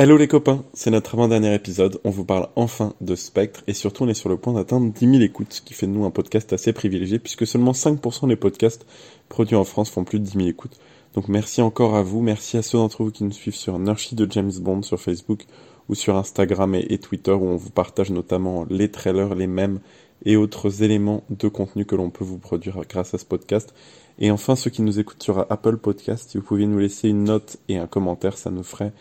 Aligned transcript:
Hello 0.00 0.16
les 0.16 0.28
copains, 0.28 0.62
c'est 0.74 0.92
notre 0.92 1.14
avant-dernier 1.14 1.52
épisode. 1.52 1.98
On 2.04 2.10
vous 2.10 2.24
parle 2.24 2.50
enfin 2.54 2.94
de 3.00 3.16
Spectre 3.16 3.64
et 3.66 3.74
surtout 3.74 4.04
on 4.04 4.08
est 4.08 4.14
sur 4.14 4.28
le 4.28 4.36
point 4.36 4.52
d'atteindre 4.52 4.92
10 4.92 5.10
000 5.10 5.22
écoutes, 5.22 5.54
ce 5.54 5.60
qui 5.60 5.74
fait 5.74 5.88
de 5.88 5.90
nous 5.90 6.04
un 6.04 6.12
podcast 6.12 6.52
assez 6.52 6.72
privilégié 6.72 7.18
puisque 7.18 7.48
seulement 7.48 7.72
5% 7.72 8.28
des 8.28 8.36
podcasts 8.36 8.86
produits 9.28 9.56
en 9.56 9.64
France 9.64 9.90
font 9.90 10.04
plus 10.04 10.20
de 10.20 10.24
10 10.24 10.36
000 10.36 10.48
écoutes. 10.50 10.78
Donc 11.14 11.26
merci 11.26 11.62
encore 11.62 11.96
à 11.96 12.02
vous, 12.02 12.20
merci 12.20 12.56
à 12.56 12.62
ceux 12.62 12.78
d'entre 12.78 13.02
vous 13.02 13.10
qui 13.10 13.24
nous 13.24 13.32
suivent 13.32 13.56
sur 13.56 13.76
Nurshi 13.80 14.14
de 14.14 14.30
James 14.30 14.52
Bond 14.60 14.82
sur 14.82 15.00
Facebook 15.00 15.46
ou 15.88 15.96
sur 15.96 16.14
Instagram 16.14 16.76
et, 16.76 16.86
et 16.90 16.98
Twitter 16.98 17.32
où 17.32 17.46
on 17.46 17.56
vous 17.56 17.70
partage 17.70 18.10
notamment 18.10 18.66
les 18.70 18.92
trailers, 18.92 19.34
les 19.34 19.48
mèmes 19.48 19.80
et 20.24 20.36
autres 20.36 20.84
éléments 20.84 21.24
de 21.28 21.48
contenu 21.48 21.86
que 21.86 21.96
l'on 21.96 22.10
peut 22.10 22.24
vous 22.24 22.38
produire 22.38 22.82
grâce 22.88 23.14
à 23.14 23.18
ce 23.18 23.24
podcast. 23.24 23.74
Et 24.20 24.30
enfin 24.30 24.54
ceux 24.54 24.70
qui 24.70 24.82
nous 24.82 25.00
écoutent 25.00 25.24
sur 25.24 25.40
Apple 25.50 25.76
Podcast, 25.76 26.30
si 26.30 26.38
vous 26.38 26.44
pouviez 26.44 26.68
nous 26.68 26.78
laisser 26.78 27.08
une 27.08 27.24
note 27.24 27.56
et 27.68 27.78
un 27.78 27.88
commentaire, 27.88 28.38
ça 28.38 28.52
nous 28.52 28.62
ferait 28.62 28.92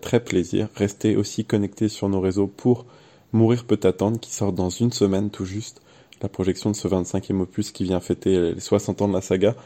très 0.00 0.20
plaisir. 0.20 0.68
Restez 0.76 1.16
aussi 1.16 1.44
connectés 1.44 1.88
sur 1.88 2.08
nos 2.08 2.20
réseaux 2.20 2.46
pour 2.46 2.86
Mourir 3.34 3.64
peut 3.64 3.80
attendre, 3.82 4.20
qui 4.20 4.32
sort 4.32 4.52
dans 4.52 4.70
une 4.70 4.92
semaine 4.92 5.28
tout 5.28 5.44
juste. 5.44 5.82
La 6.22 6.28
projection 6.28 6.70
de 6.70 6.76
ce 6.76 6.86
25e 6.86 7.40
opus 7.40 7.72
qui 7.72 7.82
vient 7.82 7.98
fêter 7.98 8.52
les 8.52 8.60
60 8.60 9.02
ans 9.02 9.08
de 9.08 9.12
la 9.12 9.20
saga. 9.20 9.56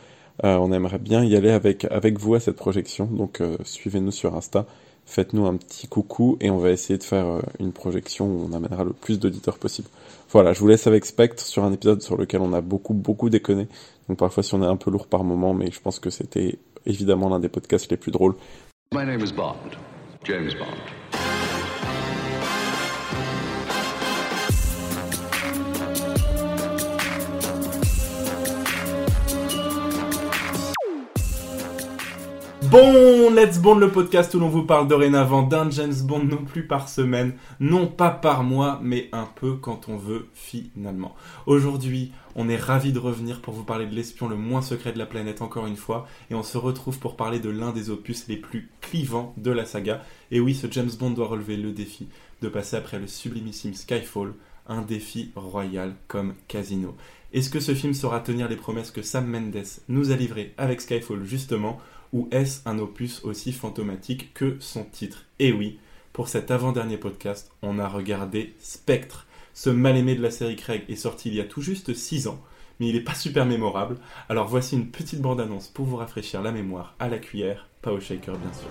Euh, 0.44 0.56
on 0.56 0.72
aimerait 0.72 0.98
bien 0.98 1.22
y 1.22 1.36
aller 1.36 1.50
avec, 1.50 1.84
avec 1.84 2.18
vous 2.18 2.34
à 2.34 2.40
cette 2.40 2.56
projection, 2.56 3.04
donc 3.04 3.42
euh, 3.42 3.58
suivez-nous 3.64 4.10
sur 4.10 4.34
Insta, 4.34 4.64
faites-nous 5.04 5.44
un 5.46 5.56
petit 5.56 5.86
coucou 5.86 6.38
et 6.40 6.48
on 6.48 6.56
va 6.56 6.70
essayer 6.70 6.98
de 6.98 7.02
faire 7.02 7.42
une 7.58 7.72
projection 7.72 8.26
où 8.26 8.48
on 8.48 8.54
amènera 8.54 8.84
le 8.84 8.94
plus 8.94 9.18
d'auditeurs 9.18 9.58
possible. 9.58 9.88
Voilà, 10.30 10.54
je 10.54 10.60
vous 10.60 10.68
laisse 10.68 10.86
avec 10.86 11.04
Spectre 11.04 11.44
sur 11.44 11.64
un 11.64 11.72
épisode 11.72 12.00
sur 12.00 12.16
lequel 12.16 12.40
on 12.40 12.54
a 12.54 12.62
beaucoup 12.62 12.94
beaucoup 12.94 13.28
déconné, 13.28 13.66
donc 14.08 14.16
parfois 14.16 14.42
si 14.42 14.54
on 14.54 14.62
est 14.62 14.66
un 14.66 14.76
peu 14.76 14.90
lourd 14.90 15.08
par 15.08 15.24
moment, 15.24 15.52
mais 15.52 15.70
je 15.70 15.80
pense 15.80 15.98
que 15.98 16.08
c'était 16.08 16.58
évidemment 16.86 17.28
l'un 17.28 17.40
des 17.40 17.50
podcasts 17.50 17.90
les 17.90 17.98
plus 17.98 18.12
drôles. 18.12 18.36
James 20.24 20.54
Bond. 20.54 21.27
Bon, 32.70 33.30
Let's 33.30 33.58
Bond, 33.60 33.76
le 33.76 33.90
podcast 33.90 34.34
où 34.34 34.40
l'on 34.40 34.50
vous 34.50 34.64
parle 34.64 34.88
dorénavant 34.88 35.42
d'un 35.42 35.70
James 35.70 35.94
Bond 36.04 36.24
non 36.24 36.44
plus 36.44 36.66
par 36.66 36.90
semaine, 36.90 37.32
non 37.60 37.86
pas 37.86 38.10
par 38.10 38.42
mois, 38.42 38.78
mais 38.82 39.08
un 39.12 39.26
peu 39.36 39.54
quand 39.54 39.88
on 39.88 39.96
veut 39.96 40.26
finalement. 40.34 41.14
Aujourd'hui, 41.46 42.12
on 42.34 42.50
est 42.50 42.56
ravi 42.58 42.92
de 42.92 42.98
revenir 42.98 43.40
pour 43.40 43.54
vous 43.54 43.64
parler 43.64 43.86
de 43.86 43.94
l'espion 43.94 44.28
le 44.28 44.36
moins 44.36 44.60
secret 44.60 44.92
de 44.92 44.98
la 44.98 45.06
planète 45.06 45.40
encore 45.40 45.66
une 45.66 45.76
fois, 45.76 46.06
et 46.30 46.34
on 46.34 46.42
se 46.42 46.58
retrouve 46.58 46.98
pour 46.98 47.16
parler 47.16 47.38
de 47.38 47.48
l'un 47.48 47.72
des 47.72 47.88
opus 47.88 48.28
les 48.28 48.36
plus 48.36 48.68
clivants 48.82 49.32
de 49.38 49.50
la 49.50 49.64
saga. 49.64 50.02
Et 50.30 50.38
oui, 50.38 50.54
ce 50.54 50.66
James 50.70 50.90
Bond 50.98 51.12
doit 51.12 51.28
relever 51.28 51.56
le 51.56 51.72
défi 51.72 52.08
de 52.42 52.48
passer 52.48 52.76
après 52.76 52.98
le 52.98 53.06
sublimissime 53.06 53.72
Skyfall, 53.72 54.34
un 54.66 54.82
défi 54.82 55.32
royal 55.36 55.94
comme 56.06 56.34
Casino. 56.48 56.94
Est-ce 57.32 57.48
que 57.48 57.60
ce 57.60 57.74
film 57.74 57.94
saura 57.94 58.20
tenir 58.20 58.48
les 58.48 58.56
promesses 58.56 58.90
que 58.90 59.02
Sam 59.02 59.26
Mendes 59.26 59.64
nous 59.88 60.10
a 60.10 60.16
livrées 60.16 60.54
avec 60.58 60.82
Skyfall 60.82 61.24
justement? 61.24 61.78
Ou 62.12 62.28
est-ce 62.30 62.60
un 62.68 62.78
opus 62.78 63.22
aussi 63.24 63.52
fantomatique 63.52 64.32
que 64.34 64.56
son 64.60 64.84
titre? 64.84 65.24
Et 65.38 65.52
oui, 65.52 65.78
pour 66.12 66.28
cet 66.28 66.50
avant-dernier 66.50 66.96
podcast, 66.96 67.50
on 67.62 67.78
a 67.78 67.88
regardé 67.88 68.54
Spectre. 68.58 69.26
Ce 69.54 69.70
mal-aimé 69.70 70.14
de 70.14 70.22
la 70.22 70.30
série 70.30 70.56
Craig 70.56 70.84
est 70.88 70.96
sorti 70.96 71.28
il 71.28 71.34
y 71.34 71.40
a 71.40 71.44
tout 71.44 71.62
juste 71.62 71.94
6 71.94 72.28
ans, 72.28 72.40
mais 72.78 72.88
il 72.88 72.94
n'est 72.94 73.00
pas 73.00 73.14
super 73.14 73.44
mémorable. 73.44 73.98
Alors 74.28 74.48
voici 74.48 74.76
une 74.76 74.88
petite 74.88 75.20
bande-annonce 75.20 75.68
pour 75.68 75.86
vous 75.86 75.96
rafraîchir 75.96 76.42
la 76.42 76.52
mémoire 76.52 76.94
à 76.98 77.08
la 77.08 77.18
cuillère, 77.18 77.68
pas 77.82 77.92
au 77.92 78.00
shaker 78.00 78.36
bien 78.36 78.52
sûr. 78.52 78.68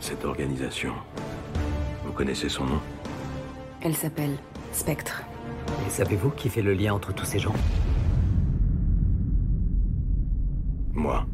Cette 0.00 0.24
organisation, 0.24 0.92
vous 2.04 2.12
connaissez 2.12 2.48
son 2.48 2.64
nom? 2.64 2.80
Elle 3.80 3.94
s'appelle 3.94 4.36
Spectre. 4.72 5.22
Et 5.86 5.90
savez-vous 5.90 6.30
qui 6.30 6.48
fait 6.48 6.62
le 6.62 6.74
lien 6.74 6.94
entre 6.94 7.12
tous 7.12 7.26
ces 7.26 7.38
gens? 7.38 7.54
Moi. 10.98 11.24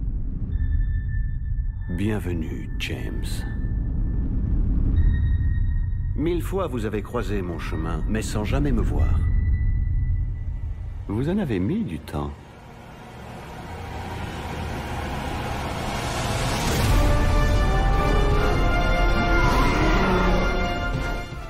Bienvenue, 1.88 2.68
James. 2.80 3.24
Mille 6.16 6.42
fois 6.42 6.66
vous 6.66 6.84
avez 6.84 7.00
croisé 7.00 7.40
mon 7.40 7.58
chemin, 7.58 8.04
mais 8.06 8.20
sans 8.20 8.44
jamais 8.44 8.72
me 8.72 8.82
voir. 8.82 9.18
Vous 11.08 11.30
en 11.30 11.38
avez 11.38 11.60
mis 11.60 11.82
du 11.82 11.98
temps. 11.98 12.30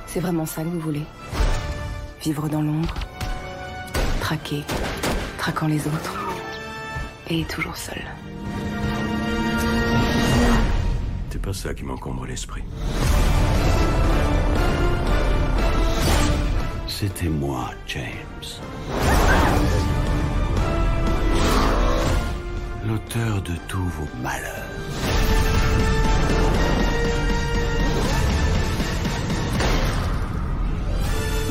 C'est 0.05 0.21
vraiment 0.21 0.45
ça 0.45 0.63
que 0.63 0.69
vous 0.69 0.79
voulez? 0.79 1.03
Vivre 2.23 2.47
dans 2.47 2.61
l'ombre? 2.61 2.95
Traquer? 4.21 4.63
Traquant 5.37 5.67
les 5.67 5.85
autres? 5.85 6.24
Et 7.29 7.43
toujours 7.45 7.75
seul. 7.75 8.01
C'est 11.31 11.41
pas 11.41 11.53
ça 11.53 11.73
qui 11.73 11.83
m'encombre 11.83 12.25
l'esprit. 12.25 12.63
C'était 16.87 17.27
moi, 17.27 17.71
James. 17.87 18.05
L'auteur 22.87 23.41
de 23.41 23.53
tous 23.67 23.83
vos 23.83 24.07
malheurs. 24.21 25.54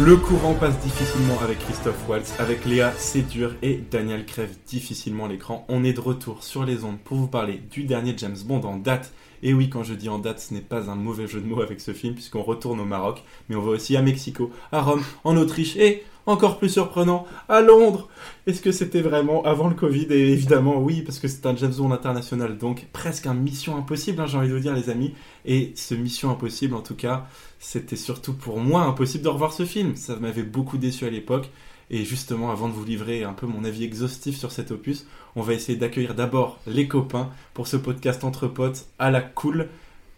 Le 0.00 0.16
courant 0.16 0.54
passe 0.54 0.76
difficilement 0.80 1.38
avec 1.40 1.60
Christophe 1.60 2.08
Waltz, 2.08 2.34
avec 2.40 2.64
Léa 2.64 2.92
c'est 2.98 3.22
dur 3.22 3.54
et 3.62 3.80
Daniel 3.92 4.26
crève 4.26 4.50
difficilement 4.66 5.28
l'écran. 5.28 5.64
On 5.68 5.84
est 5.84 5.92
de 5.92 6.00
retour 6.00 6.42
sur 6.42 6.64
les 6.64 6.82
ondes 6.82 6.98
pour 6.98 7.16
vous 7.16 7.28
parler 7.28 7.60
du 7.70 7.84
dernier 7.84 8.12
James 8.16 8.36
Bond 8.44 8.62
en 8.62 8.76
date. 8.76 9.12
Et 9.44 9.54
oui, 9.54 9.70
quand 9.70 9.84
je 9.84 9.94
dis 9.94 10.08
en 10.08 10.18
date, 10.18 10.40
ce 10.40 10.52
n'est 10.52 10.62
pas 10.62 10.90
un 10.90 10.96
mauvais 10.96 11.28
jeu 11.28 11.40
de 11.40 11.46
mots 11.46 11.62
avec 11.62 11.80
ce 11.80 11.92
film, 11.92 12.14
puisqu'on 12.14 12.42
retourne 12.42 12.80
au 12.80 12.84
Maroc, 12.84 13.22
mais 13.48 13.54
on 13.54 13.62
va 13.62 13.70
aussi 13.70 13.96
à 13.96 14.02
Mexico, 14.02 14.50
à 14.72 14.82
Rome, 14.82 15.04
en 15.22 15.36
Autriche 15.36 15.76
et, 15.76 16.02
encore 16.26 16.58
plus 16.58 16.68
surprenant, 16.68 17.26
à 17.48 17.60
Londres. 17.60 18.08
Est-ce 18.46 18.60
que 18.60 18.72
c'était 18.72 19.00
vraiment 19.00 19.44
avant 19.44 19.68
le 19.68 19.74
Covid? 19.74 20.06
Et 20.10 20.32
évidemment, 20.32 20.78
oui, 20.78 21.02
parce 21.02 21.18
que 21.18 21.28
c'est 21.28 21.46
un 21.46 21.56
James 21.56 21.74
Bond 21.76 21.92
international, 21.92 22.58
donc 22.58 22.86
presque 22.92 23.26
un 23.26 23.34
mission 23.34 23.76
impossible, 23.76 24.20
hein, 24.20 24.26
j'ai 24.26 24.38
envie 24.38 24.48
de 24.48 24.54
vous 24.54 24.60
dire, 24.60 24.74
les 24.74 24.90
amis. 24.90 25.14
Et 25.44 25.72
ce 25.76 25.94
mission 25.94 26.30
impossible, 26.30 26.74
en 26.74 26.82
tout 26.82 26.94
cas, 26.94 27.26
c'était 27.58 27.96
surtout 27.96 28.34
pour 28.34 28.58
moi 28.58 28.82
impossible 28.82 29.24
de 29.24 29.28
revoir 29.28 29.52
ce 29.52 29.64
film. 29.64 29.96
Ça 29.96 30.16
m'avait 30.16 30.42
beaucoup 30.42 30.78
déçu 30.78 31.04
à 31.04 31.10
l'époque. 31.10 31.50
Et 31.90 32.04
justement, 32.04 32.50
avant 32.50 32.68
de 32.68 32.72
vous 32.72 32.84
livrer 32.84 33.24
un 33.24 33.34
peu 33.34 33.46
mon 33.46 33.64
avis 33.64 33.84
exhaustif 33.84 34.38
sur 34.38 34.52
cet 34.52 34.70
opus, 34.70 35.06
on 35.36 35.42
va 35.42 35.52
essayer 35.52 35.76
d'accueillir 35.76 36.14
d'abord 36.14 36.58
les 36.66 36.88
copains 36.88 37.30
pour 37.52 37.66
ce 37.66 37.76
podcast 37.76 38.24
entre 38.24 38.48
potes 38.48 38.86
à 38.98 39.10
la 39.10 39.20
cool. 39.20 39.68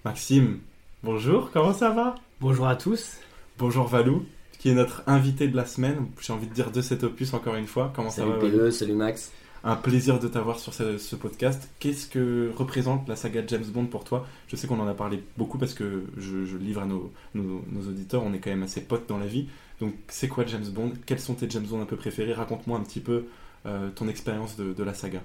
Maxime, 0.05 0.61
bonjour, 1.03 1.51
comment 1.51 1.73
ça 1.73 1.91
va? 1.91 2.15
Bonjour 2.41 2.69
à 2.69 2.77
tous. 2.77 3.17
Bonjour 3.59 3.89
Valou, 3.89 4.25
qui 4.67 4.71
est 4.73 4.75
notre 4.75 5.05
invité 5.07 5.47
de 5.47 5.55
la 5.55 5.65
semaine, 5.65 6.07
j'ai 6.21 6.33
envie 6.33 6.49
de 6.49 6.53
dire 6.53 6.73
de 6.73 6.81
cet 6.83 7.05
opus 7.05 7.33
encore 7.35 7.55
une 7.55 7.69
fois. 7.69 7.93
Comment 7.95 8.11
Salut 8.11 8.33
ça 8.33 8.35
va 8.49 8.51
PE, 8.65 8.71
salut 8.73 8.95
Max. 8.95 9.31
Un 9.63 9.77
plaisir 9.77 10.19
de 10.19 10.27
t'avoir 10.27 10.59
sur 10.59 10.75
ce, 10.75 10.99
ce 10.99 11.15
podcast. 11.15 11.69
Qu'est-ce 11.79 12.09
que 12.09 12.51
représente 12.57 13.09
la 13.09 13.15
saga 13.15 13.43
James 13.47 13.63
Bond 13.73 13.87
pour 13.87 14.03
toi? 14.03 14.27
Je 14.49 14.57
sais 14.57 14.67
qu'on 14.67 14.81
en 14.81 14.89
a 14.89 14.95
parlé 14.95 15.23
beaucoup 15.39 15.57
parce 15.57 15.73
que 15.73 16.03
je, 16.17 16.45
je 16.45 16.57
livre 16.57 16.81
à 16.83 16.85
nos, 16.85 17.13
nos- 17.37 17.65
nos 17.71 17.89
auditeurs, 17.89 18.25
on 18.25 18.33
est 18.33 18.41
quand 18.41 18.51
même 18.51 18.65
assez 18.65 18.81
potes 18.81 19.09
dans 19.09 19.19
la 19.19 19.27
vie. 19.27 19.47
Donc 19.81 19.95
c'est 20.09 20.27
quoi 20.27 20.45
James 20.47 20.67
Bond? 20.75 20.95
Quels 21.07 21.21
sont 21.21 21.35
tes 21.35 21.49
James 21.49 21.63
Bond 21.65 21.81
un 21.83 21.87
peu 21.87 21.95
préférés? 21.95 22.33
Raconte-moi 22.33 22.77
un 22.77 22.83
petit 22.83 22.99
peu 22.99 23.27
euh, 23.67 23.89
ton 23.95 24.09
expérience 24.09 24.57
de, 24.57 24.73
de 24.73 24.83
la 24.83 24.95
saga. 24.95 25.23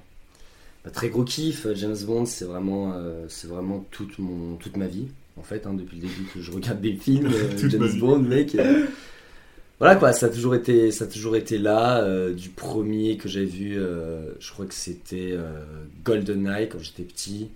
Bah, 0.85 0.91
très 0.91 1.09
gros 1.09 1.23
kiff, 1.23 1.65
James 1.73 1.97
Bond, 2.05 2.27
c'est 2.27 2.45
vraiment, 2.45 2.93
euh, 2.93 3.25
c'est 3.27 3.47
vraiment 3.47 3.83
toute, 3.89 4.19
mon, 4.19 4.57
toute 4.57 4.77
ma 4.77 4.85
vie. 4.85 5.07
En 5.35 5.41
fait, 5.43 5.65
hein, 5.65 5.73
depuis 5.73 5.95
le 5.95 6.03
début 6.03 6.25
que 6.31 6.41
je 6.41 6.51
regarde 6.51 6.79
des 6.79 6.93
films, 6.93 7.25
euh, 7.33 7.69
James. 7.69 7.97
Bond, 7.99 8.19
mec. 8.19 8.55
Voilà 9.81 9.95
quoi, 9.97 10.13
ça 10.13 10.27
a 10.27 10.29
toujours 10.29 10.53
été, 10.55 10.91
ça 10.91 11.05
a 11.05 11.07
toujours 11.07 11.35
été 11.35 11.57
là. 11.57 12.03
euh, 12.03 12.33
du 12.33 12.49
premier 12.49 13.17
que 13.17 13.27
j'ai 13.27 13.45
vu, 13.45 13.79
euh, 13.79 14.31
je 14.39 14.51
crois 14.51 14.65
que 14.67 14.75
c'était 14.75 15.31
euh, 15.33 15.63
GoldenEye 16.03 16.69
quand 16.69 16.79
j'étais 16.79 17.03
petit. 17.03 17.49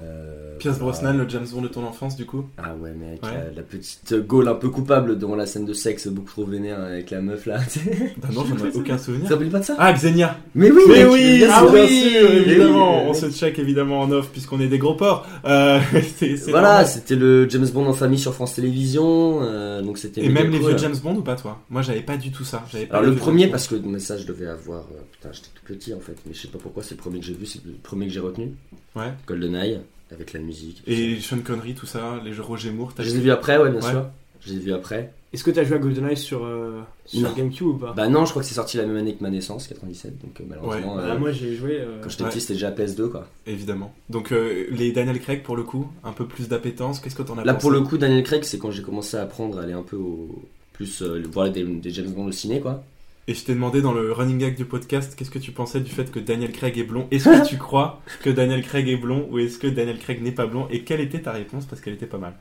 Euh, 0.00 0.56
Pierce. 0.58 0.78
Brosnan, 0.78 1.12
le 1.16 1.28
James 1.28 1.46
Bond 1.52 1.62
de 1.62 1.68
ton 1.68 1.84
enfance 1.84 2.16
du 2.16 2.26
coup 2.26 2.44
Ah 2.58 2.74
ouais, 2.74 2.90
mec, 2.92 3.22
Ouais. 3.22 3.30
La, 3.32 3.50
la 3.56 3.62
petite 3.62 4.14
Gaule 4.26 4.48
un 4.48 4.54
peu 4.56 4.68
coupable 4.70 5.16
devant 5.16 5.36
la 5.36 5.46
scène 5.46 5.64
de 5.66 5.72
sexe 5.72 6.08
beaucoup 6.08 6.30
trop 6.32 6.44
vénère 6.46 6.80
avec 6.80 7.10
la 7.10 7.20
meuf 7.20 7.46
là. 7.46 7.58
tu 7.72 7.78
Bah 8.20 8.28
non, 8.32 8.44
j'en 8.44 8.64
ai 8.66 8.74
aucun 8.76 8.98
souvenir. 8.98 9.28
rappelles 9.30 9.50
pas 9.50 9.60
de 9.60 9.64
ça? 9.64 9.76
Ah, 9.78 9.92
Xenia 9.92 10.36
Mais 10.56 10.70
oui, 10.72 10.82
Mais 10.88 11.04
mec, 11.04 11.12
oui, 11.12 11.44
ah 11.48 11.64
oui, 11.64 11.72
bien 11.72 11.86
sûr, 11.86 12.30
évidemment, 12.32 12.96
oui, 12.96 13.04
on 13.08 13.12
mec. 13.12 13.16
se 13.20 13.30
check 13.30 13.58
évidemment 13.60 14.00
en 14.00 14.10
off 14.10 14.30
puisqu'on 14.30 14.60
est 14.60 14.66
des 14.68 14.78
gros 14.78 14.94
porcs. 14.94 15.26
Euh, 15.44 15.78
Voilà, 16.48 16.84
c'était 16.84 17.14
le 17.16 17.48
James 17.48 17.68
Bond 17.72 17.86
en 17.86 17.92
famille 17.92 18.18
sur 18.18 18.34
France 18.34 18.54
Télévisions, 18.56 19.40
euh, 19.42 19.80
donc 19.82 19.98
c'était. 19.98 20.24
Et 20.24 20.28
même 20.28 20.50
les 20.50 20.58
vieux 20.58 20.76
James 20.78 20.96
Bond 21.02 21.16
ou 21.16 21.22
pas 21.22 21.36
toi? 21.36 21.60
Moi 21.70 21.82
j'avais 21.82 22.02
pas 22.02 22.16
du 22.16 22.30
tout 22.32 22.44
ça. 22.44 22.64
Pas 22.90 22.96
Alors 22.98 23.02
le 23.10 23.14
premier, 23.16 23.42
James 23.42 23.50
parce 23.52 23.68
que 23.68 23.76
mais 23.76 23.98
ça 24.00 24.16
je 24.18 24.26
devais 24.26 24.46
avoir, 24.48 24.80
euh, 24.80 25.00
putain 25.12 25.30
j'étais 25.32 25.48
tout 25.54 25.62
petit 25.64 25.94
en 25.94 26.00
fait, 26.00 26.16
mais 26.26 26.34
je 26.34 26.40
sais 26.42 26.48
pas 26.48 26.58
pourquoi 26.60 26.82
c'est 26.82 26.94
le 26.96 27.00
premier 27.00 27.20
que 27.20 27.26
j'ai 27.26 27.34
vu, 27.34 27.46
c'est 27.46 27.64
le 27.64 27.72
premier 27.82 28.06
que 28.06 28.12
j'ai 28.12 28.20
retenu, 28.20 28.52
Ouais. 28.96 29.12
GoldenEye. 29.26 29.80
Avec 30.12 30.32
la 30.32 30.40
musique. 30.40 30.82
Et 30.86 31.18
Sean 31.20 31.38
Connery, 31.44 31.74
tout 31.74 31.86
ça, 31.86 32.20
les 32.24 32.32
jeux 32.32 32.42
Roger 32.42 32.70
Moore, 32.70 32.92
t'as 32.94 33.02
Je 33.02 33.10
les 33.10 33.16
ai 33.16 33.20
vus 33.20 33.30
après, 33.30 33.58
ouais, 33.58 33.70
bien 33.70 33.80
Ouais. 33.80 33.90
sûr. 33.90 34.06
Je 34.40 34.50
les 34.52 34.56
ai 34.56 34.60
vus 34.60 34.72
après. 34.72 35.12
Est-ce 35.32 35.44
que 35.44 35.50
t'as 35.50 35.62
joué 35.64 35.76
à 35.76 35.78
GoldenEye 35.78 36.16
sur, 36.16 36.44
euh, 36.44 36.80
sur. 37.04 37.34
GameCube 37.34 37.66
ou 37.66 37.74
pas 37.74 37.92
Bah 37.92 38.08
non, 38.08 38.24
je 38.24 38.30
crois 38.30 38.40
que 38.40 38.48
c'est 38.48 38.54
sorti 38.54 38.78
la 38.78 38.86
même 38.86 38.96
année 38.96 39.14
que 39.14 39.22
ma 39.22 39.28
naissance, 39.28 39.66
97, 39.66 40.18
donc 40.22 40.40
euh, 40.40 40.44
malheureusement, 40.48 40.96
Ouais. 40.96 41.02
euh, 41.02 41.08
Bah, 41.14 41.18
Moi 41.18 41.32
j'ai 41.32 41.54
joué. 41.54 41.72
euh, 41.80 42.00
quand 42.02 42.08
j'étais 42.08 42.22
Ouais. 42.24 42.30
petit, 42.30 42.40
c'était 42.40 42.54
déjà 42.54 42.70
PS2, 42.70 43.08
quoi. 43.10 43.26
Évidemment. 43.46 43.92
Donc 44.08 44.32
euh, 44.32 44.66
les 44.70 44.90
Daniel 44.92 45.20
Craig, 45.20 45.42
pour 45.42 45.56
le 45.56 45.64
coup, 45.64 45.86
un 46.02 46.12
peu 46.12 46.24
plus 46.26 46.48
d'appétence, 46.48 47.00
qu'est-ce 47.00 47.14
que 47.16 47.22
t'en 47.22 47.36
as 47.36 47.44
Là, 47.44 47.52
pensé 47.52 47.62
pour 47.62 47.70
le 47.72 47.82
coup, 47.82 47.98
Daniel 47.98 48.22
Craig, 48.22 48.42
c'est 48.44 48.58
quand 48.58 48.70
j'ai 48.70 48.82
commencé 48.82 49.18
à 49.18 49.22
apprendre 49.22 49.58
à 49.58 49.62
aller 49.64 49.74
un 49.74 49.82
peu 49.82 49.96
au... 49.96 50.42
plus 50.72 51.02
euh, 51.02 51.22
voir 51.30 51.50
des, 51.50 51.62
des 51.64 51.90
James 51.90 52.10
Bond 52.10 52.24
au 52.26 52.32
ciné, 52.32 52.60
quoi. 52.60 52.82
Et 53.28 53.34
je 53.34 53.44
t'ai 53.44 53.52
demandé 53.52 53.82
dans 53.82 53.92
le 53.92 54.10
running 54.10 54.38
gag 54.38 54.56
du 54.56 54.64
podcast, 54.64 55.14
qu'est-ce 55.14 55.30
que 55.30 55.38
tu 55.38 55.52
pensais 55.52 55.80
du 55.80 55.90
fait 55.90 56.10
que 56.10 56.18
Daniel 56.18 56.50
Craig 56.50 56.78
est 56.78 56.82
blond? 56.82 57.06
Est-ce 57.10 57.28
que 57.28 57.46
tu 57.46 57.58
crois 57.58 58.00
que 58.22 58.30
Daniel 58.30 58.62
Craig 58.62 58.88
est 58.88 58.96
blond 58.96 59.28
ou 59.30 59.38
est-ce 59.38 59.58
que 59.58 59.66
Daniel 59.66 59.98
Craig 59.98 60.22
n'est 60.22 60.32
pas 60.32 60.46
blond? 60.46 60.66
Et 60.70 60.82
quelle 60.82 61.02
était 61.02 61.20
ta 61.20 61.32
réponse? 61.32 61.66
Parce 61.66 61.82
qu'elle 61.82 61.92
était 61.92 62.06
pas 62.06 62.16
mal. 62.16 62.32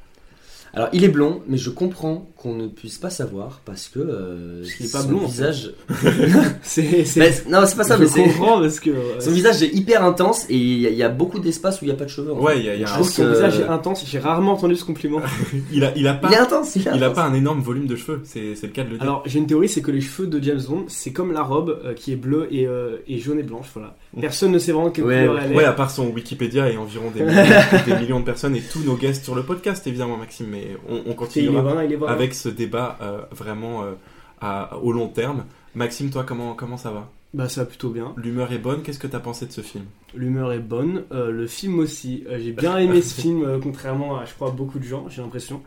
Alors, 0.73 0.89
il 0.93 1.03
est 1.03 1.07
blond, 1.09 1.41
mais 1.47 1.57
je 1.57 1.69
comprends 1.69 2.29
qu'on 2.37 2.53
ne 2.53 2.67
puisse 2.67 2.97
pas 2.99 3.09
savoir 3.09 3.61
parce 3.65 3.87
que 3.87 3.99
euh, 3.99 4.61
Parce 4.61 4.73
qu'il 4.75 4.85
est 4.85 4.91
pas 4.91 5.01
son 5.01 5.07
blond, 5.07 5.17
en 5.17 5.21
fait. 5.21 5.27
visage. 5.27 5.73
C'est. 6.61 7.05
c'est- 7.05 7.47
non, 7.49 7.59
c'est 7.65 7.75
pas 7.77 7.83
ça, 7.83 7.95
je 7.97 8.01
mais 8.03 8.07
c'est. 8.07 8.23
comprends 8.23 8.59
parce 8.59 8.79
que. 8.79 8.91
Son 9.19 9.31
visage 9.31 9.63
est 9.63 9.73
hyper 9.73 10.03
intense 10.03 10.45
et 10.49 10.55
il 10.57 10.79
y, 10.81 10.87
a- 10.87 10.89
il 10.89 10.97
y 10.97 11.03
a 11.03 11.09
beaucoup 11.09 11.39
d'espace 11.39 11.81
où 11.81 11.85
il 11.85 11.87
n'y 11.87 11.93
a 11.93 11.97
pas 11.97 12.05
de 12.05 12.09
cheveux. 12.09 12.33
en 12.33 12.39
Ouais, 12.41 12.59
il 12.59 12.65
y 12.65 12.69
a, 12.69 12.75
il 12.75 12.81
y 12.81 12.83
a 12.83 12.85
Je 12.87 12.91
un- 12.91 12.95
trouve 12.95 13.07
que 13.07 13.13
son 13.15 13.23
Euh, 13.23 13.31
visage 13.33 13.59
est 13.59 13.67
intense. 13.67 14.03
J'ai 14.05 14.19
rarement 14.19 14.53
entendu 14.53 14.75
ce 14.75 14.83
compliment. 14.85 15.21
il 15.71 15.83
a, 15.83 15.93
il 15.95 16.07
a 16.07 16.13
pas, 16.13 16.27
Il 16.29 16.33
est 16.33 16.37
intense, 16.37 16.75
il 16.75 16.87
est 16.87 16.91
il 16.95 17.03
a 17.03 17.09
pas 17.09 17.23
un 17.23 17.33
énorme 17.33 17.61
volume 17.61 17.87
de 17.87 17.95
cheveux. 17.95 18.21
C'est 18.23 18.55
c'est 18.55 18.67
le 18.67 18.73
cas 18.73 18.83
de 18.83 18.89
le 18.89 18.95
dire. 18.95 19.03
Alors 19.03 19.23
j'ai 19.25 19.39
une 19.39 19.47
théorie, 19.47 19.69
c'est 19.69 19.81
que 19.81 19.91
les 19.91 20.01
cheveux 20.01 20.27
de 20.27 20.43
James 20.43 20.61
Bond, 20.67 20.85
c'est 20.87 21.11
comme 21.11 21.31
la 21.31 21.41
robe 21.43 21.79
euh, 21.85 21.93
qui 21.93 22.11
est 22.11 22.15
bleue 22.17 22.47
et, 22.51 22.67
euh, 22.67 22.97
et 23.07 23.19
jaune 23.19 23.39
et 23.39 23.43
blanche. 23.43 23.67
Voilà. 23.73 23.95
Personne 24.21 24.51
ne 24.51 24.59
sait 24.59 24.71
vraiment 24.71 24.89
quelle 24.91 25.05
Ouais, 25.05 25.25
couleur 25.27 25.39
elle 25.43 25.51
est. 25.51 25.55
Ouais, 25.55 25.63
à 25.63 25.73
part 25.73 25.91
son 25.91 26.07
Wikipédia 26.09 26.69
et 26.69 26.77
environ 26.77 27.11
des 27.11 27.21
millions, 27.23 27.35
des 27.85 27.95
millions 27.95 28.19
de 28.19 28.25
personnes 28.25 28.55
et 28.55 28.61
tous 28.61 28.79
nos 28.83 28.95
guests 28.95 29.23
sur 29.23 29.35
le 29.35 29.43
podcast, 29.43 29.85
évidemment, 29.87 30.17
Maxime. 30.17 30.47
Mais 30.49 30.75
on, 30.89 31.01
on 31.05 31.13
continuera 31.13 31.79
avec 32.07 32.33
ce 32.33 32.49
débat 32.49 32.97
euh, 33.01 33.19
vraiment 33.31 33.83
euh, 33.83 33.93
à- 34.41 34.77
au 34.81 34.91
long 34.91 35.07
terme. 35.07 35.45
Maxime, 35.75 36.09
toi, 36.09 36.23
comment, 36.23 36.53
comment 36.55 36.77
ça 36.77 36.91
va? 36.91 37.09
Bah 37.33 37.49
ça 37.49 37.61
va 37.61 37.67
plutôt 37.67 37.89
bien. 37.89 38.13
L'humeur 38.17 38.51
est 38.53 38.57
bonne. 38.57 38.81
Qu'est-ce 38.81 38.99
que 38.99 39.05
t'as 39.07 39.19
pensé 39.19 39.45
de 39.45 39.51
ce 39.51 39.61
film? 39.61 39.83
L'humeur 40.15 40.53
est 40.53 40.59
bonne. 40.59 41.03
Euh, 41.11 41.29
le 41.29 41.45
film 41.45 41.77
aussi. 41.79 42.23
J'ai 42.39 42.53
bien 42.53 42.77
aimé 42.77 43.01
ce 43.01 43.13
film, 43.21 43.59
contrairement 43.61 44.17
à, 44.17 44.25
je 44.25 44.33
crois, 44.33 44.49
beaucoup 44.51 44.79
de 44.79 44.85
gens, 44.85 45.07
j'ai 45.09 45.21
l'impression. 45.21 45.61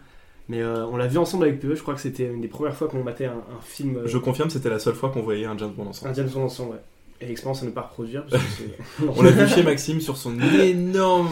Mais 0.49 0.63
euh, 0.63 0.85
on 0.87 0.97
l'a 0.97 1.07
vu 1.07 1.19
ensemble 1.19 1.45
avec 1.45 1.61
PE. 1.61 1.77
Je 1.77 1.83
crois 1.83 1.95
que 1.95 2.01
c'était 2.01 2.25
une 2.27 2.41
des 2.41 2.49
premières 2.49 2.75
fois 2.75 2.89
qu'on 2.89 3.05
battait 3.05 3.27
un, 3.27 3.35
un 3.35 3.61
film. 3.63 3.99
euh, 3.99 4.07
Je 4.09 4.19
confirme, 4.19 4.51
c'était 4.51 4.71
la 4.71 4.81
seule 4.81 4.95
fois 4.95 5.11
qu'on 5.11 5.23
voyait 5.23 5.45
un 5.45 5.57
James 5.57 5.71
Bond 5.77 5.87
ensemble. 5.89 6.11
un 6.11 6.15
James 6.15 6.29
Bond 6.35 6.43
ensemble, 6.45 6.71
ouais. 6.73 6.81
Et 7.23 7.27
l'expérience 7.27 7.63
à 7.63 7.67
ne 7.67 7.71
pas 7.71 7.83
reproduire. 7.83 8.25
Parce 8.27 8.43
que 8.43 8.49
c'est- 8.59 9.05
On 9.17 9.23
l'a 9.23 9.31
vu 9.31 9.47
chez 9.49 9.63
Maxime 9.63 10.01
sur 10.01 10.17
son 10.17 10.39
énorme 10.41 11.29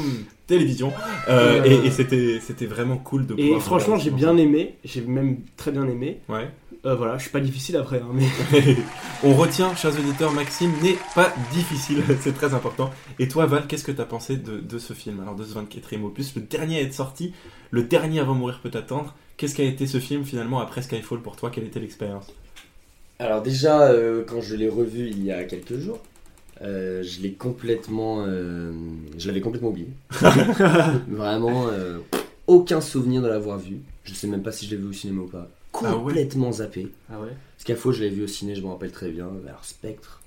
télévision 0.46 0.93
euh, 1.29 1.62
et, 1.64 1.87
et 1.87 1.90
c'était 1.90 2.40
c'était 2.40 2.67
vraiment 2.67 2.96
cool 2.99 3.26
de 3.26 3.35
Et 3.35 3.44
pouvoir 3.44 3.62
franchement, 3.62 3.88
voir 3.94 4.00
j'ai 4.00 4.11
bien 4.11 4.37
aimé. 4.37 4.76
J'ai 4.85 5.00
même 5.02 5.38
très 5.56 5.70
bien 5.73 5.87
aimé. 5.88 6.20
Ouais. 6.29 6.49
Euh, 6.87 6.94
voilà, 6.94 7.17
je 7.19 7.23
suis 7.23 7.31
pas 7.32 7.40
difficile 7.40 7.76
après, 7.76 7.99
hein, 8.00 8.08
mais 8.12 8.25
On 9.25 9.35
retient, 9.35 9.75
chers 9.75 9.99
auditeurs, 9.99 10.31
Maxime 10.32 10.70
n'est 10.81 10.96
pas 11.14 11.35
difficile, 11.52 12.05
c'est 12.20 12.32
très 12.32 12.55
important. 12.55 12.91
Et 13.19 13.26
toi, 13.26 13.46
Val, 13.46 13.67
qu'est-ce 13.67 13.82
que 13.82 13.91
t'as 13.91 14.05
pensé 14.05 14.37
de, 14.37 14.58
de 14.58 14.79
ce 14.79 14.93
film? 14.93 15.19
Alors, 15.20 15.34
de 15.34 15.44
ce 15.44 15.55
24e 15.58 16.05
opus, 16.05 16.37
le 16.37 16.43
dernier 16.43 16.79
à 16.79 16.82
être 16.82 16.94
sorti, 16.94 17.32
le 17.73 17.82
dernier 17.82 18.20
avant 18.20 18.34
mourir 18.34 18.61
peut 18.62 18.70
attendre. 18.75 19.17
Qu'est-ce 19.37 19.56
qu'a 19.56 19.64
été 19.64 19.87
ce 19.88 19.99
film 19.99 20.25
finalement 20.25 20.61
après 20.61 20.82
Skyfall 20.82 21.20
pour 21.20 21.34
toi 21.34 21.50
Quelle 21.50 21.64
était 21.64 21.81
l'expérience? 21.81 22.32
Alors 23.20 23.43
déjà, 23.43 23.88
euh, 23.91 24.23
quand 24.25 24.41
je 24.41 24.55
l'ai 24.55 24.69
revu 24.69 25.09
il 25.09 25.25
y 25.25 25.32
a 25.32 25.43
quelques 25.44 25.79
jours, 25.79 25.99
euh, 26.62 27.03
je 27.03 27.20
l'ai 27.20 27.32
complètement, 27.32 28.25
euh, 28.26 28.73
je 29.17 29.26
l'avais 29.26 29.41
complètement 29.41 29.70
oublié. 29.70 29.88
Vraiment, 31.09 31.67
aucun 32.47 32.81
souvenir 32.81 33.20
de 33.23 33.29
l'avoir 33.29 33.59
vu. 33.59 33.81
Je 34.05 34.15
sais 34.15 34.29
même 34.29 34.43
pas 34.43 34.53
si 34.53 34.67
je 34.67 34.70
l'ai 34.70 34.76
vu 34.76 34.88
au 34.88 34.93
cinéma 34.93 35.23
ou 35.23 35.26
pas. 35.26 35.49
Ah 35.75 35.97
ouais 35.97 36.15
Complètement 36.15 36.53
zappé. 36.53 36.88
ah 37.12 37.20
ouais. 37.20 37.29
Scafo, 37.59 37.93
je 37.93 38.03
l'ai 38.03 38.09
vu 38.09 38.23
au 38.23 38.26
ciné, 38.26 38.55
je 38.55 38.62
me 38.62 38.69
rappelle 38.69 38.93
très 38.93 39.11
bien. 39.11 39.29
Alors 39.47 39.65
Spectre, 39.65 40.20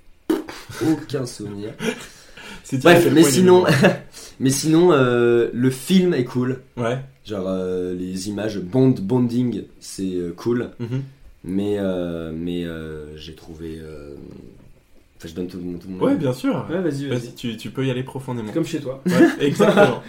aucun 0.85 1.25
souvenir. 1.25 1.73
Bref, 2.73 3.07
mais 3.13 3.23
sinon, 3.23 3.63
mais 4.39 4.49
sinon, 4.49 4.91
le 4.91 5.69
film 5.69 6.13
est 6.13 6.25
cool. 6.25 6.59
Ouais. 6.75 6.99
Genre 7.25 7.49
les 7.93 8.27
images 8.27 8.59
Bond 8.59 8.95
bonding, 9.01 9.63
c'est 9.79 10.17
cool. 10.35 10.71
mhm. 10.79 11.03
Mais 11.43 11.77
euh, 11.79 12.31
mais 12.35 12.63
euh, 12.65 13.17
j'ai 13.17 13.33
trouvé. 13.35 13.79
euh, 13.81 14.15
Enfin, 15.17 15.27
je 15.29 15.35
donne 15.35 15.47
tout, 15.47 15.57
tout 15.59 15.87
mon 15.89 15.99
Ouais, 16.03 16.15
bien 16.15 16.33
sûr. 16.33 16.65
Ouais, 16.69 16.81
vas-y, 16.81 17.07
vas-y. 17.07 17.19
Vas-y, 17.19 17.35
tu, 17.35 17.55
tu 17.55 17.69
peux 17.69 17.85
y 17.85 17.91
aller 17.91 18.01
profondément. 18.03 18.51
Comme 18.51 18.65
chez 18.65 18.79
toi. 18.79 19.01
Ouais, 19.05 19.27
exactement. 19.45 20.01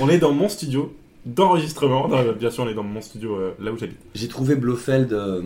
on 0.00 0.08
est 0.10 0.18
dans 0.18 0.32
mon 0.32 0.50
studio 0.50 0.94
d'enregistrement. 1.24 2.08
Non, 2.08 2.32
Bien 2.32 2.50
sûr, 2.50 2.64
on 2.64 2.68
est 2.68 2.74
dans 2.74 2.82
mon 2.82 3.00
studio 3.00 3.36
euh, 3.36 3.54
là 3.58 3.72
où 3.72 3.78
j'habite. 3.78 3.96
J'ai 4.14 4.28
trouvé 4.28 4.54
Blofeld 4.54 5.12
euh, 5.14 5.40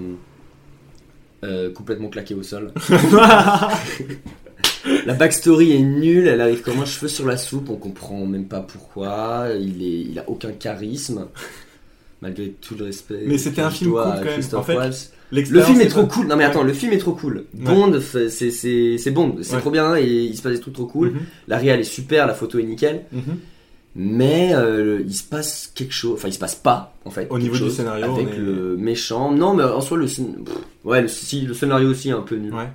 euh, 1.44 1.72
complètement 1.72 2.08
claqué 2.08 2.34
au 2.34 2.42
sol. 2.42 2.72
La 5.06 5.14
backstory 5.14 5.72
est 5.76 5.80
nulle, 5.80 6.26
elle 6.26 6.40
arrive 6.40 6.62
comme 6.62 6.80
un 6.80 6.84
cheveu 6.84 7.06
sur 7.08 7.24
la 7.26 7.36
soupe, 7.36 7.70
on 7.70 7.76
comprend 7.76 8.26
même 8.26 8.46
pas 8.46 8.60
pourquoi, 8.60 9.46
il, 9.60 9.82
est, 9.82 10.00
il 10.10 10.18
a 10.18 10.28
aucun 10.28 10.50
charisme, 10.52 11.28
malgré 12.22 12.48
tout 12.60 12.74
le 12.78 12.86
respect. 12.86 13.24
Mais 13.26 13.36
c'était 13.36 13.60
un 13.60 13.70
film 13.70 13.90
cool 13.92 14.00
quand 14.02 14.14
même. 14.14 14.24
Christophe 14.32 14.60
En 14.60 14.62
fait, 14.62 14.76
Waltz. 14.76 15.12
Le 15.32 15.42
film 15.62 15.80
est 15.80 15.84
est 15.84 15.88
trop 15.88 16.06
cool, 16.06 16.26
non 16.26 16.36
mais 16.36 16.44
attends, 16.44 16.60
Ouais. 16.60 16.66
le 16.66 16.72
film 16.74 16.92
est 16.92 16.98
trop 16.98 17.12
cool. 17.12 17.44
Ouais. 17.54 17.64
Bond, 17.64 17.98
fait- 18.00 18.28
c'est- 18.30 18.50
c'est 18.50 18.96
c'est 18.98 19.10
Bond, 19.10 19.36
c'est 19.42 19.54
Ouais. 19.54 19.60
trop 19.60 19.70
bien 19.70 19.96
et 19.96 20.04
il 20.06 20.36
se 20.36 20.42
passe 20.42 20.52
des 20.52 20.60
trucs 20.60 20.74
trop 20.74 20.86
cool. 20.86 21.08
Mhm, 21.12 21.20
La 21.48 21.58
réal 21.58 21.80
est 21.80 21.84
super, 21.84 22.26
la 22.26 22.34
photo 22.34 22.58
est 22.58 22.62
nickel. 22.64 23.02
mhm. 23.12 23.36
Mais 23.94 24.52
euh, 24.54 25.02
il 25.06 25.12
se 25.14 25.22
passe 25.24 25.70
quelque 25.74 25.92
chose, 25.92 26.14
enfin 26.14 26.28
il 26.28 26.32
se 26.32 26.38
passe 26.38 26.54
pas 26.54 26.94
en 27.04 27.10
fait. 27.10 27.26
Au 27.28 27.38
niveau 27.38 27.56
du 27.58 27.70
scénario, 27.70 28.04
avec 28.14 28.26
on 28.28 28.32
est- 28.32 28.36
le 28.38 28.76
méchant. 28.78 29.32
Non, 29.32 29.52
mais 29.54 29.64
en 29.64 29.82
soi 29.82 29.98
le, 29.98 30.06
scén- 30.06 30.42
pff, 30.44 30.54
ouais, 30.84 31.02
le, 31.02 31.08
si, 31.08 31.42
le 31.42 31.52
scénario 31.52 31.90
aussi 31.90 32.08
est 32.08 32.12
un 32.12 32.22
peu 32.22 32.36
nul. 32.36 32.54
Ouais. 32.54 32.68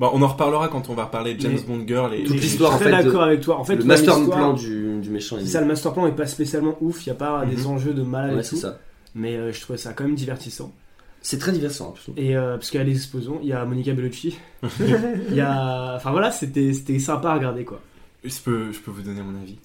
Bon, 0.00 0.10
on 0.14 0.22
en 0.22 0.28
reparlera 0.28 0.68
quand 0.68 0.88
on 0.88 0.94
va 0.94 1.04
parler 1.06 1.34
de 1.34 1.40
James 1.42 1.52
Mais- 1.68 1.76
Bond 1.76 1.84
Girl 1.86 2.14
et 2.14 2.24
Toute 2.24 2.40
l'histoire, 2.40 2.70
Je 2.72 2.76
en 2.76 2.78
suis 2.80 2.86
très 2.88 2.96
fait, 2.98 3.04
d'accord 3.04 3.22
avec 3.22 3.40
toi. 3.42 3.58
En 3.58 3.64
fait, 3.64 3.76
le 3.76 3.84
master 3.84 4.14
plan 4.28 4.54
du, 4.54 4.98
du 5.00 5.10
méchant. 5.10 5.36
C'est 5.38 5.42
il- 5.44 5.48
ça, 5.48 5.60
le 5.60 5.66
master 5.66 5.92
plan 5.92 6.06
est 6.06 6.12
pas 6.16 6.26
spécialement 6.26 6.76
ouf. 6.80 7.04
Il 7.06 7.10
y 7.10 7.12
a 7.12 7.16
pas 7.16 7.44
des 7.44 7.56
Mhm. 7.62 7.66
enjeux 7.66 7.92
de 7.92 8.02
malade 8.02 8.34
Ouais, 8.34 8.40
et 8.40 8.42
c'est 8.42 8.50
tout. 8.50 8.62
ça. 8.62 8.78
Mais 9.14 9.36
euh, 9.36 9.52
je 9.52 9.60
trouvais 9.60 9.78
ça 9.78 9.92
quand 9.92 10.04
même 10.04 10.14
divertissant. 10.14 10.72
C'est 11.20 11.38
très 11.38 11.52
divertissant. 11.52 11.90
absolument. 11.90 12.22
Et 12.22 12.36
euh, 12.36 12.56
parce 12.56 12.70
qu'il 12.70 12.78
y 12.78 12.80
a 12.80 12.86
les 12.86 12.96
explosions, 12.96 13.38
il 13.42 13.48
y 13.48 13.52
a 13.52 13.64
Monica 13.64 13.92
Bellucci. 13.92 14.36
il 14.80 15.34
y 15.34 15.40
a. 15.40 15.94
Enfin 15.96 16.10
voilà, 16.10 16.30
c'était 16.30 16.72
c'était 16.72 16.98
sympa 16.98 17.30
à 17.30 17.34
regarder 17.34 17.64
quoi. 17.64 17.80
Je 18.24 18.34
peux, 18.44 18.72
je 18.72 18.80
peux 18.80 18.90
vous 18.90 19.02
donner 19.02 19.22
mon 19.22 19.40
avis. 19.40 19.56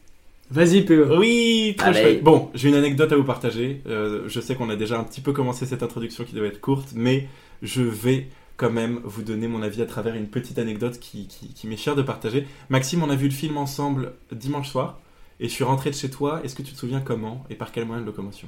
Vas-y, 0.50 0.84
PE. 0.84 1.18
Oui, 1.18 1.76
très 1.78 1.90
Allez. 1.90 2.02
chouette. 2.02 2.24
Bon, 2.24 2.50
j'ai 2.54 2.70
une 2.70 2.76
anecdote 2.76 3.12
à 3.12 3.18
vous 3.18 3.24
partager. 3.24 3.82
Euh, 3.88 4.24
je 4.28 4.40
sais 4.40 4.56
qu'on 4.56 4.69
a 4.69 4.76
déjà 4.76 4.98
un 4.98 5.04
petit 5.04 5.19
peu 5.19 5.33
commencé 5.33 5.66
cette 5.66 5.83
introduction 5.83 6.24
qui 6.24 6.33
devait 6.33 6.48
être 6.48 6.62
courte, 6.62 6.94
mais 6.95 7.28
je 7.62 7.81
vais 7.81 8.28
quand 8.56 8.71
même 8.71 9.02
vous 9.04 9.24
donner 9.24 9.48
mon 9.48 9.62
avis 9.62 9.81
à 9.81 9.86
travers 9.86 10.16
une 10.16 10.28
petite 10.28 10.57
anecdote 10.57 11.00
qui, 11.00 11.28
qui, 11.28 11.50
qui 11.54 11.68
m'est 11.68 11.78
chère 11.78 11.95
de 11.95 12.02
partager. 12.02 12.48
Maxime, 12.69 13.04
on 13.04 13.10
a 13.10 13.16
vu 13.16 13.26
le 13.28 13.33
film 13.33 13.57
ensemble 13.57 14.14
dimanche 14.31 14.69
soir, 14.69 15.00
et 15.40 15.48
je 15.48 15.54
suis 15.54 15.64
rentré 15.66 15.90
de 15.90 15.95
chez 15.95 16.10
toi. 16.10 16.42
Est-ce 16.44 16.56
que 16.56 16.64
tu 16.64 16.71
te 16.74 16.78
souviens 16.78 17.02
comment 17.02 17.44
et 17.50 17.56
par 17.56 17.71
quel 17.71 17.86
moyen 17.86 18.02
de 18.02 18.07
locomotion? 18.07 18.48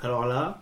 Alors 0.00 0.26
là. 0.26 0.60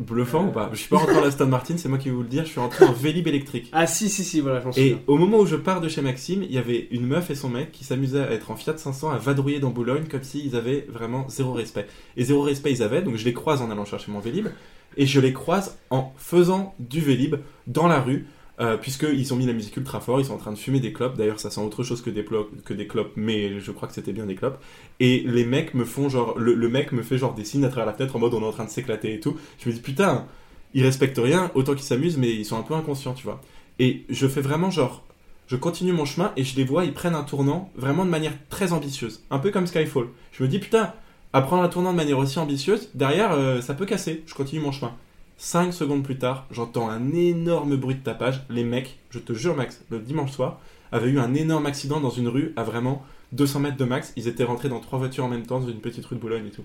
Bluffant 0.00 0.46
ou 0.46 0.50
pas? 0.50 0.70
Je 0.72 0.78
suis 0.80 0.88
pas 0.88 0.98
rentré 0.98 1.16
en 1.16 1.22
Aston 1.22 1.46
Martin, 1.46 1.76
c'est 1.76 1.88
moi 1.88 1.98
qui 1.98 2.08
vais 2.08 2.14
vous 2.14 2.22
le 2.22 2.28
dire. 2.28 2.44
Je 2.44 2.50
suis 2.50 2.60
rentré 2.60 2.84
en 2.84 2.92
Vélib 2.92 3.28
électrique. 3.28 3.70
Ah 3.72 3.86
si, 3.86 4.08
si, 4.10 4.24
si, 4.24 4.40
voilà, 4.40 4.60
j'en 4.60 4.70
Et 4.70 4.72
souviens. 4.72 4.98
au 5.06 5.16
moment 5.16 5.38
où 5.38 5.46
je 5.46 5.54
pars 5.54 5.80
de 5.80 5.88
chez 5.88 6.02
Maxime, 6.02 6.42
il 6.42 6.52
y 6.52 6.58
avait 6.58 6.88
une 6.90 7.06
meuf 7.06 7.30
et 7.30 7.36
son 7.36 7.48
mec 7.48 7.70
qui 7.70 7.84
s'amusaient 7.84 8.20
à 8.24 8.30
être 8.32 8.50
en 8.50 8.56
Fiat 8.56 8.76
500 8.76 9.10
à 9.10 9.18
vadrouiller 9.18 9.60
dans 9.60 9.70
Boulogne 9.70 10.04
comme 10.10 10.24
s'ils 10.24 10.56
avaient 10.56 10.86
vraiment 10.88 11.28
zéro 11.28 11.52
respect. 11.52 11.86
Et 12.16 12.24
zéro 12.24 12.42
respect 12.42 12.72
ils 12.72 12.82
avaient, 12.82 13.02
donc 13.02 13.16
je 13.16 13.24
les 13.24 13.32
croise 13.32 13.62
en 13.62 13.70
allant 13.70 13.84
chercher 13.84 14.10
mon 14.10 14.18
Vélib 14.18 14.48
et 14.96 15.06
je 15.06 15.20
les 15.20 15.32
croise 15.32 15.78
en 15.90 16.12
faisant 16.16 16.74
du 16.80 17.00
Vélib 17.00 17.36
dans 17.68 17.86
la 17.86 18.00
rue. 18.00 18.26
Euh, 18.60 18.76
puisqu'ils 18.76 19.34
ont 19.34 19.36
mis 19.36 19.46
la 19.46 19.52
musique 19.52 19.76
ultra 19.76 20.00
fort, 20.00 20.20
ils 20.20 20.26
sont 20.26 20.34
en 20.34 20.38
train 20.38 20.52
de 20.52 20.58
fumer 20.58 20.78
des 20.78 20.92
clopes. 20.92 21.16
D'ailleurs, 21.16 21.40
ça 21.40 21.50
sent 21.50 21.60
autre 21.60 21.82
chose 21.82 22.02
que 22.02 22.10
des, 22.10 22.24
que 22.64 22.72
des 22.72 22.86
clopes, 22.86 23.12
mais 23.16 23.58
je 23.58 23.72
crois 23.72 23.88
que 23.88 23.94
c'était 23.94 24.12
bien 24.12 24.26
des 24.26 24.36
clopes. 24.36 24.62
Et 25.00 25.24
les 25.26 25.44
mecs 25.44 25.74
me 25.74 25.84
font 25.84 26.08
genre, 26.08 26.38
le, 26.38 26.68
mec 26.68 26.92
me 26.92 27.02
fait 27.02 27.18
genre 27.18 27.34
des 27.34 27.44
signes 27.44 27.64
à 27.64 27.68
travers 27.68 27.86
la 27.86 27.92
tête 27.92 28.14
en 28.14 28.18
mode 28.18 28.34
on 28.34 28.42
est 28.42 28.46
en 28.46 28.52
train 28.52 28.64
de 28.64 28.70
s'éclater 28.70 29.14
et 29.14 29.20
tout. 29.20 29.36
Je 29.58 29.68
me 29.68 29.74
dis 29.74 29.80
putain, 29.80 30.26
ils 30.72 30.84
respectent 30.84 31.18
rien, 31.18 31.50
autant 31.54 31.74
qu'ils 31.74 31.82
s'amusent, 31.82 32.16
mais 32.16 32.30
ils 32.30 32.44
sont 32.44 32.58
un 32.58 32.62
peu 32.62 32.74
inconscients, 32.74 33.14
tu 33.14 33.24
vois. 33.24 33.40
Et 33.80 34.04
je 34.08 34.28
fais 34.28 34.40
vraiment 34.40 34.70
genre, 34.70 35.04
je 35.48 35.56
continue 35.56 35.92
mon 35.92 36.04
chemin 36.04 36.32
et 36.36 36.44
je 36.44 36.56
les 36.56 36.64
vois, 36.64 36.84
ils 36.84 36.92
prennent 36.92 37.16
un 37.16 37.24
tournant 37.24 37.72
vraiment 37.74 38.04
de 38.04 38.10
manière 38.10 38.34
très 38.50 38.72
ambitieuse, 38.72 39.24
un 39.30 39.40
peu 39.40 39.50
comme 39.50 39.66
Skyfall. 39.66 40.06
Je 40.30 40.44
me 40.44 40.48
dis 40.48 40.60
putain, 40.60 40.92
à 41.32 41.42
prendre 41.42 41.64
un 41.64 41.68
tournant 41.68 41.90
de 41.90 41.96
manière 41.96 42.18
aussi 42.18 42.38
ambitieuse, 42.38 42.88
derrière 42.94 43.32
euh, 43.32 43.60
ça 43.60 43.74
peut 43.74 43.86
casser. 43.86 44.22
Je 44.26 44.34
continue 44.34 44.60
mon 44.60 44.70
chemin. 44.70 44.94
5 45.38 45.72
secondes 45.72 46.02
plus 46.02 46.16
tard, 46.18 46.46
j'entends 46.50 46.88
un 46.88 47.12
énorme 47.12 47.76
bruit 47.76 47.96
de 47.96 48.00
tapage. 48.00 48.42
Les 48.50 48.64
mecs, 48.64 48.98
je 49.10 49.18
te 49.18 49.32
jure 49.32 49.56
Max, 49.56 49.82
le 49.90 49.98
dimanche 49.98 50.30
soir, 50.30 50.60
avaient 50.92 51.10
eu 51.10 51.18
un 51.18 51.34
énorme 51.34 51.66
accident 51.66 52.00
dans 52.00 52.10
une 52.10 52.28
rue 52.28 52.52
à 52.56 52.62
vraiment 52.62 53.04
200 53.32 53.60
mètres 53.60 53.76
de 53.76 53.84
max. 53.84 54.12
Ils 54.16 54.28
étaient 54.28 54.44
rentrés 54.44 54.68
dans 54.68 54.80
trois 54.80 54.98
voitures 54.98 55.24
en 55.24 55.28
même 55.28 55.44
temps 55.44 55.60
dans 55.60 55.68
une 55.68 55.80
petite 55.80 56.06
rue 56.06 56.16
de 56.16 56.20
Boulogne 56.20 56.46
et 56.46 56.50
tout. 56.50 56.64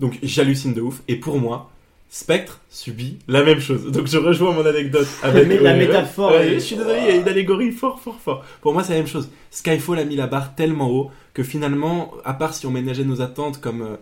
Donc 0.00 0.18
j'hallucine 0.22 0.74
de 0.74 0.80
ouf. 0.80 1.02
Et 1.06 1.16
pour 1.16 1.38
moi, 1.38 1.70
Spectre 2.10 2.60
subit 2.70 3.18
la 3.28 3.44
même 3.44 3.60
chose. 3.60 3.90
Donc 3.92 4.06
je 4.06 4.16
rejoins 4.16 4.52
mon 4.52 4.64
anecdote 4.64 5.06
avec 5.22 5.46
Mais 5.46 5.58
la 5.58 5.74
métaphore 5.74 6.32
je 6.42 6.58
suis 6.58 6.76
désolé, 6.76 7.00
il 7.00 7.06
y 7.06 7.10
a 7.10 7.16
une 7.16 7.28
allégorie 7.28 7.72
fort, 7.72 8.00
fort, 8.00 8.18
fort. 8.18 8.44
Pour 8.62 8.72
moi, 8.72 8.82
c'est 8.82 8.94
la 8.94 9.00
même 9.00 9.08
chose. 9.08 9.28
Skyfall 9.50 9.98
a 9.98 10.04
mis 10.04 10.16
la 10.16 10.26
barre 10.26 10.54
tellement 10.54 10.90
haut 10.90 11.10
que 11.34 11.42
finalement, 11.42 12.14
à 12.24 12.32
part 12.32 12.54
si 12.54 12.66
on 12.66 12.70
ménageait 12.70 13.04
nos 13.04 13.20
attentes 13.20 13.60
comme 13.60 13.82
euh, 13.82 13.96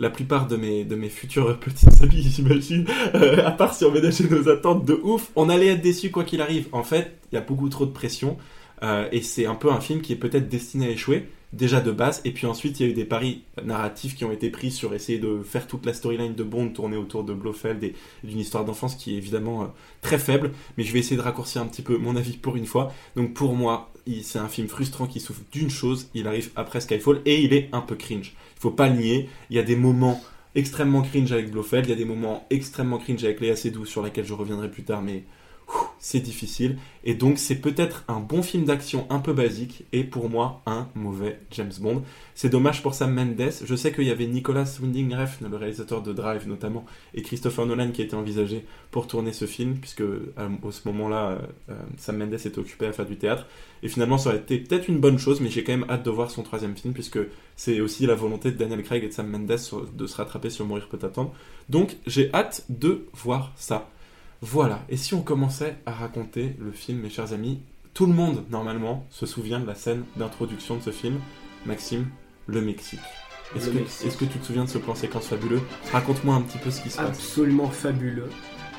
la 0.00 0.10
plupart 0.10 0.46
de 0.46 0.56
mes, 0.56 0.84
de 0.84 0.96
mes 0.96 1.08
petites 1.60 2.02
amies, 2.02 2.22
j'imagine, 2.22 2.86
euh, 3.14 3.46
à 3.46 3.50
part 3.50 3.74
si 3.74 3.84
on 3.84 3.90
ménageait 3.90 4.28
nos 4.28 4.48
attentes 4.48 4.84
de 4.84 4.94
ouf, 5.02 5.30
on 5.36 5.48
allait 5.48 5.68
être 5.68 5.82
déçus 5.82 6.10
quoi 6.10 6.24
qu'il 6.24 6.40
arrive. 6.40 6.68
En 6.72 6.82
fait, 6.82 7.16
il 7.32 7.34
y 7.34 7.38
a 7.38 7.42
beaucoup 7.42 7.68
trop 7.68 7.86
de 7.86 7.92
pression 7.92 8.36
euh, 8.82 9.08
et 9.12 9.22
c'est 9.22 9.46
un 9.46 9.54
peu 9.54 9.70
un 9.70 9.80
film 9.80 10.00
qui 10.00 10.12
est 10.12 10.16
peut-être 10.16 10.48
destiné 10.48 10.86
à 10.86 10.90
échouer 10.90 11.28
déjà 11.52 11.80
de 11.80 11.90
base, 11.90 12.20
et 12.24 12.32
puis 12.32 12.46
ensuite 12.46 12.80
il 12.80 12.86
y 12.86 12.88
a 12.88 12.92
eu 12.92 12.94
des 12.94 13.04
paris 13.04 13.42
narratifs 13.64 14.14
qui 14.14 14.24
ont 14.24 14.32
été 14.32 14.50
pris 14.50 14.70
sur 14.70 14.94
essayer 14.94 15.18
de 15.18 15.42
faire 15.42 15.66
toute 15.66 15.86
la 15.86 15.94
storyline 15.94 16.34
de 16.34 16.42
Bond 16.42 16.70
tourner 16.70 16.96
autour 16.96 17.24
de 17.24 17.32
Blofeld 17.32 17.82
et 17.82 17.94
d'une 18.24 18.40
histoire 18.40 18.64
d'enfance 18.64 18.94
qui 18.94 19.14
est 19.14 19.16
évidemment 19.16 19.62
euh, 19.62 19.66
très 20.02 20.18
faible, 20.18 20.52
mais 20.76 20.84
je 20.84 20.92
vais 20.92 20.98
essayer 20.98 21.16
de 21.16 21.22
raccourcir 21.22 21.62
un 21.62 21.66
petit 21.66 21.82
peu 21.82 21.96
mon 21.96 22.16
avis 22.16 22.36
pour 22.36 22.56
une 22.56 22.66
fois. 22.66 22.92
Donc 23.14 23.32
pour 23.32 23.54
moi, 23.54 23.92
c'est 24.22 24.38
un 24.38 24.48
film 24.48 24.68
frustrant 24.68 25.06
qui 25.06 25.20
souffre 25.20 25.42
d'une 25.50 25.70
chose, 25.70 26.08
il 26.14 26.28
arrive 26.28 26.50
après 26.56 26.80
Skyfall, 26.80 27.22
et 27.24 27.40
il 27.40 27.52
est 27.52 27.68
un 27.72 27.80
peu 27.80 27.96
cringe. 27.96 28.34
Il 28.56 28.60
faut 28.60 28.70
pas 28.70 28.88
le 28.88 28.96
nier, 28.96 29.28
il 29.50 29.56
y 29.56 29.58
a 29.58 29.62
des 29.62 29.76
moments 29.76 30.20
extrêmement 30.54 31.02
cringe 31.02 31.32
avec 31.32 31.50
Blofeld, 31.50 31.86
il 31.86 31.90
y 31.90 31.92
a 31.92 31.96
des 31.96 32.04
moments 32.04 32.46
extrêmement 32.50 32.98
cringe 32.98 33.22
avec 33.24 33.40
Léa 33.40 33.56
Seydoux 33.56 33.84
sur 33.84 34.02
laquelle 34.02 34.24
je 34.24 34.32
reviendrai 34.32 34.70
plus 34.70 34.84
tard, 34.84 35.02
mais 35.02 35.24
c'est 35.98 36.20
difficile. 36.20 36.78
Et 37.02 37.14
donc 37.14 37.38
c'est 37.38 37.56
peut-être 37.56 38.04
un 38.06 38.20
bon 38.20 38.42
film 38.42 38.64
d'action 38.64 39.06
un 39.10 39.18
peu 39.18 39.32
basique 39.32 39.84
et 39.92 40.04
pour 40.04 40.30
moi 40.30 40.62
un 40.66 40.88
mauvais 40.94 41.40
James 41.50 41.72
Bond. 41.80 42.02
C'est 42.34 42.48
dommage 42.48 42.82
pour 42.82 42.94
Sam 42.94 43.12
Mendes. 43.12 43.50
Je 43.64 43.74
sais 43.74 43.92
qu'il 43.92 44.04
y 44.04 44.10
avait 44.10 44.26
Nicolas 44.26 44.66
Winding 44.80 45.14
Refn, 45.14 45.48
le 45.48 45.56
réalisateur 45.56 46.02
de 46.02 46.12
Drive 46.12 46.46
notamment, 46.46 46.84
et 47.14 47.22
Christopher 47.22 47.66
Nolan 47.66 47.90
qui 47.90 48.02
étaient 48.02 48.14
envisagés 48.14 48.64
pour 48.90 49.06
tourner 49.06 49.32
ce 49.32 49.46
film, 49.46 49.78
puisque 49.78 50.02
euh, 50.02 50.28
au 50.62 50.70
ce 50.70 50.86
moment-là, 50.86 51.30
euh, 51.30 51.38
euh, 51.70 51.74
Sam 51.96 52.18
Mendes 52.18 52.34
était 52.34 52.58
occupé 52.58 52.86
à 52.86 52.92
faire 52.92 53.06
du 53.06 53.16
théâtre. 53.16 53.46
Et 53.82 53.88
finalement, 53.88 54.18
ça 54.18 54.30
aurait 54.30 54.38
été 54.38 54.58
peut-être 54.58 54.88
une 54.88 55.00
bonne 55.00 55.18
chose, 55.18 55.40
mais 55.40 55.48
j'ai 55.48 55.64
quand 55.64 55.76
même 55.76 55.86
hâte 55.90 56.04
de 56.04 56.10
voir 56.10 56.30
son 56.30 56.42
troisième 56.42 56.76
film, 56.76 56.94
puisque 56.94 57.18
c'est 57.56 57.80
aussi 57.80 58.06
la 58.06 58.14
volonté 58.14 58.52
de 58.52 58.56
Daniel 58.56 58.82
Craig 58.82 59.02
et 59.02 59.08
de 59.08 59.12
Sam 59.12 59.28
Mendes 59.28 59.46
de 59.46 60.06
se 60.06 60.16
rattraper 60.16 60.50
sur 60.50 60.66
Mourir 60.66 60.88
peut 60.88 61.04
attendre. 61.04 61.34
Donc 61.68 61.96
j'ai 62.06 62.32
hâte 62.32 62.64
de 62.68 63.06
voir 63.12 63.52
ça. 63.56 63.90
Voilà, 64.42 64.84
et 64.88 64.96
si 64.96 65.14
on 65.14 65.22
commençait 65.22 65.76
à 65.86 65.92
raconter 65.92 66.56
le 66.60 66.72
film, 66.72 67.00
mes 67.00 67.10
chers 67.10 67.32
amis, 67.32 67.60
tout 67.94 68.06
le 68.06 68.12
monde, 68.12 68.44
normalement, 68.50 69.06
se 69.10 69.24
souvient 69.24 69.58
de 69.58 69.66
la 69.66 69.74
scène 69.74 70.04
d'introduction 70.16 70.76
de 70.76 70.82
ce 70.82 70.90
film. 70.90 71.18
Maxime, 71.64 72.06
le 72.46 72.60
Mexique. 72.60 73.00
Est-ce 73.54 74.16
que, 74.16 74.24
tu 74.24 74.38
te 74.38 74.44
souviens 74.44 74.64
de 74.64 74.68
ce 74.68 74.78
plan 74.78 74.94
séquence 74.94 75.28
fabuleux? 75.28 75.60
Raconte-moi 75.92 76.34
un 76.34 76.42
petit 76.42 76.58
peu 76.58 76.70
ce 76.70 76.82
qui 76.82 76.90
se 76.90 76.96
passe. 76.96 77.06
absolument 77.08 77.68
fabuleux. 77.68 78.28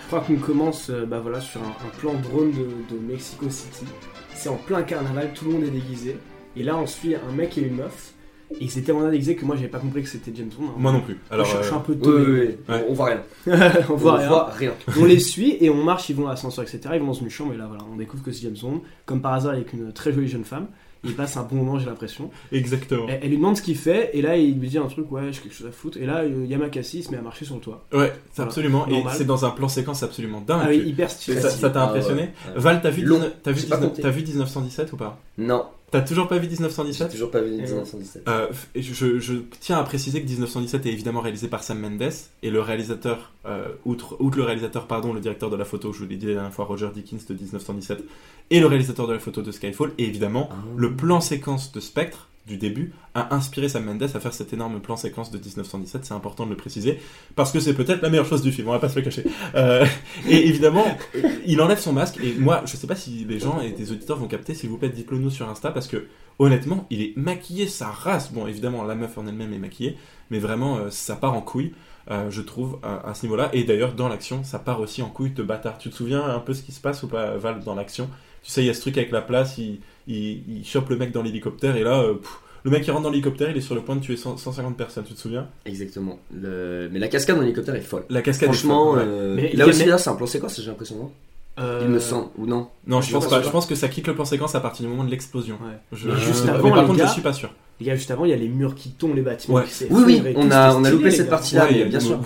Je 0.03 0.07
crois 0.07 0.21
qu'on 0.21 0.35
commence 0.35 0.89
euh, 0.89 1.05
bah 1.05 1.19
voilà, 1.19 1.41
sur 1.41 1.61
un, 1.61 1.75
un 1.85 1.97
plan 1.97 2.13
drone 2.13 2.51
de, 2.51 2.95
de 2.95 2.99
Mexico 2.99 3.49
City. 3.49 3.85
C'est 4.33 4.49
en 4.49 4.55
plein 4.55 4.83
carnaval, 4.83 5.33
tout 5.33 5.45
le 5.45 5.51
monde 5.51 5.63
est 5.63 5.71
déguisé. 5.71 6.17
Et 6.55 6.63
là, 6.63 6.77
on 6.77 6.85
suit 6.85 7.15
un 7.15 7.31
mec 7.31 7.57
et 7.57 7.61
une 7.61 7.75
meuf. 7.75 8.13
Et 8.51 8.58
ils 8.63 8.70
étaient 8.72 8.82
tellement 8.82 9.10
déguisés 9.10 9.36
que 9.36 9.44
moi, 9.46 9.56
j'avais 9.56 9.68
pas 9.68 9.80
compris 9.80 10.01
que 10.04 10.08
c'était 10.10 10.32
James 10.36 10.50
Bond. 10.58 10.68
hein. 10.68 10.74
Moi 10.77 10.92
non 10.94 11.01
plus. 11.01 11.18
Alors, 11.30 11.46
je, 11.46 11.58
je 11.58 11.63
suis 11.63 11.74
euh, 11.74 11.77
un 11.77 11.82
peu 11.82 11.94
Oui, 11.94 12.00
tombé. 12.01 12.18
oui, 12.18 12.39
oui. 12.39 12.74
Ouais. 12.74 12.86
On, 12.88 12.92
on 12.92 12.94
voit 12.94 13.06
rien. 13.08 13.22
on 13.89 13.96
voit 13.96 14.16
rien. 14.18 14.27
voit 14.27 14.50
rien. 14.51 14.74
On 15.00 15.06
les 15.06 15.20
suit 15.20 15.58
et 15.60 15.70
on 15.70 15.84
marche, 15.84 16.10
ils 16.10 16.16
vont 16.16 16.27
à 16.27 16.32
l'ascenseur, 16.32 16.63
etc. 16.63 16.80
Ils 16.94 17.00
vont 17.01 17.08
dans 17.08 17.13
une 17.13 17.30
chambre 17.30 17.54
et 17.54 17.58
là, 17.58 17.66
voilà, 17.68 17.84
on 17.92 17.98
découvre 17.98 18.24
que 18.24 18.32
c'est 18.32 18.44
James 18.44 18.56
Bond. 18.62 18.82
Comme 19.06 19.22
par 19.22 19.34
hasard, 19.34 19.54
avec 19.54 19.74
une 19.74 19.92
très 19.92 20.13
jolie 20.13 20.27
jeune 20.30 20.46
femme. 20.46 20.68
Il 21.04 21.13
passe 21.13 21.38
un 21.38 21.44
bon 21.44 21.58
moment, 21.58 21.77
j'ai 21.77 21.86
l'impression. 21.86 22.32
exactement. 22.51 23.06
Elle, 23.08 23.20
elle 23.22 23.30
lui 23.30 23.38
demande 23.38 23.56
ce 23.56 23.62
qu'il 23.62 23.77
fait 23.77 24.10
et 24.13 24.22
là, 24.22 24.36
il 24.36 24.60
lui 24.60 24.68
dit 24.68 24.77
un 24.80 24.88
truc, 24.88 25.10
ouais, 25.12 25.32
j'ai 25.32 25.42
quelque 25.42 25.54
chose 25.54 25.68
à 25.68 25.72
foutre. 25.72 25.98
Et 26.00 26.06
là, 26.08 26.22
euh, 26.24 26.46
Yamakasi 26.48 27.00
il 27.00 27.04
se 27.04 27.12
met 27.12 27.18
à 27.18 27.22
marcher 27.22 27.46
sur 27.46 27.56
le 27.56 27.62
toit. 27.62 27.86
Ouais, 27.94 28.12
c'est 28.32 28.38
Voilà. 28.38 28.50
absolument. 28.50 28.88
Et 28.88 29.04
c'est 29.13 29.24
dans 29.25 29.46
un 29.46 29.51
plan 29.51 29.68
séquence 29.70 30.01
absolument 30.04 30.42
dingue. 30.42 30.62
Ah 30.63 30.68
oui, 30.70 30.80
hyper 30.80 31.10
stylé. 31.12 31.39
ça 31.39 31.70
t'a 31.70 31.84
Ah, 31.84 31.89
impressionné 31.89 32.22
ouais. 32.24 32.30
Ouais. 32.56 32.60
Val, 32.60 32.80
t'as 32.82 32.89
vu, 32.89 33.04
Long. 33.04 33.18
19 33.18 33.34
t'as 33.44 33.51
vu, 33.51 33.60
J'ai 33.62 33.68
pas 33.68 33.75
19 33.75 33.89
compté. 33.92 34.01
t'as 34.01 34.10
vu 34.10 34.22
1917 34.24 34.94
ou 34.94 34.98
pas? 34.98 35.20
Non, 35.38 35.66
T'as 35.89 36.01
toujours 36.01 36.27
pas 36.27 36.38
vu 36.38 36.44
j'ai 36.44 36.50
1917 36.58 37.12
toujours 37.12 37.32
pas 37.32 37.39
vu 37.41 37.51
Eh 37.53 37.62
1917. 37.62 38.24
Euh, 38.27 38.48
et 38.75 38.82
je, 38.82 38.94
je- 38.94 39.20
je 39.20 39.34
tiens 39.62 39.77
à 39.77 39.84
préciser 39.84 40.22
que 40.22 40.27
1917 40.27 40.86
est 40.86 40.91
évidemment 40.91 41.22
réalisé 41.22 41.48
par 41.48 41.63
Sam 41.63 41.79
Mendes 41.79 42.12
et 42.44 42.50
le 42.50 42.60
réalisateur, 42.60 43.32
euh, 43.46 43.70
outre, 43.86 44.17
outre 44.20 44.38
le 44.38 44.44
réalisateur, 44.44 44.86
pardon, 44.88 45.13
le 45.13 45.22
directeur 45.22 45.50
de 45.50 45.56
la 45.56 45.63
photo, 45.63 45.94
je 45.94 46.00
vous 46.03 46.10
l'ai 46.10 46.17
dit 46.17 46.25
la 46.25 46.34
dernière 46.34 46.53
fois, 46.53 46.65
Roger 46.65 46.89
Dickens 46.94 47.25
de 47.25 47.34
1917, 47.34 48.03
et 48.50 48.60
le 48.60 48.65
réalisateur 48.67 49.08
de 49.08 49.13
la 49.13 49.20
photo 49.20 49.41
de 49.41 49.50
Skyfall, 49.51 49.91
et 49.98 50.03
évidemment 50.03 50.50
Ah. 50.51 50.56
le 50.75 50.94
plan 50.94 51.22
séquence 51.22 51.72
de 51.72 51.79
Spectre 51.79 52.27
du 52.48 52.58
début 52.58 52.94
a 53.13 53.36
inspiré 53.36 53.68
Sam 53.68 53.84
Mendes 53.84 54.04
à 54.04 54.20
faire 54.20 54.34
cet 54.34 54.54
énorme 54.54 54.80
plan 54.80 54.96
séquence 54.96 55.30
de 55.32 55.38
1917, 55.38 56.06
c'est 56.06 56.13
important 56.13 56.46
de 56.46 56.51
le 56.51 56.58
préciser, 56.58 57.00
parce 57.36 57.51
que 57.51 57.60
c'est 57.60 57.74
peut-être 57.74 58.01
la 58.01 58.10
meilleure 58.10 58.25
chose 58.25 58.42
du 58.42 58.51
film, 58.51 58.70
on 58.70 58.72
va 58.72 58.80
pas 58.80 58.89
se 58.89 58.96
le 58.96 59.01
cacher. 59.01 59.25
Euh, 59.56 59.86
et 60.27 60.48
évidemment, 60.48 60.86
il 61.46 61.62
enlève 61.62 61.80
son 61.80 61.94
masque, 61.94 62.20
et 62.24 62.34
moi, 62.39 62.62
je 62.66 62.77
sais 62.77 62.88
pas 62.88 62.96
si 62.96 63.25
les 63.25 63.39
gens 63.39 63.60
et 63.60 63.72
des 63.72 63.92
auditeurs 63.92 64.18
vont 64.18 64.27
capter, 64.27 64.54
s'il 64.54 64.70
vous 64.70 64.77
plaît, 64.77 64.89
dites-le 64.89 65.18
nous 65.18 65.30
sur 65.30 65.50
Insta, 65.50 65.72
parce 65.72 65.88
que 65.88 66.08
honnêtement, 66.39 66.86
il 66.89 67.01
est 67.01 67.13
maquillé 67.18 67.68
sa 67.68 67.88
race. 67.88 68.32
Bon, 68.32 68.48
évidemment, 68.48 68.84
la 68.84 68.96
meuf 68.96 69.18
en 69.18 69.27
elle-même 69.27 69.54
est 69.54 69.60
maquillée, 69.60 69.98
mais 70.30 70.39
vraiment, 70.39 70.77
euh, 70.77 70.89
ça 70.89 71.16
part 71.16 71.34
en 71.34 71.42
couille, 71.42 71.74
euh, 72.12 72.30
je 72.30 72.42
trouve, 72.42 72.80
à, 72.84 73.10
à 73.10 73.13
ce 73.13 73.25
niveau-là. 73.25 73.50
Et 73.54 73.63
d'ailleurs, 73.63 73.94
dans 73.94 74.08
l'action, 74.08 74.44
ça 74.44 74.60
part 74.60 74.80
aussi 74.80 75.01
en 75.01 75.10
couille 75.10 75.32
de 75.32 75.44
bâtard. 75.44 75.77
Tu 75.77 75.89
te 75.89 75.96
souviens 75.96 76.24
un 76.24 76.39
peu 76.39 76.54
ce 76.54 76.62
qui 76.62 76.72
se 76.72 76.80
passe 76.80 77.04
ou 77.04 77.08
pas, 77.08 77.36
Val, 77.38 77.62
dans 77.63 77.75
l'action? 77.75 78.10
Tu 78.44 78.51
sais, 78.51 78.63
il 78.63 78.68
y 78.68 78.70
a 78.70 78.74
ce 78.74 78.82
truc 78.82 78.98
avec 78.98 79.12
la 79.12 79.22
place, 79.22 79.58
il, 79.58 79.80
il, 80.07 80.43
il 80.59 80.65
chope 80.65 80.89
le 80.89 80.97
mec 80.97 81.11
dans 81.11 81.21
l'hélicoptère, 81.21 81.75
et 81.75 81.83
là, 81.83 82.01
euh, 82.01 82.13
pff, 82.15 82.39
le 82.63 82.71
mec 82.71 82.83
qui 82.83 82.91
rentre 82.91 83.03
dans 83.03 83.09
l'hélicoptère, 83.09 83.49
il 83.51 83.57
est 83.57 83.61
sur 83.61 83.75
le 83.75 83.81
point 83.81 83.95
de 83.95 84.01
tuer 84.01 84.17
100 84.17 84.37
150 84.37 84.75
personnes, 84.75 85.03
tu 85.05 85.13
te 85.13 85.19
souviens? 85.19 85.47
Exactement. 85.65 86.19
Le... 86.33 86.89
Mais 86.91 86.99
la 86.99 87.07
cascade 87.07 87.37
en 87.37 87.41
hélicoptère 87.43 87.75
est 87.75 87.81
folle. 87.81 88.03
La 88.09 88.21
cascade 88.21 88.49
est 88.49 88.53
Franchement, 88.53 88.91
folle, 88.91 88.99
ouais. 88.99 89.05
euh, 89.07 89.35
Mais 89.35 89.49
il 89.53 89.59
là 89.59 89.67
aussi, 89.67 89.79
mais- 89.79 89.85
là, 89.91 89.97
c'est 89.97 90.09
un 90.09 90.15
plan 90.15 90.25
séquence, 90.27 90.59
j'ai 90.59 90.67
l'impression, 90.69 90.95
non? 90.97 91.11
Euh, 91.59 91.79
Il 91.83 91.89
me 91.89 91.97
semble, 91.99 92.27
ou 92.37 92.45
non? 92.45 92.67
Non, 92.85 93.01
je 93.01 93.07
je 93.07 93.13
pense 93.13 93.27
pas. 93.27 93.37
pas. 93.39 93.41
Je 93.45 93.49
pense 93.49 93.65
que 93.65 93.73
ça 93.73 93.87
quitte 93.87 94.05
le 94.07 94.13
plan 94.13 94.25
séquence 94.25 94.53
à 94.53 94.59
partir 94.59 94.85
du 94.85 94.91
moment 94.91 95.03
de 95.03 95.09
l'explosion. 95.09 95.55
Ouais. 95.55 95.77
Je- 95.91 96.09
Mais 96.09 96.15
juste 96.19 96.45
mais 96.45 96.51
avant, 96.51 96.69
par 96.69 96.81
les 96.81 96.87
contre, 96.87 96.99
gars- 96.99 97.07
je 97.07 97.13
suis 97.13 97.21
pas 97.23 97.33
sûr. 97.33 97.49
Les 97.79 97.86
gars, 97.86 97.96
juste 97.96 98.10
avant, 98.12 98.25
il 98.25 98.31
y 98.31 98.34
a 98.34 98.38
les 98.38 98.48
murs 98.50 98.74
qui 98.75 98.89
tombent, 98.91 99.15
les 99.15 99.22
bâtiments 99.22 99.55
Ouais. 99.57 99.65
qui 99.65 99.86
Oui, 99.91 100.03
oui, 100.05 100.34
on 100.36 100.50
a- 100.51 100.75
on 100.75 100.84
a 100.84 100.89
loupé 100.91 101.12
cette 101.12 101.25
gars. 101.25 101.29
partie. 101.31 101.55
Là, 101.55 101.67
mais 101.72 101.86
bien 101.86 102.00
sûr. 102.00 102.19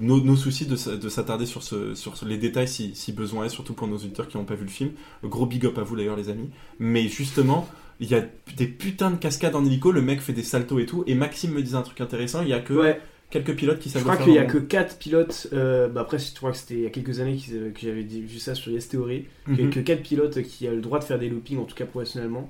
Nos, 0.00 0.20
nos 0.20 0.36
soucis 0.36 0.66
de, 0.66 0.96
de 0.96 1.08
s'attarder 1.08 1.46
sur, 1.46 1.62
ce, 1.62 1.94
sur 1.94 2.14
les 2.24 2.36
détails 2.36 2.68
si, 2.68 2.94
si 2.94 3.12
besoin 3.12 3.46
est, 3.46 3.48
surtout 3.48 3.72
pour 3.72 3.88
nos 3.88 3.96
auditeurs 3.96 4.28
qui 4.28 4.36
n'ont 4.36 4.44
pas 4.44 4.54
vu 4.54 4.64
le 4.64 4.70
film. 4.70 4.90
Gros 5.24 5.46
big 5.46 5.64
up 5.66 5.76
à 5.78 5.82
vous 5.82 5.96
d'ailleurs, 5.96 6.14
les 6.16 6.28
amis. 6.28 6.50
Mais 6.78 7.08
justement, 7.08 7.66
il 8.00 8.08
y 8.10 8.14
a 8.14 8.22
des 8.56 8.66
putains 8.68 9.10
de 9.10 9.16
cascades 9.16 9.56
en 9.56 9.64
hélico, 9.64 9.90
le 9.90 10.02
mec 10.02 10.20
fait 10.20 10.32
des 10.34 10.42
saltos 10.44 10.78
et 10.78 10.86
tout. 10.86 11.02
Et 11.08 11.14
Maxime 11.14 11.52
me 11.52 11.62
disait 11.62 11.76
un 11.76 11.82
truc 11.82 12.00
intéressant 12.00 12.42
il 12.42 12.48
y 12.48 12.52
a 12.52 12.60
que 12.60 12.74
Ouais, 12.74 13.00
quelques 13.30 13.56
pilotes 13.56 13.80
qui 13.80 13.88
je 13.88 13.94
savent 13.94 14.02
crois 14.02 14.12
le 14.14 14.18
faire 14.18 14.26
qu'il 14.26 14.34
y 14.34 14.38
a 14.38 14.44
que 14.44 14.58
le 14.58 14.64
4 14.64 14.98
pilotes. 14.98 15.48
euh, 15.52 15.88
bah 15.88 16.02
après, 16.02 16.18
je 16.20 16.32
crois 16.34 16.52
que 16.52 16.58
c'était 16.58 16.74
il 16.74 16.82
y 16.82 16.86
a 16.86 16.90
quelques 16.90 17.18
années 17.18 17.36
que 17.38 17.80
j'avais 17.80 18.02
vu 18.02 18.38
ça 18.38 18.54
sur 18.54 18.70
Yes 18.70 18.88
Theory. 18.90 19.24
monde. 19.48 19.56
Il 19.58 19.60
y 19.60 19.62
a 19.62 19.66
Mhm. 19.66 19.72
que 19.72 19.80
4 19.80 20.02
pilotes 20.02 20.42
qui 20.42 20.68
ont 20.68 20.72
le 20.72 20.80
droit 20.80 21.00
de 21.00 21.04
faire 21.04 21.18
des 21.18 21.28
loopings, 21.28 21.58
en 21.58 21.64
tout 21.64 21.74
cas 21.74 21.86
professionnellement, 21.86 22.48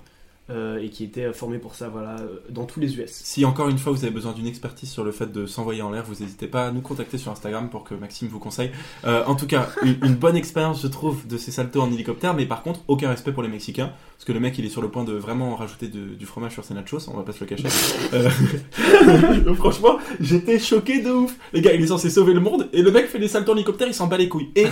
euh, 0.50 0.78
et 0.78 0.88
qui 0.88 1.04
étaient 1.04 1.32
formés 1.32 1.58
pour 1.58 1.74
ça, 1.74 1.88
voilà, 1.88 2.16
euh, 2.20 2.40
dans 2.48 2.64
tous 2.64 2.80
les 2.80 2.96
US. 2.98 3.10
Si 3.10 3.44
encore 3.44 3.68
une 3.68 3.76
fois 3.78 3.92
vous 3.92 4.02
avez 4.04 4.12
besoin 4.12 4.32
d'une 4.32 4.46
expertise 4.46 4.90
sur 4.90 5.04
le 5.04 5.12
fait 5.12 5.30
de 5.30 5.44
s'envoyer 5.44 5.82
en 5.82 5.90
l'air, 5.90 6.04
vous 6.04 6.22
n'hésitez 6.22 6.46
pas 6.46 6.68
à 6.68 6.70
nous 6.70 6.80
contacter 6.80 7.18
sur 7.18 7.30
Instagram 7.30 7.68
pour 7.68 7.84
que 7.84 7.94
Maxime 7.94 8.28
vous 8.28 8.38
conseille. 8.38 8.70
Euh, 9.04 9.24
en 9.26 9.34
tout 9.34 9.46
cas, 9.46 9.68
une, 9.82 10.14
bonne 10.14 10.36
expérience 10.36 10.80
je 10.80 10.86
trouve 10.86 11.26
de 11.26 11.36
ces 11.36 11.50
saltos 11.50 11.82
en 11.82 11.92
hélicoptère, 11.92 12.32
mais 12.32 12.46
par 12.46 12.62
contre 12.62 12.80
aucun 12.88 13.10
respect 13.10 13.32
pour 13.32 13.42
les 13.42 13.48
Mexicains, 13.48 13.92
parce 14.16 14.24
que 14.24 14.32
le 14.32 14.40
mec 14.40 14.56
il 14.58 14.64
est 14.64 14.70
sur 14.70 14.80
le 14.80 14.88
point 14.88 15.04
de 15.04 15.12
vraiment 15.12 15.54
rajouter 15.54 15.88
du 15.88 16.26
fromage 16.26 16.52
sur 16.52 16.64
ses 16.64 16.74
nachos, 16.74 17.08
on 17.08 17.16
va 17.16 17.24
pas 17.24 17.32
se 17.32 17.40
le 17.40 17.46
cacher. 17.46 17.68
Euh, 18.14 19.54
franchement, 19.54 19.98
j'étais 20.18 20.58
choqué 20.58 21.02
de 21.02 21.10
ouf. 21.10 21.36
Les 21.52 21.60
gars, 21.60 21.74
il 21.74 21.82
est 21.82 21.88
censé 21.88 22.08
sauver 22.08 22.32
le 22.32 22.40
monde 22.40 22.68
et 22.72 22.80
le 22.80 22.90
mec 22.90 23.06
fait 23.06 23.18
des 23.18 23.28
saltos 23.28 23.52
en 23.52 23.56
hélicoptère, 23.56 23.86
il 23.86 23.94
s'en 23.94 24.06
bat 24.06 24.16
les 24.16 24.28
couilles. 24.28 24.50
Et 24.56 24.66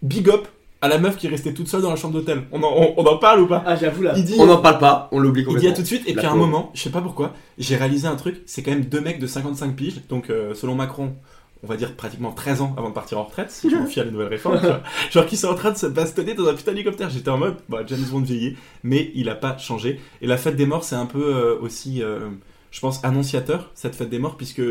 big 0.00 0.30
up 0.30 0.46
à 0.80 0.88
la 0.88 0.98
meuf 0.98 1.16
qui 1.16 1.26
est 1.26 1.30
restée 1.30 1.52
toute 1.54 1.66
seule 1.68 1.82
dans 1.82 1.90
la 1.90 1.96
chambre 1.96 2.14
d'hôtel. 2.14 2.42
On 2.52 2.62
en, 2.62 2.72
on- 2.76 2.94
on 2.96 3.04
en 3.06 3.16
parle 3.18 3.40
ou 3.40 3.46
pas 3.46 3.62
Ah, 3.66 3.74
j'avoue 3.76 4.02
là. 4.02 4.12
Il 4.16 4.24
dit 4.24 4.36
On 4.38 4.46
n'en 4.46 4.58
parle 4.58 4.78
pas, 4.78 5.08
on 5.12 5.18
l'oublie 5.18 5.42
il 5.42 5.44
dit 5.44 5.50
à 5.50 5.54
complètement. 5.54 5.76
tout 5.76 5.82
de 5.82 5.86
suite, 5.86 6.02
et 6.08 6.14
La 6.14 6.22
puis 6.22 6.26
à 6.26 6.32
un 6.32 6.36
moment, 6.36 6.70
je 6.74 6.82
sais 6.82 6.90
pas 6.90 7.00
pourquoi, 7.00 7.34
j'ai 7.58 7.76
réalisé 7.76 8.06
un 8.06 8.16
truc, 8.16 8.42
c'est 8.46 8.62
quand 8.62 8.70
même 8.70 8.84
deux 8.84 9.00
mecs 9.00 9.18
de 9.18 9.26
55 9.26 9.74
piges, 9.74 10.02
donc 10.08 10.30
euh, 10.30 10.54
selon 10.54 10.74
Macron, 10.76 11.14
on 11.64 11.66
va 11.66 11.76
dire 11.76 11.96
pratiquement 11.96 12.30
13 12.30 12.60
ans 12.60 12.74
avant 12.78 12.90
de 12.90 12.94
partir 12.94 13.18
en 13.18 13.24
retraite, 13.24 13.50
si 13.50 13.68
je 13.68 13.74
me 13.74 13.86
fie 13.86 13.98
à 13.98 14.04
la 14.04 14.12
nouvelle 14.12 14.28
réforme, 14.28 14.60
tu 14.60 14.66
vois. 14.66 14.80
genre 15.10 15.26
qui 15.26 15.36
sont 15.36 15.48
en 15.48 15.56
train 15.56 15.72
de 15.72 15.76
se 15.76 15.86
bastonner 15.86 16.34
dans 16.34 16.46
un 16.46 16.54
putain 16.54 16.70
d'hélicoptère. 16.70 17.10
J'étais 17.10 17.30
en 17.30 17.38
mode, 17.38 17.56
bah, 17.68 17.80
James 17.84 18.04
Bond 18.12 18.20
vieillit, 18.20 18.56
mais 18.84 19.10
il 19.16 19.28
a 19.28 19.34
pas 19.34 19.58
changé. 19.58 20.00
Et 20.22 20.28
la 20.28 20.36
fête 20.36 20.54
des 20.54 20.66
morts, 20.66 20.84
c'est 20.84 20.94
un 20.94 21.06
peu 21.06 21.34
euh, 21.34 21.58
aussi, 21.60 22.00
euh, 22.00 22.28
je 22.70 22.78
pense, 22.78 23.04
annonciateur, 23.04 23.72
cette 23.74 23.96
fête 23.96 24.08
des 24.10 24.20
morts, 24.20 24.36
puisque 24.36 24.62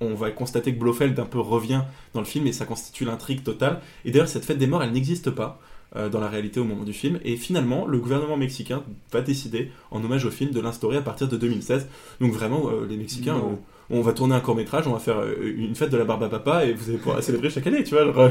on 0.00 0.14
va 0.14 0.30
constater 0.30 0.74
que 0.74 0.78
Blofeld 0.78 1.18
un 1.18 1.24
peu 1.24 1.40
revient 1.40 1.82
dans 2.14 2.20
le 2.20 2.26
film 2.26 2.46
et 2.46 2.52
ça 2.52 2.64
constitue 2.64 3.04
l'intrigue 3.04 3.42
totale. 3.42 3.80
Et 4.04 4.10
d'ailleurs, 4.10 4.28
cette 4.28 4.44
fête 4.44 4.58
des 4.58 4.66
morts, 4.66 4.82
elle 4.82 4.92
n'existe 4.92 5.30
pas 5.30 5.60
euh, 5.96 6.08
dans 6.08 6.20
la 6.20 6.28
réalité 6.28 6.60
au 6.60 6.64
moment 6.64 6.84
du 6.84 6.92
film. 6.92 7.20
Et 7.24 7.36
finalement, 7.36 7.86
le 7.86 7.98
gouvernement 7.98 8.36
mexicain 8.36 8.82
va 9.12 9.20
décider, 9.20 9.70
en 9.90 10.02
hommage 10.02 10.24
au 10.24 10.30
film, 10.30 10.50
de 10.50 10.60
l'instaurer 10.60 10.96
à 10.96 11.02
partir 11.02 11.28
de 11.28 11.36
2016. 11.36 11.88
Donc 12.20 12.32
vraiment, 12.32 12.70
euh, 12.70 12.86
les 12.88 12.96
Mexicains, 12.96 13.36
euh, 13.36 13.56
on 13.90 14.02
va 14.02 14.12
tourner 14.12 14.34
un 14.36 14.40
court 14.40 14.54
métrage, 14.54 14.86
on 14.86 14.92
va 14.92 15.00
faire 15.00 15.18
euh, 15.18 15.52
une 15.56 15.74
fête 15.74 15.90
de 15.90 15.96
la 15.96 16.04
barbe 16.04 16.22
à 16.22 16.28
papa 16.28 16.64
et 16.64 16.72
vous 16.72 16.90
allez 16.90 16.98
pouvoir 16.98 17.22
célébrer 17.22 17.50
chaque 17.50 17.66
année, 17.66 17.82
tu 17.82 17.94
vois. 17.94 18.30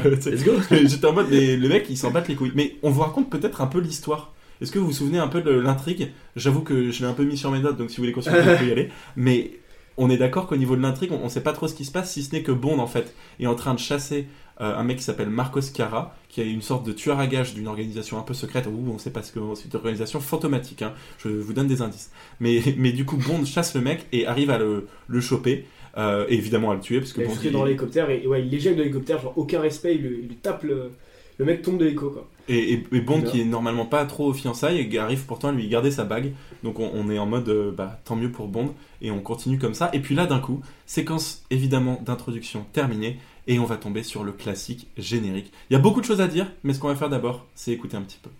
J'étais 0.70 1.06
en 1.06 1.12
mode, 1.12 1.26
mais 1.30 1.56
le 1.56 1.68
mec, 1.68 1.86
il 1.90 1.98
s'en 1.98 2.10
battent 2.10 2.28
les 2.28 2.34
couilles. 2.34 2.52
Mais 2.54 2.76
on 2.82 2.90
vous 2.90 3.02
raconte 3.02 3.30
peut-être 3.30 3.60
un 3.60 3.66
peu 3.66 3.78
l'histoire. 3.78 4.32
Est-ce 4.60 4.72
que 4.72 4.78
vous 4.78 4.86
vous 4.86 4.92
souvenez 4.92 5.18
un 5.18 5.28
peu 5.28 5.42
de 5.42 5.50
l'intrigue? 5.50 6.10
J'avoue 6.36 6.60
que 6.60 6.90
je 6.90 7.00
l'ai 7.00 7.08
un 7.08 7.14
peu 7.14 7.24
mis 7.24 7.36
sur 7.36 7.50
mes 7.50 7.60
notes, 7.60 7.76
donc 7.76 7.90
si 7.90 7.96
vous 7.96 8.02
voulez 8.02 8.12
consulter, 8.12 8.40
vous 8.40 8.56
pouvez 8.56 8.68
y 8.68 8.72
aller. 8.72 8.88
Mais 9.16 9.52
on 10.00 10.10
est 10.10 10.16
d'accord 10.16 10.46
qu'au 10.48 10.56
niveau 10.56 10.74
de 10.76 10.82
l'intrigue, 10.82 11.12
on 11.12 11.22
ne 11.24 11.28
sait 11.28 11.42
pas 11.42 11.52
trop 11.52 11.68
ce 11.68 11.74
qui 11.74 11.84
se 11.84 11.92
passe, 11.92 12.12
si 12.12 12.22
ce 12.24 12.34
n'est 12.34 12.42
que 12.42 12.50
Bond, 12.52 12.78
en 12.78 12.86
fait, 12.88 13.14
est 13.38 13.46
en 13.46 13.54
train 13.54 13.74
de 13.74 13.78
chasser 13.78 14.26
euh, 14.60 14.76
un 14.76 14.82
mec 14.82 14.96
qui 14.98 15.04
s'appelle 15.04 15.30
Marcos 15.30 15.60
Cara, 15.74 16.14
qui 16.28 16.40
est 16.40 16.50
une 16.50 16.62
sorte 16.62 16.84
de 16.86 16.92
tueur 16.92 17.18
à 17.18 17.26
gages 17.26 17.54
d'une 17.54 17.68
organisation 17.68 18.18
un 18.18 18.22
peu 18.22 18.34
secrète, 18.34 18.66
ou 18.66 18.90
on 18.92 18.98
sait 18.98 19.10
pas 19.10 19.22
ce 19.22 19.30
que 19.32 19.40
c'est 19.54 19.66
une 19.72 19.76
organisation 19.76 20.20
fantomatique, 20.20 20.82
hein. 20.82 20.92
je 21.18 21.28
vous 21.28 21.52
donne 21.52 21.68
des 21.68 21.82
indices. 21.82 22.10
Mais, 22.40 22.60
mais 22.76 22.92
du 22.92 23.04
coup, 23.04 23.16
Bond 23.16 23.44
chasse 23.44 23.74
le 23.74 23.80
mec 23.80 24.06
et 24.12 24.26
arrive 24.26 24.50
à 24.50 24.58
le, 24.58 24.86
le 25.06 25.20
choper, 25.20 25.66
euh, 25.96 26.24
et 26.28 26.34
évidemment 26.34 26.70
à 26.70 26.74
le 26.74 26.80
tuer, 26.80 26.98
parce 26.98 27.12
que 27.12 27.20
Bond, 27.22 27.34
il- 27.44 27.52
dans 27.52 27.64
l'hélicoptère 27.64 28.10
et 28.10 28.26
ouais, 28.26 28.42
il 28.42 28.48
l'éjecte 28.50 28.76
de 28.76 28.82
l'hélicoptère, 28.82 29.20
genre 29.20 29.34
aucun 29.36 29.60
respect, 29.60 29.94
il, 29.96 30.02
le- 30.02 30.18
il 30.24 30.36
tape 30.36 30.62
le. 30.64 30.90
Le 31.38 31.46
mec 31.46 31.62
tombe 31.62 31.78
de 31.78 31.84
l'hélico 31.86 32.10
quoi. 32.10 32.28
Et, 32.52 32.72
et- 32.72 32.86
et 32.92 33.00
Bond, 33.00 33.22
qui 33.22 33.40
est 33.40 33.44
normalement 33.44 33.86
pas 33.86 34.04
trop 34.06 34.26
aux 34.26 34.32
fiançailles, 34.32 34.78
et 34.80 34.98
arrive 34.98 35.24
pourtant 35.24 35.48
à 35.48 35.52
lui 35.52 35.68
garder 35.68 35.92
sa 35.92 36.02
bague. 36.04 36.32
Donc 36.64 36.80
on, 36.80 36.90
on 36.92 37.08
est 37.08 37.18
en 37.18 37.26
mode, 37.26 37.48
euh, 37.48 37.70
bah, 37.70 38.00
tant 38.04 38.16
mieux 38.16 38.32
pour 38.32 38.48
Bond, 38.48 38.74
et 39.00 39.12
on 39.12 39.20
continue 39.20 39.56
comme 39.58 39.74
ça. 39.74 39.88
Et 39.92 40.00
puis 40.00 40.16
là, 40.16 40.26
d'un 40.26 40.40
coup, 40.40 40.60
séquence 40.84 41.44
évidemment 41.50 42.02
d'introduction 42.04 42.66
terminée, 42.72 43.18
et 43.46 43.58
on 43.60 43.64
va 43.66 43.76
tomber 43.76 44.02
sur 44.02 44.24
le 44.24 44.32
classique 44.32 44.88
générique. 44.98 45.52
Il 45.70 45.74
y 45.74 45.76
a 45.76 45.78
beaucoup 45.78 46.00
de 46.00 46.06
choses 46.06 46.20
à 46.20 46.26
dire, 46.26 46.46
mais 46.64 46.72
ce 46.74 46.80
qu'on 46.80 46.88
va 46.88 46.96
faire 46.96 47.08
d'abord, 47.08 47.46
c'est 47.54 47.70
écouter 47.70 47.96
un 47.96 48.02
petit 48.02 48.18
peu. 48.20 48.30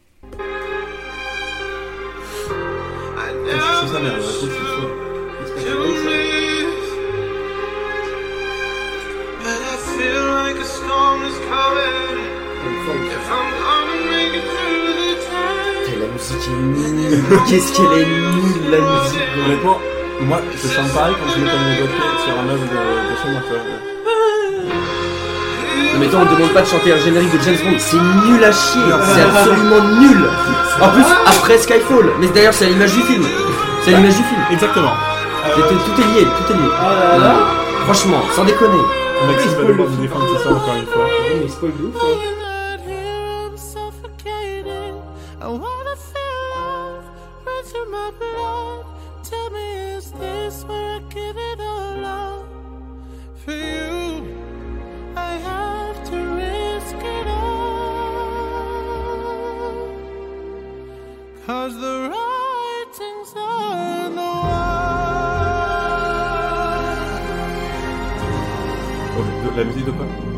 La 16.00 16.06
musique 16.06 16.44
est 16.46 16.50
nulle. 16.50 17.24
Qu'est-ce 17.48 17.72
qu'elle 17.72 17.92
est 17.98 18.06
nulle, 18.06 18.70
la 18.70 18.78
musique. 18.78 19.20
Honnêtement, 19.44 19.78
moi, 20.22 20.38
je 20.52 20.68
sens 20.68 20.88
pareil 20.94 21.14
quand 21.18 21.30
je 21.34 21.40
mets 21.40 21.50
comme 21.50 21.64
mes 21.64 21.76
doigts 21.76 21.88
sur 22.24 22.38
un 22.38 22.42
meuble 22.42 22.68
de, 22.68 22.74
de. 22.74 23.90
Non 25.92 25.98
mais 25.98 26.06
attends, 26.06 26.20
on 26.22 26.34
demande 26.34 26.52
pas 26.52 26.62
de 26.62 26.66
chanter 26.66 26.92
un 26.92 26.98
générique 26.98 27.32
de 27.32 27.42
James 27.42 27.56
Bond, 27.64 27.76
c'est 27.78 27.96
nul 27.96 28.44
à 28.44 28.52
chier, 28.52 28.80
c'est 29.14 29.22
absolument 29.22 29.82
nul. 30.00 30.28
En 30.80 30.88
plus, 30.90 31.04
après 31.26 31.58
Skyfall, 31.58 32.10
mais 32.20 32.28
d'ailleurs 32.28 32.54
c'est 32.54 32.66
à 32.66 32.68
l'image 32.68 32.92
du 32.92 33.02
film. 33.02 33.24
C'est 33.82 33.92
à 33.94 33.96
l'image 33.96 34.16
du 34.16 34.22
film. 34.22 34.40
Exactement. 34.52 34.92
Tout 35.54 35.60
est, 35.60 35.68
tout 35.68 36.00
est 36.00 36.20
lié, 36.20 36.24
tout 36.24 36.52
est 36.52 36.56
lié. 36.56 36.68
Ah 36.80 36.94
là 36.94 37.18
là 37.18 37.34
Franchement, 37.84 38.22
sans 38.34 38.44
déconner. 38.44 38.82
Maxime 39.26 39.52
va 39.58 39.64
devoir 39.64 39.88
nous 39.90 39.96
défendre 39.96 40.26
tout 40.26 40.42
ça 40.42 40.50
encore 40.50 40.74
une 40.78 40.86
fois. 40.86 41.04
Mais 41.42 41.48
spoil 41.48 41.72
de 41.78 41.86
ouf 41.86 41.94
of 48.10 48.20
love. 48.20 48.86
Tell 49.22 49.50
me, 49.50 49.96
is 49.96 50.10
this 50.12 50.64
where 50.64 50.96
I 50.96 50.98
give 51.10 51.36
it 51.36 51.60
all 51.60 52.04
up 52.04 52.46
for 53.44 53.52
you? 53.52 54.34
I 55.16 55.32
have 55.50 56.04
to 56.10 56.16
risk 56.16 56.96
it 56.96 57.26
all. 57.26 58.30
Cause 61.46 61.74
the 61.74 62.10
writing's 62.10 63.32
on 63.36 64.14
the 64.16 64.22
wall. 64.22 64.80
Oh, 69.18 69.54
la 69.56 69.64
musique 69.64 69.86
de 69.86 69.92
quoi 69.92 70.29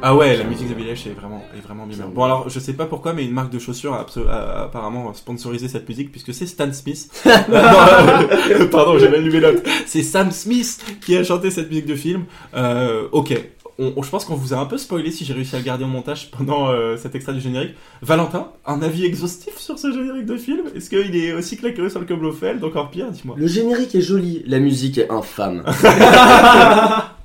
Ah 0.00 0.14
ouais, 0.14 0.36
la 0.36 0.44
musique 0.44 0.68
de 0.68 0.74
Billie 0.74 0.90
Eilish 0.90 1.06
est 1.08 1.10
vraiment, 1.10 1.42
est 1.56 1.60
vraiment 1.60 1.84
bien. 1.84 1.96
bien. 1.98 2.06
Bon 2.06 2.22
alors, 2.22 2.48
je 2.48 2.60
sais 2.60 2.72
pas 2.74 2.86
pourquoi, 2.86 3.12
mais 3.14 3.24
une 3.24 3.32
marque 3.32 3.50
de 3.52 3.58
chaussures 3.58 3.94
a, 3.94 4.04
abso- 4.04 4.28
a- 4.28 4.60
a 4.60 4.64
apparemment 4.66 5.12
sponsorisé 5.12 5.66
cette 5.66 5.88
musique 5.88 6.12
puisque 6.12 6.32
c'est 6.32 6.46
Stan 6.46 6.72
Smith. 6.72 7.10
Euh, 7.26 7.30
non, 7.48 8.28
euh, 8.60 8.66
pardon, 8.68 8.96
j'ai 8.98 9.08
mal 9.08 9.22
lu 9.22 9.30
mes 9.32 9.40
notes. 9.40 9.66
C'est 9.86 10.02
Sam 10.04 10.30
Smith 10.30 10.84
qui 11.04 11.16
a 11.16 11.24
chanté 11.24 11.50
cette 11.50 11.68
musique 11.68 11.86
de 11.86 11.96
film. 11.96 12.24
Euh, 12.54 13.08
ok. 13.10 13.34
On, 13.80 13.92
on- 13.96 14.02
je 14.02 14.10
pense 14.10 14.24
qu'on 14.24 14.34
vous 14.36 14.54
a 14.54 14.56
un 14.58 14.66
peu 14.66 14.78
spoilé 14.78 15.10
si 15.10 15.24
j'ai 15.24 15.32
réussi 15.34 15.56
à 15.56 15.58
le 15.58 15.64
garder 15.64 15.82
au 15.84 15.88
montage 15.88 16.30
pendant 16.30 16.68
euh, 16.68 16.96
cet 16.96 17.14
extrait 17.16 17.32
du 17.34 17.40
générique. 17.40 17.74
Valentin, 18.00 18.48
un 18.66 18.80
avis 18.82 19.04
exhaustif 19.04 19.56
sur 19.58 19.78
ce 19.80 19.90
générique 19.92 20.26
de 20.26 20.36
film? 20.36 20.62
Est-ce 20.76 20.90
qu'il 20.90 21.16
est 21.16 21.32
aussi 21.32 21.56
claqué 21.56 21.88
sur 21.88 21.98
le 22.00 22.06
Blofeld 22.16 22.62
Encore 22.62 22.90
pire, 22.90 23.10
dis-moi. 23.10 23.34
Le 23.36 23.46
générique 23.48 23.94
est 23.96 24.00
joli, 24.00 24.42
la 24.46 24.60
musique 24.60 24.98
est 24.98 25.10
infâme. 25.10 25.64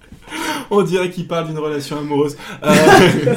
On 0.71 0.81
dirait 0.81 1.09
qu'il 1.09 1.27
parle 1.27 1.47
d'une 1.47 1.57
relation 1.59 1.97
amoureuse. 1.97 2.35
Euh, 2.63 2.73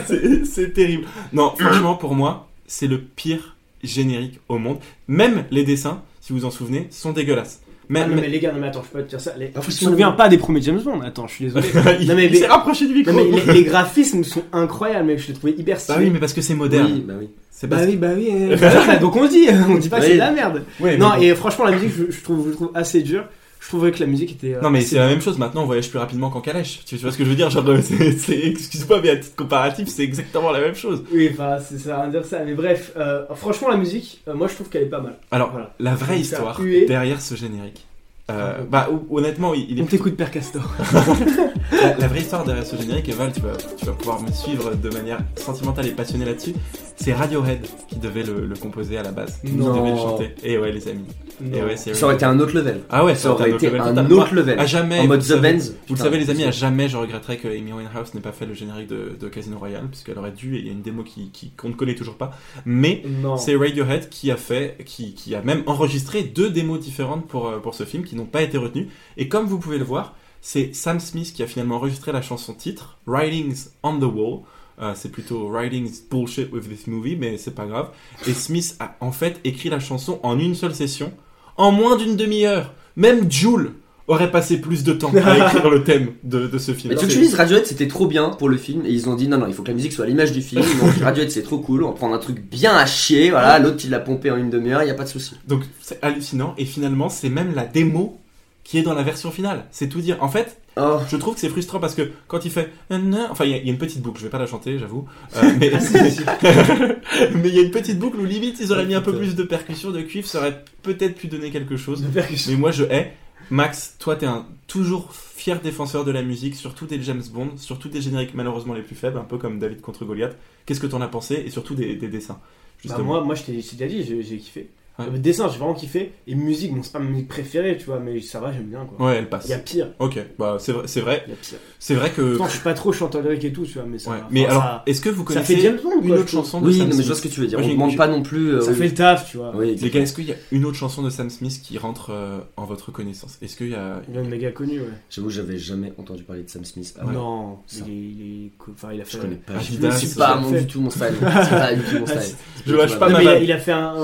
c'est- 0.44 0.72
terrible. 0.72 1.04
Non, 1.32 1.52
franchement, 1.58 1.94
pour 1.94 2.14
moi, 2.14 2.48
c'est 2.66 2.86
le 2.86 2.98
pire 3.00 3.56
générique 3.82 4.40
au 4.48 4.58
monde. 4.58 4.78
Même 5.08 5.44
les 5.50 5.64
dessins, 5.64 6.02
si 6.20 6.32
vous 6.32 6.44
en 6.44 6.50
souvenez, 6.50 6.88
sont 6.90 7.12
dégueulasses. 7.12 7.60
Ah 7.62 7.92
Même, 7.92 8.10
non, 8.16 8.20
mais 8.20 8.28
les 8.28 8.40
gars, 8.40 8.50
non 8.52 8.58
mais 8.60 8.66
attends, 8.66 8.82
je 8.82 8.88
peux 8.90 8.98
pas 8.98 9.04
te 9.04 9.10
dire 9.10 9.20
ça. 9.20 9.34
Les... 9.38 9.52
Ah, 9.54 9.60
Je 9.64 9.70
se 9.70 9.84
me 9.84 9.90
souviens 9.90 10.10
pas 10.10 10.28
des 10.28 10.38
premiers 10.38 10.60
James 10.60 10.80
Bond. 10.82 11.02
Attends, 11.02 11.28
je 11.28 11.34
suis 11.34 11.44
désolé. 11.44 11.68
il, 12.00 12.08
Non, 12.08 12.14
mais- 12.16 12.26
il 12.26 12.36
s'est 12.36 12.46
rapproché 12.48 12.86
du 12.88 12.94
micro. 12.94 13.12
Non, 13.12 13.24
mais 13.30 13.40
les, 13.46 13.52
les 13.52 13.62
graphismes 13.64 14.24
sont 14.24 14.42
incroyables, 14.52 15.06
mais 15.06 15.18
je 15.18 15.28
les 15.28 15.34
trouvais 15.34 15.52
hyper 15.52 15.76
Bah 15.76 15.80
stylés. 15.80 15.98
oui, 16.06 16.10
mais 16.10 16.18
parce 16.18 16.32
que 16.32 16.40
c'est 16.40 16.54
moderne. 16.54 16.90
Oui, 16.92 17.04
bah 17.06 17.14
oui. 17.20 17.28
C'est 17.52 17.68
Bah 17.68 17.76
parce 17.76 17.88
oui, 17.88 17.96
bah 17.96 18.08
oui. 18.16 18.28
euh, 18.32 18.56
voilà, 18.58 18.96
donc 18.96 19.14
on 19.14 19.26
dit, 19.28 19.46
on 19.68 19.76
dit 19.76 19.88
pas 19.88 19.98
que 19.98 20.02
Oui. 20.02 20.08
c'est 20.08 20.14
de 20.14 20.18
la 20.18 20.32
merde. 20.32 20.64
Non, 20.80 20.86
mais 20.86 20.96
bon. 20.96 21.12
et 21.20 21.34
franchement, 21.36 21.64
la 21.66 21.72
musique, 21.76 21.92
je, 21.96 22.10
je 22.10 22.20
trouve, 22.24 22.48
je 22.50 22.54
trouve 22.54 22.70
assez 22.74 23.02
dure. 23.02 23.24
Je 23.66 23.70
trouverais 23.72 23.90
que 23.90 23.98
la 23.98 24.06
musique 24.06 24.30
était. 24.30 24.54
euh, 24.54 24.60
Non 24.60 24.70
mais 24.70 24.80
c'est 24.80 24.94
la 24.94 25.08
même 25.08 25.20
chose, 25.20 25.38
maintenant 25.38 25.64
on 25.64 25.66
voyage 25.66 25.90
plus 25.90 25.98
rapidement 25.98 26.30
qu'en 26.30 26.40
calèche. 26.40 26.82
Tu 26.86 26.94
tu 26.96 27.02
vois 27.02 27.10
ce 27.10 27.18
que 27.18 27.24
je 27.24 27.30
veux 27.30 27.34
dire 27.34 27.50
Genre, 27.50 27.68
euh, 27.68 27.78
excuse-moi, 28.28 29.00
mais 29.02 29.10
à 29.10 29.16
titre 29.16 29.34
comparatif, 29.34 29.88
c'est 29.88 30.04
exactement 30.04 30.52
la 30.52 30.60
même 30.60 30.76
chose. 30.76 31.02
Oui, 31.12 31.28
enfin, 31.32 31.56
c'est- 31.58 31.78
ça 31.78 31.94
veut 31.96 32.00
rien 32.02 32.10
dire 32.10 32.24
ça. 32.24 32.44
Mais 32.44 32.54
bref, 32.54 32.92
euh, 32.96 33.24
franchement, 33.34 33.68
la 33.68 33.76
musique, 33.76 34.22
euh, 34.28 34.34
moi 34.34 34.46
je 34.46 34.54
trouve 34.54 34.68
qu'elle 34.68 34.84
est 34.84 34.86
pas 34.86 35.00
mal. 35.00 35.16
Alors, 35.32 35.50
Voilà. 35.50 35.74
la 35.80 35.96
vraie 35.96 36.20
histoire 36.20 36.60
derrière 36.86 37.20
ce 37.20 37.34
générique. 37.34 37.84
euh, 38.30 38.52
Ah 38.58 38.62
bah 38.70 38.88
hon- 38.92 39.16
honnêtement 39.16 39.52
il 39.52 39.68
il 39.68 39.78
est 39.80 39.82
On 39.82 39.86
t'écoute, 39.86 40.16
Père 40.16 40.30
Castor. 40.30 40.62
La, 41.72 41.96
la 41.96 42.06
vraie 42.06 42.20
histoire 42.20 42.44
derrière 42.44 42.64
ce 42.64 42.76
générique, 42.76 43.08
et 43.08 43.12
Val, 43.12 43.32
tu 43.32 43.40
vas, 43.40 43.56
tu 43.76 43.84
vas 43.86 43.92
pouvoir 43.92 44.22
me 44.22 44.30
suivre 44.30 44.76
de 44.76 44.88
manière 44.90 45.18
sentimentale 45.36 45.88
et 45.88 45.90
passionnée 45.90 46.24
là-dessus. 46.24 46.54
C'est 46.98 47.12
Radiohead 47.12 47.60
qui 47.88 47.96
devait 47.96 48.22
le, 48.22 48.46
le 48.46 48.54
composer 48.56 48.96
à 48.98 49.02
la 49.02 49.12
base, 49.12 49.38
qui 49.44 49.52
Non. 49.52 49.76
devait 49.76 49.90
le 49.90 49.96
chanter. 49.96 50.34
Et 50.42 50.56
ouais, 50.58 50.72
les 50.72 50.88
amis. 50.88 51.04
Et 51.52 51.62
ouais, 51.62 51.76
c'est 51.76 51.92
Ça 51.92 52.06
aurait 52.06 52.14
été 52.14 52.24
un 52.24 52.40
autre 52.40 52.54
level. 52.56 52.80
Ah 52.88 53.04
ouais, 53.04 53.14
Ça 53.14 53.30
aurait 53.30 53.50
été 53.50 53.66
level 53.66 53.80
un 53.82 53.88
total. 53.88 54.04
autre 54.12 54.14
Moi, 54.14 54.42
level. 54.42 54.58
À 54.58 54.64
jamais. 54.66 55.00
En 55.00 55.06
mode 55.06 55.20
The 55.20 55.24
savez- 55.24 55.40
Benz. 55.52 55.74
Vous 55.88 55.94
le 55.94 56.00
savez, 56.00 56.18
les 56.18 56.30
amis, 56.30 56.44
à 56.44 56.50
jamais 56.50 56.88
je 56.88 56.96
regretterais 56.96 57.36
que 57.36 57.48
Amy 57.48 57.72
Winehouse 57.74 58.14
n'ait 58.14 58.22
pas 58.22 58.32
fait 58.32 58.46
le 58.46 58.54
générique 58.54 58.88
de, 58.88 59.14
de 59.20 59.28
Casino 59.28 59.58
Royale, 59.58 59.86
puisqu'elle 59.88 60.18
aurait 60.18 60.30
dû, 60.32 60.56
et 60.56 60.60
il 60.60 60.66
y 60.66 60.70
a 60.70 60.72
une 60.72 60.80
démo 60.80 61.02
qui, 61.04 61.28
qui- 61.30 61.50
qu'on 61.50 61.68
ne 61.68 61.74
connaît 61.74 61.94
toujours 61.94 62.16
pas. 62.16 62.30
Mais 62.64 63.02
c'est 63.36 63.54
Radiohead 63.56 64.08
qui 64.08 64.30
a 64.30 64.36
fait, 64.36 64.78
qui, 64.86 65.12
qui 65.14 65.34
a 65.34 65.42
même 65.42 65.62
enregistré 65.66 66.22
deux 66.22 66.48
démos 66.48 66.80
différentes 66.80 67.26
pour, 67.28 67.48
euh, 67.48 67.58
pour 67.58 67.74
ce 67.74 67.84
film 67.84 68.04
qui 68.04 68.16
n'ont 68.16 68.24
pas 68.24 68.40
été 68.42 68.56
retenues. 68.56 68.88
Et 69.18 69.28
comme 69.28 69.44
vous 69.44 69.58
pouvez 69.58 69.76
le 69.78 69.84
voir, 69.84 70.14
c'est 70.40 70.74
Sam 70.74 70.98
Smith 71.00 71.32
qui 71.34 71.42
a 71.42 71.46
finalement 71.46 71.76
enregistré 71.76 72.12
la 72.12 72.22
chanson 72.22 72.54
titre, 72.54 72.96
Writings 73.06 73.66
on 73.82 73.98
the 73.98 74.04
Wall. 74.04 74.40
Euh, 74.80 74.92
c'est 74.94 75.10
plutôt 75.10 75.48
Writings 75.48 76.02
Bullshit 76.10 76.52
with 76.52 76.68
this 76.68 76.86
movie, 76.86 77.16
mais 77.16 77.38
c'est 77.38 77.54
pas 77.54 77.66
grave. 77.66 77.88
Et 78.26 78.34
Smith 78.34 78.76
a 78.78 78.96
en 79.00 79.12
fait 79.12 79.40
écrit 79.44 79.70
la 79.70 79.80
chanson 79.80 80.20
en 80.22 80.38
une 80.38 80.54
seule 80.54 80.74
session, 80.74 81.12
en 81.56 81.72
moins 81.72 81.96
d'une 81.96 82.16
demi-heure. 82.16 82.72
Même 82.96 83.30
Jules 83.30 83.72
aurait 84.08 84.30
passé 84.30 84.60
plus 84.60 84.84
de 84.84 84.92
temps 84.92 85.12
à 85.14 85.36
écrire 85.38 85.68
le 85.68 85.82
thème 85.82 86.12
de, 86.22 86.46
de 86.46 86.58
ce 86.58 86.72
film. 86.72 86.92
Mais 86.92 86.98
tu 86.98 87.06
utilises 87.06 87.34
Radiohead, 87.34 87.66
c'était 87.66 87.88
trop 87.88 88.06
bien 88.06 88.30
pour 88.30 88.48
le 88.48 88.56
film, 88.56 88.84
et 88.84 88.90
ils 88.90 89.08
ont 89.08 89.14
dit 89.14 89.28
non, 89.28 89.38
non, 89.38 89.46
il 89.48 89.54
faut 89.54 89.62
que 89.62 89.68
la 89.68 89.74
musique 89.74 89.92
soit 89.92 90.04
à 90.04 90.08
l'image 90.08 90.32
du 90.32 90.42
film. 90.42 90.62
Donc 90.80 90.94
Radiohead, 91.02 91.30
c'est 91.30 91.42
trop 91.42 91.58
cool, 91.58 91.82
on 91.82 91.88
va 91.88 91.94
prendre 91.94 92.14
un 92.14 92.18
truc 92.18 92.40
bien 92.40 92.76
à 92.76 92.86
chier, 92.86 93.30
voilà, 93.30 93.58
l'autre 93.58 93.80
il 93.84 93.90
l'a 93.90 94.00
pompé 94.00 94.30
en 94.30 94.36
une 94.36 94.50
demi-heure, 94.50 94.82
y 94.82 94.90
a 94.90 94.94
pas 94.94 95.04
de 95.04 95.08
souci. 95.08 95.36
Donc 95.48 95.62
c'est 95.80 95.98
hallucinant 96.02 96.54
et 96.58 96.64
finalement 96.64 97.08
c'est 97.08 97.30
même 97.30 97.54
la 97.54 97.64
démo 97.64 98.20
qui 98.62 98.78
est 98.78 98.82
dans 98.82 98.94
la 98.94 99.02
version 99.02 99.30
finale. 99.30 99.64
C'est 99.70 99.88
tout 99.88 100.00
dire. 100.00 100.16
En 100.20 100.28
fait, 100.28 100.60
Oh, 100.78 100.98
je 101.10 101.16
trouve 101.16 101.34
que 101.34 101.40
c'est 101.40 101.48
frustrant 101.48 101.80
parce 101.80 101.94
que 101.94 102.10
quand 102.28 102.44
il 102.44 102.50
fait 102.50 102.70
enfin 102.90 103.44
il 103.46 103.50
y, 103.50 103.54
a- 103.54 103.58
il 103.58 103.66
y 103.66 103.70
a 103.70 103.72
une 103.72 103.78
petite 103.78 104.02
boucle, 104.02 104.18
je 104.18 104.24
vais 104.24 104.30
pas 104.30 104.38
la 104.38 104.46
chanter, 104.46 104.78
j'avoue, 104.78 105.06
Euh, 105.36 105.50
mais 105.58 105.70
mais 107.34 107.48
il 107.48 107.54
y 107.54 107.58
a 107.58 107.62
une 107.62 107.70
petite 107.70 107.98
boucle 107.98 108.18
où 108.18 108.24
limite 108.24 108.58
ils 108.60 108.72
auraient 108.72 108.86
mis 108.86 108.94
un 108.94 109.00
peu 109.00 109.12
plus 109.16 109.34
de 109.34 109.42
percussion 109.42 109.90
de 109.90 110.02
cuivre, 110.02 110.26
ça 110.26 110.38
aurait 110.38 110.64
peut-être 110.82 111.16
pu 111.16 111.28
donner 111.28 111.50
quelque 111.50 111.76
chose. 111.76 112.02
Mais 112.50 112.56
moi 112.56 112.70
je 112.72 112.84
hais. 112.84 113.12
Max, 113.50 113.94
toi 113.98 114.16
t'es 114.16 114.26
un 114.26 114.44
toujours 114.66 115.14
fier 115.14 115.60
défenseur 115.60 116.04
de 116.04 116.10
la 116.10 116.22
musique, 116.22 116.56
surtout 116.56 116.86
des 116.86 117.00
James 117.02 117.22
Bond, 117.32 117.50
surtout 117.56 117.88
des 117.88 118.00
génériques 118.02 118.34
malheureusement 118.34 118.74
les 118.74 118.82
plus 118.82 118.96
faibles, 118.96 119.18
un 119.18 119.24
peu 119.24 119.38
comme 119.38 119.58
David 119.58 119.80
contre 119.80 120.04
Goliath. 120.04 120.36
Qu'est-ce 120.66 120.80
que 120.80 120.86
t'en 120.88 121.00
as 121.00 121.08
pensé? 121.08 121.42
Et 121.46 121.50
surtout 121.50 121.74
des, 121.74 121.94
des 121.94 122.08
dessins 122.08 122.40
Bah, 122.88 122.96
moi, 123.04 123.20
moi 123.24 123.34
je 123.36 123.44
t'ai 123.44 123.52
déjà 123.52 123.86
dit, 123.86 124.02
j'ai 124.04 124.38
kiffé. 124.38 124.68
Ouais. 124.98 125.06
Le 125.12 125.18
dessin, 125.18 125.48
j'ai 125.50 125.58
vraiment 125.58 125.74
kiffé. 125.74 126.12
Et 126.26 126.34
musique, 126.34 126.74
bon, 126.74 126.82
c'est 126.82 126.92
pas 126.92 126.98
ma 126.98 127.10
musique 127.10 127.28
préférée, 127.28 127.76
tu 127.76 127.84
vois, 127.86 127.98
mais 128.00 128.20
ça 128.20 128.40
va, 128.40 128.52
j'aime 128.52 128.64
bien 128.64 128.84
quoi. 128.86 129.06
Ouais, 129.06 129.16
elle 129.16 129.28
passe. 129.28 129.44
Il 129.46 129.50
y 129.50 129.54
a 129.54 129.58
pire, 129.58 129.88
Ok, 129.98 130.18
bah 130.38 130.56
c'est 130.58 130.72
vrai, 130.72 130.82
c'est 130.86 131.00
vrai, 131.00 131.22
il 131.26 131.30
y 131.30 131.32
a 131.34 131.36
pire. 131.36 131.58
c'est 131.78 131.94
vrai 131.94 132.10
que. 132.10 132.30
Pourtant, 132.36 132.46
je 132.46 132.52
suis 132.54 132.62
pas 132.64 132.74
trop 132.74 132.92
chanteur 132.92 133.22
lyrique 133.22 133.44
et 133.44 133.52
tout, 133.52 133.64
tu 133.66 133.74
vois, 133.74 133.84
mais 133.86 133.98
ça 133.98 134.10
Ouais. 134.10 134.18
va. 134.18 134.28
Mais 134.30 134.44
Enfin, 134.46 134.50
alors, 134.52 134.62
ça, 134.64 134.82
est-ce 134.86 135.00
que 135.02 135.08
vous 135.10 135.22
ça 135.26 135.34
connaissez 135.34 135.56
fait 135.56 135.62
James 135.62 135.78
Bond, 135.82 136.00
une 136.02 136.12
autre 136.12 136.28
chanson 136.28 136.60
de 136.60 136.66
oui, 136.66 136.72
Sam 136.78 136.82
non, 136.82 136.86
mais 136.86 136.90
je 136.92 136.96
Smith 136.96 137.06
vois 137.08 137.16
ce 137.16 137.22
que 137.22 137.28
tu 137.28 137.40
veux 137.40 137.46
dire, 137.46 137.58
Moi, 137.58 137.68
on 137.68 137.72
demande 137.72 137.96
pas 137.96 138.08
non 138.08 138.22
plus. 138.22 138.48
euh, 138.54 138.60
Ça 138.62 138.70
oui. 138.72 138.76
fait 138.78 138.88
le 138.88 138.94
taf, 138.94 139.30
tu 139.30 139.36
vois. 139.36 139.52
Oui, 139.54 139.74
Les 139.76 139.90
gars, 139.90 140.00
est-ce 140.00 140.14
qu'il 140.14 140.24
y 140.26 140.32
a 140.32 140.36
une 140.50 140.64
autre 140.64 140.76
chanson 140.78 141.02
de 141.02 141.10
Sam 141.10 141.28
Smith 141.30 141.60
qui 141.62 141.76
rentre 141.78 142.10
euh, 142.10 142.38
en 142.56 142.64
votre 142.64 142.90
connaissance? 142.90 143.38
Est-ce 143.42 143.56
qu'il 143.56 143.68
y 143.70 143.74
a 143.74 144.00
Il 144.10 144.16
est 144.16 144.22
méga 144.22 144.50
connu, 144.50 144.80
ouais. 144.80 144.86
J'avoue, 145.10 145.28
j'avais 145.30 145.58
jamais 145.58 145.92
entendu 145.98 146.22
parler 146.22 146.42
de 146.42 146.48
Sam 146.48 146.64
Smith. 146.64 146.94
avant. 146.98 147.12
Non, 147.12 147.58
Ça. 147.66 147.84
il 147.86 147.92
est, 147.92 147.96
il 147.96 148.46
est 148.46 148.50
co- 148.56 148.72
Enfin, 148.72 148.88
il 148.94 149.00
a 149.00 149.04
fait. 149.04 149.18
Je 149.18 149.22
connais 149.22 149.36
pas. 149.36 149.52
Ah, 149.56 149.60
je 149.60 149.72
c'est 149.72 150.16
pas 150.18 150.42
ça. 150.42 150.58
du 150.60 150.66
tout 150.66 150.80
mon 150.80 150.90
style. 150.90 151.06
Ah, 151.22 151.44
style. 151.44 152.36
Je 152.66 152.74
lâche 152.74 152.98
pas 152.98 153.10
a, 153.28 153.38
il 153.38 153.52
a 153.52 153.58
fait 153.58 153.72
un, 153.72 153.94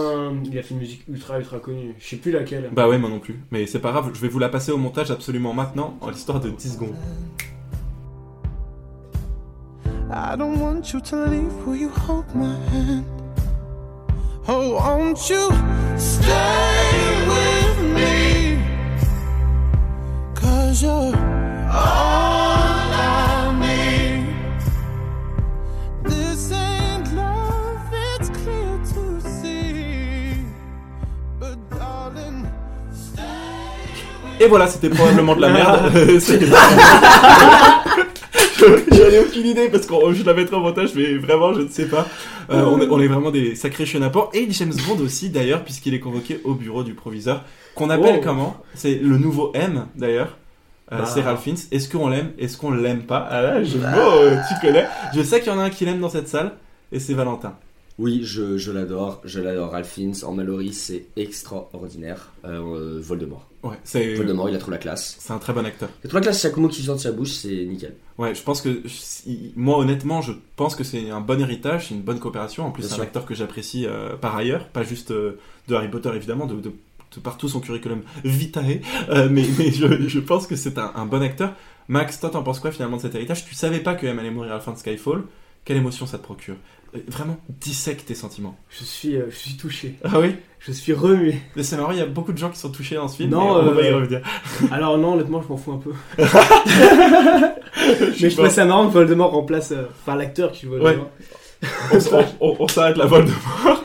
musique 0.83 1.05
ultra 1.09 1.39
ultra 1.39 1.61
connue. 1.61 1.95
Je 1.99 2.09
sais 2.09 2.17
plus 2.17 2.33
laquelle. 2.33 2.69
Bah 2.73 2.89
ouais, 2.89 2.99
moi 2.99 3.09
non 3.09 3.21
plus. 3.21 3.41
Mais 3.53 3.67
c'est 3.67 3.79
pas 3.79 3.93
grave, 3.93 4.11
je 4.13 4.21
vais 4.21 4.29
vous 4.29 4.41
la 4.41 4.49
passer 4.49 4.73
au 4.73 4.79
montage 4.79 5.11
absolument 5.11 5.55
maintenant, 5.55 5.97
en 6.01 6.11
l'histoire 6.11 6.41
de 6.41 6.51
10 6.51 6.75
secondes. 6.75 6.97
I 10.15 10.37
don't 10.37 10.59
want 10.59 10.93
you 10.93 11.01
to 11.01 11.27
leave. 11.27 11.53
Will 11.67 11.77
you 11.77 11.89
hold 11.89 12.27
my 12.35 12.57
hand? 12.73 13.05
Oh, 14.49 14.75
won't 14.75 15.31
you 15.31 15.51
stay 15.97 17.07
with 17.29 17.79
me? 17.95 18.59
Cause 20.35 20.83
you're 20.83 21.17
all 21.71 22.42
Et 34.43 34.49
voilà, 34.49 34.67
c'était 34.67 34.89
probablement 34.89 35.37
de 35.37 35.41
la 35.41 35.51
merde. 35.51 35.93
J'en 38.63 39.05
ai 39.09 39.19
aucune 39.27 39.47
idée 39.47 39.69
parce 39.69 39.87
que 39.87 39.95
je 40.13 40.25
la 40.25 40.35
mettrai 40.35 40.57
en 40.57 40.61
montage, 40.61 40.91
mais 40.97 41.15
vraiment, 41.15 41.53
je 41.55 41.61
ne 41.61 41.69
sais 41.69 41.87
pas. 41.87 42.07
Euh, 42.51 42.65
on, 42.65 42.81
est, 42.81 42.89
on 42.89 43.01
est 43.01 43.07
vraiment 43.07 43.31
des 43.31 43.55
sacrés 43.55 43.87
chenapans. 43.87 44.31
Et 44.35 44.49
James 44.51 44.73
Bond 44.87 45.01
aussi, 45.03 45.31
d'ailleurs, 45.31 45.63
puisqu'il 45.63 45.95
est 45.95 46.01
convoqué 46.01 46.41
au 46.43 46.55
bureau 46.55 46.83
du 46.83 46.95
proviseur, 46.95 47.45
qu'on 47.77 47.89
appelle 47.89 48.17
Oh. 48.19 48.25
comment? 48.25 48.57
C'est 48.75 48.97
le 48.97 49.17
nouveau 49.17 49.53
M, 49.55 49.87
d'ailleurs. 49.95 50.37
Euh, 50.91 50.99
Bah. 50.99 51.07
C'est 51.07 51.21
Ralph 51.23 51.43
Fiennes. 51.43 51.57
Est-ce 51.71 51.89
qu'on 51.89 52.09
l'aime? 52.09 52.33
Est-ce 52.39 52.57
qu'on 52.57 52.73
l'aime 52.73 53.03
pas? 53.03 53.27
Ah 53.31 53.43
là, 53.43 53.63
je 53.65 53.79
oh, 53.79 54.25
tu 54.49 54.67
connais. 54.67 54.87
Je 55.15 55.23
sais 55.23 55.41
qu'il 55.41 55.53
y 55.53 55.55
en 55.55 55.59
a 55.59 55.63
un 55.63 55.71
qui 55.71 55.85
l'aime 55.85 56.01
dans 56.01 56.11
cette 56.11 56.29
salle, 56.29 56.53
et 56.91 56.99
c'est 56.99 57.15
Valentin. 57.15 57.55
Oui, 57.99 58.21
je, 58.25 58.57
je 58.57 58.73
l'adore, 58.73 59.21
je 59.25 59.41
l'adore. 59.41 59.71
Ralph 59.73 59.89
Fiennes 59.89 60.15
en 60.25 60.33
Mallory, 60.33 60.73
c'est 60.73 61.07
extraordinaire. 61.17 62.33
Euh, 62.45 62.61
euh, 62.61 63.01
Voldemort. 63.01 63.49
Ouais, 63.63 63.77
c'est 63.85 64.15
Voldemort, 64.15 64.49
il 64.49 64.57
a 64.57 64.59
trop 64.59 64.71
la 64.71 64.79
classe. 64.79 65.17
c'est 65.21 65.33
un 65.33 65.39
très 65.39 65.53
bon 65.53 65.65
acteur. 65.65 65.89
Il 66.05 66.11
a 66.11 66.15
la 66.15 66.21
classe, 66.21 66.41
chaque 66.43 66.57
mot 66.57 66.69
qui 66.69 66.83
sort 66.83 66.97
de 66.97 67.01
sa 67.01 67.13
bouche, 67.13 67.33
c'est 67.33 67.65
nickel. 67.65 67.95
Ouais, 68.19 68.35
je 68.35 68.43
pense 68.43 68.61
que 68.61 68.83
moi 69.57 69.79
honnêtement, 69.79 70.21
je 70.23 70.33
pense 70.57 70.75
que 70.75 70.85
c'est 70.85 71.11
un 71.11 71.21
bon 71.21 71.41
héritage, 71.41 71.89
c'est 71.89 71.95
une 71.95 72.03
bonne 72.03 72.19
coopération. 72.19 72.67
En 72.67 72.71
plus, 72.73 72.83
Bien 72.83 72.91
c'est 72.97 73.01
un 73.01 73.05
acteur 73.05 73.25
que 73.27 73.35
j'apprécie 73.35 73.87
euh, 73.87 74.17
par 74.17 74.35
ailleurs, 74.37 74.69
pas 74.69 74.83
juste 74.83 75.11
euh, 75.13 75.39
de 75.69 75.75
Harry 75.75 75.89
Potter 75.89 76.11
évidemment, 76.15 76.47
de, 76.47 76.55
de, 76.57 76.73
de 77.15 77.21
partout 77.23 77.49
son 77.49 77.61
curriculum 77.61 78.03
vitae, 78.25 78.81
mais, 79.31 79.45
mais 79.59 79.71
je, 79.71 80.09
je 80.09 80.21
pense 80.21 80.47
que 80.47 80.57
c'est 80.57 80.79
un, 80.79 80.93
un 80.97 81.07
bon 81.07 81.23
acteur. 81.23 81.53
Max, 81.89 82.19
toi, 82.21 82.31
t'en 82.31 82.43
penses 82.43 82.59
quoi 82.61 82.71
finalement 82.73 82.97
de 82.97 83.03
cet 83.03 83.15
héritage? 83.15 83.45
Tu 83.45 83.55
savais 83.55 83.81
pas 83.81 83.95
que 83.95 84.07
M 84.07 84.19
allait 84.19 84.31
mourir 84.31 84.53
à 84.53 84.55
la 84.55 84.61
fin 84.61 84.73
de 84.73 84.79
Skyfall. 84.79 85.25
Quelle 85.65 85.77
émotion 85.77 86.07
ça 86.07 86.19
te 86.19 86.23
procure? 86.25 86.57
Vraiment, 87.09 87.39
dissèque 87.49 88.05
tes 88.05 88.15
sentiments. 88.15 88.55
Je 88.69 88.85
suis, 88.85 89.17
euh, 89.17 89.27
je 89.31 89.37
suis 89.37 89.57
touché. 89.57 89.95
Ah 90.05 90.21
oui? 90.21 90.37
Je 90.59 90.73
suis 90.73 90.93
remué. 90.93 91.37
Mais 91.57 91.63
c'est 91.63 91.77
marrant, 91.77 91.91
il 91.93 91.99
y 91.99 92.03
a 92.03 92.07
beaucoup 92.07 92.33
de 92.33 92.39
gens 92.39 92.51
qui 92.51 92.59
sont 92.59 92.71
touchés 92.71 92.97
dans 92.97 93.09
ce 93.09 93.17
film. 93.17 93.31
Non, 93.31 93.57
on 93.57 93.73
va 93.73 93.83
y 93.83 93.87
euh, 93.89 93.97
revenir. 93.97 94.21
Alors 94.71 94.99
non, 94.99 95.15
honnêtement, 95.15 95.43
je 95.43 95.49
m'en 95.49 95.57
fous 95.57 95.73
un 95.73 95.79
peu. 95.79 95.93
Je 98.15 98.23
Mais 98.25 98.31
je 98.31 98.37
trouve 98.37 98.49
ça 98.51 98.65
marrant 98.67 98.87
que 98.89 98.93
Voldemort 98.93 99.31
remplace, 99.33 99.73
euh, 99.73 99.85
enfin 100.03 100.17
l'acteur 100.17 100.53
qui 100.53 100.67
joue 100.67 100.73
Voldemort. 100.77 101.11
on, 101.93 101.97
s- 101.97 102.11
on- 102.13 102.25
on- 102.47 102.57
on 102.61 102.69
s'arrête 102.69 102.97
la 102.97 103.07
Voldemort. 103.07 103.39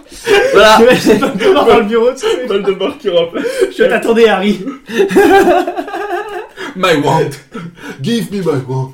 Voilà 0.54 0.78
Voldemort 0.78 1.65
dans 1.65 1.78
le 1.80 1.86
bureau, 1.86 2.12
tu 2.12 2.20
sais. 2.20 2.46
Voldemort 2.46 2.98
qui 2.98 3.10
remplace. 3.10 3.46
Je 3.76 3.84
t'attendais, 3.86 4.28
Harry. 4.28 4.60
My 6.76 6.96
wand. 7.04 7.30
Give 8.02 8.30
me 8.32 8.39
my 8.41 8.62
wand. 8.67 8.91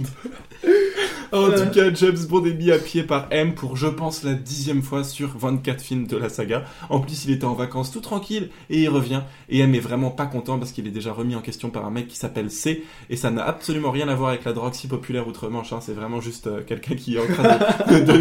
En 1.33 1.51
tout 1.51 1.69
cas, 1.73 1.93
James 1.93 2.17
Bond 2.29 2.45
est 2.45 2.53
mis 2.53 2.71
à 2.71 2.77
pied 2.77 3.03
par 3.03 3.27
M 3.31 3.53
pour, 3.55 3.75
je 3.75 3.87
pense, 3.87 4.23
la 4.23 4.33
dixième 4.33 4.81
fois 4.83 5.03
sur 5.03 5.29
24 5.37 5.81
films 5.81 6.07
de 6.07 6.17
la 6.17 6.29
saga. 6.29 6.63
En 6.89 6.99
plus, 6.99 7.25
il 7.25 7.31
était 7.31 7.45
en 7.45 7.53
vacances 7.53 7.91
tout 7.91 8.01
tranquille 8.01 8.49
et 8.69 8.81
il 8.83 8.89
revient. 8.89 9.21
Et 9.49 9.59
M 9.59 9.73
est 9.75 9.79
vraiment 9.79 10.11
pas 10.11 10.25
content 10.25 10.59
parce 10.59 10.71
qu'il 10.71 10.87
est 10.87 10.91
déjà 10.91 11.11
remis 11.11 11.35
en 11.35 11.41
question 11.41 11.69
par 11.69 11.85
un 11.85 11.89
mec 11.91 12.07
qui 12.07 12.17
s'appelle 12.17 12.51
C. 12.51 12.83
Et 13.09 13.15
ça 13.17 13.31
n'a 13.31 13.43
absolument 13.43 13.91
rien 13.91 14.07
à 14.09 14.15
voir 14.15 14.29
avec 14.29 14.43
la 14.45 14.53
drogue 14.53 14.73
si 14.73 14.87
populaire 14.87 15.27
outre-Manche. 15.27 15.73
hein. 15.73 15.79
C'est 15.81 15.93
vraiment 15.93 16.21
juste 16.21 16.47
euh, 16.47 16.61
quelqu'un 16.65 16.95
qui 16.95 17.15
est 17.15 17.19
en 17.19 17.25
train 17.33 17.43
de... 17.43 17.99
de, 17.99 18.05
de- 18.05 18.17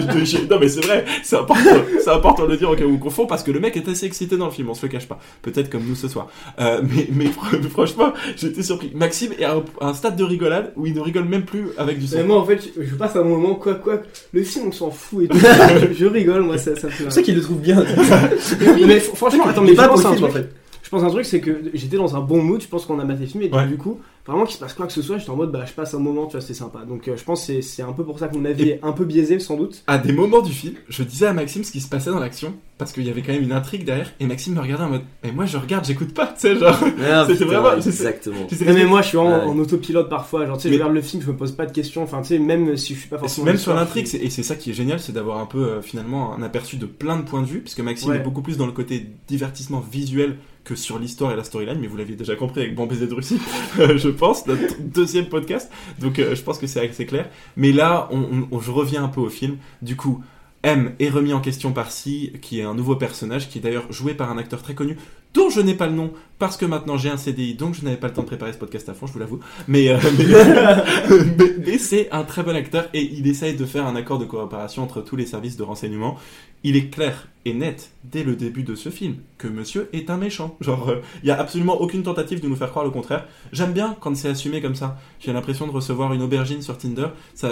de- 0.46 0.50
Non 0.50 0.58
mais 0.58 0.68
c'est 0.68 0.84
vrai, 0.84 1.04
c'est 1.22 1.36
important, 1.36 1.70
c'est 2.02 2.10
important 2.10 2.46
de 2.46 2.52
le 2.52 2.56
dire 2.56 2.70
au 2.70 2.76
cas 2.76 2.84
où 2.84 2.92
on 2.94 2.98
confond 2.98 3.26
parce 3.26 3.42
que 3.42 3.50
le 3.50 3.60
mec 3.60 3.76
est 3.76 3.88
assez 3.88 4.06
excité 4.06 4.36
dans 4.36 4.46
le 4.46 4.52
film, 4.52 4.68
on 4.70 4.74
se 4.74 4.86
le 4.86 4.90
cache 4.92 5.06
pas. 5.06 5.18
Peut-être 5.42 5.68
comme 5.70 5.84
nous 5.86 5.94
ce 5.96 6.08
soir. 6.08 6.28
Euh, 6.60 6.82
mais, 6.82 7.08
mais 7.12 7.26
fr- 7.26 7.62
franchement, 7.70 8.12
j'étais 8.36 8.62
surpris. 8.62 8.90
Maxime 8.94 9.32
est 9.38 9.44
à 9.44 9.54
un, 9.56 9.64
à 9.80 9.88
un 9.88 9.94
stade 9.94 10.16
de 10.16 10.24
rigolade 10.24 10.72
où 10.76 10.86
il 10.86 10.94
ne 10.94 11.00
rigole 11.00 11.24
même 11.24 11.44
plus 11.44 11.68
avec 11.78 11.98
du 11.98 12.06
Mais 12.14 12.20
sang. 12.22 12.26
moi, 12.26 12.38
en 12.38 12.44
fait, 12.44 12.62
je, 12.76 12.82
je 12.82 12.94
passe 13.06 13.16
un 13.16 13.24
moment, 13.24 13.54
quoi, 13.54 13.74
quoi. 13.74 14.00
Le 14.32 14.42
film, 14.42 14.66
on 14.68 14.72
s'en 14.72 14.90
fout 14.90 15.24
et 15.24 15.28
tout. 15.28 15.38
je, 15.38 15.92
je 15.98 16.06
rigole, 16.06 16.42
moi, 16.42 16.58
ça, 16.58 16.74
ça 16.76 16.86
me 16.86 16.92
fait 16.92 17.04
C'est 17.04 17.10
ça 17.10 17.22
qu'il 17.22 17.34
le 17.34 17.40
trouve 17.42 17.58
bien. 17.60 17.76
Mais, 18.60 18.86
mais 18.86 18.98
fr- 18.98 19.14
franchement, 19.14 19.46
attends, 19.46 19.62
mais 19.62 19.72
est 19.72 19.74
pas 19.74 19.84
je 19.84 19.88
pense 19.88 20.02
pour 20.02 20.10
un 20.10 20.14
truc. 20.16 20.24
en 20.28 20.32
fait. 20.32 20.48
Je 20.82 20.88
pense 20.90 21.02
un 21.04 21.10
truc, 21.10 21.24
c'est 21.24 21.40
que 21.40 21.50
j'étais 21.74 21.96
dans 21.96 22.16
un 22.16 22.20
bon 22.20 22.42
mood, 22.42 22.60
je 22.60 22.68
pense 22.68 22.84
qu'on 22.84 22.98
a 22.98 23.04
maté 23.04 23.20
le 23.22 23.26
film, 23.26 23.42
et 23.44 23.50
Ouais. 23.50 23.66
du 23.66 23.76
coup, 23.76 23.98
vraiment 24.26 24.44
qu'il 24.44 24.54
se 24.54 24.60
passe 24.60 24.74
quoi 24.74 24.86
que 24.86 24.92
ce 24.92 25.02
soit, 25.02 25.18
j'étais 25.18 25.30
en 25.30 25.36
mode, 25.36 25.50
bah, 25.52 25.64
je 25.66 25.72
passe 25.72 25.94
un 25.94 25.98
moment, 25.98 26.26
tu 26.26 26.32
vois, 26.32 26.40
c'est 26.40 26.54
sympa. 26.54 26.80
Donc, 26.88 27.08
euh, 27.08 27.16
je 27.16 27.24
pense 27.24 27.40
que 27.40 27.46
c'est- 27.46 27.62
c'est 27.62 27.82
un 27.82 27.92
peu 27.92 28.04
pour 28.04 28.18
ça 28.18 28.28
que 28.28 28.36
mon 28.36 28.44
avis 28.44 28.70
est 28.70 28.80
un 28.82 28.92
peu 28.92 29.04
biaisé, 29.04 29.38
sans 29.40 29.56
doute. 29.56 29.82
À 29.86 29.98
des 29.98 30.12
moments 30.12 30.40
du 30.42 30.52
film, 30.52 30.74
je 30.88 31.02
disais 31.02 31.26
à 31.26 31.32
Maxime 31.32 31.64
ce 31.64 31.72
qui 31.72 31.80
se 31.80 31.88
passait 31.88 32.10
dans 32.10 32.20
l'action 32.20 32.54
parce 32.78 32.92
qu'il 32.92 33.04
y 33.04 33.10
avait 33.10 33.22
quand 33.22 33.32
même 33.32 33.42
une 33.42 33.52
intrigue 33.52 33.84
derrière 33.84 34.12
et 34.20 34.26
Maxime 34.26 34.54
me 34.54 34.60
regardait 34.60 34.84
en 34.84 34.88
mode 34.90 35.02
mais 35.22 35.30
moi 35.30 35.44
je 35.46 35.56
regarde, 35.56 35.84
j'écoute 35.84 36.14
pas, 36.14 36.26
tu 36.26 36.40
sais 36.40 36.56
genre. 36.56 36.76
C'était 37.28 37.44
vraiment- 37.44 37.74
Exactement. 37.76 38.46
Tu 38.48 38.56
sais, 38.56 38.64
Mais, 38.64 38.72
mais 38.74 38.84
moi, 38.86 39.02
je 39.02 39.08
suis 39.08 39.16
en, 39.18 39.26
Ouais. 39.26 39.44
en 39.44 39.58
autopilote 39.58 40.08
parfois, 40.08 40.46
genre, 40.46 40.56
tu 40.56 40.62
sais, 40.62 40.68
Mais- 40.70 40.74
je 40.76 40.80
regarde 40.80 40.94
le 40.94 41.02
film, 41.02 41.22
je 41.22 41.30
me 41.30 41.36
pose 41.36 41.52
pas 41.52 41.66
de 41.66 41.72
questions, 41.72 42.02
enfin, 42.02 42.22
tu 42.22 42.28
sais, 42.28 42.38
même 42.38 42.76
si 42.76 42.94
je 42.94 43.00
suis 43.00 43.08
pas 43.08 43.18
forcément. 43.18 43.46
Même 43.46 43.56
sur 43.58 43.74
l'intrigue, 43.74 44.08
et 44.20 44.30
c'est 44.30 44.42
ça 44.42 44.54
qui 44.56 44.70
est 44.70 44.74
génial, 44.74 44.98
c'est 45.00 45.12
d'avoir 45.12 45.38
un 45.38 45.46
peu 45.46 45.58
euh, 45.64 45.82
finalement 45.82 46.34
un 46.34 46.42
aperçu 46.42 46.76
de 46.76 46.86
plein 46.86 47.16
de 47.16 47.22
points 47.22 47.42
de 47.42 47.46
vue, 47.46 47.60
puisque 47.60 47.80
Maxime 47.80 48.10
Ouais. 48.10 48.16
est 48.16 48.20
beaucoup 48.22 48.42
plus 48.42 48.56
dans 48.56 48.66
le 48.66 48.72
côté 48.72 49.06
divertissement 49.28 49.80
visuel 49.80 50.36
que 50.64 50.76
sur 50.76 50.98
l'histoire 51.00 51.32
et 51.32 51.36
la 51.36 51.42
storyline, 51.42 51.78
mais 51.80 51.88
vous 51.88 51.96
l'aviez 51.96 52.14
déjà 52.14 52.36
compris 52.36 52.60
avec 52.60 52.76
Bon 52.76 52.86
Baiser 52.86 53.08
de 53.08 53.14
Russie, 53.14 53.38
euh, 53.80 53.96
je 53.98 54.08
pense, 54.12 54.46
notre 54.46 54.80
deuxième 54.80 55.26
podcast, 55.28 55.70
donc 56.00 56.18
euh, 56.18 56.34
je 56.34 56.42
pense 56.42 56.58
que 56.58 56.66
c'est 56.66 56.86
assez 56.88 57.06
clair. 57.06 57.28
Mais 57.56 57.72
là, 57.72 58.08
on, 58.10 58.46
on- 58.50 58.60
je 58.60 58.70
reviens 58.70 59.04
un 59.04 59.08
peu 59.08 59.20
au 59.20 59.28
film, 59.30 59.56
du 59.82 59.96
coup, 59.96 60.22
M 60.64 60.92
est 61.00 61.08
remis 61.08 61.32
en 61.32 61.40
question 61.40 61.72
par 61.72 61.90
C, 61.90 62.32
qui 62.40 62.60
est 62.60 62.62
un 62.62 62.74
nouveau 62.74 62.94
personnage, 62.94 63.48
qui 63.48 63.58
est 63.58 63.60
d'ailleurs 63.60 63.90
joué 63.92 64.14
par 64.14 64.30
un 64.30 64.38
acteur 64.38 64.62
très 64.62 64.74
connu, 64.74 64.96
dont 65.34 65.50
je 65.50 65.60
n'ai 65.60 65.74
pas 65.74 65.86
le 65.88 65.94
nom, 65.94 66.12
parce 66.38 66.56
que 66.56 66.64
maintenant 66.66 66.96
j'ai 66.96 67.08
un 67.08 67.16
CDI, 67.16 67.54
donc 67.54 67.74
je 67.74 67.82
n'avais 67.84 67.96
pas 67.96 68.06
le 68.08 68.12
temps 68.12 68.22
de 68.22 68.26
préparer 68.28 68.52
ce 68.52 68.58
podcast 68.58 68.88
à 68.88 68.94
fond, 68.94 69.06
je 69.08 69.12
vous 69.12 69.18
l'avoue. 69.18 69.40
Euh, 69.68 69.98
mais- 71.38 71.54
mais 71.66 71.78
c'est 71.78 72.10
un 72.12 72.22
très 72.22 72.42
bon 72.42 72.54
acteur 72.54 72.88
et 72.94 73.02
il 73.02 73.26
essaye 73.26 73.54
de 73.56 73.64
faire 73.64 73.86
un 73.86 73.96
accord 73.96 74.18
de 74.18 74.24
coopération 74.24 74.82
entre 74.82 75.00
tous 75.00 75.16
les 75.16 75.26
services 75.26 75.56
de 75.56 75.62
renseignement. 75.62 76.16
Il 76.64 76.76
est 76.76 76.88
clair 76.88 77.28
et 77.44 77.54
net 77.54 77.90
dès 78.04 78.22
le 78.24 78.36
début 78.36 78.62
de 78.62 78.74
ce 78.74 78.88
film 78.88 79.16
que 79.38 79.48
monsieur 79.48 79.88
est 79.92 80.10
un 80.10 80.16
méchant. 80.16 80.56
Genre, 80.60 80.90
euh, 80.90 81.02
il 81.22 81.28
y 81.28 81.32
a 81.32 81.38
absolument 81.38 81.80
aucune 81.80 82.02
tentative 82.02 82.40
de 82.40 82.48
nous 82.48 82.56
faire 82.56 82.70
croire 82.70 82.84
le 82.84 82.90
contraire. 82.90 83.26
J'aime 83.52 83.72
bien 83.72 83.96
quand 84.00 84.14
c'est 84.16 84.28
assumé 84.28 84.60
comme 84.60 84.74
ça. 84.74 84.98
J'ai 85.20 85.32
l'impression 85.32 85.66
de 85.66 85.72
recevoir 85.72 86.12
une 86.12 86.22
aubergine 86.22 86.62
sur 86.62 86.78
Tinder. 86.78 87.08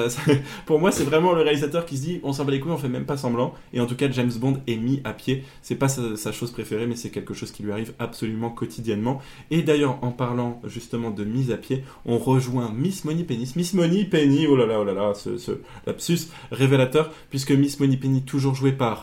Pour 0.66 0.78
moi, 0.78 0.92
c'est 0.92 1.04
vraiment 1.04 1.32
le 1.32 1.42
réalisateur 1.42 1.86
qui 1.86 1.96
se 1.96 2.02
dit 2.02 2.20
on 2.22 2.32
s'en 2.32 2.44
bat 2.44 2.52
les 2.52 2.60
couilles, 2.60 2.72
on 2.72 2.78
fait 2.78 2.88
même 2.88 3.06
pas 3.06 3.16
semblant. 3.16 3.54
Et 3.72 3.80
en 3.80 3.86
tout 3.86 3.96
cas, 3.96 4.10
James 4.10 4.32
Bond 4.32 4.60
est 4.66 4.76
mis 4.76 5.00
à 5.04 5.12
pied. 5.12 5.44
C'est 5.62 5.76
pas 5.76 5.88
sa, 5.88 6.16
sa 6.16 6.32
chose 6.32 6.52
préférée, 6.52 6.86
mais 6.86 6.96
c'est 6.96 7.10
quelque 7.10 7.34
chose 7.34 7.50
qui 7.50 7.62
lui 7.62 7.72
arrive 7.72 7.92
absolument 7.98 8.50
quotidiennement. 8.50 9.20
Et 9.50 9.62
d'ailleurs, 9.62 9.98
en 10.02 10.10
parlant 10.10 10.60
justement 10.64 11.10
de 11.10 11.24
mise 11.24 11.50
à 11.50 11.56
pied, 11.56 11.84
on 12.06 12.18
rejoint 12.18 12.72
Miss 12.72 13.04
Money 13.04 13.24
Penny. 13.24 13.50
Miss 13.56 13.74
Money 13.74 14.04
Penny, 14.04 14.46
oh 14.46 14.56
là 14.56 14.66
là, 14.66 14.80
oh 14.80 14.84
là 14.84 14.92
là, 14.92 15.14
ce, 15.14 15.38
ce 15.38 15.52
lapsus 15.86 16.28
révélateur, 16.52 17.12
puisque 17.30 17.52
Miss 17.52 17.80
Money 17.80 17.96
Penny, 17.96 18.22
toujours 18.22 18.54
jouée 18.54 18.72
par 18.72 18.99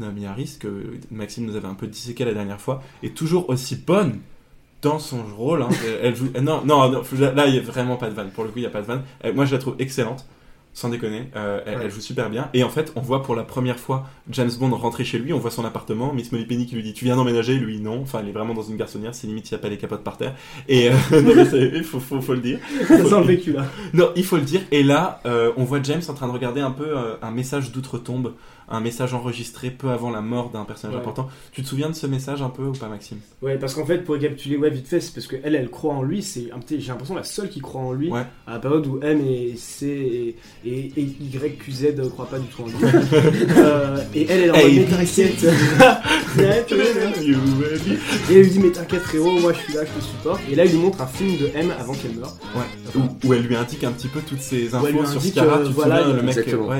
Naomi 0.00 0.26
Harris, 0.26 0.56
que 0.58 0.68
Maxime 1.10 1.44
nous 1.46 1.56
avait 1.56 1.68
un 1.68 1.74
peu 1.74 1.86
disséqué 1.86 2.24
la 2.24 2.34
dernière 2.34 2.60
fois, 2.60 2.82
est 3.02 3.14
toujours 3.14 3.48
aussi 3.50 3.76
bonne 3.76 4.18
dans 4.82 4.98
son 4.98 5.22
rôle. 5.36 5.62
hein. 5.62 5.68
Elle, 6.02 6.16
joue... 6.16 6.28
Non, 6.42 6.62
non, 6.64 6.90
non, 6.90 7.02
là, 7.34 7.46
il 7.46 7.52
n'y 7.52 7.58
a 7.58 7.62
vraiment 7.62 7.96
pas 7.96 8.08
de 8.10 8.14
vanne. 8.14 8.30
Pour 8.30 8.44
le 8.44 8.50
coup, 8.50 8.58
il 8.58 8.62
n'y 8.62 8.66
a 8.66 8.70
pas 8.70 8.80
de 8.82 8.86
vanne. 8.86 9.02
Moi, 9.34 9.44
je 9.44 9.52
la 9.52 9.58
trouve 9.58 9.76
excellente. 9.78 10.26
Sans 10.72 10.88
déconner, 10.88 11.24
Euh, 11.34 11.60
elle, 11.66 11.78
Ouais. 11.78 11.80
elle 11.86 11.90
joue 11.90 12.00
super 12.00 12.30
bien. 12.30 12.48
Et 12.54 12.62
en 12.62 12.68
fait, 12.68 12.92
on 12.94 13.00
voit 13.00 13.24
pour 13.24 13.34
la 13.34 13.42
première 13.42 13.80
fois 13.80 14.06
James 14.30 14.52
Bond 14.56 14.70
rentrer 14.76 15.02
chez 15.02 15.18
lui. 15.18 15.32
On 15.32 15.38
voit 15.40 15.50
son 15.50 15.64
appartement. 15.64 16.14
Miss 16.14 16.30
Molly 16.30 16.44
Penny 16.46 16.64
qui 16.64 16.76
lui 16.76 16.84
dit 16.84 16.92
Tu 16.94 17.04
viens 17.04 17.16
d'emménager? 17.16 17.54
Lui, 17.54 17.80
non. 17.80 18.02
Enfin, 18.02 18.20
elle 18.22 18.28
est 18.28 18.32
vraiment 18.32 18.54
dans 18.54 18.62
une 18.62 18.76
garçonnière. 18.76 19.12
C'est 19.12 19.26
limite, 19.26 19.50
il 19.50 19.54
n'y 19.54 19.58
a 19.58 19.62
pas 19.62 19.68
les 19.68 19.78
capotes 19.78 20.04
par 20.04 20.16
terre. 20.16 20.36
Et 20.68 20.88
euh, 20.88 20.92
non, 21.22 21.44
il 21.74 21.82
faut, 21.82 21.98
faut, 21.98 22.20
faut 22.20 22.34
le 22.34 22.40
dire. 22.40 22.60
Ça 22.86 22.98
sent 23.04 23.10
le 23.18 23.24
vécu 23.26 23.52
là. 23.52 23.66
Non, 23.94 24.10
il 24.14 24.24
faut 24.24 24.36
le 24.36 24.42
dire. 24.42 24.60
Et 24.70 24.84
là, 24.84 25.20
euh, 25.26 25.50
on 25.56 25.64
voit 25.64 25.82
James 25.82 26.02
en 26.08 26.14
train 26.14 26.28
de 26.28 26.32
regarder 26.32 26.60
un 26.60 26.70
peu 26.70 26.86
euh, 26.96 27.16
un 27.20 27.32
message 27.32 27.72
d'outre-tombe, 27.72 28.34
un 28.70 28.80
message 28.80 29.12
enregistré 29.14 29.70
peu 29.70 29.90
avant 29.90 30.10
la 30.10 30.20
mort 30.20 30.50
d'un 30.50 30.64
personnage 30.64 30.94
Ouais. 30.96 31.00
important. 31.02 31.28
Tu 31.52 31.62
te 31.62 31.66
souviens 31.68 31.88
de 31.90 31.94
ce 31.94 32.06
message 32.06 32.40
un 32.42 32.48
peu 32.50 32.62
ou 32.64 32.72
pas, 32.72 32.88
Maxime? 32.88 33.18
Ouais, 33.42 33.58
parce 33.58 33.74
qu'en 33.74 33.84
fait, 33.84 33.98
pour 33.98 34.14
récapituler, 34.14 34.56
ouais, 34.56 34.70
vite 34.70 34.86
fait, 34.86 35.00
c'est 35.00 35.12
parce 35.14 35.26
qu'elle, 35.26 35.54
elle 35.54 35.70
croit 35.70 35.94
en 35.94 36.02
lui, 36.02 36.22
c'est 36.22 36.50
un 36.54 36.58
petit, 36.58 36.80
j'ai 36.80 36.88
l'impression 36.88 37.14
la 37.14 37.24
seule 37.24 37.48
qui 37.48 37.60
croit 37.60 37.80
en 37.80 37.92
lui, 37.92 38.10
Ouais. 38.10 38.22
à 38.46 38.52
la 38.54 38.58
période 38.58 38.86
où 38.86 39.00
M 39.02 39.20
et 39.26 39.54
C 39.56 40.36
et, 40.64 40.70
et, 40.70 40.92
et 40.96 41.02
Y, 41.02 41.58
Q, 41.58 41.72
Z 41.72 41.94
ne 41.96 42.08
croient 42.08 42.28
pas 42.28 42.38
du 42.38 42.46
tout 42.46 42.62
en 42.62 42.66
lui. 42.66 42.74
Euh, 43.60 43.98
et 44.14 44.26
elle, 44.30 44.40
elle 44.42 44.46
est 44.46 44.50
en 44.50 44.56
mode, 44.56 44.72
mais 44.74 44.84
t'inquiète. 44.84 45.44
et 46.38 48.34
elle 48.34 48.42
lui 48.42 48.50
dit, 48.50 48.58
mais 48.60 48.70
t'inquiète 48.70 49.02
frérot, 49.02 49.38
moi 49.40 49.52
je 49.52 49.58
suis 49.58 49.72
là, 49.74 49.80
je 49.84 49.98
te 50.00 50.04
supporte. 50.04 50.40
Et 50.50 50.54
là, 50.54 50.64
il 50.64 50.72
lui 50.72 50.78
montre 50.78 51.00
un 51.00 51.06
film 51.06 51.36
de 51.38 51.50
M 51.54 51.72
avant 51.78 51.92
qu'elle 51.94 52.14
meure. 52.14 52.34
Ouais. 52.54 52.62
Où, 52.96 53.28
où 53.28 53.34
elle 53.34 53.42
lui 53.42 53.56
indique 53.56 53.84
un 53.84 53.92
petit 53.92 54.08
peu 54.08 54.20
toutes 54.20 54.40
ces 54.40 54.60
lui 54.68 54.74
infos 54.74 55.06
sur 55.06 55.22
Scarra. 55.22 55.58
euh, 55.58 55.66
tu 55.66 55.72
voilà, 55.72 55.98
souviens, 56.00 56.16
le 56.16 56.22
mec, 56.22 56.36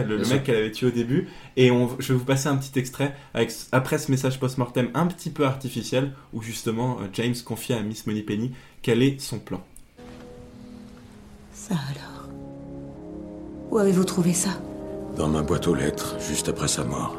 le, 0.09 0.19
mec 0.29 0.45
qu'elle 0.45 0.57
avait 0.57 0.73
tué 0.73 0.87
au 0.87 0.91
début. 0.91 1.29
Et 1.57 1.71
on, 1.71 1.80
je 1.99 2.13
vais 2.13 2.19
vous 2.19 2.25
passer 2.25 2.49
un 2.49 2.57
petit 2.57 2.79
extrait 2.79 3.15
avec, 3.35 3.53
après 3.73 3.99
ce 3.99 4.11
message 4.11 4.39
post-mortem 4.39 4.91
un 4.95 5.07
petit 5.07 5.31
peu 5.31 5.45
artificiel 5.45 6.13
où 6.33 6.43
justement 6.43 6.99
euh, 7.01 7.07
James 7.13 7.35
confie 7.45 7.73
à 7.73 7.83
Miss 7.83 8.07
Moneypenny 8.07 8.53
quel 8.83 9.03
est 9.03 9.21
son 9.21 9.39
plan. 9.39 9.63
Ça 11.53 11.75
alors? 11.75 12.29
Où 13.71 13.79
avez-vous 13.79 14.05
trouvé 14.05 14.33
ça? 14.33 14.51
Dans 15.17 15.29
ma 15.29 15.43
boîte 15.43 15.69
aux 15.69 15.75
lettres, 15.75 16.17
juste 16.21 16.49
après 16.49 16.69
sa 16.69 16.85
mort. 16.85 17.17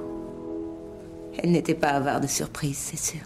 Elle 1.37 1.51
n'était 1.51 1.75
pas 1.75 1.89
avare 1.89 2.21
de 2.21 2.27
surprises, 2.27 2.77
c'est 2.77 2.99
sûr. 2.99 3.21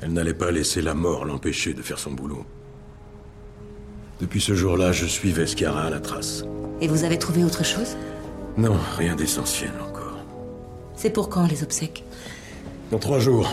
Elle 0.00 0.12
n'allait 0.12 0.34
pas 0.34 0.50
laisser 0.50 0.82
la 0.82 0.94
mort 0.94 1.24
l'empêcher 1.24 1.74
de 1.74 1.82
faire 1.82 1.98
son 1.98 2.12
boulot. 2.12 2.44
Depuis 4.20 4.40
ce 4.40 4.54
jour-là, 4.54 4.92
je 4.92 5.06
suivais 5.06 5.46
Scara 5.46 5.84
à 5.84 5.90
la 5.90 6.00
trace. 6.00 6.44
Et 6.80 6.88
vous 6.88 7.04
avez 7.04 7.18
trouvé 7.18 7.44
autre 7.44 7.64
chose? 7.64 7.96
Non, 8.60 8.76
rien 8.98 9.16
d'essentiel 9.16 9.70
encore. 9.80 10.18
C'est 10.94 11.08
pour 11.08 11.30
quand 11.30 11.46
les 11.46 11.62
obsèques? 11.62 12.04
Dans 12.90 12.98
trois 12.98 13.18
jours. 13.18 13.50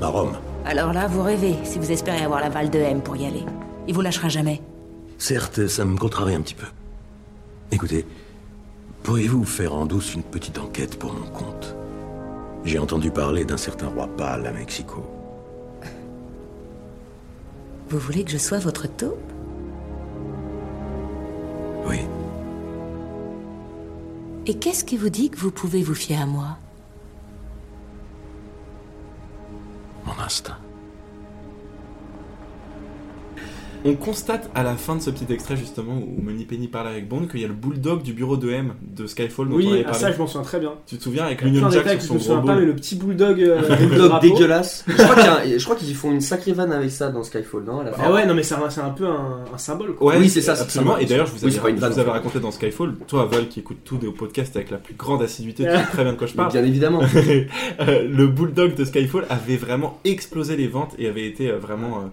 À 0.00 0.06
Rome. 0.06 0.38
Alors 0.64 0.94
là, 0.94 1.06
vous 1.06 1.22
rêvez, 1.22 1.54
si 1.64 1.78
vous 1.78 1.92
espérez 1.92 2.24
avoir 2.24 2.40
l'aval 2.40 2.70
de 2.70 2.78
M 2.78 3.02
pour 3.02 3.14
y 3.16 3.26
aller. 3.26 3.44
Il 3.86 3.92
vous 3.92 4.00
lâchera 4.00 4.30
jamais. 4.30 4.62
Certes, 5.18 5.66
ça 5.66 5.84
me 5.84 5.98
contrarie 5.98 6.34
un 6.34 6.40
petit 6.40 6.54
peu. 6.54 6.66
Écoutez, 7.72 8.06
pourriez-vous 9.02 9.44
faire 9.44 9.74
en 9.74 9.84
douce 9.84 10.14
une 10.14 10.22
petite 10.22 10.58
enquête 10.58 10.98
pour 10.98 11.12
mon 11.12 11.26
compte? 11.26 11.76
J'ai 12.64 12.78
entendu 12.78 13.10
parler 13.10 13.44
d'un 13.44 13.58
certain 13.58 13.88
roi 13.88 14.08
pâle 14.16 14.46
à 14.46 14.52
Mexico. 14.52 15.04
Vous 17.90 17.98
voulez 17.98 18.24
que 18.24 18.30
je 18.30 18.38
sois 18.38 18.60
votre 18.60 18.88
taupe? 18.88 19.30
Oui, 21.86 21.98
Et 24.46 24.58
qu'est-ce 24.58 24.84
qui 24.84 24.98
vous 24.98 25.08
dit 25.08 25.30
que 25.30 25.38
vous 25.38 25.50
pouvez 25.50 25.82
vous 25.82 25.94
fier 25.94 26.20
à 26.20 26.26
moi? 26.26 26.58
Mon 30.04 30.18
instinct. 30.22 30.58
On 33.86 33.94
constate 33.94 34.50
à 34.54 34.62
la 34.62 34.76
fin 34.76 34.96
de 34.96 35.02
ce 35.02 35.10
petit 35.10 35.30
extrait 35.30 35.56
justement 35.56 35.92
où 35.94 36.22
Money 36.22 36.44
Penny 36.44 36.68
parle 36.68 36.88
avec 36.88 37.06
Bond 37.06 37.26
qu'il 37.26 37.40
y 37.40 37.44
a 37.44 37.48
le 37.48 37.52
bulldog 37.54 38.02
du 38.02 38.14
bureau 38.14 38.36
de 38.38 38.50
M 38.50 38.72
de 38.80 39.06
Skyfall 39.06 39.48
dont 39.48 39.54
on 39.54 39.58
Oui, 39.58 39.68
avait 39.68 39.80
à 39.80 39.84
parlé. 39.84 39.98
ça 39.98 40.12
je 40.12 40.18
m'en 40.18 40.26
souviens 40.26 40.42
très 40.42 40.58
bien. 40.58 40.72
Tu 40.86 40.96
te 40.96 41.02
souviens 41.02 41.24
avec 41.26 41.42
l'Union 41.42 41.68
Jack 41.70 42.00
sur 42.00 42.14
que 42.14 42.20
je 42.20 42.24
son 42.24 42.36
me 42.36 42.38
gros 42.40 42.46
pas, 42.48 42.56
mais 42.56 42.64
le 42.64 42.74
petit 42.74 42.96
bulldog. 42.96 43.42
euh, 43.42 43.60
Bulldog 43.88 44.20
dégueulasse. 44.22 44.84
Je 44.88 45.62
crois, 45.64 45.76
qu'ils 45.76 45.94
font 45.94 46.10
une 46.12 46.22
sacrée 46.22 46.52
vanne 46.52 46.72
avec 46.72 46.90
ça 46.90 47.10
dans 47.10 47.22
Skyfall, 47.22 47.64
non 47.64 47.84
Ah 47.98 48.10
ouais, 48.10 48.24
non 48.26 48.34
mais 48.34 48.42
c'est 48.42 48.54
un, 48.54 48.90
peu 48.90 49.06
un, 49.06 49.44
un 49.52 49.58
symbole 49.58 49.94
quoi. 49.96 50.12
Ouais, 50.14 50.18
Oui, 50.18 50.30
c'est 50.30 50.40
ça, 50.40 50.54
c'est 50.56 50.62
absolument. 50.62 50.94
ça. 50.96 51.02
Et 51.02 51.04
d'ailleurs, 51.06 51.26
je 51.26 51.32
vous 51.32 51.44
avais, 51.44 51.52
je 51.52 52.00
vous 52.00 52.10
raconté 52.10 52.40
dans 52.40 52.50
Skyfall, 52.52 52.94
toi, 53.06 53.28
Val, 53.30 53.48
qui 53.48 53.60
écoute 53.60 53.78
tout 53.84 53.98
des 53.98 54.10
podcasts 54.10 54.56
avec 54.56 54.70
la 54.70 54.78
plus 54.78 54.94
grande 54.94 55.20
assiduité, 55.22 55.64
tu 55.64 55.70
sais 55.76 55.84
très 55.92 56.04
bien 56.04 56.12
de 56.14 56.18
quoi 56.18 56.26
je 56.26 56.34
parle. 56.34 56.50
Bien 56.52 56.64
évidemment. 56.64 57.00
Euh, 57.80 58.06
le 58.08 58.26
bulldog 58.28 58.74
de 58.74 58.84
Skyfall 58.84 59.26
avait 59.28 59.56
vraiment 59.56 59.98
explosé 60.04 60.56
les 60.56 60.68
ventes 60.68 60.94
et 60.98 61.08
avait 61.08 61.26
été 61.26 61.50
euh, 61.50 61.58
vraiment 61.58 62.04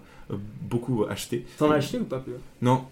beaucoup 0.62 1.06
acheté. 1.10 1.46
T'en 1.58 1.72
as 1.72 1.76
acheté 1.76 1.98
ou 2.00 2.04
pas 2.06 2.20
peu 2.20 2.32
Non, 2.62 2.84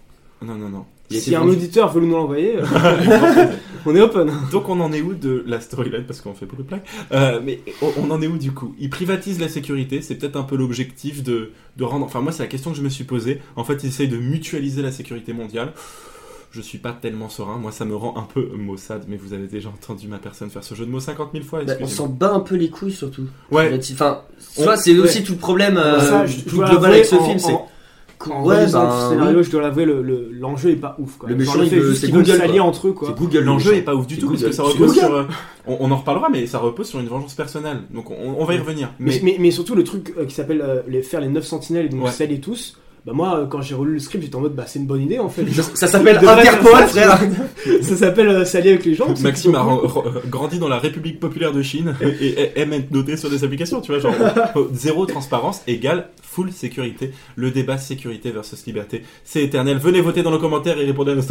non, 0.42 0.54
non, 0.54 0.68
non. 0.68 0.84
Si 1.10 1.34
un 1.34 1.40
vendu. 1.40 1.52
auditeur 1.56 1.92
veut 1.92 2.00
nous 2.00 2.12
l'envoyer, 2.12 2.56
euh, 2.58 2.64
on 3.86 3.96
est 3.96 4.00
open. 4.00 4.30
Donc 4.52 4.68
on 4.68 4.78
en 4.78 4.92
est 4.92 5.00
où 5.02 5.12
de 5.14 5.42
la 5.44 5.60
storyline? 5.60 6.04
Parce 6.06 6.20
qu'on 6.20 6.34
fait 6.34 6.46
beaucoup 6.46 6.62
de 6.62 6.68
plaques. 6.68 6.86
Euh, 7.10 7.40
mais 7.44 7.58
on, 7.82 7.92
on 8.02 8.10
en 8.12 8.22
est 8.22 8.28
où 8.28 8.38
du 8.38 8.52
coup? 8.52 8.76
Ils 8.78 8.90
privatisent 8.90 9.40
la 9.40 9.48
sécurité, 9.48 10.02
c'est 10.02 10.14
peut-être 10.14 10.36
un 10.36 10.44
peu 10.44 10.54
l'objectif 10.56 11.24
de, 11.24 11.50
de 11.76 11.84
rendre. 11.84 12.06
Enfin 12.06 12.20
moi 12.20 12.30
c'est 12.30 12.44
la 12.44 12.48
question 12.48 12.70
que 12.70 12.76
je 12.76 12.82
me 12.82 12.88
suis 12.88 13.02
posée. 13.02 13.40
En 13.56 13.64
fait 13.64 13.82
ils 13.82 13.88
essayent 13.88 14.06
de 14.08 14.18
mutualiser 14.18 14.82
la 14.82 14.92
sécurité 14.92 15.32
mondiale. 15.32 15.72
Je 16.52 16.60
suis 16.60 16.78
pas 16.78 16.92
tellement 16.92 17.28
serein. 17.28 17.58
Moi 17.58 17.70
ça 17.72 17.84
me 17.84 17.94
rend 17.94 18.16
un 18.16 18.22
peu 18.22 18.50
maussade. 18.56 19.04
Mais 19.08 19.16
vous 19.16 19.32
avez 19.32 19.46
déjà 19.46 19.68
entendu 19.68 20.08
ma 20.08 20.18
personne 20.18 20.50
faire 20.50 20.64
ce 20.64 20.74
jeu 20.74 20.84
de 20.84 20.90
mots 20.90 20.98
50 21.00 21.30
000 21.32 21.44
fois. 21.44 21.62
Bah, 21.64 21.74
on 21.80 21.86
s'en 21.86 22.08
bat 22.08 22.32
un 22.32 22.40
peu 22.40 22.56
les 22.56 22.70
couilles 22.70 22.90
surtout. 22.92 23.26
Ouais. 23.52 23.78
Enfin, 23.92 24.22
vois, 24.56 24.76
c'est 24.76 24.92
ouais. 24.92 24.98
aussi 24.98 25.22
tout 25.22 25.32
le 25.32 25.38
problème, 25.38 25.76
euh, 25.78 26.00
Ça, 26.00 26.26
je- 26.26 26.40
tout 26.40 26.56
global 26.58 26.92
avec 26.92 27.04
ce 27.04 27.14
en- 27.14 27.24
film, 27.24 27.38
c'est 27.38 27.52
en- 27.52 27.68
Ouais, 28.44 28.66
ben, 28.70 28.84
le 28.84 29.08
scénario, 29.08 29.42
je 29.42 29.50
dois 29.50 29.62
l'avouer, 29.62 29.86
le- 29.86 30.02
le- 30.02 30.28
l'enjeu 30.30 30.68
est 30.72 30.76
pas 30.76 30.94
ouf. 30.98 31.16
Quoi. 31.16 31.30
Le 31.30 31.36
méchant, 31.36 31.62
il 31.62 31.70
fait 31.70 31.78
veut- 31.78 31.90
juste 31.92 32.04
c'est 32.04 32.10
Google, 32.12 32.36
s'allier 32.36 32.60
entre 32.60 32.88
eux 32.88 32.92
quoi. 32.92 33.08
c'est 33.08 33.18
Google. 33.18 33.38
le 33.38 33.44
L'enjeu 33.44 33.74
est 33.76 33.80
pas 33.80 33.94
ouf 33.94 34.06
du 34.06 34.18
tout 34.18 34.28
parce 34.28 34.42
que 34.42 34.52
ça 34.52 34.62
repose 34.62 34.92
sur. 34.98 35.14
euh, 35.14 35.24
on, 35.66 35.78
on 35.80 35.90
en 35.90 35.96
reparlera, 35.96 36.28
mais 36.28 36.46
ça 36.46 36.58
repose 36.58 36.86
sur 36.86 37.00
une 37.00 37.06
vengeance 37.06 37.32
personnelle. 37.32 37.78
Donc 37.94 38.10
on, 38.10 38.34
on 38.38 38.44
va 38.44 38.54
y 38.54 38.58
revenir. 38.58 38.90
Mais, 38.98 39.12
Mais, 39.14 39.20
mais, 39.22 39.36
mais 39.38 39.50
surtout 39.50 39.74
le 39.74 39.84
truc 39.84 40.12
euh, 40.18 40.26
qui 40.26 40.34
s'appelle 40.34 40.60
euh, 40.60 40.82
les, 40.86 41.00
faire 41.02 41.22
les 41.22 41.28
9 41.28 41.44
sentinelles 41.46 41.86
et 41.86 41.88
donc 41.88 42.04
Ouais. 42.04 42.38
tous. 42.40 42.76
Bah 43.06 43.12
moi 43.14 43.38
euh, 43.38 43.46
quand 43.46 43.62
j'ai 43.62 43.74
relu 43.74 43.94
le 43.94 43.98
script 43.98 44.24
j'étais 44.24 44.36
en 44.36 44.40
mode 44.40 44.54
bah 44.54 44.64
c'est 44.66 44.78
une 44.78 44.86
bonne 44.86 45.00
idée 45.00 45.18
en 45.18 45.30
fait. 45.30 45.44
Ça 45.74 45.86
s'appelle 45.86 46.18
Interpol, 46.18 46.86
frère. 46.86 47.18
ça 47.82 47.96
s'appelle 47.96 48.28
euh, 48.28 48.44
s'allier 48.44 48.70
avec 48.70 48.84
les 48.84 48.94
gens. 48.94 49.06
Maxime 49.20 49.54
a 49.54 49.66
grandi 50.28 50.58
dans 50.58 50.68
la 50.68 50.78
République 50.78 51.18
populaire 51.18 51.52
de 51.52 51.62
Chine 51.62 51.94
et, 52.02 52.52
aime 52.60 52.74
être 52.74 52.90
noté 52.90 53.16
sur 53.16 53.30
des 53.30 53.42
applications, 53.42 53.80
tu 53.80 53.92
vois, 53.92 54.00
genre 54.00 54.14
euh, 54.56 54.68
zéro 54.74 55.06
transparence 55.06 55.62
égale 55.66 56.08
full 56.22 56.52
sécurité. 56.52 57.12
Le 57.36 57.50
débat 57.50 57.78
sécurité 57.78 58.30
versus 58.30 58.66
liberté, 58.66 59.02
c'est 59.24 59.42
éternel. 59.42 59.78
Venez 59.78 60.02
voter 60.02 60.22
dans 60.22 60.30
nos 60.30 60.38
commentaires 60.38 60.78
et 60.78 60.84
répondez 60.84 61.12
à 61.12 61.14
nos. 61.14 61.22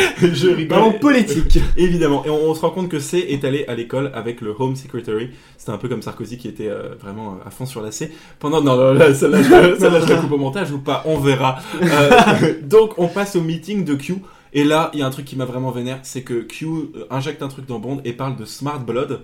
Je 0.20 0.48
cool. 0.54 0.64
Ballon 0.66 0.84
rigole. 0.86 1.00
politique. 1.00 1.58
Évidemment, 1.76 2.24
et 2.24 2.30
on, 2.30 2.50
on 2.50 2.54
se 2.54 2.60
rend 2.60 2.70
compte 2.70 2.88
que 2.88 2.98
C 2.98 3.24
est 3.28 3.44
allé 3.44 3.64
à 3.68 3.74
l'école 3.74 4.10
avec 4.14 4.40
le 4.40 4.54
Home 4.58 4.76
Secretary. 4.76 5.30
C'était 5.56 5.72
un 5.72 5.78
peu 5.78 5.88
comme 5.88 6.02
Sarkozy 6.02 6.38
qui 6.38 6.48
était 6.48 6.68
euh, 6.68 6.94
vraiment 7.00 7.32
euh, 7.34 7.46
à 7.48 7.50
fond 7.50 7.66
sur 7.66 7.82
la 7.82 7.90
C. 7.92 8.12
Pendant 8.38 8.60
non, 8.62 8.76
non, 8.76 8.92
là, 8.94 9.14
celle-là, 9.14 9.42
je- 9.42 10.08
la 10.12 10.16
coupe 10.16 10.32
au 10.32 10.38
montage 10.38 10.70
ou 10.72 10.78
pas, 10.78 11.02
on 11.06 11.18
verra. 11.18 11.58
Euh, 11.82 12.54
donc 12.62 12.98
on 12.98 13.08
passe 13.08 13.36
au 13.36 13.40
meeting 13.40 13.84
de 13.84 13.94
Q. 13.94 14.16
Et 14.52 14.64
là, 14.64 14.90
il 14.94 15.00
y 15.00 15.02
a 15.02 15.06
un 15.06 15.10
truc 15.10 15.26
qui 15.26 15.36
m'a 15.36 15.44
vraiment 15.44 15.70
vénère, 15.70 15.98
c'est 16.02 16.22
que 16.22 16.40
Q 16.40 16.66
injecte 17.10 17.42
un 17.42 17.48
truc 17.48 17.66
dans 17.66 17.78
Bond 17.78 18.00
et 18.04 18.12
parle 18.12 18.36
de 18.36 18.44
Smart 18.44 18.80
Blood. 18.80 19.20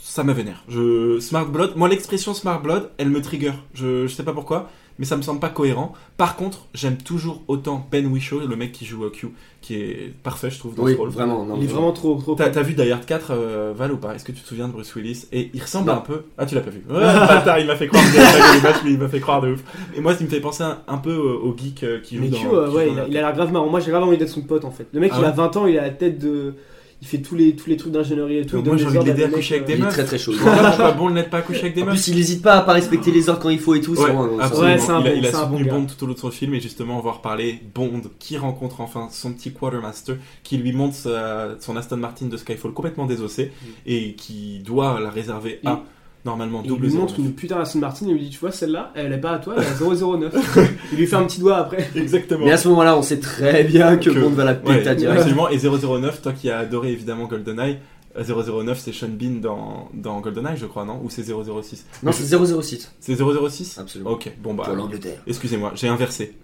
Ça 0.00 0.24
m'a 0.24 0.32
vénère. 0.32 0.64
Je... 0.68 1.18
Smart 1.20 1.46
Blood, 1.46 1.72
moi 1.76 1.88
l'expression 1.88 2.32
Smart 2.34 2.60
Blood, 2.62 2.90
elle 2.98 3.10
me 3.10 3.20
trigger. 3.20 3.52
Je, 3.74 4.06
je 4.06 4.14
sais 4.14 4.22
pas 4.24 4.32
pourquoi, 4.32 4.70
mais 4.98 5.04
ça 5.04 5.16
me 5.16 5.22
semble 5.22 5.40
pas 5.40 5.48
cohérent. 5.48 5.92
Par 6.16 6.36
contre, 6.36 6.66
j'aime 6.74 6.96
toujours 6.96 7.42
autant 7.48 7.86
Ben 7.90 8.06
Whishaw, 8.06 8.40
le 8.46 8.56
mec 8.56 8.72
qui 8.72 8.84
joue 8.84 9.04
à 9.04 9.10
Q, 9.10 9.28
qui 9.60 9.74
est 9.74 10.12
parfait, 10.22 10.50
je 10.50 10.58
trouve, 10.58 10.74
dans 10.74 10.82
Oui, 10.84 10.92
ce 10.92 10.98
rôle. 10.98 11.08
vraiment. 11.10 11.44
non, 11.44 11.56
Il 11.56 11.64
est 11.64 11.66
vraiment 11.68 11.92
trop 11.92 12.14
trop. 12.16 12.34
T'as 12.34 12.62
vu 12.62 12.74
Die 12.74 12.90
Hard 12.90 13.04
4, 13.04 13.30
euh, 13.30 13.72
Val 13.76 13.92
ou 13.92 13.96
pas? 13.96 14.14
Est-ce 14.14 14.24
que 14.24 14.32
tu 14.32 14.40
te 14.42 14.48
souviens 14.48 14.68
de 14.68 14.72
Bruce 14.72 14.94
Willis? 14.96 15.26
Et 15.32 15.50
il 15.54 15.62
ressemble 15.62 15.88
Non. 15.88 15.94
un 15.94 16.00
peu. 16.00 16.22
Ah, 16.36 16.46
tu 16.46 16.54
l'as 16.54 16.60
pas 16.62 16.70
vu. 16.70 16.82
Ouais, 16.88 17.00
bâtard, 17.02 17.58
il 17.58 17.66
m'a 17.66 17.76
fait 17.76 17.86
croire 17.88 18.02
que 18.04 18.10
j'avais 18.16 18.38
pas 18.40 18.48
vu 18.50 18.56
les 18.56 18.62
matchs, 18.62 18.80
mais 18.84 18.90
il 18.92 18.98
m'a 18.98 19.08
fait 19.08 19.20
croire 19.20 19.40
de 19.40 19.52
ouf. 19.52 19.60
Et 19.96 20.00
moi, 20.00 20.14
il 20.18 20.24
me 20.26 20.30
fait 20.30 20.40
penser 20.40 20.62
un, 20.64 20.78
un 20.88 20.98
peu 20.98 21.14
au 21.16 21.54
geek 21.56 21.82
euh, 21.84 22.00
qui 22.00 22.16
joue 22.16 22.22
Mais 22.22 22.28
dans. 22.28 22.38
Q, 22.38 22.46
euh, 22.48 22.68
qui 22.68 22.76
ouais, 22.76 22.86
joue 22.88 22.92
il 23.08 23.16
a 23.16 23.20
l'air 23.22 23.32
grave 23.34 23.52
marrant. 23.52 23.68
Moi 23.68 23.80
j'ai 23.80 23.90
grave 23.90 24.02
envie 24.02 24.18
d'être 24.18 24.28
son 24.28 24.42
pote 24.42 24.64
en 24.64 24.70
fait. 24.70 24.86
Le 24.92 25.00
mec 25.00 25.12
Ah 25.14 25.18
il 25.20 25.24
a 25.24 25.28
ouais? 25.28 25.34
20 25.36 25.56
ans, 25.56 25.66
il 25.66 25.78
a 25.78 25.82
la 25.82 25.90
tête 25.90 26.18
de. 26.18 26.54
Il 27.00 27.06
fait 27.06 27.18
tous 27.18 27.36
les, 27.36 27.54
tous 27.54 27.70
les 27.70 27.76
trucs 27.76 27.92
d'ingénierie 27.92 28.38
et 28.38 28.44
tout. 28.46 28.60
Moi, 28.60 28.76
j'ai 28.76 28.86
envie 28.86 28.98
de 28.98 29.04
l'aider 29.04 29.22
à 29.22 29.28
coucher 29.28 29.54
avec 29.54 29.68
mecs, 29.68 29.76
des 29.76 29.80
Il 29.80 29.82
est 29.82 29.84
meufs. 29.84 29.94
très 29.94 30.04
très 30.04 30.18
chaud. 30.18 30.32
C'est 30.36 30.44
pas 30.78 30.90
bon 30.92 31.08
de 31.10 31.14
n'être 31.14 31.30
pas 31.30 31.42
couché 31.42 31.60
avec 31.60 31.74
des 31.76 31.82
En 31.82 31.86
meufs. 31.86 31.94
plus, 31.94 32.08
il 32.08 32.16
n'hésite 32.16 32.42
pas 32.42 32.54
à 32.54 32.62
pas 32.62 32.72
respecter 32.72 33.12
les 33.12 33.28
ordres 33.28 33.40
quand 33.40 33.50
il 33.50 33.60
faut 33.60 33.76
et 33.76 33.80
tout. 33.80 33.94
c'est 33.94 34.02
Ouais, 34.02 34.78
c'est 34.78 34.90
un 34.90 35.00
il 35.00 35.06
a, 35.06 35.10
bon- 35.10 35.16
il 35.18 35.26
a 35.26 35.32
soutenu. 35.32 35.64
Bond 35.64 35.86
tout 35.86 36.02
au 36.02 36.06
long 36.08 36.14
de 36.14 36.18
son 36.18 36.32
film 36.32 36.54
et 36.54 36.60
justement 36.60 36.98
on 36.98 37.00
va 37.02 37.12
reparler 37.12 37.60
Bond 37.72 38.02
qui 38.18 38.36
rencontre 38.36 38.80
enfin 38.80 39.08
son 39.12 39.32
petit 39.32 39.52
quartermaster 39.52 40.16
qui 40.42 40.56
lui 40.56 40.72
montre 40.72 40.96
sa- 40.96 41.50
son 41.60 41.76
Aston 41.76 41.98
Martin 41.98 42.26
de 42.26 42.36
Skyfall 42.36 42.72
complètement 42.72 43.06
désossé 43.06 43.52
et 43.86 44.14
qui 44.14 44.58
doit 44.66 44.98
la 44.98 45.10
réserver 45.10 45.60
à 45.64 45.82
normalement 46.24 46.60
Il 46.64 46.68
double 46.68 46.86
lui 46.86 46.94
montre 46.94 47.18
une 47.18 47.32
putain 47.32 47.60
Aston 47.60 47.78
Martin 47.78 48.06
et 48.08 48.12
lui 48.12 48.20
dit 48.20 48.30
Tu 48.30 48.38
vois, 48.38 48.50
celle-là, 48.52 48.92
elle 48.94 49.12
est 49.12 49.18
pas 49.18 49.32
à 49.32 49.38
toi, 49.38 49.54
elle 49.56 49.62
est 49.62 49.66
à 49.66 49.74
009. 50.16 50.78
il 50.92 50.98
lui 50.98 51.06
fait 51.06 51.16
un 51.16 51.24
petit 51.24 51.40
doigt 51.40 51.56
après. 51.58 51.88
Exactement. 51.96 52.44
Mais 52.44 52.52
à 52.52 52.56
ce 52.56 52.68
moment-là, 52.68 52.96
on 52.96 53.02
sait 53.02 53.18
très 53.20 53.64
bien 53.64 53.96
que 53.96 54.10
Que- 54.10 54.18
Bond 54.20 54.30
va 54.30 54.44
la 54.44 54.52
Ouais, 54.52 54.78
péter 54.78 54.94
direct. 54.96 55.20
absolument. 55.20 55.48
Et 55.48 55.58
009, 55.58 56.22
toi 56.22 56.32
qui 56.32 56.50
as 56.50 56.58
adoré 56.58 56.92
évidemment 56.92 57.26
GoldenEye, 57.26 57.78
euh, 58.18 58.24
009 58.24 58.78
c'est 58.78 58.92
Sean 58.92 59.08
Bean 59.08 59.40
dans, 59.40 59.88
dans 59.94 60.20
GoldenEye, 60.20 60.56
je 60.56 60.66
crois, 60.66 60.84
non? 60.84 61.00
Ou 61.04 61.10
c'est 61.10 61.22
006 61.22 61.86
Non, 62.02 62.10
c'est 62.12 62.24
006. 62.24 62.90
C'est 63.00 63.14
006 63.16 63.78
Absolument. 63.78 64.10
Ok, 64.10 64.32
bon 64.42 64.54
bah. 64.54 64.64
Pour 64.66 64.74
l'Angleterre. 64.76 65.18
Excusez-moi, 65.26 65.72
j'ai 65.76 65.88
inversé. 65.88 66.34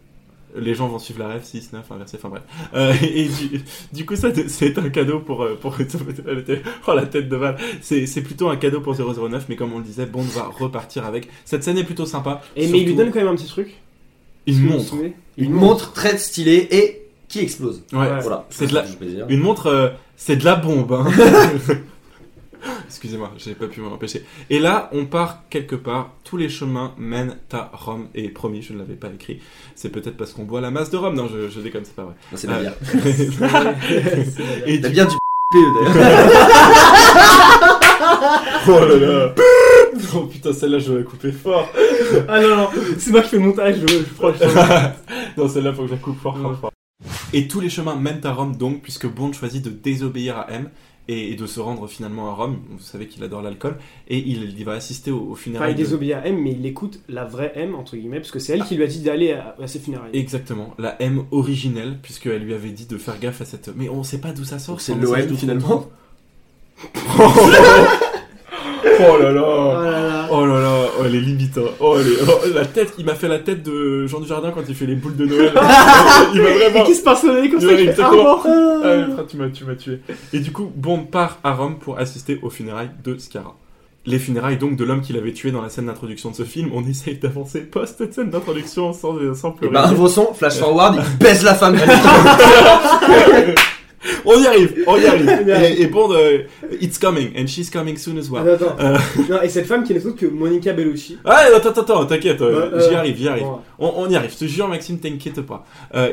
Les 0.57 0.75
gens 0.75 0.88
vont 0.88 0.99
suivre 0.99 1.21
la 1.21 1.29
rêve 1.29 1.45
6, 1.45 1.73
9, 1.73 1.90
inversé, 1.90 2.17
enfin 2.17 2.29
bref. 2.29 2.43
Euh, 2.75 2.95
et 3.03 3.29
du, 3.29 3.64
du 3.93 4.07
coup, 4.07 4.17
ça, 4.17 4.29
c'est 4.49 4.79
un 4.79 4.88
cadeau 4.88 5.21
pour, 5.21 5.43
euh, 5.43 5.59
pour, 5.61 5.77
oh 6.87 6.93
la 6.95 7.07
tête 7.07 7.29
de 7.29 7.37
balle. 7.37 7.57
C'est, 7.81 8.07
c'est 8.07 8.23
plutôt 8.23 8.49
un 8.49 8.57
cadeau 8.57 8.81
pour 8.81 8.95
009, 8.95 9.47
mais 9.49 9.57
comme 9.57 9.73
on 9.73 9.79
le 9.79 9.85
disait, 9.85 10.07
Bond 10.07 10.23
va 10.23 10.45
repartir 10.45 11.05
avec. 11.05 11.29
Cette 11.45 11.64
scène 11.64 11.79
est 11.79 11.85
plutôt 11.85 12.07
sympa. 12.07 12.40
Et 12.57 12.69
mais 12.69 12.81
il 12.81 12.87
lui 12.87 12.95
donne 12.95 13.11
quand 13.11 13.19
même 13.19 13.29
un 13.29 13.37
petit 13.37 13.49
truc. 13.49 13.75
une 14.47 14.61
montre. 14.61 14.95
Une 15.37 15.53
montre 15.53 15.93
très 15.93 16.19
stylée 16.19 16.69
et 16.71 17.05
qui 17.29 17.40
explose. 17.40 17.83
Ouais. 17.93 18.21
Voilà. 18.21 18.47
C'est 18.51 18.69
de 18.69 18.75
la-. 18.75 18.85
Une 19.29 19.40
montre, 19.40 19.67
euh, 19.67 19.88
c'est 20.17 20.37
de 20.37 20.45
la 20.45 20.57
bombe. 20.57 20.93
Hein. 20.93 21.11
Excusez-moi, 22.87 23.31
j'ai 23.37 23.55
pas 23.55 23.66
pu 23.66 23.81
m'en 23.81 23.92
empêcher. 23.92 24.24
Et 24.50 24.59
là, 24.59 24.88
on 24.92 25.07
part 25.07 25.44
quelque 25.50 25.77
part. 25.77 26.12
Tous 26.24 26.37
les 26.37 26.48
chemins 26.48 26.92
mènent 26.98 27.37
à 27.53 27.70
Rome. 27.72 28.09
Et 28.14 28.29
promis, 28.29 28.62
je 28.62 28.72
ne 28.72 28.79
l'avais 28.79 28.94
pas 28.94 29.09
écrit. 29.09 29.40
C'est 29.74 29.90
peut-être 29.90 30.16
parce 30.16 30.33
qu'on 30.33 30.44
boit 30.44 30.61
la 30.61 30.70
masse 30.70 30.90
de 30.90 30.96
Rome. 30.96 31.14
Non, 31.14 31.29
je, 31.29 31.48
je 31.48 31.61
déconne, 31.61 31.85
c'est 31.85 31.94
pas 31.96 32.05
vrai. 32.05 32.14
Non, 32.33 32.38
C'est 32.38 32.46
la 32.46 32.57
Euh, 32.57 32.61
bière. 32.61 32.74
Et 34.66 34.79
La 34.79 34.88
du- 34.88 35.16
PE 35.53 35.59
d'ailleurs. 35.85 36.29
Oh 38.66 38.70
là 38.81 38.96
là 38.96 39.35
Oh 40.14 40.20
putain, 40.27 40.53
celle-là, 40.53 40.79
je 40.79 40.92
vais 40.92 40.98
la 41.00 41.05
couper 41.05 41.33
fort 41.33 41.68
Ah 42.29 42.40
non, 42.40 42.57
non, 42.57 42.68
c'est 42.98 43.11
moi 43.11 43.20
qui 43.22 43.29
fais 43.31 43.37
le 43.37 43.42
montage, 43.42 43.77
je, 43.81 43.87
je 43.98 44.03
crois 44.16 44.33
que 44.33 44.38
je- 44.38 44.44
Non, 45.40 45.48
celle-là, 45.48 45.72
faut 45.72 45.83
que 45.83 45.88
je 45.88 45.92
la 45.92 45.98
coupe 45.98 46.18
fort, 46.20 46.38
fort, 46.38 46.57
fort. 46.61 46.70
Et 47.33 47.46
tous 47.48 47.61
les 47.61 47.68
chemins 47.68 47.96
mènent 47.96 48.20
à 48.24 48.33
Rome, 48.33 48.57
donc, 48.57 48.83
puisque 48.83 49.07
Bond 49.07 49.33
choisit 49.33 49.62
de 49.64 49.70
désobéir 49.70 50.38
à 50.38 50.50
M. 50.50 50.70
et, 51.09 51.33
et 51.33 51.35
de 51.35 51.47
se 51.47 51.61
rendre 51.61 51.87
finalement 51.87 52.29
à 52.31 52.35
Rome. 52.35 52.59
Vous 52.71 52.79
savez 52.83 53.07
qu'il 53.09 53.23
adore 53.25 53.43
l'alcool 53.43 53.77
et 54.09 54.19
il, 54.19 54.55
il 54.59 54.64
va 54.64 54.73
assister 54.73 55.11
au, 55.11 55.19
au 55.19 55.33
Enfin, 55.33 55.43
funérailles. 55.43 55.73
il 55.73 55.77
de- 55.77 55.83
désobéit 55.83 56.12
à 56.14 56.27
M, 56.27 56.38
mais 56.43 56.53
il 56.53 56.64
écoute 56.67 57.01
la 57.09 57.25
vraie 57.25 57.53
M, 57.57 57.75
entre 57.75 57.97
guillemets, 57.97 58.21
parce 58.21 58.31
que 58.31 58.38
c'est 58.38 58.55
elle 58.55 58.64
qui 58.64 58.77
lui 58.77 58.85
a 58.85 58.87
dit 58.87 59.01
d'aller 59.01 59.33
à, 59.33 59.55
à 59.61 59.67
ses 59.67 59.79
funérailles. 59.79 60.11
Exactement, 60.14 60.75
la 60.79 61.01
M 61.03 61.25
originelle, 61.31 61.99
puisqu'elle 62.03 62.43
lui 62.43 62.55
avait 62.55 62.71
dit 62.71 62.87
de 62.87 62.97
faire 62.99 63.19
gaffe 63.19 63.40
à 63.40 63.45
cette. 63.45 63.71
Mais 63.77 63.88
on 63.88 64.03
sait 64.03 64.19
pas 64.19 64.33
d'où 64.33 64.45
ça 64.45 64.59
sort. 64.59 64.81
C'est 64.81 64.93
ce 64.95 64.99
l'OM, 64.99 65.37
finalement. 65.37 65.88
Oh 69.01 69.18
là 69.23 69.33
là 69.33 69.42
Oh 69.47 69.83
là 69.85 69.90
là. 69.90 70.29
Oh 70.31 70.47
là 70.47 70.61
là, 70.61 70.70
oh, 70.99 71.03
elle 71.05 71.14
est 71.14 71.20
limite. 71.20 71.59
hein. 71.59 71.70
Oh, 71.81 71.97
elle 72.01 72.09
est- 72.09 72.16
oh, 72.29 72.40
la 72.55 72.64
tête, 72.64 72.94
il 72.99 73.05
m'a 73.05 73.14
fait 73.14 73.29
la 73.29 73.38
tête 73.38 73.62
de 73.62 74.07
Jean 74.07 74.20
Dujardin 74.20 74.51
quand 74.53 74.62
il 74.68 74.75
fait 74.75 74.87
les 74.87 74.94
boules 74.97 75.16
de 75.16 75.27
Noël. 75.27 75.53
il 76.35 76.42
m'a 76.42 76.49
Et 76.51 76.55
vraiment. 76.70 76.85
qui 76.85 76.94
se 76.94 77.03
passe 77.03 77.20
comme 77.23 77.61
ça 77.61 77.66
Ouais, 77.66 77.85
il 77.85 77.92
fait. 77.92 78.03
Ah. 78.03 78.11
Ah, 78.12 79.07
frère, 79.12 79.27
tu 79.29 79.37
m'as, 79.37 79.49
tu 79.49 79.64
m'as 79.64 79.75
tué. 79.75 80.01
Et 80.33 80.40
du 80.40 80.51
coup, 80.53 80.70
Bond 80.75 81.05
part 81.11 81.38
à 81.44 81.53
Rome 81.55 81.79
pour 81.79 81.99
assister 81.99 82.38
aux 82.42 82.51
funérailles 82.51 82.90
de 83.05 83.16
Scarra. 83.18 83.57
Les 84.07 84.18
funérailles 84.18 84.59
donc 84.59 84.77
de 84.77 84.85
l'homme 84.85 85.01
qu'il 85.01 85.16
avait 85.16 85.33
tué 85.33 85.51
dans 85.51 85.62
la 85.62 85.70
scène 85.70 85.87
d'introduction 85.87 86.31
de 86.31 86.37
ce 86.37 86.42
film. 86.42 86.70
On 86.75 86.85
essaye 86.87 87.16
d'avancer 87.16 87.61
post 87.62 87.94
cette 87.99 88.12
scène 88.12 88.29
d'introduction 88.31 88.92
sans, 88.92 89.14
sans 89.35 89.53
Et 89.53 89.57
pleurer. 89.57 89.73
bah, 89.73 89.85
avançons, 89.88 90.29
flash 90.35 90.57
forward, 90.59 90.97
il 91.12 91.18
baise 91.18 91.42
la 91.42 91.55
femme 91.55 91.77
on 94.25 94.38
y 94.40 94.47
arrive, 94.47 94.75
on 94.87 94.97
y 94.97 95.07
arrive. 95.07 95.49
Et, 95.49 95.83
et 95.83 95.87
Bond, 95.87 96.12
euh, 96.12 96.43
it's 96.81 96.99
coming, 96.99 97.31
and 97.37 97.47
she's 97.47 97.71
coming 97.71 97.97
soon 97.97 98.19
as 98.19 98.29
well. 98.31 98.49
Attends, 98.49 98.77
attends. 98.77 98.81
Euh, 98.85 98.99
Non, 99.31 99.43
et 99.43 99.49
cette 99.49 99.67
femme 99.67 99.85
qui 99.85 99.95
n'est 99.95 100.05
autre 100.05 100.17
que 100.17 100.27
Monica 100.27 100.73
Bellucci. 100.73 101.19
Ah, 101.25 101.45
attends, 101.55 101.71
attends, 101.71 102.07
t'inquiète, 102.07 102.40
euh, 102.43 102.71
Bah, 102.71 102.79
j'y 102.88 102.95
arrive, 102.95 103.17
j'y 103.17 103.29
arrive. 103.29 103.45
bon. 103.45 103.61
On, 103.79 103.93
on 103.97 104.11
y 104.11 104.17
arrive, 104.17 104.31
je 104.33 104.38
te 104.38 104.45
jure, 104.47 104.69
Maxime, 104.69 104.99
t'inquiète 104.99 105.40
pas. 105.43 105.64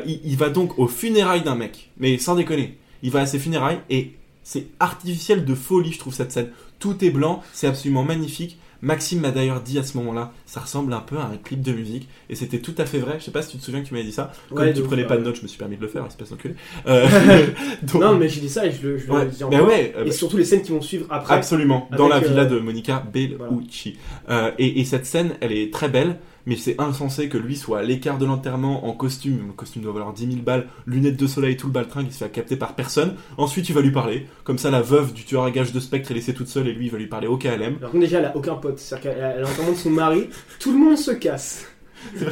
Il, 0.06 0.20
il 0.24 0.36
va 0.36 0.48
donc 0.48 0.78
aux 0.78 0.86
funérailles 0.88 1.42
d'un 1.42 1.54
mec, 1.56 1.90
mais 1.98 2.18
sans 2.18 2.34
déconner. 2.34 2.78
Il 3.02 3.10
va 3.10 3.20
à 3.20 3.26
ses 3.26 3.38
funérailles 3.38 3.80
et 3.90 4.12
c'est 4.44 4.66
artificiel 4.80 5.44
de 5.44 5.54
folie, 5.54 5.92
je 5.92 5.98
trouve, 5.98 6.14
cette 6.14 6.32
scène. 6.32 6.48
Tout 6.78 7.04
est 7.04 7.10
blanc, 7.10 7.42
c'est 7.52 7.66
absolument 7.66 8.02
magnifique. 8.04 8.58
Maxime 8.82 9.20
m'a 9.20 9.30
d'ailleurs 9.30 9.60
dit 9.60 9.78
à 9.78 9.84
ce 9.84 9.96
moment-là, 9.98 10.32
ça 10.44 10.60
ressemble 10.60 10.92
un 10.92 11.00
peu 11.00 11.16
à 11.16 11.22
un 11.24 11.36
clip 11.36 11.62
de 11.62 11.72
musique, 11.72 12.08
et 12.28 12.34
c'était 12.34 12.58
tout 12.58 12.74
à 12.78 12.84
fait 12.84 12.98
vrai. 12.98 13.16
Je 13.20 13.24
sais 13.24 13.30
pas 13.30 13.40
si 13.42 13.52
tu 13.52 13.58
te 13.58 13.64
souviens 13.64 13.80
que 13.80 13.86
tu 13.86 13.94
m'avais 13.94 14.04
dit 14.06 14.12
ça. 14.12 14.32
Comme 14.50 14.58
Ouais, 14.58 14.72
tu 14.72 14.82
prenais 14.82 15.06
pas 15.06 15.16
de 15.16 15.22
notes, 15.22 15.36
je 15.36 15.42
me 15.42 15.46
suis 15.48 15.56
permis 15.58 15.76
de 15.76 15.82
le 15.82 15.88
faire, 15.88 16.04
espèce 16.06 16.30
d'enculé. 16.30 16.54
Euh, 16.86 17.06
donc- 17.82 18.02
Non, 18.02 18.16
mais 18.16 18.28
j'ai 18.28 18.40
dit 18.40 18.48
ça 18.48 18.66
et 18.66 18.72
je 18.72 18.86
le, 18.86 18.98
je 18.98 19.06
le 19.06 19.12
Ouais, 19.12 19.26
dis 19.26 19.44
mais 19.48 19.56
encore. 19.56 19.68
ouais, 19.68 19.94
euh, 19.96 20.04
Et 20.04 20.10
surtout 20.10 20.36
les 20.36 20.44
scènes 20.44 20.62
qui 20.62 20.72
vont 20.72 20.80
suivre 20.82 21.06
après. 21.10 21.34
Absolument, 21.34 21.88
dans 21.96 22.08
la 22.08 22.18
villa 22.18 22.42
euh, 22.42 22.46
de 22.46 22.58
Monica 22.58 23.02
Bellucci. 23.12 23.96
Euh, 24.28 24.50
et, 24.58 24.80
et 24.80 24.84
cette 24.84 25.06
scène, 25.06 25.34
elle 25.40 25.52
est 25.52 25.72
très 25.72 25.88
belle, 25.88 26.16
mais 26.46 26.56
c'est 26.56 26.80
insensé 26.80 27.28
que 27.28 27.38
lui 27.38 27.56
soit 27.56 27.80
à 27.80 27.82
l'écart 27.82 28.18
de 28.18 28.26
l'enterrement 28.26 28.86
en 28.86 28.92
costume. 28.92 29.46
Le 29.48 29.52
costume 29.52 29.82
doit 29.82 29.92
valoir 29.92 30.12
10 30.12 30.26
000 30.26 30.36
balles, 30.42 30.66
lunettes 30.86 31.16
de 31.16 31.26
soleil, 31.26 31.56
tout 31.56 31.66
le 31.66 31.72
baltringue, 31.72 32.06
il 32.08 32.12
se 32.12 32.18
fait 32.24 32.30
capter 32.30 32.56
par 32.56 32.74
personne. 32.74 33.14
Ensuite, 33.38 33.68
il 33.68 33.74
va 33.74 33.80
lui 33.80 33.92
parler. 33.92 34.26
Comme 34.44 34.58
ça, 34.58 34.70
la 34.70 34.82
veuve 34.82 35.12
du 35.12 35.24
tueur 35.24 35.44
à 35.44 35.50
gages 35.50 35.72
de 35.72 35.80
Spectre 35.80 36.10
est 36.10 36.14
laissée 36.14 36.34
toute 36.34 36.48
seule 36.48 36.68
et 36.68 36.72
lui, 36.72 36.86
il 36.86 36.90
va 36.90 36.98
lui 36.98 37.06
parler 37.06 37.26
au 37.26 37.36
KLM. 37.36 37.76
Alors 37.78 37.92
que 37.92 37.98
déjà, 37.98 38.18
elle 38.18 38.26
a 38.26 38.36
aucun 38.36 38.54
pote. 38.54 38.78
C'est-à-dire 38.78 39.12
qu'elle 39.12 39.34
elle 39.38 39.44
entend 39.44 39.70
de 39.70 39.76
son 39.76 39.90
mari, 39.90 40.28
tout 40.58 40.72
le 40.72 40.78
monde 40.78 40.98
se 40.98 41.12
casse. 41.12 41.66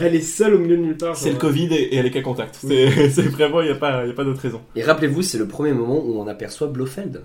Elle 0.01 0.15
est 0.15 0.21
seule 0.21 0.55
au 0.55 0.59
milieu 0.59 0.77
de 0.77 0.83
nulle 0.83 0.97
part. 0.97 1.17
C'est 1.17 1.31
le 1.31 1.39
Covid 1.39 1.67
et, 1.73 1.95
et 1.95 1.97
elle 1.97 2.07
est 2.07 2.11
qu'à 2.11 2.23
contact. 2.23 2.59
Oui. 2.65 2.71
C'est 2.71 3.11
c'est 3.11 3.23
vraiment, 3.23 3.61
il 3.61 3.67
n'y 3.67 3.73
a 3.73 3.77
pas, 3.77 4.05
y 4.07 4.11
a 4.11 4.13
pas 4.13 4.25
d'autre 4.25 4.41
raison. 4.41 4.61
Et 4.75 4.83
rappelez-vous, 4.83 5.23
c'est 5.23 5.39
le 5.39 5.47
premier 5.47 5.73
moment 5.73 6.03
où 6.05 6.21
on 6.21 6.27
aperçoit 6.27 6.67
Blofeld. 6.67 7.23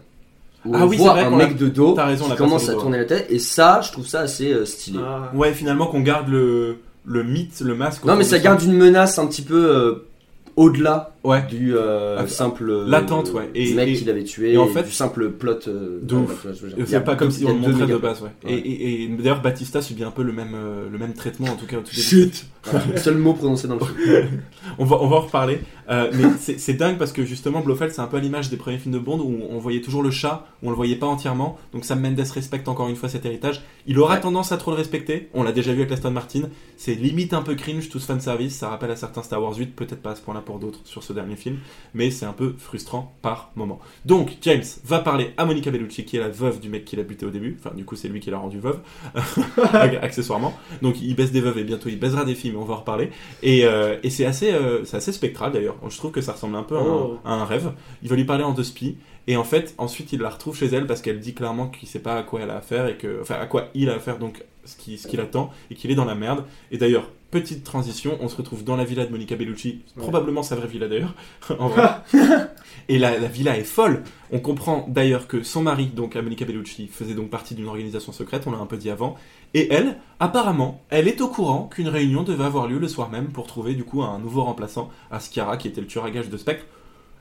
Où 0.65 0.71
Ah 0.73 0.79
on 0.83 0.87
oui, 0.87 0.97
voit 0.97 1.11
vrai 1.11 1.23
un 1.25 1.29
mec 1.29 1.57
de 1.57 1.67
dos 1.67 1.93
t'as 1.95 2.05
raison, 2.05 2.23
on 2.23 2.27
qui 2.27 2.31
l'a 2.31 2.37
commence 2.37 2.67
à 2.69 2.73
dos. 2.73 2.81
tourner 2.81 2.97
la 2.97 3.05
tête. 3.05 3.27
Et 3.29 3.39
ça, 3.39 3.81
je 3.81 3.91
trouve 3.91 4.07
ça 4.07 4.21
assez 4.21 4.51
euh, 4.51 4.65
stylé. 4.65 4.99
Ah. 5.01 5.31
Ouais, 5.33 5.53
finalement, 5.53 5.87
qu'on 5.87 6.01
garde 6.01 6.27
le, 6.27 6.77
le 7.05 7.23
mythe, 7.23 7.59
le 7.61 7.75
masque. 7.75 8.03
Non, 8.03 8.15
mais 8.15 8.23
de 8.23 8.29
ça 8.29 8.39
garde 8.39 8.61
une 8.63 8.73
menace 8.73 9.19
un 9.19 9.27
petit 9.27 9.41
peu 9.43 9.55
euh, 9.75 10.07
au-delà 10.55 11.14
Ouais. 11.25 11.43
du 11.49 11.75
euh, 11.75 12.17
Ah, 12.19 12.27
simple 12.27 12.69
euh, 12.69 12.85
l'attente, 12.87 13.31
ouais. 13.33 13.49
Et- 13.55 13.67
du 13.67 13.73
mec 13.75 13.89
et- 13.89 13.93
qui 13.95 14.05
l'avait 14.05 14.23
tué 14.23 14.53
et 14.53 14.57
en 14.57 14.67
fait- 14.67 14.83
du 14.83 14.91
simple 14.91 15.31
plot. 15.31 15.67
euh, 15.67 15.99
De 16.01 16.15
ouais, 16.15 16.21
ouf. 16.23 16.45
C'est 16.85 17.03
pas 17.03 17.15
comme 17.15 17.31
si 17.31 17.41
il 17.41 17.45
y 17.45 17.47
a 17.47 17.51
on 17.51 17.55
le 17.55 17.61
deux 17.65 17.71
montrait 17.71 17.87
de 17.87 17.97
base, 17.97 18.21
ouais. 18.21 18.29
Ouais. 18.45 18.53
Et, 18.53 18.57
et, 18.57 19.03
et 19.03 19.07
d'ailleurs, 19.09 19.41
Batista 19.41 19.81
subit 19.81 20.03
un 20.03 20.11
peu 20.11 20.23
le 20.23 20.31
même, 20.33 20.53
euh, 20.55 20.89
le 20.91 20.97
même 20.97 21.13
traitement, 21.13 21.47
en 21.47 21.55
tout 21.55 21.65
cas 21.65 21.77
au 21.77 21.81
tout 21.81 21.91
début. 21.95 22.01
Chut 22.01 22.45
Voilà, 22.63 22.97
Seul 22.97 23.17
mot 23.17 23.33
prononcé 23.33 23.67
dans 23.67 23.75
le 23.75 23.81
film. 23.85 24.41
On 24.79 24.85
va, 24.85 24.97
on 24.99 25.07
va 25.07 25.17
en 25.17 25.21
reparler. 25.21 25.59
Euh, 25.91 26.09
mais 26.13 26.23
c'est 26.39 26.73
dingue 26.73 26.97
parce 26.97 27.11
que 27.11 27.23
justement, 27.23 27.61
Blofeld, 27.61 27.91
c'est 27.91 28.01
un 28.01 28.07
peu 28.07 28.17
à 28.17 28.19
l'image 28.19 28.49
des 28.49 28.57
premiers 28.57 28.79
films 28.79 28.95
de 28.95 28.99
Bond 28.99 29.19
où 29.19 29.37
on 29.51 29.59
voyait 29.59 29.81
toujours 29.81 30.01
le 30.01 30.09
chat, 30.09 30.47
où 30.63 30.67
on 30.67 30.69
le 30.71 30.75
voyait 30.75 30.95
pas 30.95 31.05
entièrement. 31.05 31.59
Donc 31.73 31.85
Sam 31.85 32.01
Mendes 32.01 32.19
respecte 32.33 32.67
encore 32.67 32.87
une 32.89 32.95
fois 32.95 33.07
cet 33.07 33.23
héritage. 33.25 33.61
Il 33.85 33.99
aura 33.99 34.15
Ouais. 34.15 34.21
tendance 34.21 34.51
à 34.51 34.57
trop 34.57 34.71
le 34.71 34.77
respecter. 34.77 35.29
On 35.35 35.43
l'a 35.43 35.51
déjà 35.51 35.71
vu 35.73 35.81
avec 35.81 35.91
Aston 35.91 36.09
Martin. 36.09 36.41
C'est 36.77 36.95
limite 36.95 37.33
un 37.35 37.43
peu 37.43 37.53
cringe, 37.53 37.87
tout 37.89 37.99
ce 37.99 38.07
fan 38.07 38.19
service. 38.19 38.55
Ça 38.55 38.69
rappelle 38.69 38.89
à 38.91 38.95
certains 38.95 39.21
Star 39.21 39.41
Wars 39.43 39.55
8, 39.55 39.75
peut-être 39.75 40.01
pas 40.01 40.11
à 40.11 40.15
ce 40.15 40.21
point-là 40.21 40.41
pour 40.43 40.57
d'autres 40.57 40.79
sur 40.85 41.03
ce 41.03 41.13
dernier 41.15 41.35
film. 41.35 41.57
Mais 41.93 42.11
c'est 42.11 42.25
un 42.25 42.33
peu 42.33 42.53
frustrant 42.57 43.15
par 43.21 43.51
moment. 43.55 43.79
Donc, 44.05 44.37
James 44.41 44.63
va 44.83 44.99
parler 44.99 45.33
à 45.37 45.45
Monica 45.45 45.71
Bellucci, 45.71 46.05
qui 46.05 46.17
est 46.17 46.19
la 46.19 46.29
veuve 46.29 46.59
du 46.59 46.69
mec 46.69 46.85
qu'il 46.85 46.99
a 46.99 47.03
buté 47.03 47.25
au 47.25 47.29
début. 47.31 47.57
Enfin, 47.59 47.75
du 47.75 47.85
coup, 47.85 47.95
c'est 47.95 48.07
lui 48.07 48.19
qui 48.19 48.29
l'a 48.29 48.37
rendu 48.37 48.59
veuve, 48.59 48.79
accessoirement. 50.01 50.53
Donc, 50.81 51.01
il 51.01 51.15
baisse 51.15 51.31
des 51.31 51.41
veuves 51.41 51.57
et 51.57 51.63
bientôt 51.63 51.89
il 51.89 51.99
baisera 51.99 52.25
des 52.25 52.35
filles, 52.35 52.51
mais 52.51 52.57
on 52.57 52.65
va 52.65 52.75
en 52.75 52.77
reparler. 52.77 53.09
Et, 53.43 53.65
euh, 53.65 53.97
et 54.03 54.09
c'est 54.09 54.25
assez, 54.25 54.51
euh, 54.51 54.83
c'est 54.85 54.97
assez 54.97 55.11
spectral 55.11 55.51
d'ailleurs. 55.51 55.77
Je 55.89 55.97
trouve 55.97 56.11
que 56.11 56.21
ça 56.21 56.33
ressemble 56.33 56.55
un 56.55 56.63
peu 56.63 56.77
à, 56.77 56.81
un, 56.81 56.85
Oh. 56.85 57.19
à 57.25 57.33
un 57.33 57.45
rêve. 57.45 57.71
Il 58.03 58.09
va 58.09 58.15
lui 58.15 58.25
parler 58.25 58.43
en 58.43 58.51
deux 58.53 58.63
spies. 58.63 58.97
Et 59.27 59.37
en 59.37 59.43
fait, 59.43 59.73
ensuite, 59.77 60.13
il 60.13 60.19
la 60.21 60.29
retrouve 60.29 60.55
chez 60.55 60.67
elle 60.67 60.85
parce 60.87 61.01
qu'elle 61.01 61.19
dit 61.19 61.33
clairement 61.33 61.67
qu'il 61.67 61.87
sait 61.89 61.99
pas 61.99 62.15
à 62.17 62.23
quoi 62.23 62.41
elle 62.41 62.51
a 62.51 62.57
affaire 62.57 62.87
et 62.87 62.95
que, 62.97 63.21
enfin, 63.21 63.35
à 63.35 63.45
quoi 63.47 63.69
il 63.73 63.89
a 63.89 63.95
affaire, 63.95 64.19
donc 64.19 64.43
ce 64.65 64.75
qui- 64.75 64.97
ce 64.97 65.07
qu'il 65.07 65.19
attend 65.19 65.51
et 65.71 65.75
qu'il 65.75 65.89
est 65.91 65.95
dans 65.95 66.05
la 66.05 66.15
merde. 66.15 66.43
Et 66.71 66.77
d'ailleurs, 66.77 67.09
petite 67.31 67.63
transition, 67.63 68.17
on 68.21 68.27
se 68.29 68.35
retrouve 68.37 68.63
dans 68.63 68.75
la 68.75 68.85
villa 68.85 69.05
de 69.05 69.11
Monica 69.11 69.35
Bellucci, 69.35 69.81
Ouais. 69.97 70.01
probablement 70.03 70.43
sa 70.43 70.55
vraie 70.55 70.67
villa 70.67 70.87
d'ailleurs, 70.87 71.13
en 71.59 71.67
vrai. 71.69 71.89
Et 72.87 72.99
la, 72.99 73.17
la 73.17 73.27
villa 73.27 73.57
est 73.57 73.63
folle. 73.63 74.03
On 74.31 74.39
comprend 74.39 74.85
d'ailleurs 74.87 75.27
que 75.27 75.41
son 75.41 75.63
mari, 75.63 75.87
donc 75.87 76.15
Monica 76.15 76.45
Bellucci, 76.45 76.87
faisait 76.87 77.15
donc 77.15 77.31
partie 77.31 77.55
d'une 77.55 77.65
organisation 77.67 78.11
secrète, 78.11 78.43
on 78.45 78.51
l'a 78.51 78.59
un 78.59 78.67
peu 78.67 78.77
dit 78.77 78.91
avant. 78.91 79.15
Et 79.55 79.73
elle, 79.73 79.97
apparemment, 80.19 80.83
elle 80.89 81.07
est 81.07 81.19
au 81.21 81.27
courant 81.29 81.63
qu'une 81.67 81.87
réunion 81.87 82.21
devait 82.21 82.43
avoir 82.43 82.67
lieu 82.67 82.77
le 82.77 82.87
soir 82.87 83.09
même 83.09 83.29
pour 83.29 83.47
trouver 83.47 83.73
du 83.73 83.83
coup 83.85 84.03
un 84.03 84.19
nouveau 84.19 84.43
remplaçant 84.43 84.89
à 85.09 85.19
Skiara, 85.19 85.57
qui 85.57 85.67
était 85.67 85.81
le 85.81 85.87
tueur 85.87 86.05
à 86.05 86.11
gages 86.11 86.29
de 86.29 86.37
Spectre. 86.37 86.65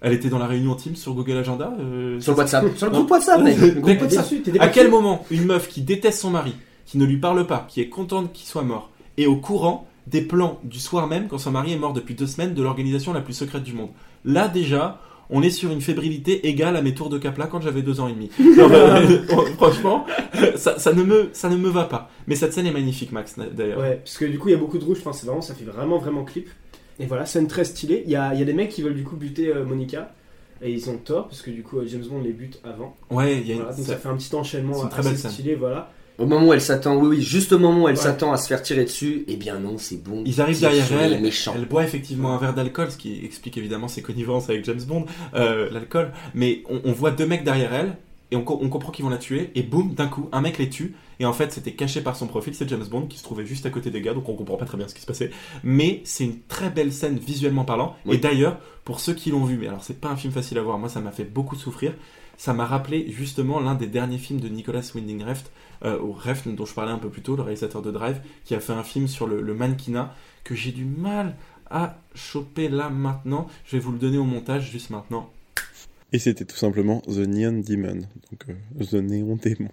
Elle 0.05 0.13
était 0.13 0.29
dans 0.29 0.39
la 0.39 0.47
réunion 0.47 0.75
Teams 0.75 0.97
sur 0.97 1.15
Google 1.15 1.39
Agenda 1.39 1.73
euh, 1.81 2.21
Sur 2.21 2.33
le 2.33 2.39
WhatsApp. 2.39 2.77
Sur 2.77 2.87
le 2.89 2.93
Non. 2.93 2.99
groupe 2.99 3.11
WhatsApp, 3.13 3.41
mec. 3.43 3.57
Le 3.61 3.81
groupe 3.81 4.03
WhatsApp. 4.03 4.27
À 4.61 4.69
quel 4.69 4.91
moment 4.91 5.25
une 5.31 5.47
meuf 5.47 5.67
qui 5.67 5.81
déteste 5.81 6.21
son 6.21 6.29
mari, 6.31 6.55
qui 6.85 6.99
ne 6.99 7.07
lui 7.07 7.17
parle 7.17 7.47
pas, 7.47 7.67
qui 7.69 7.81
est 7.81 7.89
contente 7.89 8.31
qu'il 8.35 8.47
soit 8.47 8.63
mort, 8.65 8.91
est 9.17 9.25
au 9.25 9.37
courant 9.37 9.87
des 10.07 10.21
plans 10.21 10.61
du 10.63 10.79
soir 10.79 11.07
même, 11.07 11.27
quand 11.27 11.39
son 11.39 11.51
mari 11.53 11.73
est 11.73 11.79
mort 11.79 11.95
depuis 11.95 12.15
deux 12.15 12.27
semaines, 12.27 12.53
de 12.53 12.63
l'organisation 12.63 13.15
la 13.15 13.23
plus 13.23 13.33
secrète 13.33 13.63
du 13.63 13.73
monde? 13.73 13.89
Là 14.27 14.49
déjà, 14.49 15.01
on 15.31 15.43
est 15.43 15.49
sur 15.49 15.71
une 15.71 15.81
fébrilité 15.81 16.49
égale 16.49 16.77
à 16.77 16.83
mes 16.83 16.93
tours 16.93 17.09
de 17.09 17.17
Capla 17.17 17.47
quand 17.47 17.63
j'avais 17.63 17.81
deux 17.81 18.01
ans 18.01 18.09
et 18.09 18.13
demi. 18.13 18.29
Euh, 18.59 19.23
franchement, 19.57 20.05
ça, 20.57 20.79
ça, 20.79 20.93
ne 20.93 21.03
me, 21.03 21.31
ça 21.33 21.49
ne 21.49 21.57
me 21.57 21.69
va 21.71 21.85
pas. 21.85 22.11
Mais 22.27 22.35
cette 22.35 22.53
scène 22.53 22.67
est 22.67 22.73
magnifique, 22.73 23.11
Max, 23.11 23.37
d'ailleurs. 23.39 23.79
Ouais, 23.81 23.97
parce 24.05 24.19
que 24.19 24.27
du 24.27 24.39
coup, 24.39 24.49
il 24.49 24.53
y 24.53 24.55
a 24.55 24.59
beaucoup 24.59 24.79
de 24.79 24.85
rouge, 24.85 24.99
enfin, 25.01 25.13
c'est 25.13 25.27
vraiment, 25.27 25.41
ça 25.43 25.55
fait 25.55 25.65
vraiment, 25.65 25.99
vraiment 25.99 26.25
clip. 26.25 26.49
Et 27.01 27.07
voilà, 27.07 27.27
scène 27.27 27.49
très 27.49 27.65
stylée. 27.65 28.03
Il 28.07 28.11
y 28.13 28.17
a, 28.17 28.33
il 28.35 28.39
y 28.39 28.43
a 28.43 28.47
des 28.47 28.53
mecs 28.53 28.69
qui 28.71 28.83
veulent 28.83 28.95
du 28.95 29.05
coup 29.05 29.17
buter 29.17 29.49
euh, 29.49 29.65
Monica. 29.65 30.13
Et 30.63 30.71
ils 30.71 30.89
ont 30.89 30.97
tort, 30.97 31.27
parce 31.29 31.43
que 31.43 31.51
du 31.51 31.63
coup, 31.63 31.79
euh, 31.81 31.87
James 31.87 32.05
Bond 32.09 32.23
les 32.23 32.33
bute 32.33 32.61
avant. 32.65 32.97
Ouais, 33.11 33.39
il 33.39 33.47
y 33.47 33.51
a 33.51 33.55
une- 33.55 33.61
Voilà, 33.63 33.77
donc 33.77 33.85
ça- 33.85 33.93
ça 33.93 33.99
fait 33.99 34.09
un 34.09 34.17
petit 34.17 34.35
enchaînement 34.35 34.83
une 34.83 34.89
très 34.89 35.01
assez 35.01 35.09
belle 35.11 35.19
scène. 35.19 35.31
stylé, 35.33 35.55
voilà. 35.57 35.91
Au 36.17 36.27
moment 36.27 36.47
où 36.47 36.53
elle 36.53 36.61
s'attend, 36.61 36.97
oui, 36.97 37.09
oui, 37.17 37.23
juste 37.23 37.53
au 37.53 37.59
moment 37.59 37.83
où 37.85 37.89
elle 37.89 37.97
Ouais. 37.97 38.01
s'attend 38.01 38.33
à 38.33 38.37
se 38.37 38.47
faire 38.47 38.63
tirer 38.63 38.85
dessus, 38.85 39.25
eh 39.27 39.35
bien 39.37 39.59
non, 39.59 39.77
c'est 39.79 40.03
bon. 40.03 40.23
Ils 40.25 40.41
arrivent 40.41 40.61
derrière 40.61 40.87
elle, 40.93 41.21
méchants. 41.21 41.55
elle 41.57 41.67
boit 41.67 41.83
effectivement 41.83 42.33
un 42.35 42.39
verre 42.39 42.55
d'alcool, 42.55 42.89
ce 42.93 42.97
qui 42.97 43.25
explique 43.25 43.59
évidemment 43.59 43.89
ses 43.89 44.01
connivences 44.01 44.49
avec 44.49 44.65
James 44.65 44.81
Bond, 44.87 45.07
euh, 45.35 45.69
l'alcool. 45.73 46.13
Mais 46.35 46.63
on, 46.71 46.81
on 46.85 46.93
voit 46.93 47.11
deux 47.11 47.27
mecs 47.27 47.43
derrière 47.43 47.75
elle, 47.75 47.97
et 48.31 48.37
on, 48.37 48.45
on 48.49 48.69
comprend 48.69 48.93
qu'ils 48.93 49.05
vont 49.05 49.11
la 49.11 49.19
tuer, 49.19 49.51
et 49.57 49.65
boum, 49.65 49.93
d'un 49.93 50.07
coup, 50.07 50.29
un 50.31 50.41
mec 50.41 50.57
les 50.59 50.71
tue, 50.71 50.95
et 51.21 51.27
en 51.27 51.33
fait 51.33 51.53
c'était 51.53 51.73
caché 51.73 52.01
par 52.01 52.17
son 52.17 52.27
profil, 52.27 52.55
c'est 52.55 52.69
James 52.69 52.85
Bond 52.91 53.07
qui 53.07 53.19
se 53.19 53.23
trouvait 53.25 53.47
juste 53.47 53.67
à 53.67 53.71
côté 53.71 53.91
des 53.91 54.01
gars, 54.01 54.15
donc 54.15 54.29
on 54.29 54.35
comprend 54.35 54.57
pas 54.57 54.65
très 54.67 54.77
bien 54.79 54.89
ce 54.89 54.95
qui 54.95 55.01
se 55.01 55.07
passait. 55.07 55.31
Mais 55.63 56.01
c'est 56.05 56.25
une 56.25 56.41
très 56.49 56.71
belle 56.71 56.93
scène 56.93 57.19
visuellement 57.19 57.65
parlant, 57.65 57.97
Oui. 58.07 58.17
et 58.17 58.19
d'ailleurs, 58.19 58.59
pour 58.85 59.01
ceux 59.01 59.15
qui 59.15 59.31
l'ont 59.31 59.45
vu, 59.45 59.57
mais 59.59 59.69
alors 59.69 59.83
c'est 59.85 60.01
pas 60.01 60.09
un 60.11 60.17
film 60.17 60.33
facile 60.33 60.59
à 60.59 60.63
voir, 60.63 60.79
moi 60.79 60.89
ça 60.89 61.01
m'a 61.01 61.13
fait 61.13 61.25
beaucoup 61.25 61.57
souffrir, 61.57 61.95
ça 62.37 62.53
m'a 62.53 62.67
rappelé 62.67 63.11
justement 63.11 63.61
l'un 63.61 63.75
des 63.75 63.87
derniers 63.87 64.19
films 64.19 64.41
de 64.41 64.49
Nicolas 64.49 64.83
Winding 64.95 65.23
Refn, 65.25 65.47
euh, 65.85 66.01
ou 66.01 66.13
Refn 66.13 66.55
dont 66.55 66.65
je 66.67 66.75
parlais 66.75 66.93
un 66.93 66.99
peu 66.99 67.09
plus 67.11 67.23
tôt, 67.23 67.37
le 67.37 67.43
réalisateur 67.43 67.83
de 67.83 67.91
Drive, 67.91 68.21
qui 68.45 68.55
a 68.55 68.61
fait 68.61 68.73
un 68.73 68.83
film 68.83 69.07
sur 69.09 69.27
le, 69.27 69.41
le 69.41 69.55
mannequinat 69.55 70.15
que 70.43 70.55
j'ai 70.55 70.73
du 70.73 70.85
mal 70.85 71.37
à 71.71 71.97
choper 72.15 72.69
là 72.69 72.91
maintenant. 72.91 73.47
Je 73.65 73.77
vais 73.77 73.81
vous 73.83 73.93
le 73.93 73.99
donner 73.99 74.19
au 74.19 74.25
montage 74.25 74.71
juste 74.71 74.91
maintenant. 74.91 75.31
Et 76.13 76.19
c'était 76.19 76.45
tout 76.45 76.57
simplement 76.57 77.01
The 77.03 77.27
Neon 77.27 77.61
Demon, 77.67 78.01
donc 78.31 78.45
euh, 78.49 78.85
The 78.85 78.95
Néon 78.95 79.37
Démon. 79.37 79.71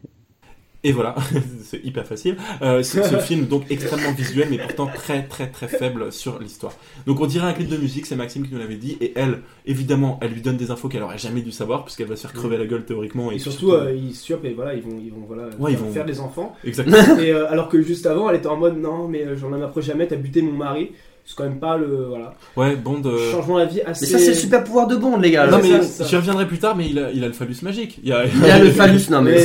Et 0.83 0.91
voilà, 0.93 1.13
c'est 1.63 1.83
hyper 1.85 2.07
facile. 2.07 2.37
Euh, 2.63 2.81
c'est 2.81 3.03
ce 3.03 3.17
film 3.27 3.45
donc 3.45 3.69
extrêmement 3.69 4.13
visuel, 4.13 4.47
mais 4.49 4.57
pourtant 4.57 4.87
très 4.87 5.23
très 5.27 5.47
très 5.47 5.67
faible 5.67 6.11
sur 6.11 6.39
l'histoire. 6.39 6.73
Donc 7.05 7.19
on 7.19 7.27
dirait 7.27 7.45
un 7.47 7.53
clip 7.53 7.69
de 7.69 7.77
musique, 7.77 8.07
c'est 8.07 8.15
Maxime 8.15 8.47
qui 8.47 8.53
nous 8.53 8.59
l'avait 8.59 8.77
dit, 8.77 8.97
et 8.99 9.13
elle, 9.15 9.41
évidemment, 9.67 10.17
elle 10.23 10.31
lui 10.31 10.41
donne 10.41 10.57
des 10.57 10.71
infos 10.71 10.89
qu'elle 10.89 11.03
aurait 11.03 11.19
jamais 11.19 11.41
dû 11.41 11.51
savoir, 11.51 11.83
puisqu'elle 11.85 12.07
va 12.07 12.15
se 12.15 12.21
faire 12.21 12.33
crever 12.33 12.57
la 12.57 12.65
gueule 12.65 12.83
théoriquement. 12.83 13.31
Et, 13.31 13.35
Et 13.35 13.39
surtout, 13.39 13.73
euh, 13.73 13.93
ils 13.95 14.15
se 14.15 14.25
chopent 14.27 14.45
et 14.45 14.53
voilà, 14.53 14.73
ils 14.73 14.81
vont, 14.81 14.97
ils 14.99 15.11
vont, 15.11 15.23
voilà, 15.27 15.49
Ouais, 15.59 15.71
ils 15.71 15.77
faire, 15.77 15.85
vont- 15.85 15.93
faire 15.93 16.05
des 16.05 16.19
enfants. 16.19 16.55
Exactement. 16.63 17.19
et 17.19 17.31
euh, 17.31 17.47
alors 17.51 17.69
que 17.69 17.79
juste 17.83 18.07
avant, 18.07 18.27
elle 18.31 18.37
était 18.37 18.47
en 18.47 18.57
mode 18.57 18.79
non, 18.81 19.07
mais 19.07 19.21
euh, 19.23 19.35
j'en 19.37 19.49
m'approche 19.49 19.85
jamais, 19.85 20.07
t'as 20.07 20.15
buté 20.15 20.41
mon 20.41 20.53
mari. 20.53 20.93
C'est 21.25 21.35
quand 21.35 21.43
même 21.43 21.59
pas 21.59 21.77
le. 21.77 22.05
Voilà. 22.09 22.33
Ouais, 22.57 22.75
Bond. 22.75 23.01
euh, 23.05 23.31
Changement 23.31 23.57
la 23.57 23.65
vie 23.65 23.81
assez. 23.81 24.05
Mais 24.05 24.11
ça, 24.11 24.17
c'est 24.19 24.31
le 24.31 24.33
super 24.35 24.63
pouvoir 24.63 24.87
de 24.87 24.95
Bond, 24.95 25.17
les 25.17 25.31
gars. 25.31 25.47
Non, 25.47 25.59
mais 25.61 25.79
j'y 26.07 26.15
reviendrai 26.15 26.47
plus 26.47 26.57
tard, 26.59 26.75
mais 26.75 26.89
il 26.89 26.99
a, 26.99 27.11
il 27.11 27.23
a 27.23 27.27
le 27.27 27.33
phallus 27.33 27.57
magique. 27.61 27.99
Il 28.03 28.09
y 28.09 28.11
a, 28.13 28.25
Il 28.25 28.45
a 28.45 28.59
le 28.59 28.69
phallus, 28.71 29.01
non, 29.11 29.21
mais 29.21 29.35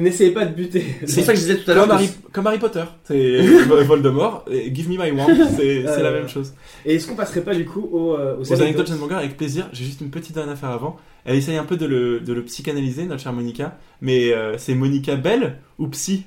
n'essayez 0.00 0.30
pas 0.30 0.44
de 0.44 0.54
buter. 0.54 0.84
c'est 1.06 1.16
pour 1.16 1.24
ça 1.24 1.32
que 1.32 1.38
je 1.38 1.44
disais 1.44 1.56
tout 1.58 1.70
à 1.70 1.74
l'heure. 1.74 1.86
Comme 1.88 1.96
que 1.96 2.02
Harry, 2.02 2.10
comme 2.32 2.46
Harry 2.46 2.58
Potter. 2.58 2.84
C'est 3.04 3.40
Voldemort. 3.86 4.44
et 4.50 4.72
Give 4.74 4.88
me 4.90 4.96
my 5.02 5.10
wand. 5.10 5.26
C'est 5.56 5.82
la 6.02 6.10
même 6.12 6.28
chose. 6.28 6.52
Et 6.86 6.94
est-ce 6.96 7.06
qu'on 7.08 7.14
passerait 7.16 7.42
pas 7.42 7.54
du 7.54 7.64
coup 7.64 7.88
au, 7.92 8.14
euh, 8.14 8.36
aux 8.38 8.52
Aux 8.52 8.62
anecdotes 8.62 8.90
Monger, 8.98 9.14
avec 9.16 9.36
plaisir. 9.36 9.68
J'ai 9.72 9.84
juste 9.84 10.00
une 10.00 10.10
petite 10.10 10.34
dernière 10.34 10.54
affaire 10.54 10.70
avant. 10.70 10.96
Elle 11.24 11.36
essaye 11.36 11.56
un 11.56 11.64
peu 11.64 11.76
de 11.76 11.86
le, 11.86 12.20
de 12.20 12.32
le 12.32 12.42
psychanalyser, 12.44 13.04
notre 13.04 13.22
chère 13.22 13.32
Monica. 13.32 13.76
Mais 14.00 14.32
euh, 14.32 14.56
c'est 14.58 14.74
Monica 14.74 15.16
Belle 15.16 15.58
ou 15.78 15.86
Psy? 15.88 16.24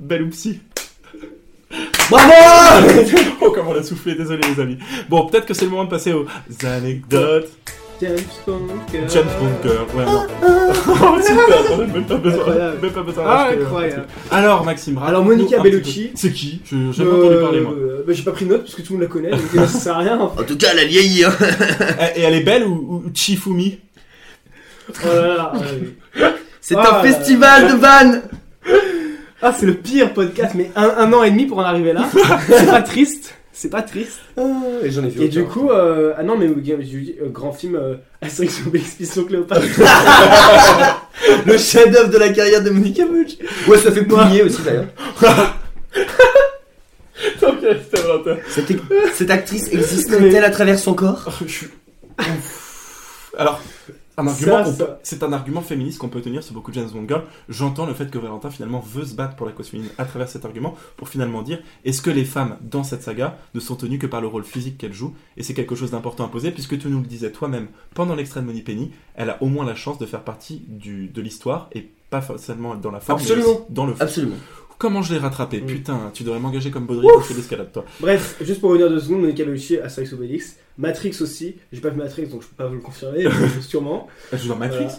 Belle 0.00 0.22
ou 0.24 0.28
Psy? 0.30 0.60
Bravo 2.10 2.32
Oh, 3.40 3.50
comment 3.54 3.70
on 3.70 3.74
l'a 3.74 3.82
soufflé, 3.82 4.14
désolé 4.14 4.40
les 4.54 4.62
amis. 4.62 4.78
Bon, 5.08 5.26
peut-être 5.26 5.46
que 5.46 5.54
c'est 5.54 5.64
le 5.64 5.70
moment 5.70 5.84
de 5.84 5.90
passer 5.90 6.12
aux 6.12 6.26
anecdotes. 6.64 7.48
James 8.00 8.16
Bunker. 8.46 9.08
James 9.08 9.26
Bunker, 9.40 9.86
ouais, 9.96 10.04
non. 10.06 10.22
Oh, 10.42 11.20
super, 11.20 11.76
on 11.76 11.80
a 11.80 11.86
même 11.86 12.06
pas 12.06 12.14
besoin, 12.16 12.40
Incroyable. 12.42 12.78
même 12.80 12.92
pas 12.92 13.02
besoin 13.02 13.24
Ah, 13.26 13.44
d'acheter, 13.48 13.62
incroyable. 13.64 14.06
Alors, 14.30 14.64
Maxime, 14.64 14.98
Alors, 14.98 15.08
raconte-nous 15.22 15.36
Monica 15.36 15.56
un 15.58 15.62
petit 15.62 15.70
Bellucci. 15.72 16.04
peu. 16.04 16.10
C'est 16.14 16.32
qui? 16.32 16.60
Je 16.64 16.76
J'ai 16.92 17.04
jamais 17.04 17.10
entendu 17.10 17.40
parler, 17.42 17.60
moi. 17.60 17.72
Euh, 17.76 18.04
bah, 18.06 18.12
j'ai 18.12 18.22
pas 18.22 18.30
pris 18.30 18.44
de 18.44 18.50
note 18.50 18.62
parce 18.62 18.74
que 18.76 18.82
tout 18.82 18.92
le 18.92 18.98
monde 19.00 19.08
la 19.08 19.12
connaît, 19.12 19.30
donc 19.30 19.40
euh, 19.56 19.66
ça 19.66 19.78
sert 19.80 19.94
à 19.96 19.98
rien. 19.98 20.20
en 20.20 20.30
fait. 20.30 20.40
En 20.42 20.44
tout 20.44 20.56
cas, 20.56 20.68
elle 20.72 20.78
a 20.78 20.84
vieilli. 20.84 21.24
hein. 21.24 21.32
Et 22.16 22.22
elle 22.22 22.34
est 22.34 22.42
belle 22.44 22.64
ou, 22.64 23.02
ou 23.04 23.10
Chifumi? 23.12 23.80
Oh 25.04 25.06
là 25.08 25.26
là, 25.26 25.52
ouais. 25.56 26.28
C'est 26.60 26.76
Ah, 26.76 27.00
un 27.00 27.02
festival 27.02 27.66
de 27.68 27.74
vannes. 27.74 28.22
Ah, 29.42 29.54
c'est 29.58 29.66
le 29.66 29.74
pire 29.74 30.12
podcast, 30.14 30.52
mais 30.56 30.70
un, 30.74 30.88
un 30.98 31.12
an 31.12 31.22
et 31.22 31.30
demi 31.30 31.46
pour 31.46 31.58
en 31.58 31.62
arriver 31.62 31.92
là. 31.92 32.08
c'est 32.48 32.66
pas 32.66 32.82
triste. 32.82 33.34
C'est 33.52 33.70
pas 33.70 33.82
triste. 33.82 34.20
Ah, 34.36 34.42
Et 34.84 34.90
j'en 34.90 35.04
ai 35.04 35.08
vu 35.08 35.22
Et 35.22 35.28
du 35.28 35.44
coup, 35.44 35.70
euh, 35.70 36.12
ah 36.16 36.22
non, 36.22 36.36
mais 36.36 36.46
euh, 36.46 37.28
grand 37.28 37.52
film 37.52 37.74
euh, 37.74 37.94
Astérix 38.20 38.60
Obélix 38.66 39.18
Cléopâtre. 39.26 39.62
le 41.46 41.58
chef-d'œuvre 41.58 42.10
de 42.10 42.18
la 42.18 42.28
carrière 42.28 42.62
de 42.62 42.70
Monica 42.70 43.04
Bellucci. 43.04 43.38
Ouais, 43.66 43.78
ça 43.78 43.90
fait 43.90 44.04
poigner 44.04 44.42
aussi 44.42 44.62
d'ailleurs. 44.62 44.86
Cette, 48.48 48.72
cette 49.14 49.30
actrice 49.30 49.68
existe-t-elle 49.72 50.44
à 50.44 50.50
travers 50.50 50.78
son 50.78 50.94
corps? 50.94 51.24
Oh, 51.26 51.32
Je 51.46 51.52
suis- 51.52 51.68
Ouf. 52.20 53.32
Alors, 53.36 53.60
un 54.18 54.26
argument 54.26 54.64
c'est 55.02 55.22
un 55.22 55.32
argument 55.32 55.60
féministe 55.60 55.98
qu'on 55.98 56.08
peut 56.08 56.20
tenir 56.20 56.42
sur 56.42 56.52
beaucoup 56.52 56.70
de 56.70 56.76
James 56.76 56.90
Bond 56.92 57.06
Girls. 57.06 57.24
J'entends 57.48 57.86
le 57.86 57.94
fait 57.94 58.10
que 58.10 58.18
Valentin 58.18 58.50
finalement 58.50 58.80
veut 58.80 59.04
se 59.04 59.14
battre 59.14 59.36
pour 59.36 59.46
la 59.46 59.52
cause 59.52 59.68
féminine 59.68 59.90
à 59.96 60.04
travers 60.04 60.28
cet 60.28 60.44
argument 60.44 60.74
pour 60.96 61.08
finalement 61.08 61.42
dire 61.42 61.60
est-ce 61.84 62.02
que 62.02 62.10
les 62.10 62.24
femmes 62.24 62.56
dans 62.60 62.82
cette 62.82 63.02
saga 63.02 63.38
ne 63.54 63.60
sont 63.60 63.76
tenues 63.76 63.98
que 63.98 64.06
par 64.06 64.20
le 64.20 64.26
rôle 64.26 64.44
physique 64.44 64.76
qu'elles 64.76 64.92
jouent? 64.92 65.14
Et 65.36 65.42
c'est 65.42 65.54
quelque 65.54 65.74
chose 65.74 65.92
d'important 65.92 66.24
à 66.24 66.28
poser 66.28 66.50
puisque 66.50 66.78
tu 66.78 66.88
nous 66.88 67.00
le 67.00 67.06
disais 67.06 67.30
toi-même 67.30 67.68
pendant 67.94 68.14
l'extrait 68.14 68.40
de 68.40 68.46
Money 68.46 68.62
Penny, 68.62 68.90
elle 69.14 69.30
a 69.30 69.42
au 69.42 69.46
moins 69.46 69.64
la 69.64 69.74
chance 69.74 69.98
de 69.98 70.06
faire 70.06 70.24
partie 70.24 70.64
du, 70.68 71.08
de 71.08 71.22
l'histoire 71.22 71.70
et 71.72 71.88
pas 72.10 72.22
seulement 72.38 72.74
dans 72.74 72.90
la 72.90 73.00
forme, 73.00 73.20
Absolument. 73.20 73.66
dans 73.68 73.86
le 73.86 73.94
fond. 73.94 74.02
Absolument. 74.02 74.36
Comment 74.78 75.02
je 75.02 75.12
l'ai 75.12 75.18
rattrapé 75.18 75.60
Mm. 75.60 75.66
Putain, 75.66 76.10
tu 76.14 76.22
devrais 76.22 76.38
m'engager 76.38 76.70
comme 76.70 76.86
Baudry 76.86 77.06
pour 77.06 77.24
faire 77.24 77.36
l'escalade, 77.36 77.72
toi. 77.72 77.84
Bref, 78.00 78.36
juste 78.40 78.60
pour 78.60 78.70
revenir 78.70 78.88
deux 78.88 79.00
secondes, 79.00 79.20
Monica 79.22 79.44
Bellucci, 79.44 79.76
Astérix 79.78 80.12
Obélix. 80.12 80.56
Matrix 80.78 81.16
aussi. 81.20 81.56
J'ai 81.72 81.80
pas 81.80 81.88
vu 81.90 81.96
Matrix, 81.98 82.26
donc 82.26 82.42
je 82.42 82.46
peux 82.46 82.54
pas 82.56 82.66
vous 82.68 82.74
le 82.76 82.80
confirmer, 82.80 83.24
mais 83.24 83.30
sûrement. 83.60 84.06
Elle 84.32 84.38
joue 84.38 84.48
dans 84.48 84.56
Matrix 84.56 84.84
Voilà. 84.84 84.98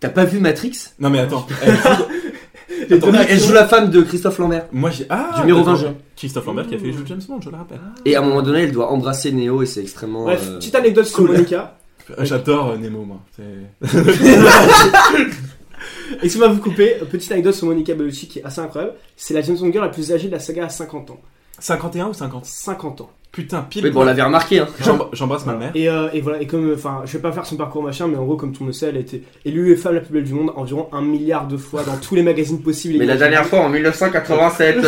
T'as 0.00 0.08
pas 0.08 0.24
vu 0.24 0.40
Matrix? 0.40 0.72
Non 0.98 1.10
mais 1.10 1.18
attends, 1.20 1.46
elle 1.62 1.76
joue 1.76 1.82
dans- 1.82 2.06
Les 2.88 2.96
Attends, 2.96 3.12
deux 3.12 3.18
Elle 3.28 3.38
joue 3.40 3.52
la 3.52 3.68
femme 3.68 3.90
de 3.90 4.00
Christophe 4.00 4.38
Lambert. 4.38 4.66
Moi 4.72 4.90
j'ai 4.90 5.04
ah 5.10 5.32
Du 5.36 5.40
numéro 5.42 5.58
d'accord. 5.58 5.74
20 5.74 5.80
juin. 5.80 5.94
Christophe 6.16 6.46
Lambert 6.46 6.66
qui 6.66 6.74
a 6.74 6.78
fait 6.78 6.86
les 6.86 6.92
jeux 6.94 7.02
de 7.02 7.06
James 7.06 7.20
Bond, 7.28 7.40
je 7.42 7.50
le 7.50 7.56
rappelle. 7.56 7.80
Et 8.06 8.16
à 8.16 8.20
un 8.20 8.24
moment 8.24 8.42
donné, 8.42 8.60
elle 8.62 8.72
doit 8.72 8.90
embrasser 8.90 9.30
Neo 9.30 9.62
et 9.62 9.66
c'est 9.66 9.82
extrêmement. 9.82 10.24
Bref, 10.24 10.42
euh, 10.48 10.56
petite 10.56 10.74
anecdote 10.74 11.04
sur. 11.06 11.22
Monica. 11.22 11.76
J'adore 12.18 12.70
euh, 12.70 12.76
Nemo 12.78 13.04
moi. 13.04 13.20
C'est- 13.36 13.96
Excusez-moi 16.14 16.48
de 16.48 16.54
vous 16.54 16.60
couper, 16.60 16.94
petite 17.10 17.30
anecdote 17.32 17.54
sur 17.54 17.66
Monica 17.66 17.94
Bellucci 17.94 18.28
qui 18.28 18.38
est 18.40 18.44
assez 18.44 18.60
incroyable. 18.60 18.94
C'est 19.16 19.34
la 19.34 19.42
James 19.42 19.56
Bond 19.58 19.72
girl 19.72 19.84
la 19.84 19.90
plus 19.90 20.12
âgée 20.12 20.26
de 20.28 20.32
la 20.32 20.38
saga 20.40 20.64
à 20.66 20.68
50 20.68 21.10
ans. 21.10 21.20
51 21.58 22.08
ou 22.08 22.14
50 22.14 22.44
50 22.46 23.00
ans. 23.02 23.10
Putain, 23.32 23.60
pile. 23.62 23.84
Oui, 23.84 23.90
bon, 23.92 24.00
on 24.00 24.04
l'avait 24.04 24.22
remarqué. 24.22 24.58
Hein. 24.58 24.66
J'em- 24.82 25.04
J'embrasse 25.12 25.46
ma 25.46 25.54
mère. 25.54 25.70
Et, 25.76 25.88
euh, 25.88 26.08
et 26.12 26.20
voilà, 26.20 26.40
et 26.42 26.46
comme, 26.48 26.72
enfin, 26.74 27.02
je 27.04 27.12
vais 27.12 27.22
pas 27.22 27.30
faire 27.30 27.46
son 27.46 27.56
parcours 27.56 27.82
machin, 27.82 28.08
mais 28.08 28.16
en 28.16 28.24
gros, 28.24 28.34
comme 28.36 28.50
tout 28.52 28.60
le 28.64 28.66
monde 28.66 28.74
le 28.74 28.78
sait, 28.78 28.86
elle 28.88 28.96
a 28.96 29.00
été 29.00 29.22
élue 29.44 29.76
femme 29.76 29.94
la 29.94 30.00
plus 30.00 30.12
belle 30.12 30.24
du 30.24 30.32
monde 30.34 30.50
environ 30.56 30.88
un 30.92 31.02
milliard 31.02 31.46
de 31.46 31.56
fois 31.56 31.84
dans 31.84 31.96
tous 31.96 32.16
les 32.16 32.22
magazines 32.24 32.60
possibles. 32.60 32.96
et 32.96 32.98
Mais 32.98 33.06
la 33.06 33.16
dernière 33.16 33.46
fois 33.46 33.60
en 33.60 33.68
1987. 33.68 34.78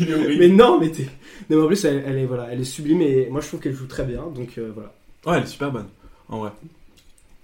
Il 0.00 0.10
est 0.10 0.14
horrible. 0.14 0.36
Mais 0.40 0.48
non, 0.48 0.78
mais 0.80 0.90
t'es. 0.90 1.04
Non, 1.50 1.58
mais 1.58 1.62
en 1.62 1.66
plus, 1.66 1.84
elle, 1.84 2.02
elle 2.06 2.18
est, 2.18 2.26
voilà, 2.26 2.48
elle 2.50 2.60
est 2.60 2.64
sublime 2.64 3.02
et 3.02 3.28
moi 3.30 3.40
je 3.40 3.46
trouve 3.48 3.60
qu'elle 3.60 3.74
joue 3.74 3.86
très 3.86 4.04
bien, 4.04 4.22
donc 4.34 4.58
euh, 4.58 4.70
voilà. 4.74 4.92
Ouais, 5.26 5.36
elle 5.36 5.44
est 5.44 5.52
super 5.52 5.70
bonne. 5.70 5.86
En 6.28 6.38
vrai. 6.40 6.50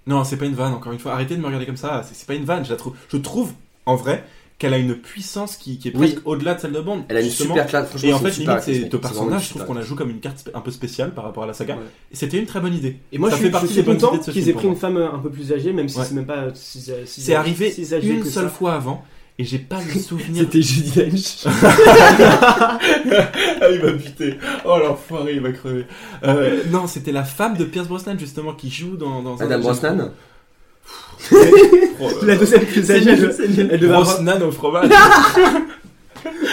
Non, 0.07 0.23
c'est 0.23 0.37
pas 0.37 0.45
une 0.45 0.53
vanne, 0.55 0.73
encore 0.73 0.93
une 0.93 0.99
fois. 0.99 1.13
Arrêtez 1.13 1.35
de 1.35 1.41
me 1.41 1.45
regarder 1.47 1.65
comme 1.65 1.77
ça. 1.77 2.03
C'est 2.11 2.27
pas 2.27 2.35
une 2.35 2.45
vanne. 2.45 2.63
Je, 2.65 2.69
la 2.71 2.75
trouve, 2.75 2.93
je 3.11 3.17
trouve, 3.17 3.51
en 3.87 3.95
vrai, 3.95 4.23
qu'elle 4.59 4.73
a 4.73 4.77
une 4.77 4.95
puissance 4.95 5.57
qui, 5.57 5.77
qui 5.79 5.89
est 5.89 5.91
Oui. 5.95 6.09
presque 6.11 6.27
au-delà 6.27 6.53
de 6.53 6.61
celle 6.61 6.71
de 6.71 6.79
Bond. 6.79 7.03
Elle 7.09 7.17
a 7.17 7.21
une 7.21 7.25
justement. 7.27 7.55
super 7.55 7.67
classe. 7.67 8.03
Et 8.03 8.13
en 8.13 8.19
fait, 8.19 8.37
limite, 8.37 8.59
c'est 8.61 8.85
de 8.89 8.97
personnage, 8.97 9.45
je 9.45 9.49
trouve 9.49 9.65
qu'on 9.65 9.73
la 9.73 9.81
joue 9.81 9.95
comme 9.95 10.09
une 10.11 10.19
carte 10.19 10.49
un 10.53 10.61
peu 10.61 10.71
spéciale 10.71 11.13
par 11.13 11.23
rapport 11.25 11.43
à 11.43 11.47
la 11.47 11.53
saga. 11.53 11.75
Ouais. 11.75 11.81
Et 12.11 12.15
c'était 12.15 12.37
une 12.37 12.45
très 12.45 12.59
bonne 12.61 12.73
idée. 12.73 12.97
Et 13.11 13.17
moi 13.17 13.29
Ça 13.31 13.35
je 13.37 13.41
fait 13.41 13.47
suis, 13.47 13.47
je 13.47 13.51
partie 13.51 13.67
suis 13.67 13.75
des 13.77 13.81
bonnes 13.83 13.97
content 13.99 14.15
de 14.17 14.31
qu'ils 14.31 14.47
aient 14.47 14.53
pris 14.53 14.67
une 14.67 14.75
femme 14.75 14.97
un 14.97 15.19
peu 15.19 15.29
plus 15.29 15.51
âgée, 15.51 15.73
même 15.73 15.89
si 15.89 15.97
Ouais. 15.99 16.05
c'est 16.05 16.15
même 16.15 16.25
pas 16.25 16.45
si, 16.53 16.79
si, 16.81 16.91
si- 17.05 17.21
C'est 17.21 17.35
arrivé 17.35 17.71
si 17.71 17.81
une 17.81 18.23
seule 18.23 18.45
ça. 18.45 18.49
fois 18.49 18.75
avant. 18.75 19.03
Et 19.37 19.43
j'ai 19.43 19.59
pas 19.59 19.79
le 19.81 19.99
souvenir. 19.99 20.45
Judy 20.49 20.91
Dench. 20.91 21.45
ah, 21.45 22.79
il 23.71 23.81
m'a 23.83 23.91
buté. 23.91 24.37
Oh 24.63 24.77
l'enfoiré, 24.79 25.33
il 25.35 25.41
m'a 25.41 25.51
crevé. 25.51 25.85
Euh, 26.23 26.63
non, 26.71 26.87
c'était 26.87 27.11
la 27.11 27.23
femme 27.25 27.57
de 27.57 27.65
Pierce 27.65 27.87
Brosnan 27.87 28.17
justement 28.17 28.53
qui 28.53 28.69
joue 28.69 28.95
dans. 28.95 29.21
dans 29.21 29.37
James 29.37 29.61
Brosnan. 29.61 30.11
Oh, 31.99 32.07
La 32.23 32.35
deuxième 32.35 32.65
plus 32.65 32.89
âgée, 32.91 33.09
elle, 33.09 33.79
devait. 33.79 33.93
Brosnan 33.93 34.41
au 34.43 34.51
fromage. 34.51 34.89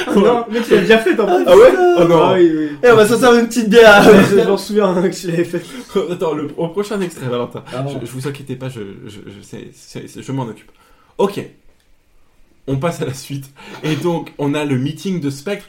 Ah 0.07 0.15
non, 0.15 0.45
mec, 0.51 0.65
tu 0.65 0.75
l'as 0.75 0.81
déjà 0.81 0.99
fait, 0.99 1.17
t'en 1.17 1.27
Ah 1.27 1.57
ouais 1.57 1.73
Oh 1.99 2.05
non. 2.05 2.23
Ah 2.23 2.35
oui, 2.35 2.51
oui. 2.55 2.69
Et 2.83 2.91
on 2.91 2.97
va 2.97 3.07
s'en 3.07 3.19
faire 3.19 3.33
une 3.35 3.47
petite 3.47 3.71
bière. 3.71 4.03
Je 4.03 4.37
m'en 4.47 4.57
souviens 4.57 4.89
hein, 4.89 5.09
que 5.09 5.15
tu 5.15 5.29
l'avais 5.29 5.45
fait. 5.45 5.63
Attends, 6.11 6.35
le, 6.35 6.49
au 6.57 6.69
prochain 6.69 7.01
extrait, 7.01 7.27
Valentin. 7.27 7.65
Ah 7.73 7.83
bon. 7.83 7.99
je, 8.01 8.07
je 8.07 8.13
vous 8.13 8.29
inquiétez 8.29 8.57
pas, 8.57 8.69
je, 8.69 8.81
je, 9.07 9.21
je, 9.31 10.21
je 10.21 10.33
m'en 10.33 10.43
occupe. 10.43 10.71
Ok. 11.17 11.41
On 12.67 12.77
passe 12.77 13.01
à 13.03 13.07
la 13.07 13.15
suite. 13.15 13.47
Et 13.83 13.97
donc, 13.97 14.33
on 14.39 14.55
a 14.55 14.65
le 14.65 14.79
meeting 14.79 15.21
de 15.21 15.31
Spectre. 15.31 15.67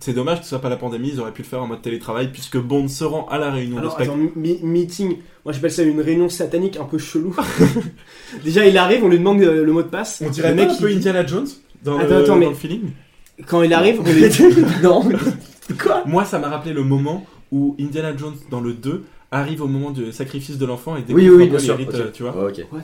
C'est 0.00 0.14
dommage 0.14 0.38
que 0.38 0.44
ce 0.44 0.48
soit 0.50 0.60
pas 0.60 0.70
la 0.70 0.76
pandémie, 0.78 1.10
ils 1.12 1.20
auraient 1.20 1.32
pu 1.32 1.42
le 1.42 1.46
faire 1.46 1.62
en 1.62 1.66
mode 1.66 1.82
télétravail, 1.82 2.30
puisque 2.32 2.56
Bond 2.56 2.88
se 2.88 3.04
rend 3.04 3.26
à 3.28 3.38
la 3.38 3.50
réunion 3.50 3.76
Alors, 3.78 3.90
de 3.90 4.02
Spectre. 4.04 4.14
attends, 4.14 4.40
meeting, 4.66 5.16
moi 5.44 5.52
j'appelle 5.52 5.70
ça 5.70 5.82
une 5.82 6.00
réunion 6.00 6.30
satanique 6.30 6.78
un 6.78 6.84
peu 6.84 6.96
chelou. 6.98 7.36
Déjà, 8.44 8.66
il 8.66 8.76
arrive, 8.78 9.04
on 9.04 9.08
lui 9.08 9.18
demande 9.18 9.40
euh, 9.42 9.62
le 9.64 9.72
mot 9.72 9.82
de 9.82 9.88
passe. 9.88 10.22
On 10.24 10.30
dirait 10.30 10.50
le 10.50 10.54
mec 10.56 10.70
un 10.70 10.76
peu 10.76 10.86
Indiana 10.88 11.26
Jones 11.26 11.46
dans, 11.84 11.98
Attends, 11.98 12.08
le, 12.08 12.16
attends, 12.16 12.26
dans 12.28 12.36
mais- 12.38 12.48
le 12.48 12.54
feeling. 12.54 12.90
Quand 13.46 13.62
il 13.62 13.72
arrive, 13.74 14.00
on 14.00 14.04
lui 14.04 14.22
non. 14.82 15.02
Quoi 15.82 16.02
Moi, 16.06 16.24
ça 16.24 16.38
m'a 16.38 16.48
rappelé 16.48 16.72
le 16.72 16.82
moment 16.84 17.26
où 17.50 17.76
Indiana 17.78 18.16
Jones, 18.16 18.36
dans 18.50 18.60
le 18.60 18.72
2, 18.72 19.04
arrive 19.30 19.62
au 19.62 19.66
moment 19.68 19.90
du 19.90 20.10
sacrifice 20.12 20.56
de 20.58 20.64
l'enfant 20.66 20.96
et 20.96 21.00
Oui, 21.08 21.22
découvre 21.24 21.36
oui, 21.36 21.42
un 21.44 21.46
peu 21.46 21.50
bien 21.50 21.58
sûr. 21.58 21.78
euh, 21.94 22.10
tu 22.12 22.22
vois. 22.22 22.36
Ouais, 22.36 22.50
ok. 22.50 22.66
What 22.72 22.80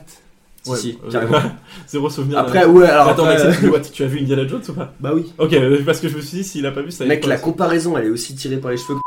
Si, 0.63 0.69
Ouais, 0.69 0.77
si, 0.77 0.99
euh, 1.05 1.11
carrément. 1.11 1.37
Zéro 1.87 2.09
souvenir. 2.09 2.39
Après, 2.39 2.65
ouais, 2.65 2.87
alors. 2.87 3.09
Attends, 3.09 3.25
après, 3.25 3.43
Maxime, 3.45 3.91
tu 3.93 4.03
as 4.03 4.07
vu 4.07 4.19
Indiana 4.19 4.47
Jones 4.47 4.61
ou 4.67 4.73
pas? 4.73 4.93
Bah 4.99 5.11
oui. 5.13 5.33
Ok, 5.37 5.53
euh, 5.53 5.81
parce 5.85 5.99
que 5.99 6.09
je 6.09 6.17
me 6.17 6.21
suis 6.21 6.39
dit, 6.39 6.43
s'il 6.43 6.65
a 6.65 6.71
pas 6.71 6.81
vu, 6.81 6.91
ça 6.91 7.05
Mec, 7.05 7.25
la 7.25 7.37
comparaison, 7.37 7.97
elle 7.97 8.05
est 8.05 8.09
aussi 8.09 8.35
tirée 8.35 8.57
par 8.57 8.71
les 8.71 8.77
cheveux. 8.77 8.99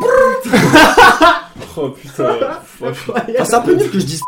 Oh 1.78 1.90
putain. 1.90 2.38
Oh, 2.80 2.86
putain. 2.90 3.12
Enfin, 3.38 3.44
c'est 3.44 3.54
un 3.54 3.60
peu 3.60 3.74
nul 3.74 3.90
que 3.90 3.98
je 3.98 4.06
dise. 4.06 4.22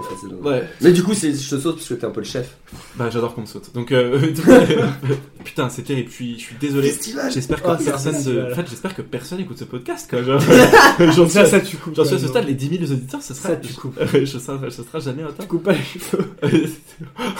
En 0.00 0.02
fait, 0.02 0.14
c'est 0.20 0.28
dommage. 0.28 0.44
Ouais. 0.62 0.68
Mais 0.80 0.92
du 0.92 1.02
coup, 1.02 1.14
c'est- 1.14 1.32
je 1.32 1.56
te 1.56 1.60
saute 1.60 1.76
parce 1.76 1.88
que 1.88 1.94
t'es 1.94 2.04
un 2.06 2.10
peu 2.10 2.20
le 2.20 2.26
chef. 2.26 2.56
Bah 2.96 3.10
j'adore 3.10 3.34
qu'on 3.34 3.42
me 3.42 3.46
saute. 3.46 3.72
Donc 3.74 3.92
euh, 3.92 4.18
putain 5.44 5.68
c'est 5.68 5.82
terrible. 5.82 6.08
Je 6.10 6.14
suis, 6.14 6.34
je 6.38 6.44
suis 6.44 6.56
désolé. 6.60 6.92
J'espère 7.32 7.62
que 7.62 7.68
Oh, 7.70 7.84
personne. 7.84 8.22
De... 8.24 8.50
En 8.52 8.54
fait 8.54 8.66
j'espère 8.68 8.94
que 8.94 9.02
personne 9.02 9.40
écoute 9.40 9.58
ce 9.58 9.64
podcast. 9.64 10.08
Quoi. 10.10 10.22
Genre, 10.22 10.40
J'en 10.98 11.24
suis, 11.24 11.30
Ça, 11.30 11.40
à- 11.42 11.46
ça, 11.46 11.60
tu 11.60 11.76
coupes. 11.76 11.94
j'en 11.94 12.04
suis 12.04 12.14
à 12.16 12.18
ce 12.18 12.26
stade. 12.28 12.46
Les 12.46 12.54
10 12.54 12.68
000 12.78 12.92
auditeurs, 12.92 13.22
ce 13.22 13.34
sera. 13.34 13.50
Ça, 13.50 13.56
tu 13.56 13.72
coupes. 13.74 13.98
je, 14.14 14.24
serai 14.38 15.00
jamais 15.00 15.22
atteint. 15.22 15.42
Tu 15.42 15.48
coupes 15.48 15.62
pas 15.64 15.72
les 15.72 15.78
cheveux. 15.82 16.24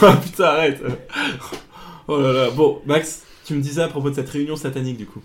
oh 0.03 0.07
putain 0.23 0.45
arrête. 0.45 0.83
Oh 2.09 2.19
là 2.21 2.33
là. 2.33 2.51
Bon 2.51 2.81
Max, 2.87 3.23
tu 3.45 3.55
me 3.55 3.61
disais 3.61 3.83
à 3.83 3.89
propos 3.89 4.11
de 4.11 4.15
cette 4.17 4.29
réunion 4.29 4.57
satanique 4.57 4.97
du 4.97 5.07
coup. 5.07 5.21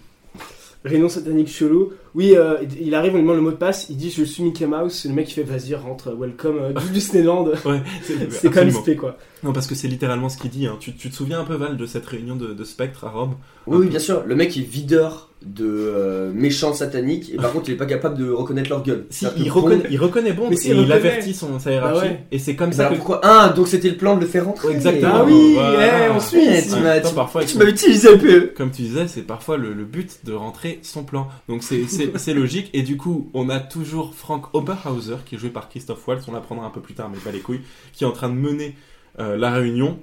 Réunion 0.84 1.10
satanique 1.10 1.50
chelou. 1.50 1.94
Oui, 2.16 2.34
euh, 2.36 2.56
il 2.82 2.96
arrive, 2.96 3.12
on 3.14 3.18
lui 3.18 3.24
demande 3.24 3.36
le 3.36 3.42
mot 3.42 3.52
de 3.52 3.58
passe. 3.58 3.88
Il 3.90 3.98
dit 3.98 4.10
Je 4.10 4.24
suis 4.24 4.42
Mickey 4.42 4.66
Mouse. 4.66 5.06
Le 5.06 5.14
mec, 5.14 5.30
il 5.30 5.34
fait 5.34 5.44
Vas-y, 5.44 5.76
rentre, 5.76 6.16
welcome, 6.18 6.58
euh, 6.62 6.74
du 6.74 6.90
Disneyland. 6.94 7.46
Ouais. 7.66 7.82
C'est 8.30 8.50
quand 8.50 8.62
même 8.62 8.72
spé, 8.72 8.96
quoi. 8.96 9.18
Non, 9.44 9.52
parce 9.54 9.68
que 9.68 9.76
c'est 9.76 9.88
littéralement 9.90 10.30
ce 10.30 10.38
qu'il 10.38 10.50
dit. 10.50 10.66
hein. 10.66 10.78
Tu, 10.80 10.94
tu 10.96 11.10
te 11.10 11.16
souviens 11.16 11.42
un 11.42 11.44
peu, 11.44 11.56
Val, 11.56 11.78
de 11.78 11.86
cette 11.86 12.06
réunion 12.06 12.36
de, 12.36 12.54
de 12.54 12.64
Spectre 12.64 13.04
à 13.06 13.10
Rome? 13.10 13.36
Oui, 13.68 13.78
oui, 13.82 13.88
bien 13.88 14.00
sûr. 14.00 14.24
Le 14.26 14.36
mec 14.36 14.56
est 14.58 14.62
videur 14.62 15.30
de 15.46 15.66
euh, 15.68 16.32
méchants 16.34 16.74
sataniques 16.74 17.32
et 17.32 17.38
par 17.38 17.52
contre, 17.54 17.70
il 17.70 17.74
est 17.74 17.78
pas 17.78 17.86
capable 17.86 18.18
de 18.18 18.32
reconnaître 18.32 18.70
leur 18.70 18.82
gueule. 18.82 19.06
Si, 19.12 19.28
il 19.38 19.44
Bond- 19.52 19.62
reconnaît, 19.62 19.84
il 19.92 20.00
reconnaît 20.00 20.34
Bond 20.34 20.48
Mais 20.50 20.56
si, 20.56 20.72
et 20.72 20.76
il 20.76 20.92
avertit 20.92 21.34
son, 21.36 21.60
sa 21.60 21.72
hiérarchie. 21.72 22.02
Ouais. 22.08 22.24
Et 22.32 22.40
c'est 22.40 22.56
comme 22.56 22.70
Mais 22.70 22.76
ça 22.76 22.86
que. 22.86 22.96
pourquoi 22.96 23.20
Ah, 23.24 23.54
donc 23.56 23.68
c'était 23.68 23.90
le 23.90 23.98
plan 23.98 24.16
de 24.16 24.22
le 24.22 24.26
faire 24.28 24.46
rentrer? 24.46 24.74
Exactement. 24.74 25.12
Ah 25.14 25.24
oui, 25.26 25.54
Voilà. 25.54 26.08
eh, 26.08 26.10
on 26.10 26.20
suit 26.20 26.38
Ouais, 26.40 26.64
tu 26.64 26.76
m'as- 26.80 27.00
tu- 27.46 27.70
utilisé 27.70 28.10
un 28.14 28.18
peu. 28.18 28.52
Comme 28.58 28.72
tu 28.72 28.82
disais, 28.84 29.08
c'est 29.08 29.22
parfois 29.22 29.58
le, 29.58 29.74
le 29.74 29.84
but 29.84 30.20
de 30.24 30.34
rentrer 30.34 30.80
son 30.82 31.04
plan. 31.04 31.28
Donc 31.48 31.62
c'est- 31.62 31.86
c'est 32.16 32.34
logique. 32.34 32.70
Et 32.74 32.84
du 32.84 32.98
coup, 32.98 33.30
on 33.34 33.50
a 33.50 33.60
toujours 33.60 34.14
Frank 34.16 34.54
Oberhauser, 34.54 35.18
qui 35.26 35.36
est 35.36 35.38
joué 35.38 35.50
par 35.50 35.70
Christophe 35.70 36.08
Waltz, 36.08 36.28
on 36.28 36.32
l'apprendra 36.32 36.66
un 36.66 36.70
peu 36.70 36.82
plus 36.82 36.94
tard, 36.94 37.10
mais 37.10 37.18
pas 37.18 37.32
les 37.32 37.42
couilles, 37.42 37.62
qui 37.94 38.04
est 38.04 38.08
en 38.08 38.12
train 38.12 38.30
de 38.30 38.36
mener 38.36 38.76
euh, 39.20 39.38
la 39.38 39.52
réunion. 39.52 40.00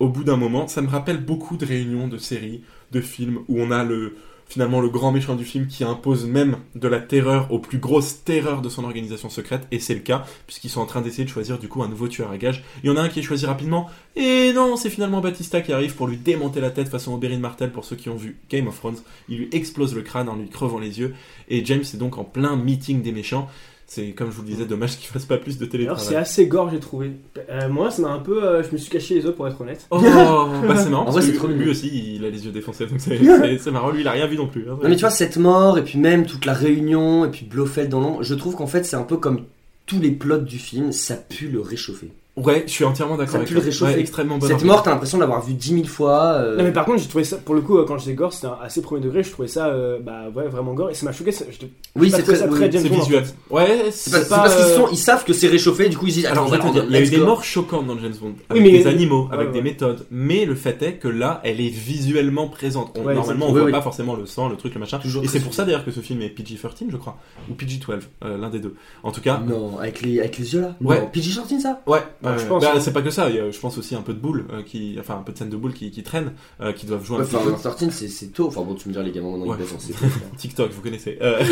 Au 0.00 0.08
bout 0.08 0.24
d'un 0.24 0.36
moment, 0.36 0.66
ça 0.66 0.82
me 0.82 0.88
rappelle 0.88 1.24
beaucoup 1.24 1.56
de 1.56 1.64
réunions 1.64 2.08
de 2.08 2.18
séries, 2.18 2.62
de 2.92 3.00
films, 3.00 3.40
où 3.48 3.60
on 3.60 3.70
a 3.70 3.84
le 3.84 4.16
finalement 4.48 4.80
le 4.80 4.88
grand 4.88 5.12
méchant 5.12 5.34
du 5.34 5.44
film 5.44 5.66
qui 5.66 5.84
impose 5.84 6.26
même 6.26 6.58
de 6.74 6.88
la 6.88 7.00
terreur 7.00 7.50
aux 7.52 7.58
plus 7.58 7.78
grosses 7.78 8.24
terreurs 8.24 8.62
de 8.62 8.68
son 8.68 8.84
organisation 8.84 9.30
secrète, 9.30 9.66
et 9.70 9.80
c'est 9.80 9.94
le 9.94 10.00
cas, 10.00 10.24
puisqu'ils 10.46 10.70
sont 10.70 10.80
en 10.80 10.86
train 10.86 11.00
d'essayer 11.00 11.24
de 11.24 11.30
choisir 11.30 11.58
du 11.58 11.68
coup 11.68 11.82
un 11.82 11.88
nouveau 11.88 12.08
tueur 12.08 12.30
à 12.30 12.38
gages. 12.38 12.62
Il 12.82 12.86
y 12.88 12.90
en 12.90 12.96
a 12.96 13.02
un 13.02 13.08
qui 13.08 13.20
est 13.20 13.22
choisi 13.22 13.46
rapidement, 13.46 13.88
et 14.16 14.52
non, 14.52 14.76
c'est 14.76 14.90
finalement 14.90 15.20
Batista 15.20 15.60
qui 15.60 15.72
arrive 15.72 15.94
pour 15.94 16.06
lui 16.06 16.16
démonter 16.16 16.60
la 16.60 16.70
tête 16.70 16.88
façon 16.88 17.14
Oberyn 17.14 17.38
Martel 17.38 17.72
pour 17.72 17.84
ceux 17.84 17.96
qui 17.96 18.08
ont 18.08 18.16
vu 18.16 18.38
Game 18.50 18.68
of 18.68 18.78
Thrones. 18.78 18.98
Il 19.28 19.38
lui 19.38 19.48
explose 19.52 19.94
le 19.94 20.02
crâne 20.02 20.28
en 20.28 20.36
lui 20.36 20.48
crevant 20.48 20.78
les 20.78 21.00
yeux, 21.00 21.14
et 21.48 21.64
James 21.64 21.82
est 21.82 21.96
donc 21.96 22.18
en 22.18 22.24
plein 22.24 22.56
meeting 22.56 23.02
des 23.02 23.12
méchants. 23.12 23.48
C'est 23.86 24.12
comme 24.12 24.30
je 24.30 24.36
vous 24.36 24.42
le 24.42 24.48
disais, 24.48 24.64
dommage 24.64 24.96
qu'il 24.98 25.06
fasse 25.08 25.26
pas 25.26 25.36
plus 25.36 25.58
de 25.58 25.64
Alors 25.64 25.72
télétravail. 25.72 26.04
c'est 26.06 26.16
assez 26.16 26.46
gore, 26.46 26.70
j'ai 26.70 26.80
trouvé. 26.80 27.12
Euh, 27.50 27.68
moi, 27.68 27.90
ça 27.90 28.00
m'a 28.02 28.08
un 28.08 28.18
peu. 28.18 28.42
euh, 28.42 28.62
je 28.62 28.72
me 28.72 28.78
suis 28.78 28.90
caché 28.90 29.14
les 29.16 29.22
yeux 29.24 29.32
pour 29.32 29.46
être 29.46 29.60
honnête. 29.60 29.86
Oh, 29.90 29.98
bah 30.66 30.76
c'est 30.76 30.88
marrant. 30.88 31.06
En 31.06 31.10
vrai, 31.10 31.22
c'est 31.22 31.34
trop 31.34 31.48
lui 31.48 31.68
aussi, 31.70 32.14
il 32.16 32.24
a 32.24 32.30
les 32.30 32.44
yeux 32.46 32.50
défoncés, 32.52 32.86
donc 32.86 32.98
c'est 33.00 33.70
marrant. 33.70 33.90
Lui, 33.90 34.00
il 34.00 34.08
a 34.08 34.12
rien 34.12 34.26
vu 34.26 34.36
non 34.36 34.48
plus. 34.48 34.62
hein. 34.70 34.78
Non 34.82 34.88
mais 34.88 34.96
tu 34.96 35.00
vois 35.02 35.10
cette 35.10 35.36
mort 35.36 35.76
et 35.78 35.82
puis 35.84 35.98
même 35.98 36.24
toute 36.26 36.46
la 36.46 36.54
réunion 36.54 37.24
et 37.26 37.28
puis 37.30 37.44
Blofeld 37.44 37.90
dans 37.90 38.00
l'ombre, 38.00 38.22
je 38.22 38.34
trouve 38.34 38.56
qu'en 38.56 38.66
fait 38.66 38.84
c'est 38.84 38.96
un 38.96 39.02
peu 39.02 39.16
comme 39.18 39.42
tous 39.86 40.00
les 40.00 40.10
plots 40.12 40.38
du 40.38 40.58
film, 40.58 40.90
ça 40.92 41.14
pue 41.16 41.48
le 41.48 41.60
réchauffer. 41.60 42.10
Ouais, 42.36 42.64
je 42.66 42.72
suis 42.72 42.84
entièrement 42.84 43.16
d'accord 43.16 43.36
avec 43.36 43.48
toi. 43.48 43.86
Ouais, 43.86 44.00
extrêmement 44.00 44.38
bonne 44.38 44.48
Cette 44.50 44.64
mort, 44.64 44.82
t'as 44.82 44.90
l'impression 44.90 45.18
de 45.18 45.22
l'avoir 45.22 45.40
vu 45.44 45.54
dix 45.54 45.72
mille 45.72 45.88
fois. 45.88 46.32
euh, 46.38 46.56
Non 46.56 46.64
mais 46.64 46.72
par 46.72 46.84
contre 46.84 47.00
j'ai 47.00 47.06
trouvé 47.08 47.22
ça 47.22 47.36
pour 47.36 47.54
le 47.54 47.60
coup 47.60 47.78
euh, 47.78 47.84
quand 47.86 47.96
j'étais 47.96 48.14
gore 48.14 48.32
c'était 48.32 48.48
un- 48.48 48.58
assez 48.60 48.82
premier 48.82 49.00
degré 49.00 49.22
je 49.22 49.30
trouvais 49.30 49.46
ça 49.46 49.68
euh, 49.68 50.00
bah 50.00 50.22
ouais 50.34 50.48
vraiment 50.48 50.74
gore 50.74 50.90
et 50.90 50.94
ça 50.94 51.06
m'a 51.06 51.12
choqué 51.12 51.30
ça- 51.30 51.44
je 51.48 51.58
te- 51.58 51.66
Oui, 51.94 52.10
c'est 52.10 52.24
très, 52.24 52.34
ça 52.34 52.48
très 52.48 52.64
oui, 52.64 52.72
James 52.72 52.82
C'est 52.82 52.88
Bond, 52.88 52.96
en 52.96 53.00
visuel. 53.02 53.24
fait. 53.24 53.34
Ouais, 53.50 53.84
C'est 53.92 54.10
pas- 54.10 54.36
pas. 54.36 54.42
parce 54.42 54.56
qu'ils 54.56 54.74
sont, 54.74 54.88
ils 54.90 54.96
savent 54.98 55.24
que 55.24 55.32
c'est 55.32 55.46
réchauffé, 55.46 55.88
du 55.88 55.96
coup 55.96 56.08
ils 56.08 56.12
disent. 56.12 56.26
Alors, 56.26 56.52
Attends, 56.52 56.72
dire, 56.72 56.84
il 56.88 56.92
y 56.92 56.96
a 56.96 57.02
eu 57.02 57.08
des 57.08 57.18
morts 57.18 57.44
choquantes 57.44 57.86
dans 57.86 57.96
James 58.00 58.14
Bond, 58.20 58.34
avec 58.50 58.62
mais- 58.64 58.70
des 58.72 58.86
animaux, 58.88 59.28
avec 59.30 59.46
Ouais, 59.46 59.52
des 59.52 59.58
ouais. 59.60 59.64
méthodes, 59.64 60.04
mais 60.10 60.44
le 60.44 60.56
fait 60.56 60.82
est 60.82 60.94
que 60.94 61.06
là, 61.06 61.40
elle 61.44 61.60
est 61.60 61.68
visuellement 61.68 62.48
présente. 62.48 62.98
On- 62.98 63.04
Ouais, 63.04 63.14
normalement, 63.14 63.46
on 63.48 63.52
voit 63.52 63.70
pas 63.70 63.80
forcément 63.82 64.16
le 64.16 64.26
sang, 64.26 64.48
le 64.48 64.56
truc, 64.56 64.74
le 64.74 64.80
machin. 64.80 64.98
Et 65.22 65.28
c'est 65.28 65.38
pour 65.40 65.54
ça 65.54 65.64
d'ailleurs 65.64 65.84
que 65.84 65.92
ce 65.92 66.00
film 66.00 66.20
est 66.22 66.30
PG-13, 66.30 66.86
je 66.90 66.96
crois, 66.96 67.16
ou 67.48 67.54
PG-12, 67.54 68.00
euh, 68.24 68.36
l'un 68.38 68.50
des 68.50 68.58
deux. 68.58 68.74
En 69.04 69.12
tout 69.12 69.20
cas, 69.20 69.40
Non, 69.46 69.78
avec 69.78 70.02
les, 70.02 70.18
avec 70.18 70.36
les 70.38 70.52
yeux 70.54 70.62
là 70.62 70.74
Ouais. 70.80 71.00
Non, 71.00 71.06
PG 71.12 71.30
Shortin 71.30 71.60
ça? 71.60 71.80
Ouais, 71.86 72.00
Ouais, 72.24 72.38
je 72.38 72.44
pense, 72.46 72.62
bah, 72.62 72.80
c'est 72.80 72.92
pas 72.92 73.02
que 73.02 73.10
ça. 73.10 73.28
Il 73.30 73.36
y 73.36 73.38
a, 73.40 73.50
je 73.50 73.58
pense 73.58 73.76
aussi 73.78 73.94
un 73.94 74.02
peu 74.02 74.14
de 74.14 74.18
boules 74.18 74.46
euh, 74.52 74.62
qui, 74.62 74.96
enfin 74.98 75.16
un 75.18 75.22
peu 75.22 75.32
de 75.32 75.38
scènes 75.38 75.50
de 75.50 75.56
boules 75.56 75.74
qui, 75.74 75.90
qui 75.90 76.02
traînent, 76.02 76.32
euh, 76.60 76.72
qui 76.72 76.86
doivent 76.86 77.04
jouer 77.04 77.16
un 77.16 77.20
Ouais, 77.20 77.26
petit 77.26 77.36
Enfin, 77.36 77.74
peu. 77.78 77.90
c'est 77.90 78.08
c'est 78.08 78.28
tôt. 78.28 78.46
Enfin 78.48 78.62
bon, 78.62 78.74
tu 78.74 78.88
me 78.88 78.92
diras 78.94 79.04
les 79.04 79.12
gamins 79.12 79.30
maintenant 79.36 79.52
Ouais. 79.52 79.58
ils. 79.88 80.36
TikTok, 80.36 80.72
vous 80.72 80.82
connaissez. 80.82 81.18
Euh, 81.22 81.42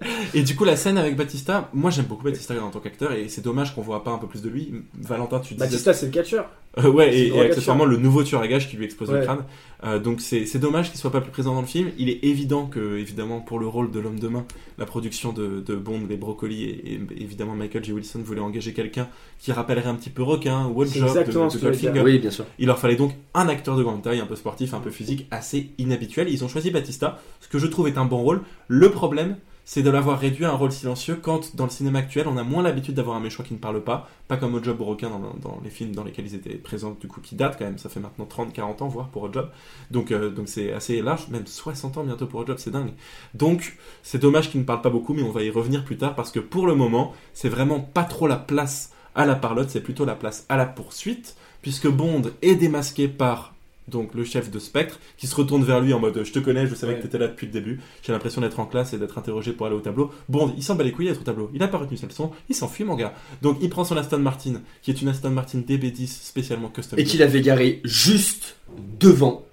et 0.34 0.42
du 0.42 0.56
coup, 0.56 0.64
la 0.64 0.76
scène 0.76 0.98
avec 0.98 1.16
Batista, 1.16 1.70
moi 1.72 1.90
j'aime 1.90 2.06
beaucoup 2.06 2.24
Batista 2.24 2.54
en 2.62 2.70
tant 2.70 2.80
qu'acteur 2.80 3.12
et 3.12 3.28
c'est 3.28 3.42
dommage 3.42 3.74
qu'on 3.74 3.82
voit 3.82 4.02
pas 4.04 4.10
un 4.10 4.18
peu 4.18 4.26
plus 4.26 4.42
de 4.42 4.48
lui. 4.48 4.72
Valentin, 5.00 5.40
tu 5.40 5.54
disais. 5.54 5.64
Batista 5.66 5.92
c'est 5.94 6.06
le 6.06 6.12
catcheur. 6.12 6.50
Euh, 6.78 6.90
ouais, 6.90 7.10
C'est 7.10 7.18
et, 7.18 7.28
et 7.28 7.40
accessoirement 7.40 7.86
le 7.86 7.96
nouveau 7.96 8.22
tueur 8.22 8.42
à 8.42 8.48
gages 8.48 8.68
qui 8.68 8.76
lui 8.76 8.84
explose 8.84 9.10
le 9.10 9.22
crâne. 9.22 9.44
Euh, 9.84 9.98
donc 9.98 10.20
c'est 10.20 10.44
c'est 10.44 10.58
dommage 10.58 10.90
qu'il 10.90 10.98
soit 11.00 11.10
pas 11.12 11.22
plus 11.22 11.30
présent 11.30 11.54
dans 11.54 11.62
le 11.62 11.66
film. 11.66 11.90
Il 11.98 12.10
est 12.10 12.22
évident 12.24 12.66
que, 12.66 12.98
évidemment, 12.98 13.40
pour 13.40 13.58
le 13.58 13.66
rôle 13.66 13.90
de 13.90 13.98
l'homme 13.98 14.18
de 14.20 14.28
main, 14.28 14.44
la 14.76 14.84
production 14.84 15.32
de, 15.32 15.60
de 15.60 15.74
Bond, 15.74 16.02
les 16.08 16.16
brocolis 16.18 16.64
et, 16.64 16.94
et 16.94 17.00
évidemment 17.22 17.54
Michael 17.54 17.82
J. 17.84 17.92
Wilson 17.92 18.20
voulait 18.22 18.40
engager 18.42 18.74
quelqu'un 18.74 19.08
qui 19.38 19.52
rappellerait 19.52 19.88
un 19.88 19.94
petit 19.94 20.10
peu 20.10 20.15
requin 20.22 20.66
ou 20.66 20.84
C'est 20.84 20.98
Job 20.98 21.04
de, 21.04 21.08
exactement 21.08 21.46
de 21.46 21.50
ce 21.50 21.56
que 21.56 21.62
j'allais 21.64 21.76
dire. 21.76 21.92
Goldfinger. 21.92 22.12
Oui, 22.12 22.18
bien 22.18 22.30
sûr. 22.30 22.44
Il 22.58 22.66
leur 22.66 22.78
fallait 22.78 22.96
donc 22.96 23.12
un 23.34 23.48
acteur 23.48 23.76
de 23.76 23.82
grande 23.82 24.02
taille, 24.02 24.20
un 24.20 24.26
peu 24.26 24.36
sportif, 24.36 24.74
un 24.74 24.80
peu 24.80 24.90
physique, 24.90 25.26
assez 25.30 25.70
inhabituel. 25.78 26.28
Ils 26.28 26.44
ont 26.44 26.48
choisi 26.48 26.70
Batista, 26.70 27.20
ce 27.40 27.48
que 27.48 27.58
je 27.58 27.66
trouve 27.66 27.88
est 27.88 27.98
un 27.98 28.04
bon 28.04 28.18
rôle. 28.18 28.42
Le 28.68 28.90
problème, 28.90 29.36
c'est 29.68 29.82
de 29.82 29.90
l'avoir 29.90 30.20
réduit 30.20 30.44
à 30.44 30.50
un 30.50 30.54
rôle 30.54 30.70
silencieux 30.70 31.18
quand, 31.20 31.56
dans 31.56 31.64
le 31.64 31.70
cinéma 31.70 31.98
actuel, 31.98 32.28
on 32.28 32.36
a 32.36 32.44
moins 32.44 32.62
l'habitude 32.62 32.94
d'avoir 32.94 33.16
un 33.16 33.20
méchant 33.20 33.42
qui 33.42 33.52
ne 33.52 33.58
parle 33.58 33.82
pas, 33.82 34.08
pas 34.28 34.36
comme 34.36 34.54
Ojob 34.54 34.80
ou 34.80 34.84
Requin 34.84 35.10
dans, 35.10 35.18
dans 35.18 35.60
les 35.64 35.70
films 35.70 35.92
dans 35.92 36.04
lesquels 36.04 36.24
ils 36.24 36.36
étaient 36.36 36.54
présents, 36.54 36.96
du 36.98 37.08
coup, 37.08 37.20
qui 37.20 37.34
datent 37.34 37.58
quand 37.58 37.64
même, 37.64 37.76
ça 37.76 37.88
fait 37.88 37.98
maintenant 37.98 38.26
30, 38.26 38.52
40 38.52 38.82
ans, 38.82 38.88
voire 38.88 39.08
pour 39.08 39.24
Ojob. 39.24 39.50
Donc, 39.90 40.12
euh, 40.12 40.30
donc 40.30 40.46
c'est 40.48 40.72
assez 40.72 41.02
large, 41.02 41.26
même 41.30 41.48
60 41.48 41.98
ans 41.98 42.04
bientôt 42.04 42.26
pour 42.26 42.40
Ojob, 42.40 42.58
c'est 42.58 42.70
dingue. 42.70 42.92
Donc, 43.34 43.76
c'est 44.04 44.18
dommage 44.18 44.52
qu'il 44.52 44.60
ne 44.60 44.64
parle 44.64 44.82
pas 44.82 44.90
beaucoup, 44.90 45.14
mais 45.14 45.22
on 45.22 45.32
va 45.32 45.42
y 45.42 45.50
revenir 45.50 45.84
plus 45.84 45.96
tard, 45.96 46.14
parce 46.14 46.30
que 46.30 46.38
pour 46.38 46.68
le 46.68 46.76
moment, 46.76 47.12
c'est 47.34 47.48
vraiment 47.48 47.80
pas 47.80 48.04
trop 48.04 48.28
la 48.28 48.36
place 48.36 48.92
à 49.16 49.26
la 49.26 49.34
parlotte, 49.34 49.70
c'est 49.70 49.80
plutôt 49.80 50.04
la 50.04 50.14
place 50.14 50.46
à 50.48 50.56
la 50.56 50.66
poursuite, 50.66 51.34
puisque 51.62 51.88
Bond 51.88 52.22
est 52.42 52.54
démasqué 52.54 53.08
par 53.08 53.54
donc 53.88 54.14
le 54.14 54.24
chef 54.24 54.50
de 54.50 54.58
Spectre 54.58 54.98
qui 55.16 55.28
se 55.28 55.36
retourne 55.36 55.62
vers 55.62 55.80
lui 55.80 55.92
en 55.94 56.00
mode 56.00 56.24
je 56.24 56.32
te 56.32 56.40
connais, 56.40 56.66
je 56.66 56.74
savais 56.74 56.94
Ouais. 56.94 56.98
que 56.98 57.04
t'étais 57.04 57.18
là 57.18 57.28
depuis 57.28 57.46
le 57.46 57.52
début, 57.52 57.80
j'ai 58.02 58.12
l'impression 58.12 58.40
d'être 58.40 58.58
en 58.58 58.66
classe 58.66 58.92
et 58.92 58.98
d'être 58.98 59.16
interrogé 59.16 59.52
pour 59.52 59.66
aller 59.66 59.76
au 59.76 59.80
tableau. 59.80 60.10
Bond, 60.28 60.52
il 60.56 60.62
s'en 60.64 60.74
bat 60.74 60.82
les 60.82 60.90
couilles 60.90 61.06
d'être 61.06 61.20
au 61.20 61.24
tableau, 61.24 61.50
il 61.54 61.62
a 61.62 61.68
pas 61.68 61.78
retenu 61.78 61.96
sa 61.96 62.08
leçon, 62.08 62.32
il 62.48 62.54
s'enfuit 62.56 62.82
mon 62.84 62.96
gars. 62.96 63.14
Donc 63.42 63.58
il 63.62 63.70
prend 63.70 63.84
son 63.84 63.96
Aston 63.96 64.18
Martin 64.18 64.60
qui 64.82 64.90
est 64.90 65.00
une 65.00 65.06
Aston 65.08 65.30
Martin 65.30 65.60
DB10 65.60 66.08
spécialement 66.08 66.68
custom. 66.68 66.98
Et 66.98 67.04
qu'il 67.04 67.22
avait 67.22 67.40
garé 67.42 67.80
juste 67.84 68.56
devant. 68.98 69.45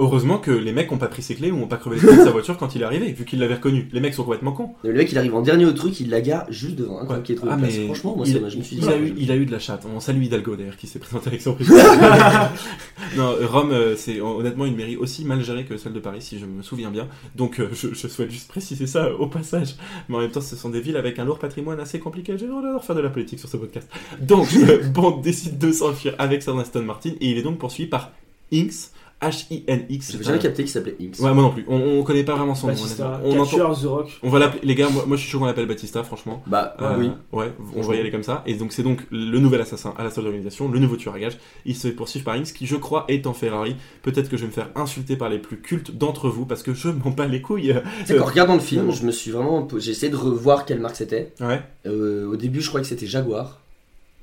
Heureusement 0.00 0.38
que 0.38 0.52
les 0.52 0.72
mecs 0.72 0.92
ont 0.92 0.96
pas 0.98 1.08
pris 1.08 1.22
ses 1.22 1.34
clés 1.34 1.50
ou 1.50 1.60
ont 1.60 1.66
pas 1.66 1.76
crevé 1.76 1.96
les 1.96 2.02
pneus 2.02 2.18
de 2.18 2.22
sa 2.24 2.30
voiture 2.30 2.56
quand 2.56 2.74
il 2.76 2.82
est 2.82 2.84
arrivé, 2.84 3.10
vu 3.12 3.24
qu'il 3.24 3.40
l'avait 3.40 3.56
reconnu. 3.56 3.88
Les 3.92 3.98
mecs 4.00 4.14
sont 4.14 4.22
complètement 4.22 4.52
cons. 4.52 4.70
Le 4.84 4.92
mec 4.92 5.10
il 5.10 5.18
arrive 5.18 5.34
en 5.34 5.42
dernier 5.42 5.64
au 5.64 5.72
truc, 5.72 5.98
il 5.98 6.08
la 6.08 6.20
gare 6.20 6.46
juste 6.50 6.76
devant. 6.76 7.00
Un 7.00 7.06
Ouais. 7.06 7.22
qui 7.24 7.32
est 7.32 7.34
trop 7.34 7.48
Ah, 7.50 7.56
mais 7.56 7.68
Franchement, 7.86 8.14
moi 8.16 8.24
il, 8.26 8.32
ça 8.40 8.48
je 8.48 8.56
me 8.58 8.62
suis 8.62 8.76
dit. 8.76 8.82
il 8.86 8.88
a 8.92 8.96
eu, 8.96 9.08
je- 9.08 9.14
il 9.16 9.30
a 9.32 9.36
eu 9.36 9.44
de 9.44 9.50
la 9.50 9.58
chatte. 9.58 9.84
On 9.92 9.98
salue 9.98 10.22
Hidalgo 10.22 10.54
d'ailleurs 10.54 10.76
qui 10.76 10.86
s'est 10.86 11.00
présenté 11.00 11.28
avec 11.28 11.42
son 11.42 11.54
prix. 11.54 11.66
non, 13.16 13.34
Rome, 13.50 13.72
euh, 13.72 13.96
c'est 13.96 14.20
honnêtement 14.20 14.66
une 14.66 14.76
mairie 14.76 14.96
aussi 14.96 15.24
mal 15.24 15.42
gérée 15.42 15.64
que 15.64 15.76
celle 15.76 15.92
de 15.92 16.00
Paris, 16.00 16.22
si 16.22 16.38
je 16.38 16.46
me 16.46 16.62
souviens 16.62 16.90
bien. 16.90 17.08
Donc 17.34 17.58
euh, 17.58 17.68
je, 17.72 17.88
je 17.92 18.06
souhaite 18.08 18.30
juste 18.30 18.48
préciser 18.48 18.86
ça 18.86 19.12
au 19.12 19.26
passage. 19.26 19.74
Mais 20.08 20.16
en 20.16 20.20
même 20.20 20.30
temps, 20.30 20.40
ce 20.40 20.56
sont 20.56 20.70
des 20.70 20.80
villes 20.80 20.96
avec 20.96 21.18
un 21.18 21.24
lourd 21.24 21.38
patrimoine 21.38 21.80
assez 21.80 21.98
compliqué. 21.98 22.32
De 22.34 22.38
faire 22.82 22.94
de 22.94 23.00
la 23.00 23.10
politique 23.10 23.38
sur 23.40 23.48
ce 23.48 23.56
podcast. 23.56 23.88
Donc 24.20 24.48
euh, 24.68 24.82
Bond 24.88 25.18
décide 25.22 25.58
de 25.58 25.72
s'enfuir 25.72 26.14
avec 26.18 26.42
son 26.42 26.58
Aston 26.58 26.82
Martin 26.82 27.10
et 27.20 27.30
il 27.30 27.38
est 27.38 27.42
donc 27.42 27.58
poursuivi 27.58 27.88
par 27.88 28.12
Inks. 28.52 28.92
H-I-N-X. 29.20 30.12
J'avais 30.12 30.18
c'est 30.22 30.24
jamais 30.24 30.38
un- 30.38 30.42
capté 30.42 30.62
qu'il 30.62 30.70
s'appelait 30.72 30.96
Inks. 31.00 31.18
Ouais, 31.20 31.32
moi 31.34 31.42
non 31.42 31.50
plus. 31.50 31.64
On, 31.68 31.76
on 31.98 32.02
connaît 32.04 32.22
pas 32.24 32.36
vraiment 32.36 32.54
son 32.54 32.68
nom. 32.68 32.72
Batista. 32.74 33.20
On 33.24 33.38
entend- 33.38 33.74
The 33.74 33.84
Rock. 33.84 34.10
on 34.22 34.28
va 34.30 34.38
l'appeler, 34.38 34.60
les 34.64 34.74
gars, 34.74 34.88
moi, 34.88 35.04
moi 35.06 35.16
je 35.16 35.22
suis 35.22 35.30
chaud 35.30 35.38
qu'on 35.40 35.46
l'appelle 35.46 35.66
Batista, 35.66 36.04
franchement. 36.04 36.42
Bah 36.46 36.76
Euh, 36.80 36.94
oui. 36.98 37.10
Ouais, 37.32 37.52
on 37.76 37.80
va 37.82 37.96
y 37.96 38.00
aller 38.00 38.10
comme 38.10 38.22
ça. 38.22 38.42
Et 38.46 38.54
donc 38.54 38.72
c'est 38.72 38.82
donc 38.82 39.06
le 39.10 39.38
nouvel 39.38 39.60
assassin 39.60 39.92
à 39.98 40.04
la 40.04 40.10
seule 40.10 40.26
organisation, 40.26 40.68
le 40.70 40.78
nouveau 40.78 40.96
tueur 40.96 41.14
à 41.14 41.18
gages. 41.18 41.36
Il 41.66 41.74
se 41.74 41.88
fait 41.88 41.92
poursuivre 41.94 42.24
par 42.24 42.34
Inks, 42.34 42.52
qui 42.52 42.66
je 42.66 42.76
crois 42.76 43.04
est 43.08 43.26
en 43.26 43.32
Ferrari. 43.34 43.76
Peut-être 44.02 44.28
que 44.28 44.36
je 44.36 44.42
vais 44.42 44.48
me 44.48 44.52
faire 44.52 44.70
insulter 44.76 45.16
par 45.16 45.28
les 45.28 45.38
plus 45.38 45.60
cultes 45.60 45.90
d'entre 45.96 46.28
vous 46.28 46.46
parce 46.46 46.62
que 46.62 46.72
je 46.74 46.88
m'en 46.88 47.10
bats 47.10 47.26
les 47.26 47.42
couilles. 47.42 47.74
Sais 48.06 48.16
qu'en 48.16 48.24
regardant 48.24 48.54
le 48.54 48.60
film, 48.60 48.90
je 48.92 49.04
me 49.04 49.10
suis 49.12 49.30
vraiment. 49.32 49.66
J'ai 49.78 49.90
essayé 49.90 50.10
de 50.12 50.16
revoir 50.16 50.64
quelle 50.64 50.80
marque 50.80 50.96
c'était. 50.96 51.32
Ouais, 51.40 51.60
Euh, 51.86 52.26
au 52.30 52.36
début, 52.36 52.60
je 52.60 52.68
crois 52.68 52.80
que 52.80 52.86
c'était 52.86 53.06
Jaguar. 53.06 53.60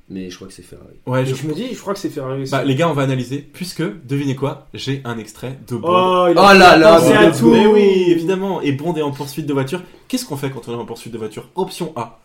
Mais 0.08 0.30
je 0.30 0.36
crois 0.36 0.46
que 0.46 0.54
c'est 0.54 0.62
Ferrari. 0.62 0.94
ouais. 1.06 1.26
Je... 1.26 1.34
je 1.34 1.46
me 1.48 1.52
dis, 1.54 1.74
je 1.74 1.80
crois 1.80 1.92
que 1.92 1.98
c'est 1.98 2.10
Ferrari 2.10 2.42
aussi. 2.42 2.52
Bah 2.52 2.62
les 2.62 2.76
gars, 2.76 2.88
on 2.88 2.92
va 2.92 3.02
analyser 3.02 3.38
puisque 3.38 3.82
devinez 4.06 4.36
quoi, 4.36 4.68
j'ai 4.72 5.00
un 5.04 5.18
extrait 5.18 5.58
de 5.66 5.74
Bond. 5.76 5.88
Oh, 5.88 6.26
il 6.30 6.38
Oh 6.38 6.42
là 6.56 6.76
là, 6.76 6.94
à 6.94 7.30
Bond. 7.30 7.36
tout. 7.36 7.50
Mais 7.50 7.66
oui, 7.66 8.04
évidemment. 8.08 8.60
Et 8.62 8.70
Bond 8.72 8.94
est 8.94 9.02
en 9.02 9.10
poursuite 9.10 9.46
de 9.46 9.52
voiture. 9.52 9.82
Qu'est-ce 10.06 10.24
qu'on 10.24 10.36
fait 10.36 10.50
quand 10.50 10.68
on 10.68 10.72
est 10.72 10.80
en 10.80 10.84
poursuite 10.84 11.12
de 11.12 11.18
voiture? 11.18 11.48
Option 11.56 11.92
A, 11.96 12.20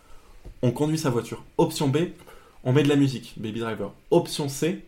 on 0.62 0.70
conduit 0.72 1.00
sa 1.00 1.10
voiture. 1.10 1.44
Option 1.58 1.88
B, 1.88 1.98
on 2.64 2.72
met 2.72 2.84
de 2.84 2.90
la 2.90 2.96
musique, 2.96 3.34
Baby 3.38 3.62
Driver. 3.62 3.92
Option 4.12 4.48
C, 4.48 4.82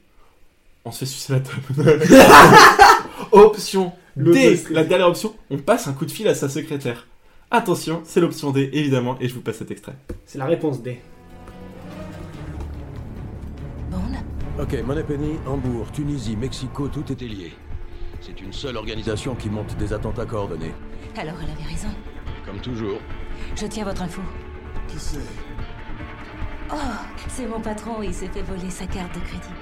on 0.85 0.91
se 0.91 0.99
fait 0.99 1.05
sucer 1.07 1.33
la 1.33 1.39
table. 1.39 1.99
option 3.31 3.91
D, 4.15 4.59
la 4.69 4.83
dernière 4.83 5.07
option, 5.07 5.33
on 5.49 5.57
passe 5.57 5.87
un 5.87 5.93
coup 5.93 6.05
de 6.05 6.11
fil 6.11 6.27
à 6.27 6.35
sa 6.35 6.47
secrétaire. 6.47 7.07
Attention, 7.49 8.01
c'est 8.05 8.19
l'option 8.21 8.51
D, 8.51 8.69
évidemment, 8.73 9.17
et 9.19 9.27
je 9.27 9.33
vous 9.33 9.41
passe 9.41 9.57
cet 9.57 9.71
extrait. 9.71 9.95
C'est 10.27 10.37
la 10.37 10.45
réponse 10.45 10.81
D. 10.83 10.99
Ok, 14.59 14.75
Moneypenny, 14.85 15.39
Hambourg, 15.47 15.91
Tunisie, 15.91 16.35
Mexico, 16.35 16.87
tout 16.87 17.11
était 17.11 17.25
lié. 17.25 17.53
C'est 18.21 18.39
une 18.39 18.53
seule 18.53 18.77
organisation 18.77 19.33
qui 19.33 19.49
monte 19.49 19.75
des 19.77 19.93
attentats 19.93 20.27
coordonnés. 20.27 20.73
Alors 21.17 21.33
elle 21.41 21.49
avait 21.49 21.71
raison. 21.71 21.87
Comme 22.45 22.59
toujours. 22.59 22.99
Je 23.55 23.65
tiens 23.65 23.83
votre 23.83 24.03
info. 24.03 24.21
Qui 24.87 24.99
c'est? 24.99 25.17
Oh, 26.71 26.75
c'est 27.29 27.47
mon 27.47 27.59
patron, 27.59 28.03
il 28.03 28.13
s'est 28.13 28.27
fait 28.27 28.43
voler 28.43 28.69
sa 28.69 28.85
carte 28.85 29.15
de 29.15 29.21
crédit. 29.21 29.53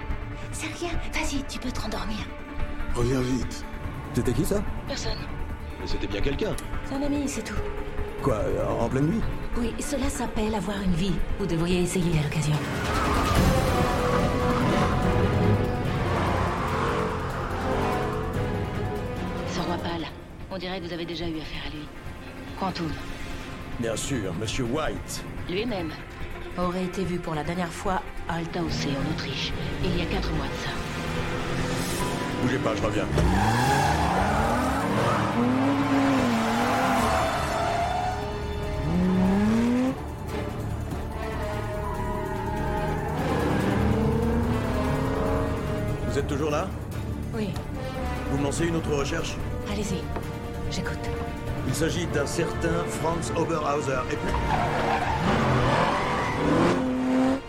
C'est 0.52 0.68
rien, 0.78 0.92
vas-y, 1.14 1.42
tu 1.48 1.58
peux 1.58 1.72
te 1.72 1.80
rendormir. 1.80 2.20
Reviens 2.94 3.22
vite. 3.22 3.64
C'était 4.14 4.34
qui 4.34 4.44
ça? 4.44 4.62
Personne. 4.90 5.20
Mais 5.80 5.88
c'était 5.88 6.08
bien 6.08 6.20
quelqu'un. 6.20 6.54
C'est 6.84 6.96
un 6.96 7.02
ami, 7.02 7.24
c'est 7.28 7.44
tout. 7.44 7.56
Quoi, 8.22 8.40
en 8.78 8.90
pleine 8.90 9.08
nuit? 9.08 9.22
Oui, 9.58 9.74
cela 9.80 10.10
s'appelle 10.10 10.54
avoir 10.54 10.82
une 10.82 10.94
vie. 10.94 11.16
Vous 11.40 11.46
devriez 11.46 11.82
essayer 11.82 12.20
à 12.20 12.24
l'occasion. 12.24 12.56
On 20.52 20.58
dirait 20.58 20.80
que 20.80 20.86
vous 20.86 20.94
avez 20.94 21.06
déjà 21.06 21.28
eu 21.28 21.38
affaire 21.40 21.62
à 21.68 21.70
lui. 21.70 21.86
Quantum, 22.60 22.92
Bien 23.80 23.96
sûr, 23.96 24.34
Monsieur 24.40 24.66
White. 24.66 25.24
lui-même, 25.50 25.92
aurait 26.58 26.84
été 26.84 27.04
vu 27.04 27.18
pour 27.18 27.34
la 27.34 27.44
dernière 27.44 27.72
fois 27.72 28.02
à 28.28 28.36
Altaussee, 28.36 28.90
en 28.90 29.12
Autriche, 29.14 29.52
il 29.84 29.98
y 29.98 30.02
a 30.02 30.06
quatre 30.06 30.32
mois 30.34 30.46
de 30.46 30.54
ça. 30.64 30.70
Bougez 32.44 32.58
pas, 32.60 32.76
je 32.76 32.82
reviens. 32.82 33.08
Vous 46.08 46.18
êtes 46.20 46.28
toujours 46.28 46.52
là? 46.52 46.68
Oui, 47.34 47.50
Vous 48.32 48.38
me 48.38 48.44
lancez 48.44 48.66
une 48.66 48.76
autre 48.76 48.92
recherche? 48.94 49.36
Allez-y. 49.72 50.02
J'écoute. 50.72 50.98
Il 51.68 51.74
s'agit 51.76 52.06
d'un 52.08 52.26
certain 52.26 52.84
Franz 52.88 53.32
Oberhauser. 53.36 53.92
Éplu- 54.10 54.36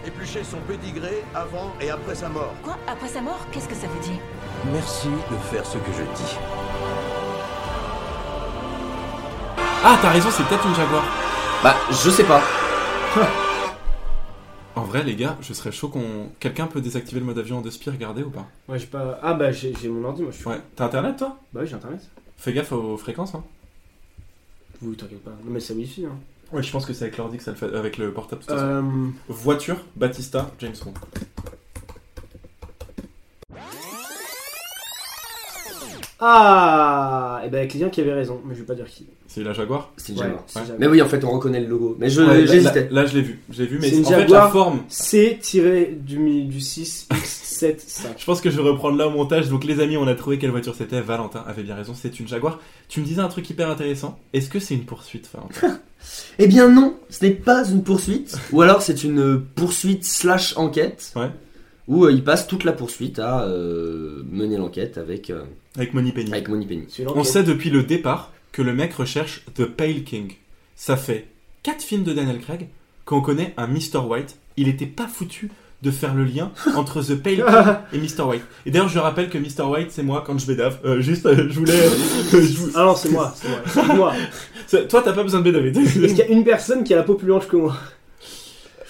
Éplucher 0.07 0.45
son 0.45 0.59
pédigré 0.68 1.23
avant 1.35 1.73
et 1.81 1.91
après 1.91 2.14
sa 2.14 2.29
mort. 2.29 2.53
Quoi 2.62 2.77
Après 2.87 3.09
sa 3.09 3.20
mort 3.20 3.39
Qu'est-ce 3.53 3.68
que 3.68 3.75
ça 3.75 3.87
veut 3.87 4.01
dire? 4.01 4.18
Merci 4.73 5.09
de 5.09 5.37
faire 5.51 5.64
ce 5.64 5.79
que 5.79 5.93
je 5.93 6.03
dis. 6.03 6.37
Ah, 9.85 9.97
t'as 10.01 10.11
raison, 10.11 10.29
c'est 10.31 10.45
peut-être 10.45 10.66
une 10.66 10.75
Jaguar. 10.75 11.03
Bah, 11.62 11.75
je 11.91 12.11
sais 12.11 12.25
pas. 12.25 12.43
En 14.75 14.85
vrai, 14.85 15.03
les 15.05 15.14
gars, 15.16 15.37
je 15.43 15.53
serais 15.53 15.70
chaud 15.70 15.89
qu'on. 15.89 16.31
Quelqu'un 16.41 16.66
peut 16.66 16.81
désactiver 16.81 17.20
le 17.20 17.27
mode 17.27 17.39
avion 17.39 17.59
en 17.59 17.61
deux 17.61 17.70
spies, 17.70 17.91
regardez 17.91 18.23
ou 18.23 18.31
pas? 18.31 18.47
Ouais, 18.70 18.79
j'ai 18.79 18.87
pas. 18.87 19.18
Ah 19.23 19.35
bah 19.35 19.53
j'ai 19.53 19.75
j'ai 19.79 19.89
mon 19.89 20.03
ordi, 20.09 20.23
moi 20.23 20.31
je 20.33 20.39
suis. 20.39 20.47
Ouais. 20.49 20.62
T'as 20.75 20.87
internet 20.87 21.16
toi? 21.18 21.37
Bah 21.53 21.61
oui, 21.62 21.66
j'ai 21.66 21.75
internet. 21.75 22.01
Fais 22.43 22.53
gaffe 22.53 22.72
aux 22.72 22.97
fréquences, 22.97 23.36
hein. 23.36 23.45
Oui, 24.82 24.97
t'inquiète 24.97 25.22
pas. 25.22 25.30
Non 25.45 25.53
mais 25.53 25.61
c'est 25.61 25.74
wifi 25.74 26.07
hein. 26.07 26.18
Ouais, 26.53 26.61
je 26.61 26.72
pense 26.72 26.84
que 26.84 26.93
c'est 26.93 27.05
avec 27.05 27.16
l'ordi 27.16 27.36
que 27.36 27.45
ça 27.45 27.53
le 27.53 27.57
fait. 27.57 27.72
Avec 27.72 27.99
le 27.99 28.12
portable, 28.12 28.43
façon. 28.43 28.59
Euh, 28.61 28.82
Voiture, 29.28 29.76
Batista, 29.95 30.51
James 30.59 30.74
Bond. 30.84 30.95
Ah 36.25 37.43
Et 37.45 37.49
ben 37.51 37.66
Client 37.66 37.91
qui 37.91 38.01
avait 38.01 38.12
raison, 38.12 38.41
mais 38.47 38.55
je 38.55 38.61
vais 38.61 38.66
pas 38.66 38.75
dire 38.75 38.87
qui. 38.87 39.07
C'est 39.27 39.43
la 39.43 39.53
Jaguar 39.53 39.91
C'est 39.97 40.12
une 40.12 40.18
Ouais, 40.18 40.25
Jaguar. 40.27 40.45
c'est 40.47 40.59
Ouais. 40.59 40.64
Jaguar. 40.66 40.79
Mais 40.81 40.87
oui, 40.87 41.03
en 41.03 41.07
fait, 41.09 41.25
on 41.25 41.31
reconnaît 41.33 41.61
le 41.61 41.66
logo. 41.66 41.97
Mais 41.99 42.09
je 42.11 42.20
Ouais, 42.23 42.41
là- 42.43 42.47
j'hésitais. 42.53 42.89
Là, 42.91 43.03
là, 43.03 43.07
je 43.07 43.14
l'ai 43.16 43.23
vu. 43.23 43.41
Je 43.51 43.62
l'ai 43.62 43.68
vu, 43.68 43.79
mais 43.81 43.89
C'est 43.91 43.97
une 43.97 44.07
en 44.07 44.11
fait, 44.11 44.14
la 44.16 44.20
Jaguar. 44.23 44.53
forme. 44.53 44.81
C 44.89 45.39
tiré 45.43 45.97
du, 45.99 46.18
mi- 46.18 46.45
du 46.45 46.61
6 46.61 47.09
X7 47.11 47.77
5. 47.85 48.14
Je 48.18 48.25
pense 48.25 48.41
que 48.41 48.51
je 48.51 48.57
vais 48.61 48.68
reprendre 48.68 48.97
là 48.99 49.09
au 49.09 49.11
montage. 49.11 49.49
Donc, 49.49 49.64
les 49.64 49.81
amis, 49.81 49.97
on 49.97 50.07
a 50.07 50.14
trouvé 50.14 50.39
quelle 50.39 50.51
voiture 50.51 50.75
c'était. 50.77 51.01
Valentin 51.01 51.43
avait 51.47 51.62
bien 51.64 51.75
raison, 51.75 51.93
c'est 51.95 52.20
une 52.20 52.29
Jaguar. 52.29 52.61
Tu 52.89 53.01
me 53.01 53.05
disais 53.05 53.20
un 53.20 53.29
truc 53.29 53.49
hyper 53.51 53.68
intéressant. 53.70 54.18
Est-ce 54.33 54.49
que 54.49 54.61
c'est 54.61 54.75
une 54.75 54.85
poursuite, 54.85 55.29
Valentin? 55.35 55.79
Eh 56.41 56.49
bien 56.49 56.68
non, 56.68 56.97
ce 57.11 57.25
n'est 57.25 57.31
pas 57.31 57.64
une 57.68 57.85
poursuite. 57.85 58.37
Ou 58.51 58.61
alors 58.61 58.83
c'est 58.83 59.05
une 59.05 59.41
poursuite 59.41 60.05
slash 60.05 60.57
enquête. 60.57 61.12
Ouais. 61.14 61.31
Où 61.87 62.05
euh, 62.07 62.11
il 62.12 62.25
passe 62.25 62.49
toute 62.49 62.64
la 62.64 62.73
poursuite 62.73 63.20
à 63.20 63.45
euh, 63.45 64.23
mener 64.29 64.57
l'enquête 64.57 64.99
avec, 64.99 65.31
euh, 65.31 65.43
Avec 65.77 65.95
Money 65.95 66.12
Penny. 66.12 66.33
avec 66.33 66.49
Money 66.49 66.66
Penny. 66.66 66.85
C'est 66.89 67.03
une 67.03 67.09
On 67.09 67.25
sait 67.25 67.43
depuis 67.43 67.70
le 67.70 67.83
départ 67.83 68.31
que 68.53 68.62
le 68.62 68.75
mec 68.75 68.93
recherche 68.95 69.43
The 69.55 69.64
Pale 69.64 70.03
King. 70.05 70.33
Ça 70.77 70.97
fait 70.97 71.27
4 71.62 71.83
films 71.83 72.05
de 72.05 72.12
Daniel 72.12 72.41
Craig 72.41 72.68
qu'on 73.05 73.20
connaît 73.20 73.55
un 73.57 73.66
Mr. 73.66 73.99
White. 74.07 74.37
Il 74.57 74.68
était 74.68 74.87
pas 74.87 75.07
foutu 75.09 75.51
de 75.83 75.91
faire 75.91 76.14
le 76.14 76.25
lien 76.25 76.53
entre 76.77 77.03
The 77.03 77.14
Pale 77.14 77.37
King 77.37 77.75
et 77.93 77.99
Mr. 77.99 78.23
White. 78.29 78.43
Et 78.66 78.70
d'ailleurs, 78.70 78.89
je 78.89 78.99
rappelle 78.99 79.31
que 79.31 79.39
Mr. 79.39 79.62
White, 79.68 79.91
c'est 79.91 80.03
moi 80.03 80.23
quand 80.27 80.39
je 80.39 80.47
bédave. 80.47 80.79
Euh, 80.85 81.01
juste, 81.01 81.25
euh, 81.27 81.47
je 81.49 81.59
voulais. 81.59 81.73
je 82.31 82.37
vou- 82.59 82.70
Ah 82.75 82.85
non, 82.85 82.95
c'est 82.95 83.09
moi, 83.11 83.35
c'est 83.35 83.49
moi. 83.49 83.95
Moi. 83.97 84.12
C'est- 84.66 84.87
Toi, 84.89 85.03
t'as 85.03 85.12
pas 85.12 85.23
besoin 85.25 85.41
de 85.41 85.45
bédaver. 85.45 85.68
Est-ce 85.70 85.93
qu'il 86.14 86.16
y 86.18 86.23
a 86.23 86.29
une 86.29 86.45
personne 86.45 86.85
qui 86.85 86.93
a 86.95 86.97
la 86.99 87.03
peau 87.03 87.14
plus 87.14 87.27
blanche 87.27 87.49
que 87.49 87.57
moi? 87.57 87.77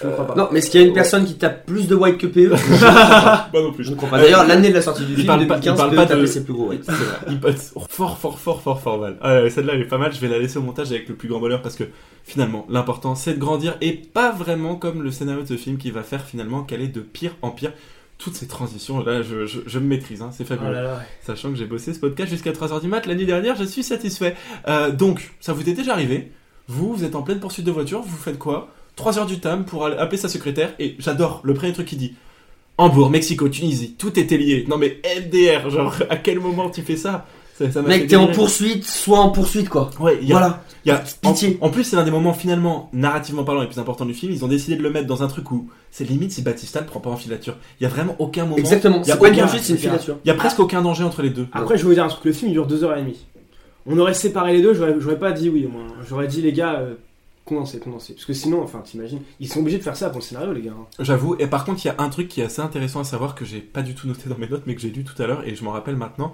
Je 0.02 0.06
ne 0.08 0.12
crois 0.12 0.26
pas. 0.26 0.34
Non, 0.34 0.48
mais 0.52 0.58
est-ce 0.58 0.70
qu'il 0.70 0.80
y 0.80 0.84
a 0.84 0.86
une 0.86 0.92
personne 0.92 1.24
qui 1.24 1.34
tape 1.34 1.64
plus 1.66 1.86
de 1.88 1.94
white 1.94 2.18
que 2.18 2.26
PE 2.26 2.48
Moi 2.48 2.58
non 3.62 3.72
plus. 3.72 3.84
Je 3.84 3.90
ne 3.90 3.96
crois 3.96 4.08
pas. 4.08 4.18
D'ailleurs, 4.20 4.46
l'année 4.46 4.68
de 4.70 4.74
la 4.74 4.82
sortie 4.82 5.04
du 5.04 5.12
Il 5.12 5.16
film, 5.16 5.26
parle 5.26 5.46
pas- 5.46 5.56
il 5.56 5.60
2015, 5.62 5.76
parle 5.78 5.90
PE 5.90 5.96
pas 5.96 6.04
de- 6.04 6.08
tapait 6.10 6.26
ses 6.26 6.44
plus 6.44 6.52
gros 6.52 6.68
white. 6.68 6.84
C'est 6.86 6.92
vrai. 6.92 7.16
Il 7.28 7.40
passe 7.40 7.74
fort, 7.88 8.18
fort, 8.18 8.38
fort, 8.38 8.60
fort, 8.62 8.80
fort 8.80 8.98
mal. 9.00 9.16
Ah, 9.20 9.42
ouais, 9.42 9.50
Celle-là, 9.50 9.74
elle 9.74 9.82
est 9.82 9.86
pas 9.88 9.98
mal. 9.98 10.12
Je 10.12 10.20
vais 10.20 10.28
la 10.28 10.38
laisser 10.38 10.58
au 10.58 10.62
montage 10.62 10.90
avec 10.90 11.08
le 11.08 11.14
plus 11.14 11.28
grand 11.28 11.40
bonheur 11.40 11.62
parce 11.62 11.76
que 11.76 11.84
finalement, 12.24 12.66
l'important, 12.68 13.14
c'est 13.14 13.34
de 13.34 13.38
grandir 13.38 13.76
et 13.80 13.92
pas 13.92 14.32
vraiment 14.32 14.76
comme 14.76 15.02
le 15.02 15.10
scénario 15.10 15.42
de 15.42 15.46
ce 15.48 15.56
film 15.56 15.76
qui 15.78 15.90
va 15.90 16.02
faire 16.02 16.24
finalement 16.24 16.62
qu'aller 16.62 16.88
de 16.88 17.00
pire 17.00 17.32
en 17.42 17.50
pire. 17.50 17.72
Toutes 18.18 18.34
ces 18.36 18.46
transitions, 18.46 19.02
là, 19.04 19.20
je, 19.22 19.46
je, 19.46 19.58
je 19.66 19.78
me 19.80 19.86
maîtrise, 19.86 20.22
hein, 20.22 20.30
c'est 20.32 20.44
Oh 20.44 20.46
fabuleux. 20.46 20.72
là 20.72 20.82
là. 20.82 21.00
Sachant 21.26 21.50
que 21.50 21.56
j'ai 21.56 21.64
bossé 21.64 21.92
ce 21.92 21.98
podcast 21.98 22.30
jusqu'à 22.30 22.52
3h 22.52 22.80
du 22.80 22.86
mat 22.86 23.04
l'année 23.06 23.24
dernière, 23.24 23.56
je 23.56 23.64
suis 23.64 23.82
satisfait. 23.82 24.36
Euh, 24.68 24.92
donc, 24.92 25.32
ça 25.40 25.52
vous 25.52 25.68
est 25.68 25.72
déjà 25.72 25.92
arrivé? 25.94 26.30
Vous, 26.68 26.94
vous 26.94 27.02
êtes 27.02 27.16
en 27.16 27.22
pleine 27.22 27.40
poursuite 27.40 27.66
de 27.66 27.72
voiture, 27.72 28.00
vous 28.02 28.16
faites 28.16 28.38
quoi? 28.38 28.68
3h 28.96 29.26
du 29.26 29.40
tam 29.40 29.64
pour 29.64 29.86
aller 29.86 29.96
appeler 29.96 30.18
sa 30.18 30.28
secrétaire, 30.28 30.74
et 30.78 30.96
j'adore 30.98 31.40
le 31.44 31.54
premier 31.54 31.72
truc 31.72 31.86
qu'il 31.86 31.98
dit. 31.98 32.14
Hambourg, 32.78 33.10
Mexico, 33.10 33.48
Tunisie, 33.48 33.94
tout 33.98 34.18
était 34.18 34.36
lié. 34.38 34.64
Non 34.68 34.76
mais 34.78 35.00
MDR, 35.04 35.68
genre, 35.70 35.94
à 36.10 36.16
quel 36.16 36.40
moment 36.40 36.70
tu 36.70 36.82
fais 36.82 36.96
ça? 36.96 37.26
Mec, 37.86 38.08
t'es 38.08 38.16
en 38.16 38.26
poursuite, 38.28 38.84
soit 38.84 39.20
en 39.20 39.28
poursuite 39.28 39.68
quoi. 39.68 39.90
Ouais, 40.00 40.18
il 40.20 40.26
y 40.26 40.32
a, 40.32 40.38
Voilà. 40.38 40.62
il 40.84 40.88
y 40.88 40.90
a 40.90 40.96
Pitié. 41.20 41.58
en 41.60 41.68
plus, 41.70 41.84
c'est 41.84 41.94
l'un 41.94 42.02
des 42.02 42.10
moments 42.10 42.32
finalement, 42.32 42.88
narrativement 42.92 43.44
parlant, 43.44 43.60
les 43.60 43.68
plus 43.68 43.78
importants 43.78 44.06
du 44.06 44.14
film. 44.14 44.32
Ils 44.32 44.44
ont 44.44 44.48
décidé 44.48 44.74
de 44.76 44.82
le 44.82 44.90
mettre 44.90 45.06
dans 45.06 45.22
un 45.22 45.28
truc 45.28 45.48
où 45.52 45.68
c'est 45.92 46.02
limite 46.02 46.32
si 46.32 46.42
Batista 46.42 46.80
ne 46.80 46.86
prend 46.86 46.98
pas 46.98 47.10
en 47.10 47.16
filature. 47.16 47.54
Il 47.78 47.84
y 47.84 47.86
a 47.86 47.88
vraiment 47.88 48.16
aucun 48.18 48.44
moment. 48.46 48.56
Exactement. 48.56 49.00
Il 49.04 49.08
y 49.08 49.10
a 49.12 49.14
C'est 49.14 49.20
pas 49.20 49.28
une 49.28 49.34
aucun- 49.34 49.42
poursuite, 49.42 49.62
c'est 49.64 49.72
une 49.74 49.78
il 49.78 49.84
y 49.84 49.86
a- 49.86 49.90
filature. 49.90 50.16
Il 50.24 50.28
y 50.28 50.30
a 50.32 50.34
presque 50.34 50.58
aucun 50.58 50.82
danger 50.82 51.04
entre 51.04 51.22
les 51.22 51.30
deux. 51.30 51.46
Après, 51.52 51.76
je 51.76 51.82
vais 51.82 51.88
vous 51.88 51.94
dire 51.94 52.04
un 52.04 52.08
truc. 52.08 52.24
Le 52.24 52.32
film 52.32 52.50
il 52.50 52.54
dure 52.54 52.66
2h30. 52.66 53.14
On 53.86 53.96
aurait 53.98 54.14
séparé 54.14 54.54
les 54.54 54.62
deux, 54.62 54.74
j'aurais 54.74 54.96
j'aurais 54.98 55.18
pas 55.18 55.30
dit 55.30 55.48
oui 55.48 55.64
au 55.66 55.68
moins. 55.68 55.86
J'aurais 56.08 56.26
dit 56.26 56.40
les 56.42 56.52
gars, 56.52 56.80
euh, 56.80 56.94
condensez, 57.44 57.78
condensez. 57.80 58.14
Parce 58.14 58.24
que 58.24 58.32
sinon, 58.32 58.62
enfin, 58.62 58.80
t'imagines, 58.80 59.20
ils 59.40 59.48
sont 59.48 59.60
obligés 59.60 59.78
de 59.78 59.82
faire 59.82 59.96
ça 59.96 60.08
pour 60.10 60.18
le 60.20 60.24
scénario, 60.24 60.52
les 60.52 60.62
gars. 60.62 60.72
hein. 60.78 60.86
J'avoue. 61.00 61.36
Et 61.38 61.46
par 61.46 61.64
contre, 61.64 61.84
il 61.84 61.88
y 61.88 61.90
a 61.90 61.96
un 61.98 62.08
truc 62.08 62.28
qui 62.28 62.40
est 62.40 62.44
assez 62.44 62.60
intéressant 62.62 63.00
à 63.00 63.04
savoir 63.04 63.34
que 63.34 63.44
j'ai 63.44 63.60
pas 63.60 63.82
du 63.82 63.94
tout 63.94 64.06
noté 64.06 64.28
dans 64.28 64.38
mes 64.38 64.48
notes, 64.48 64.62
mais 64.66 64.74
que 64.74 64.80
j'ai 64.80 64.90
lu 64.90 65.04
tout 65.04 65.20
à 65.22 65.26
l'heure 65.26 65.46
et 65.46 65.54
je 65.54 65.64
m'en 65.64 65.72
rappelle 65.72 65.96
maintenant. 65.96 66.32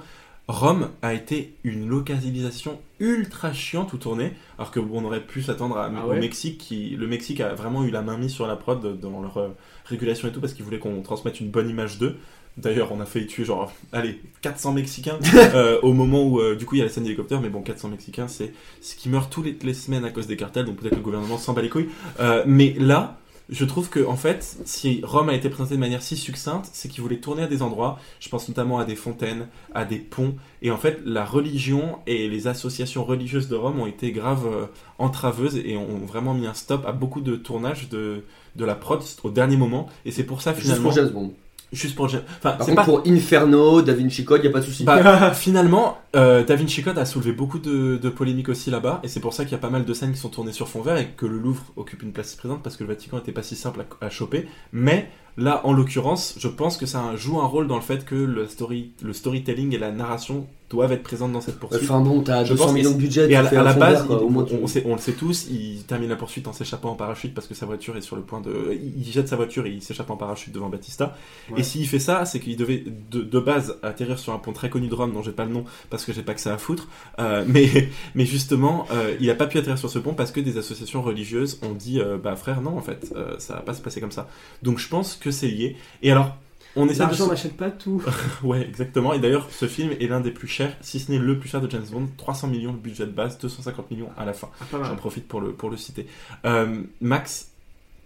Rome 0.48 0.88
a 1.02 1.12
été 1.12 1.56
une 1.62 1.86
localisation 1.88 2.80
ultra 3.00 3.52
chiante 3.52 3.92
où 3.92 3.98
tourner, 3.98 4.32
alors 4.56 4.70
que 4.70 4.80
bon, 4.80 5.02
on 5.02 5.04
aurait 5.04 5.20
pu 5.26 5.42
s'attendre 5.42 5.76
Ah 5.76 6.06
au 6.06 6.14
Mexique. 6.14 6.56
Qui, 6.58 6.96
le 6.96 7.06
Mexique 7.06 7.40
a 7.42 7.52
vraiment 7.54 7.84
eu 7.84 7.90
la 7.90 8.00
main 8.00 8.16
mise 8.16 8.32
sur 8.32 8.46
la 8.46 8.56
prod 8.56 8.98
dans 8.98 9.20
leur 9.20 9.36
euh, 9.36 9.48
régulation 9.84 10.26
et 10.26 10.32
tout 10.32 10.40
parce 10.40 10.54
qu'ils 10.54 10.64
voulaient 10.64 10.78
qu'on 10.78 11.02
transmette 11.02 11.40
une 11.40 11.50
bonne 11.50 11.68
image 11.68 11.98
d'eux. 11.98 12.16
D'ailleurs, 12.58 12.92
on 12.92 13.00
a 13.00 13.06
failli 13.06 13.26
tuer 13.26 13.44
genre, 13.44 13.72
allez, 13.92 14.20
400 14.42 14.72
Mexicains 14.72 15.18
euh, 15.34 15.78
au 15.82 15.92
moment 15.92 16.24
où, 16.24 16.40
euh, 16.40 16.56
du 16.56 16.66
coup, 16.66 16.74
il 16.74 16.78
y 16.78 16.80
a 16.82 16.84
la 16.84 16.90
scène 16.90 17.04
d'hélicoptère, 17.04 17.40
mais 17.40 17.48
bon, 17.48 17.62
400 17.62 17.88
Mexicains, 17.88 18.28
c'est 18.28 18.52
ce 18.80 18.96
qui 18.96 19.08
meurt 19.08 19.30
toutes 19.32 19.44
les, 19.44 19.56
les 19.62 19.74
semaines 19.74 20.04
à 20.04 20.10
cause 20.10 20.26
des 20.26 20.36
cartels, 20.36 20.64
donc 20.64 20.76
peut-être 20.76 20.96
le 20.96 21.02
gouvernement 21.02 21.38
s'en 21.38 21.52
bat 21.52 21.62
les 21.62 21.68
couilles. 21.68 21.88
Euh, 22.20 22.42
mais 22.46 22.74
là, 22.78 23.18
je 23.48 23.64
trouve 23.64 23.88
que 23.88 24.04
en 24.04 24.16
fait, 24.16 24.58
si 24.64 25.00
Rome 25.04 25.30
a 25.30 25.34
été 25.34 25.48
présenté 25.48 25.74
de 25.74 25.80
manière 25.80 26.02
si 26.02 26.16
succincte, 26.16 26.68
c'est 26.72 26.88
qu'il 26.88 27.02
voulait 27.02 27.16
tourner 27.16 27.44
à 27.44 27.46
des 27.46 27.62
endroits. 27.62 27.98
Je 28.20 28.28
pense 28.28 28.48
notamment 28.48 28.78
à 28.78 28.84
des 28.84 28.96
fontaines, 28.96 29.48
à 29.74 29.84
des 29.84 29.98
ponts, 29.98 30.34
et 30.60 30.70
en 30.70 30.76
fait, 30.76 31.00
la 31.04 31.24
religion 31.24 31.98
et 32.06 32.28
les 32.28 32.46
associations 32.46 33.04
religieuses 33.04 33.48
de 33.48 33.56
Rome 33.56 33.80
ont 33.80 33.86
été 33.86 34.12
grave 34.12 34.46
euh, 34.46 34.66
entraveuses 34.98 35.56
et 35.56 35.76
ont 35.76 36.04
vraiment 36.06 36.34
mis 36.34 36.46
un 36.46 36.54
stop 36.54 36.84
à 36.86 36.92
beaucoup 36.92 37.20
de 37.20 37.36
tournages 37.36 37.88
de 37.88 38.24
de 38.56 38.64
la 38.64 38.74
prod 38.74 39.00
au 39.22 39.30
dernier 39.30 39.56
moment. 39.56 39.88
Et 40.04 40.10
c'est 40.10 40.24
pour 40.24 40.42
ça 40.42 40.52
Juste 40.52 40.64
finalement. 40.64 40.88
pour 40.88 40.96
James 40.96 41.10
Bond. 41.10 41.32
Juste 41.72 41.94
pour 41.96 42.08
James- 42.08 42.22
Enfin, 42.38 42.52
Par 42.52 42.60
c'est 42.66 42.74
contre, 42.74 42.76
pas. 42.76 42.84
pour 42.84 43.02
Inferno, 43.06 43.82
Da 43.82 43.92
Vinci 43.92 44.24
Code, 44.24 44.42
y 44.42 44.48
a 44.48 44.50
pas 44.50 44.60
de 44.60 44.64
souci. 44.64 44.84
Bah, 44.84 45.32
finalement, 45.34 45.98
euh, 46.16 46.42
Da 46.42 46.56
Vinci 46.56 46.82
Code 46.82 46.96
a 46.98 47.04
soulevé 47.04 47.32
beaucoup 47.32 47.58
de, 47.58 47.98
de 47.98 48.08
polémiques 48.08 48.48
aussi 48.48 48.70
là-bas, 48.70 49.00
et 49.02 49.08
c'est 49.08 49.20
pour 49.20 49.34
ça 49.34 49.44
qu'il 49.44 49.52
y 49.52 49.54
a 49.54 49.58
pas 49.58 49.68
mal 49.70 49.84
de 49.84 49.92
scènes 49.92 50.12
qui 50.12 50.18
sont 50.18 50.30
tournées 50.30 50.52
sur 50.52 50.68
fond 50.68 50.80
vert 50.80 50.96
et 50.96 51.08
que 51.16 51.26
le 51.26 51.38
Louvre 51.38 51.62
occupe 51.76 52.02
une 52.02 52.12
place 52.12 52.34
présente 52.36 52.62
parce 52.62 52.76
que 52.76 52.84
le 52.84 52.88
Vatican 52.88 53.18
n'était 53.18 53.32
pas 53.32 53.42
si 53.42 53.54
simple 53.56 53.84
à, 54.00 54.06
à 54.06 54.08
choper. 54.10 54.48
Mais 54.72 55.10
là, 55.36 55.60
en 55.64 55.72
l'occurrence, 55.74 56.36
je 56.38 56.48
pense 56.48 56.78
que 56.78 56.86
ça 56.86 57.14
joue 57.16 57.38
un 57.40 57.46
rôle 57.46 57.66
dans 57.68 57.76
le 57.76 57.82
fait 57.82 58.04
que 58.06 58.14
le, 58.14 58.46
story, 58.48 58.92
le 59.02 59.12
storytelling 59.12 59.74
et 59.74 59.78
la 59.78 59.92
narration 59.92 60.46
doivent 60.70 60.92
être 60.92 61.02
présentes 61.02 61.32
dans 61.32 61.40
cette 61.40 61.58
poursuite. 61.58 61.82
Enfin 61.82 62.00
bon, 62.00 62.20
t'as 62.20 62.44
Je 62.44 62.52
200 62.52 62.64
pense 62.66 62.74
millions 62.74 62.90
de 62.90 62.96
budget, 62.96 63.30
Et 63.30 63.36
à, 63.36 63.42
la- 63.42 63.60
à 63.60 63.72
base, 63.74 63.94
vert, 63.94 64.06
quoi, 64.06 64.18
il- 64.20 64.24
au 64.24 64.28
moins, 64.28 64.44
on, 64.52 64.64
on 64.64 64.66
sait, 64.66 64.82
on 64.86 64.92
le 64.92 65.00
sait 65.00 65.12
tous, 65.12 65.46
il 65.50 65.82
termine 65.84 66.10
la 66.10 66.16
poursuite 66.16 66.46
en 66.46 66.52
s'échappant 66.52 66.90
en 66.90 66.94
parachute 66.94 67.32
parce 67.34 67.46
que 67.46 67.54
sa 67.54 67.64
voiture 67.64 67.96
est 67.96 68.02
sur 68.02 68.16
le 68.16 68.22
point 68.22 68.40
de. 68.42 68.50
Il 68.72 68.98
il 69.06 69.10
jette 69.12 69.28
sa 69.28 69.36
voiture 69.36 69.64
et 69.66 69.70
il 69.70 69.80
s'échappe 69.82 70.10
en 70.10 70.16
parachute 70.16 70.52
devant 70.52 70.68
Batista. 70.68 71.16
Ouais. 71.50 71.60
Et 71.60 71.62
s'il 71.62 71.86
fait 71.88 71.98
ça, 71.98 72.24
c'est 72.26 72.38
qu'il 72.40 72.56
devait 72.56 72.84
de, 73.10 73.22
de 73.22 73.40
base 73.40 73.76
atterrir 73.82 74.18
sur 74.18 74.32
un 74.34 74.38
pont 74.38 74.52
très 74.52 74.68
connu 74.68 74.88
de 74.88 74.94
Rome 74.94 75.12
dont 75.12 75.22
j'ai 75.22 75.32
pas 75.32 75.44
le 75.46 75.52
nom 75.52 75.64
parce 75.88 76.04
que 76.04 76.12
j'ai 76.12 76.22
pas 76.22 76.34
que 76.34 76.40
ça 76.40 76.52
à 76.52 76.58
foutre. 76.58 76.86
Euh, 77.18 77.44
mais, 77.48 77.88
mais 78.14 78.26
justement, 78.26 78.86
euh, 78.92 79.14
il 79.20 79.30
a 79.30 79.34
pas 79.34 79.46
pu 79.46 79.56
atterrir 79.58 79.78
sur 79.78 79.88
ce 79.88 79.98
pont 79.98 80.12
parce 80.12 80.32
que 80.32 80.40
des 80.40 80.58
associations 80.58 81.00
religieuses 81.00 81.58
ont 81.62 81.72
dit 81.72 81.98
euh, 82.00 82.18
bah 82.22 82.36
frère, 82.36 82.60
non, 82.60 82.76
en 82.76 82.82
fait, 82.82 83.10
euh, 83.16 83.36
ça 83.38 83.54
va 83.54 83.60
pas 83.60 83.72
se 83.72 83.80
passer 83.80 84.00
comme 84.02 84.12
ça. 84.12 84.28
Donc 84.62 84.78
je 84.78 84.88
pense 84.88 85.14
que 85.16 85.30
c'est 85.30 85.48
lié. 85.48 85.76
Et 86.02 86.10
alors. 86.12 86.36
On 86.76 86.88
essaie 86.88 87.00
L'argent 87.00 87.28
n'achète 87.28 87.56
pas 87.56 87.70
tout. 87.70 88.02
Ouais, 88.42 88.60
exactement. 88.62 89.12
Et 89.12 89.18
d'ailleurs, 89.18 89.48
ce 89.50 89.66
film 89.66 89.92
est 89.92 90.06
l'un 90.06 90.20
des 90.20 90.30
plus 90.30 90.48
chers, 90.48 90.76
si 90.80 91.00
ce 91.00 91.10
n'est 91.10 91.18
le 91.18 91.38
plus 91.38 91.48
cher 91.48 91.60
de 91.60 91.70
James 91.70 91.86
Bond. 91.90 92.08
300 92.16 92.48
millions 92.48 92.72
de 92.72 92.78
budget 92.78 93.06
de 93.06 93.12
base, 93.12 93.38
250 93.38 93.90
millions 93.90 94.10
à 94.16 94.24
la 94.24 94.32
fin. 94.32 94.48
Ah. 94.60 94.78
J'en 94.84 94.96
profite 94.96 95.26
pour 95.26 95.40
le, 95.40 95.52
pour 95.52 95.70
le 95.70 95.76
citer. 95.76 96.06
Euh, 96.44 96.82
Max, 97.00 97.50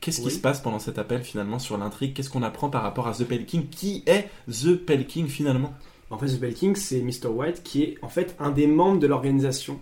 qu'est-ce 0.01 0.21
qui 0.21 0.31
se 0.31 0.39
passe 0.39 0.61
pendant 0.61 0.79
cet 0.79 0.99
appel 0.99 1.23
finalement 1.23 1.59
sur 1.59 1.77
l'intrigue? 1.77 2.15
Qu'est-ce 2.15 2.31
qu'on 2.31 2.43
apprend 2.43 2.71
par 2.71 2.83
rapport 2.83 3.09
à 3.09 3.13
The 3.13 3.25
Pale 3.25 3.45
King? 3.45 3.69
Qui 3.69 4.03
est 4.07 4.29
The 4.51 4.77
Pale 4.77 5.07
King 5.07 5.29
finalement? 5.29 5.75
En 6.13 6.19
fait, 6.19 6.27
The 6.27 6.41
Belking, 6.41 6.77
c'est 6.77 7.01
Mr. 7.01 7.29
White 7.29 7.63
qui 7.63 7.83
est 7.83 7.99
en 8.03 8.09
fait 8.09 8.37
un 8.39 8.51
des 8.51 8.67
membres 8.67 9.01
de 9.01 9.07
l'organisation 9.07 9.81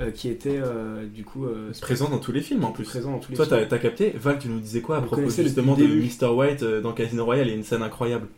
euh, 0.00 0.10
qui 0.10 0.28
était 0.28 0.58
euh, 0.62 1.06
du 1.06 1.24
coup 1.24 1.46
euh, 1.46 1.72
Présent 1.80 2.08
dans 2.10 2.18
tous 2.18 2.32
les 2.32 2.40
films 2.42 2.64
en 2.64 2.72
plus. 2.72 2.84
présent 2.84 3.12
dans 3.12 3.18
tous 3.18 3.30
les 3.30 3.36
Toi, 3.36 3.46
films. 3.46 3.58
t'as 3.60 3.66
t'as 3.66 3.78
capté 3.78 4.12
Val, 4.16 4.38
tu 4.38 4.48
nous 4.48 4.60
disais 4.60 4.80
quoi 4.80 4.98
à 4.98 5.00
Vous 5.00 5.06
propos 5.06 5.28
justement 5.30 5.74
de. 5.74 5.84
Mr. 5.84 6.26
White 6.34 6.62
euh, 6.62 6.80
dans 6.80 6.92
Casino 6.92 7.24
Royale 7.24 7.48
a 7.48 7.52
une 7.52 7.64
scène 7.64 7.82
incroyable. 7.82 8.28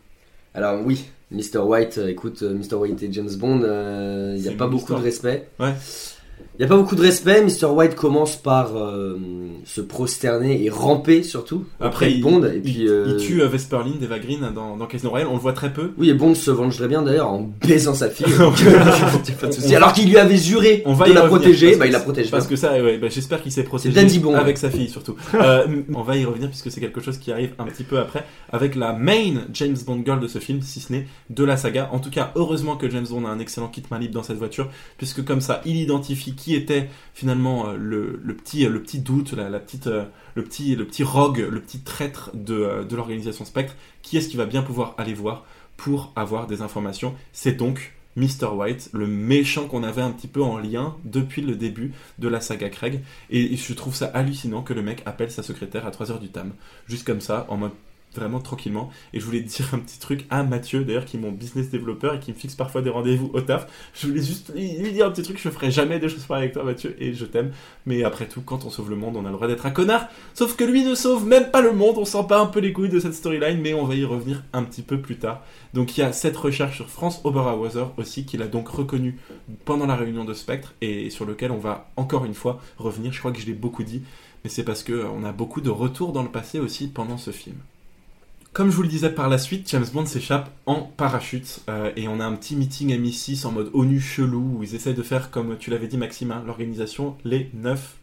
Alors 0.55 0.81
oui, 0.85 1.05
Mr. 1.31 1.59
White, 1.59 1.99
euh, 1.99 2.09
écoute, 2.09 2.43
Mr. 2.43 2.75
White 2.77 3.03
et 3.03 3.13
James 3.13 3.31
Bond, 3.39 3.63
euh, 3.63 4.35
il 4.37 4.43
n'y 4.43 4.49
a 4.49 4.53
pas 4.53 4.67
beaucoup 4.67 4.83
histoire. 4.83 5.01
de 5.01 5.05
respect. 5.05 5.49
Ouais. 5.61 5.75
Il 6.59 6.63
n'y 6.63 6.65
a 6.65 6.69
pas 6.69 6.77
beaucoup 6.77 6.97
de 6.97 7.03
respect. 7.03 7.41
Mr. 7.41 7.67
White 7.67 7.95
commence 7.95 8.35
par 8.35 8.77
euh, 8.77 9.17
se 9.65 9.81
prosterner 9.81 10.65
et 10.65 10.71
ramper 10.71 11.23
surtout. 11.23 11.65
Après, 11.81 12.11
il, 12.11 12.21
Bond. 12.21 12.43
Et 12.45 12.57
il- 12.57 12.63
puis, 12.63 12.89
euh, 12.89 13.17
il 13.17 13.17
tue 13.25 13.43
euh, 13.43 13.47
Vesper 13.47 13.79
Lynn 13.85 13.99
d'Eva 14.01 14.19
Green 14.19 14.51
dans, 14.53 14.77
dans 14.77 14.87
Casino 14.87 15.11
Royale. 15.11 15.29
On 15.31 15.35
le 15.35 15.41
voit 15.41 15.53
très 15.53 15.73
peu. 15.73 15.93
Oui, 15.99 16.11
et 16.11 16.15
Bond 16.15 16.35
se 16.35 16.51
vengerait 16.51 16.89
bien 16.89 17.03
d'ailleurs 17.03 17.29
en 17.29 17.49
baisant 17.65 17.95
sa 17.95 18.11
fille. 18.11 18.27
Pas 19.41 19.47
de. 19.47 19.75
Alors 19.77 19.93
qu'il 19.93 20.09
lui 20.09 20.17
avait 20.19 20.37
juré 20.37 20.83
On 20.85 20.95
va 20.95 21.07
de 21.09 21.13
la 21.13 21.23
revenir, 21.23 21.39
protéger, 21.41 21.77
bah 21.77 21.87
il 21.87 21.93
la 21.93 22.01
protège 22.01 22.31
Parce 22.31 22.47
bien. 22.49 22.51
que 22.57 22.61
ça, 22.61 22.73
ouais, 22.83 22.99
bah, 22.99 23.07
j'espère 23.09 23.41
qu'il 23.41 23.53
s'est 23.53 23.63
protégé 23.63 23.99
avec 24.35 24.59
sa 24.59 24.71
fille 24.71 24.89
surtout. 24.89 25.15
Euh, 25.35 25.67
on 25.95 26.03
va 26.03 26.17
y 26.17 26.25
revenir 26.25 26.49
puisque 26.49 26.71
c'est 26.71 26.81
quelque 26.81 27.01
chose 27.01 27.19
qui 27.19 27.31
arrive 27.31 27.53
un 27.59 27.65
petit 27.65 27.85
peu 27.85 27.99
après 27.99 28.25
avec 28.51 28.75
la 28.75 28.93
main 28.93 29.45
James 29.53 29.77
Bond 29.87 30.03
girl 30.05 30.19
de 30.21 30.27
ce 30.27 30.39
film, 30.41 30.63
si 30.63 30.81
ce 30.81 30.93
n'est 30.93 31.07
de 31.31 31.45
la 31.45 31.57
saga. 31.57 31.89
En 31.93 32.01
tout 32.01 32.11
cas, 32.11 32.33
heureusement 32.35 32.77
que 32.77 32.91
James 32.91 33.07
Bond 33.09 33.25
a 33.25 33.29
un 33.29 33.39
excellent 33.39 33.69
kit 33.69 33.83
main 33.91 33.99
libre 34.01 34.15
dans 34.15 34.23
cette 34.25 34.37
voiture 34.39 34.69
puisque 34.97 35.25
comme 35.25 35.41
ça, 35.41 35.61
il 35.65 35.77
identifie 35.77 36.28
qui 36.35 36.55
était 36.55 36.89
finalement 37.15 37.69
euh, 37.69 37.77
le, 37.77 38.35
petit 38.35 38.67
le 38.67 38.83
petit 38.83 39.01
doute, 39.01 39.33
la, 39.33 39.59
petite 39.61 39.87
euh, 39.87 40.05
le 40.35 40.45
petit 40.45 40.77
le 40.77 40.87
petit 40.87 41.05
rogue, 41.05 41.39
le 41.39 41.61
petit 41.61 41.81
traître 41.81 42.31
de, 42.35 42.55
euh, 42.55 42.85
de 42.85 42.97
l'organisation 42.97 43.45
Spectre. 43.45 43.75
Qui 44.03 44.17
est-ce 44.17 44.29
qui 44.29 44.37
va 44.37 44.47
bien 44.47 44.63
pouvoir 44.63 44.95
aller 44.99 45.15
voir 45.15 45.45
pour 45.77 46.13
avoir 46.17 46.47
des 46.47 46.63
informations 46.63 47.15
C'est 47.33 47.53
donc 47.53 47.95
Mr. 48.17 48.47
White, 48.53 48.91
le 48.93 49.07
méchant 49.07 49.69
qu'on 49.69 49.85
avait 49.85 50.03
un 50.03 50.11
petit 50.11 50.27
peu 50.27 50.43
en 50.43 50.59
lien 50.59 50.97
depuis 51.05 51.41
le 51.41 51.55
début 51.55 51.93
de 52.19 52.29
la 52.29 52.41
saga 52.41 52.69
Craig. 52.69 53.03
Et 53.31 53.57
je 53.57 53.73
trouve 53.75 53.95
ça 53.95 54.07
hallucinant 54.07 54.63
que 54.63 54.75
le 54.75 54.83
mec 54.83 55.03
appelle 55.07 55.31
sa 55.31 55.43
secrétaire 55.43 55.87
à 55.87 55.91
3h 55.91 56.19
du 56.19 56.29
tam. 56.29 56.53
Juste 56.89 57.07
comme 57.07 57.21
ça, 57.21 57.47
en 57.49 57.57
mode 57.57 57.73
vraiment 58.15 58.41
tranquillement. 58.41 58.91
Et 59.13 59.21
je 59.21 59.25
voulais 59.25 59.41
dire 59.41 59.69
un 59.73 59.79
petit 59.79 59.99
truc 59.99 60.27
à 60.31 60.43
Mathieu, 60.43 60.85
d'ailleurs, 60.85 61.05
qui 61.05 61.17
est 61.17 61.21
mon 61.21 61.33
business 61.33 61.71
développeur 61.71 62.15
et 62.15 62.21
qui 62.21 62.33
me 62.33 62.37
fixe 62.37 62.55
parfois 62.55 62.83
des 62.83 62.91
rendez-vous 62.91 63.31
au 63.33 63.41
taf. 63.41 63.67
Je 63.95 64.07
voulais 64.07 64.23
juste 64.23 64.53
lui 64.55 64.93
dire 64.93 65.07
un 65.07 65.11
petit 65.11 65.23
truc, 65.23 65.39
je 65.41 65.49
ferai 65.51 65.71
jamais 65.71 65.99
des 65.99 66.09
choses 66.09 66.25
pareilles 66.25 66.45
avec 66.45 66.55
toi, 66.55 66.65
Mathieu, 66.65 66.97
et 66.99 67.15
je 67.15 67.25
t'aime. 67.25 67.53
Mais 67.87 68.05
après 68.05 68.27
tout, 68.27 68.43
quand 68.43 68.65
on 68.65 68.71
sauve 68.71 68.91
le 68.91 68.97
monde, 68.97 69.17
on 69.17 69.25
a 69.25 69.29
le 69.29 69.35
droit 69.35 69.47
d'être 69.47 69.67
un 69.67 69.71
connard. 69.71 70.09
Sauf 70.35 70.57
que 70.57 70.65
lui 70.65 70.85
ne 70.85 70.95
sauve 70.95 71.27
même 71.27 71.51
pas 71.51 71.61
le 71.61 71.73
monde, 71.73 71.99
on 71.99 72.05
sent 72.05 72.25
pas 72.29 72.41
un 72.41 72.47
peu 72.47 72.61
les 72.61 72.73
couilles 72.73 72.89
de 72.89 73.01
cette 73.01 73.15
storyline, 73.15 73.61
mais 73.61 73.75
on 73.75 73.85
va 73.85 73.95
y 73.95 74.05
revenir 74.05 74.43
un 74.53 74.63
petit 74.65 74.83
peu 74.83 75.01
plus 75.01 75.19
tard. 75.19 75.43
Donc 75.75 75.97
il 75.97 76.01
y 76.01 76.05
a 76.05 76.13
cette 76.13 76.37
recherche 76.37 76.77
sur 76.77 76.89
France 76.89 77.21
Oberhauser 77.25 77.85
aussi, 77.97 78.25
qu'il 78.25 78.43
a 78.43 78.47
donc 78.47 78.69
reconnu 78.69 79.19
pendant 79.65 79.87
la 79.87 79.97
réunion 79.97 80.25
de 80.25 80.35
Spectre, 80.35 80.75
et 80.81 81.11
sur 81.11 81.25
lequel 81.25 81.51
on 81.51 81.59
va 81.59 81.91
encore 81.97 82.25
une 82.25 82.35
fois 82.35 82.61
revenir. 82.79 83.13
Je 83.13 83.19
crois 83.19 83.33
que 83.33 83.41
je 83.41 83.47
l'ai 83.47 83.53
beaucoup 83.53 83.83
dit, 83.83 84.03
mais 84.45 84.51
c'est 84.51 84.65
parce 84.65 84.83
que 84.83 84.93
euh, 84.93 85.27
a 85.29 85.33
beaucoup 85.33 85.61
de 85.61 85.71
retours 85.71 86.13
dans 86.13 86.23
le 86.23 86.31
passé 86.31 86.59
aussi 86.59 86.89
pendant 86.89 87.19
ce 87.19 87.31
film. 87.31 87.57
Comme 88.59 88.73
je 88.73 88.75
vous 88.75 88.83
le 88.83 88.89
disais 88.89 89.11
par 89.11 89.29
la 89.29 89.39
suite, 89.39 89.71
James 89.71 89.87
Bond 89.95 90.07
s'échappe 90.07 90.51
en 90.67 90.81
parachute 90.81 91.61
euh, 91.69 91.93
et 91.95 92.09
on 92.09 92.19
a 92.19 92.25
un 92.25 92.35
petit 92.35 92.57
meeting 92.57 92.93
MI6 92.93 93.47
en 93.47 93.53
mode 93.53 93.71
ONU 93.73 94.01
chelou 94.01 94.57
où 94.59 94.65
ils 94.65 94.75
essaient 94.75 94.95
de 94.95 95.03
faire, 95.05 95.31
comme 95.31 95.57
tu 95.59 95.71
l'avais 95.71 95.87
dit 95.87 95.97
Maxime, 95.97 96.33
hein, 96.33 96.43
l'organisation 96.45 97.15
les 97.25 97.51
9, 97.55 97.95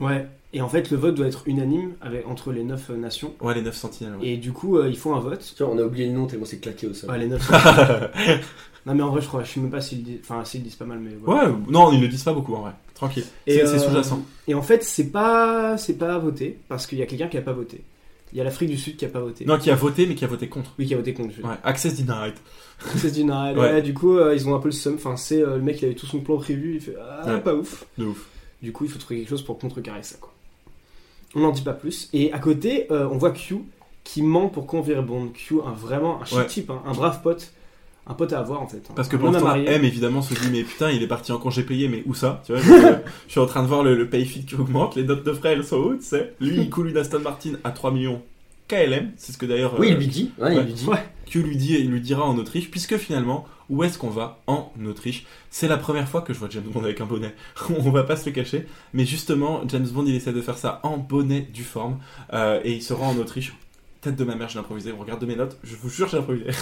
Ouais. 0.00 0.26
Et 0.52 0.60
en 0.60 0.68
fait, 0.68 0.90
le 0.90 0.96
vote 0.96 1.14
doit 1.14 1.28
être 1.28 1.44
unanime 1.46 1.92
avec, 2.00 2.26
entre 2.26 2.50
les 2.50 2.64
9 2.64 2.90
nations. 2.98 3.34
ouais, 3.40 3.54
les 3.54 3.62
9 3.62 3.76
sentinelles. 3.76 4.16
ouais. 4.16 4.26
Et 4.26 4.36
du 4.38 4.50
coup, 4.50 4.76
euh, 4.76 4.88
ils 4.88 4.96
font 4.96 5.14
un 5.14 5.20
vote. 5.20 5.52
Tiens, 5.56 5.66
on 5.70 5.78
a 5.78 5.82
oublié 5.82 6.08
le 6.08 6.14
nom 6.14 6.26
tellement 6.26 6.46
c'est 6.46 6.58
claqué 6.58 6.88
au 6.88 6.92
sol. 6.92 7.08
Ouais, 7.08 7.18
les 7.18 7.28
9 7.28 7.48
Non, 8.86 8.94
mais 8.96 9.02
en 9.04 9.10
vrai, 9.10 9.20
je 9.20 9.28
crois, 9.28 9.44
je 9.44 9.52
sais 9.52 9.60
même 9.60 9.70
pas 9.70 9.80
s'ils 9.80 10.02
disent. 10.02 10.18
Enfin, 10.22 10.44
s'ils 10.44 10.62
le 10.62 10.64
disent 10.64 10.74
pas 10.74 10.84
mal, 10.84 10.98
mais 10.98 11.12
Ouais, 11.32 11.46
non, 11.68 11.92
ils 11.92 11.98
ne 11.98 12.02
le 12.02 12.08
disent 12.08 12.24
pas 12.24 12.32
beaucoup 12.32 12.56
en 12.56 12.62
vrai. 12.62 12.72
Tranquille. 12.94 13.24
Et, 13.46 13.58
C'est 13.58 13.62
euh, 13.62 13.78
sous-jacent. 13.78 14.20
Et 14.48 14.54
en 14.54 14.62
fait, 14.62 14.82
c'est 14.82 15.12
pas, 15.12 15.78
c'est 15.78 15.96
pas 15.96 16.16
à 16.16 16.18
voter 16.18 16.58
parce 16.68 16.88
qu'il 16.88 16.98
y 16.98 17.02
a 17.02 17.06
quelqu'un 17.06 17.28
qui 17.28 17.38
a 17.38 17.42
pas 17.42 17.52
voté. 17.52 17.84
Il 18.32 18.38
y 18.38 18.40
a 18.40 18.44
l'Afrique 18.44 18.70
du 18.70 18.76
Sud 18.76 18.96
qui 18.96 19.04
a 19.04 19.08
pas 19.08 19.20
voté. 19.20 19.44
Non, 19.44 19.56
qui 19.58 19.70
a 19.70 19.74
voté, 19.76 20.06
mais 20.06 20.14
qui 20.14 20.24
a 20.24 20.28
voté 20.28 20.48
contre. 20.48 20.72
Oui, 20.78 20.86
qui 20.86 20.94
a 20.94 20.96
voté 20.96 21.14
contre. 21.14 21.30
je 21.30 21.36
veux 21.36 21.42
dire. 21.42 21.50
Ouais, 21.50 21.56
Access 21.62 21.94
denied. 21.96 22.34
C'est 22.96 23.12
du 23.12 23.20
United. 23.20 23.56
Ouais. 23.56 23.72
Ouais, 23.72 23.82
du 23.82 23.94
coup, 23.94 24.18
euh, 24.18 24.34
ils 24.34 24.48
ont 24.48 24.54
un 24.54 24.58
peu 24.58 24.68
le 24.68 24.72
seum. 24.72 24.94
Enfin, 24.96 25.16
c'est 25.16 25.40
euh, 25.40 25.56
le 25.56 25.62
mec, 25.62 25.80
il 25.80 25.86
avait 25.86 25.94
tout 25.94 26.06
son 26.06 26.20
plan 26.20 26.36
prévu. 26.36 26.74
Il 26.74 26.80
fait 26.80 26.96
ah, 27.00 27.34
Ouais. 27.34 27.40
pas 27.40 27.54
ouf. 27.54 27.86
De 27.96 28.04
ouf. 28.04 28.26
Du 28.62 28.72
coup, 28.72 28.84
il 28.84 28.90
faut 28.90 28.98
trouver 28.98 29.20
quelque 29.20 29.28
chose 29.30 29.42
pour 29.42 29.58
contrecarrer 29.58 30.02
ça, 30.02 30.16
quoi. 30.20 30.32
On 31.34 31.40
n'en 31.40 31.50
dit 31.52 31.62
pas 31.62 31.72
plus. 31.72 32.08
Et 32.12 32.32
à 32.32 32.38
côté, 32.38 32.90
euh, 32.90 33.08
on 33.10 33.16
voit 33.18 33.30
Q 33.30 33.56
qui 34.04 34.22
ment 34.22 34.48
pour 34.48 34.66
convaincre 34.66 35.02
Bond. 35.02 35.28
Q, 35.34 35.56
un, 35.66 35.72
vraiment 35.72 36.20
un 36.22 36.44
type, 36.44 36.70
hein, 36.70 36.82
un 36.86 36.92
brave 36.92 37.22
pote. 37.22 37.52
Un 38.08 38.14
pote 38.14 38.32
à 38.32 38.38
avoir 38.38 38.62
en 38.62 38.66
fait. 38.68 38.78
hein. 38.88 38.92
Parce 38.94 39.08
que 39.08 39.16
marier. 39.16 39.66
M 39.68 39.84
évidemment 39.84 40.22
se 40.22 40.34
dit 40.34 40.48
mais 40.52 40.62
putain 40.62 40.90
il 40.90 41.02
est 41.02 41.06
parti 41.08 41.32
en 41.32 41.38
congé 41.38 41.62
payé 41.64 41.88
mais 41.88 42.02
où 42.06 42.14
ça? 42.14 42.42
Tu 42.46 42.52
vois 42.52 42.60
je, 42.62 42.70
euh, 42.72 42.96
je 43.26 43.30
suis 43.32 43.40
en 43.40 43.46
train 43.46 43.62
de 43.62 43.68
voir 43.68 43.82
le, 43.82 43.96
le 43.96 44.08
pay 44.08 44.24
fit 44.24 44.44
qui 44.44 44.54
augmente 44.54 44.94
les 44.94 45.02
notes 45.04 45.24
de 45.24 45.32
frais 45.32 45.52
elles 45.54 45.64
sont 45.64 45.76
où 45.78 45.94
tu 45.96 46.02
sais 46.04 46.34
lui 46.40 46.56
il 46.60 46.70
coule 46.70 46.88
une 46.90 46.96
Aston 46.96 47.18
Martin 47.20 47.52
à 47.64 47.70
3 47.72 47.90
millions 47.90 48.22
KLM 48.68 49.10
c'est 49.16 49.32
ce 49.32 49.38
que 49.38 49.46
d'ailleurs 49.46 49.78
Oui, 49.78 49.88
euh, 49.88 49.90
il 49.92 49.96
lui 49.98 50.06
dit. 50.08 50.30
Ouais, 50.38 50.44
ouais. 50.48 50.56
il 50.60 50.66
lui 50.66 50.72
dit. 50.74 50.86
Ouais. 50.86 51.04
Q 51.26 51.42
lui 51.42 51.56
dit 51.56 51.74
il 51.80 51.90
lui 51.90 52.00
dira 52.00 52.24
en 52.24 52.36
Autriche 52.38 52.70
puisque 52.70 52.96
finalement 52.96 53.46
où 53.68 53.82
est-ce 53.82 53.98
qu'on 53.98 54.10
va 54.10 54.40
en 54.46 54.70
Autriche? 54.86 55.26
C'est 55.50 55.66
la 55.66 55.76
première 55.76 56.08
fois 56.08 56.20
que 56.22 56.32
je 56.32 56.38
vois 56.38 56.48
James 56.50 56.62
Bond 56.72 56.84
avec 56.84 57.00
un 57.00 57.06
bonnet 57.06 57.34
on 57.70 57.90
va 57.90 58.04
pas 58.04 58.14
se 58.16 58.26
le 58.26 58.32
cacher 58.32 58.66
mais 58.92 59.04
justement 59.04 59.62
James 59.66 59.86
Bond 59.88 60.04
il 60.06 60.14
essaie 60.14 60.32
de 60.32 60.40
faire 60.40 60.58
ça 60.58 60.78
en 60.84 60.96
bonnet 60.98 61.40
du 61.52 61.64
forme 61.64 61.98
euh, 62.32 62.60
et 62.62 62.72
il 62.74 62.82
se 62.82 62.92
rend 62.92 63.10
en 63.10 63.16
Autriche 63.18 63.52
tête 64.06 64.16
de 64.16 64.24
ma 64.24 64.36
mère 64.36 64.48
j'ai 64.48 64.58
improvisé 64.58 64.92
on 64.96 65.00
regarde 65.00 65.20
de 65.20 65.26
mes 65.26 65.34
notes 65.36 65.58
je 65.64 65.74
vous 65.76 65.90
jure 65.90 66.08
j'ai 66.08 66.18
improvisé 66.18 66.46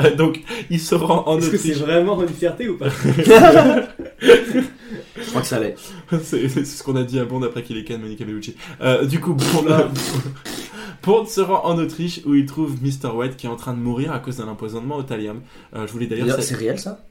Euh, 0.00 0.14
donc 0.14 0.40
il 0.70 0.80
se 0.80 0.94
rend 0.94 1.26
en 1.26 1.38
Est-ce 1.38 1.50
que 1.50 1.56
c'est 1.56 1.70
Autriche 1.70 1.84
vraiment 1.84 2.22
une 2.22 2.28
fierté 2.28 2.68
ou 2.68 2.76
pas 2.76 2.88
Je 4.20 5.28
crois 5.28 5.42
que 5.42 5.46
ça 5.46 5.56
allait. 5.56 5.74
c'est 6.22 6.48
c'est 6.48 6.64
ce 6.64 6.82
qu'on 6.82 6.96
a 6.96 7.02
dit 7.02 7.18
à 7.18 7.24
Bond 7.24 7.42
après 7.42 7.62
qu'il 7.62 7.76
est 7.76 7.84
can 7.84 7.98
Monica 7.98 8.24
Bellucci. 8.24 8.56
Euh, 8.80 9.04
du 9.04 9.20
coup, 9.20 9.34
Bond, 9.34 9.66
Bond 11.02 11.26
se 11.26 11.40
rend 11.40 11.64
en 11.64 11.78
Autriche 11.78 12.20
où 12.24 12.34
il 12.34 12.46
trouve 12.46 12.76
Mr. 12.82 13.14
White 13.14 13.36
qui 13.36 13.46
est 13.46 13.50
en 13.50 13.56
train 13.56 13.74
de 13.74 13.78
mourir 13.78 14.12
à 14.12 14.18
cause 14.18 14.38
d'un 14.38 14.48
empoisonnement 14.48 14.96
au 14.96 15.02
thallium. 15.02 15.40
Euh, 15.74 15.86
je 15.86 15.92
voulais 15.92 16.06
d'ailleurs. 16.06 16.40
C'est 16.42 16.56
réel 16.56 16.78
ça? 16.78 17.04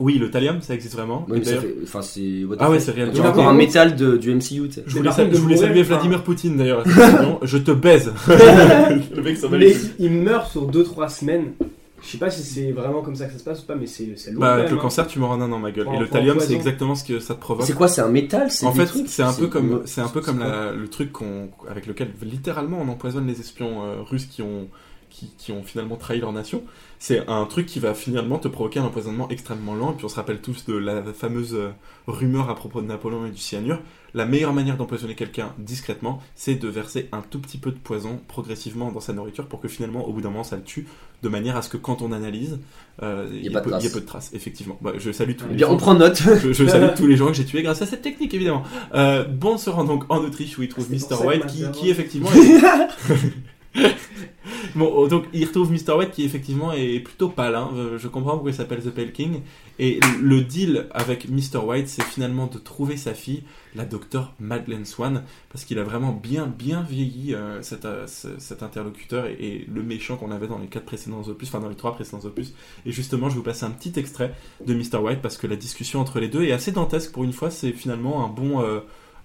Oui, 0.00 0.18
le 0.18 0.30
thallium, 0.30 0.60
ça 0.62 0.74
existe 0.74 0.94
vraiment. 0.94 1.26
Oui, 1.28 1.38
Et 1.38 1.40
mais 1.40 1.44
ça 1.46 1.60
fait. 1.60 1.74
Enfin, 1.82 2.02
c'est. 2.02 2.44
what 2.44 2.56
the 2.56 2.58
Ah 2.60 2.70
ouais, 2.70 2.76
fuck. 2.78 2.84
c'est 2.86 2.92
réel. 2.92 3.08
On 3.08 3.12
dirait 3.12 3.24
Mais 3.26 3.32
encore 3.32 3.48
un 3.48 3.52
métal 3.54 3.96
de, 3.96 4.16
du 4.16 4.32
MCU, 4.34 4.40
tu 4.68 4.70
sais. 4.72 4.84
Je 4.86 4.96
voulais, 4.96 5.10
sa- 5.10 5.28
je 5.28 5.36
voulais 5.36 5.56
saluer 5.56 5.80
enfin- 5.80 5.94
Vladimir 5.94 6.22
Poutine 6.22 6.56
d'ailleurs. 6.56 6.84
Je 7.42 7.58
te 7.58 7.72
baise. 7.72 8.12
le 8.28 9.22
mec 9.22 9.36
s'en 9.36 9.50
les 9.50 9.58
Mais 9.58 9.76
il 9.98 10.12
meurt 10.12 10.50
sur 10.50 10.70
2-3 10.70 11.08
semaines. 11.08 11.52
Je 12.00 12.06
sais 12.10 12.18
pas 12.18 12.30
si 12.30 12.44
c'est 12.44 12.70
vraiment 12.70 13.02
comme 13.02 13.16
ça 13.16 13.26
que 13.26 13.32
ça 13.32 13.40
se 13.40 13.44
passe 13.44 13.60
ou 13.64 13.66
pas, 13.66 13.74
mais 13.74 13.86
c'est 13.86 14.12
c'est 14.16 14.30
lourd. 14.30 14.40
Bah, 14.42 14.46
quand 14.50 14.52
avec 14.52 14.64
même, 14.66 14.74
le 14.74 14.78
hein. 14.78 14.82
cancer, 14.82 15.06
tu 15.08 15.18
meurs 15.18 15.30
en 15.32 15.40
un 15.40 15.50
an, 15.50 15.58
ma 15.58 15.72
gueule. 15.72 15.84
Pour 15.86 15.94
Et 15.94 15.96
un- 15.96 16.00
le 16.00 16.06
pour 16.06 16.16
un 16.16 16.18
thallium, 16.20 16.36
c'est 16.38 16.46
poison. 16.46 16.58
exactement 16.58 16.94
ce 16.94 17.02
que 17.04 17.18
ça 17.18 17.34
te 17.34 17.40
provoque. 17.40 17.66
C'est 17.66 17.72
quoi 17.74 17.88
C'est 17.88 18.00
un 18.02 18.08
métal 18.08 18.52
c'est 18.52 18.66
En 18.66 18.70
des 18.72 18.78
fait, 18.80 18.86
trucs 18.86 19.08
c'est 19.08 19.24
un 19.24 19.32
peu 19.32 19.48
comme 19.48 19.82
c'est 19.84 20.00
un 20.00 20.06
peu 20.06 20.20
c'est 20.20 20.26
comme 20.26 20.38
la- 20.38 20.70
le 20.70 20.86
truc 20.86 21.10
qu'on 21.10 21.48
avec 21.68 21.86
lequel 21.88 22.10
littéralement 22.22 22.78
on 22.80 22.88
empoisonne 22.88 23.26
les 23.26 23.40
espions 23.40 23.82
euh, 23.82 23.96
russes 24.08 24.26
qui 24.26 24.42
ont 24.42 24.68
qui, 25.10 25.32
qui 25.38 25.52
ont 25.52 25.62
finalement 25.62 25.96
trahi 25.96 26.20
leur 26.20 26.32
nation. 26.32 26.62
C'est 27.00 27.28
un 27.28 27.44
truc 27.44 27.66
qui 27.66 27.78
va 27.78 27.94
finalement 27.94 28.38
te 28.38 28.48
provoquer 28.48 28.80
un 28.80 28.84
empoisonnement 28.84 29.28
extrêmement 29.28 29.74
lent. 29.74 29.92
Et 29.92 29.94
puis 29.96 30.04
on 30.04 30.08
se 30.08 30.16
rappelle 30.16 30.40
tous 30.40 30.64
de 30.66 30.74
la 30.76 31.02
fameuse 31.12 31.54
euh, 31.54 31.70
rumeur 32.08 32.50
à 32.50 32.54
propos 32.56 32.80
de 32.80 32.86
Napoléon 32.86 33.26
et 33.26 33.30
du 33.30 33.38
cyanure. 33.38 33.80
La 34.14 34.24
meilleure 34.24 34.52
manière 34.54 34.76
d'empoisonner 34.78 35.14
quelqu'un 35.14 35.52
discrètement, 35.58 36.20
c'est 36.34 36.54
de 36.56 36.66
verser 36.66 37.08
un 37.12 37.20
tout 37.20 37.38
petit 37.38 37.58
peu 37.58 37.70
de 37.70 37.76
poison 37.76 38.20
progressivement 38.26 38.90
dans 38.90 39.00
sa 39.00 39.12
nourriture 39.12 39.46
pour 39.46 39.60
que 39.60 39.68
finalement, 39.68 40.06
au 40.08 40.12
bout 40.12 40.22
d'un 40.22 40.30
moment, 40.30 40.44
ça 40.44 40.56
le 40.56 40.62
tue, 40.62 40.86
de 41.22 41.28
manière 41.28 41.56
à 41.56 41.62
ce 41.62 41.68
que 41.68 41.76
quand 41.76 42.00
on 42.02 42.10
analyse, 42.10 42.58
euh, 43.02 43.28
il 43.30 43.44
y, 43.46 43.50
pas 43.50 43.60
de 43.60 43.64
peu- 43.66 43.70
il 43.70 43.74
y 43.74 43.76
a 43.76 43.78
traces. 43.80 43.92
peu 43.92 44.00
de 44.00 44.06
traces. 44.06 44.30
Effectivement. 44.32 44.78
Bah, 44.80 44.92
je 44.98 45.12
salue 45.12 45.34
tous 45.36 45.44
Eh 45.46 45.50
les 45.50 45.56
bien, 45.56 45.66
gens 45.68 45.74
on 45.74 45.76
prend 45.76 45.94
note. 45.94 46.16
je, 46.42 46.52
je 46.52 46.66
salue 46.66 46.94
tous 46.96 47.06
les 47.06 47.16
gens 47.16 47.26
que 47.28 47.34
j'ai 47.34 47.44
tués 47.44 47.62
grâce 47.62 47.82
à 47.82 47.86
cette 47.86 48.02
technique, 48.02 48.32
évidemment. 48.34 48.62
Euh, 48.94 49.24
Bond 49.24 49.58
se 49.58 49.68
rend 49.70 49.84
donc 49.84 50.04
en 50.08 50.18
Autriche 50.18 50.58
où 50.58 50.62
il 50.62 50.68
trouve 50.68 50.90
Mr. 50.90 51.24
White 51.24 51.46
qui, 51.46 51.70
qui 51.72 51.90
effectivement 51.90 52.30
est... 52.32 52.60
bon, 54.74 54.92
oh, 54.96 55.08
donc 55.08 55.24
il 55.32 55.44
retrouve 55.46 55.70
Mr. 55.72 55.92
White 55.96 56.10
qui 56.12 56.24
effectivement 56.24 56.72
est 56.72 57.00
plutôt 57.00 57.28
pâle. 57.28 57.54
Euh, 57.54 57.98
Je 57.98 58.08
comprends 58.08 58.32
pourquoi 58.32 58.50
il 58.50 58.54
s'appelle 58.54 58.82
The 58.82 58.90
Pale 58.90 59.12
King. 59.12 59.40
Et 59.78 60.00
le 60.20 60.40
deal 60.40 60.88
avec 60.90 61.28
Mr. 61.28 61.58
White, 61.64 61.88
c'est 61.88 62.02
finalement 62.02 62.46
de 62.48 62.58
trouver 62.58 62.96
sa 62.96 63.14
fille, 63.14 63.44
la 63.76 63.84
docteur 63.84 64.34
Madeleine 64.40 64.84
Swan, 64.84 65.22
parce 65.52 65.64
qu'il 65.64 65.78
a 65.78 65.84
vraiment 65.84 66.10
bien, 66.12 66.46
bien 66.48 66.82
vieilli 66.82 67.32
euh, 67.32 67.62
cet, 67.62 67.84
euh, 67.84 68.06
ce- 68.08 68.38
cet 68.40 68.64
interlocuteur 68.64 69.26
et, 69.26 69.66
le 69.72 69.82
méchant 69.84 70.16
qu'on 70.16 70.32
avait 70.32 70.48
dans 70.48 70.58
les 70.58 70.66
quatre 70.66 70.84
précédents 70.86 71.22
opus, 71.28 71.48
enfin 71.48 71.60
dans 71.60 71.68
les 71.68 71.76
trois 71.76 71.94
précédents 71.94 72.24
opus. 72.24 72.54
Et 72.86 72.90
justement, 72.92 73.28
je 73.28 73.34
vais 73.34 73.38
vous 73.38 73.44
passer 73.44 73.66
un 73.66 73.70
petit 73.70 73.92
extrait 74.00 74.34
de 74.66 74.74
Mr. 74.74 74.96
White 75.00 75.22
parce 75.22 75.36
que 75.36 75.46
la 75.46 75.56
discussion 75.56 76.00
entre 76.00 76.18
les 76.18 76.28
deux 76.28 76.42
est 76.42 76.52
assez 76.52 76.72
dantesque 76.72 77.12
pour 77.12 77.22
une 77.22 77.32
fois. 77.32 77.50
C'est 77.50 77.70
finalement 77.72 78.24
un 78.24 78.28
bon, 78.28 78.60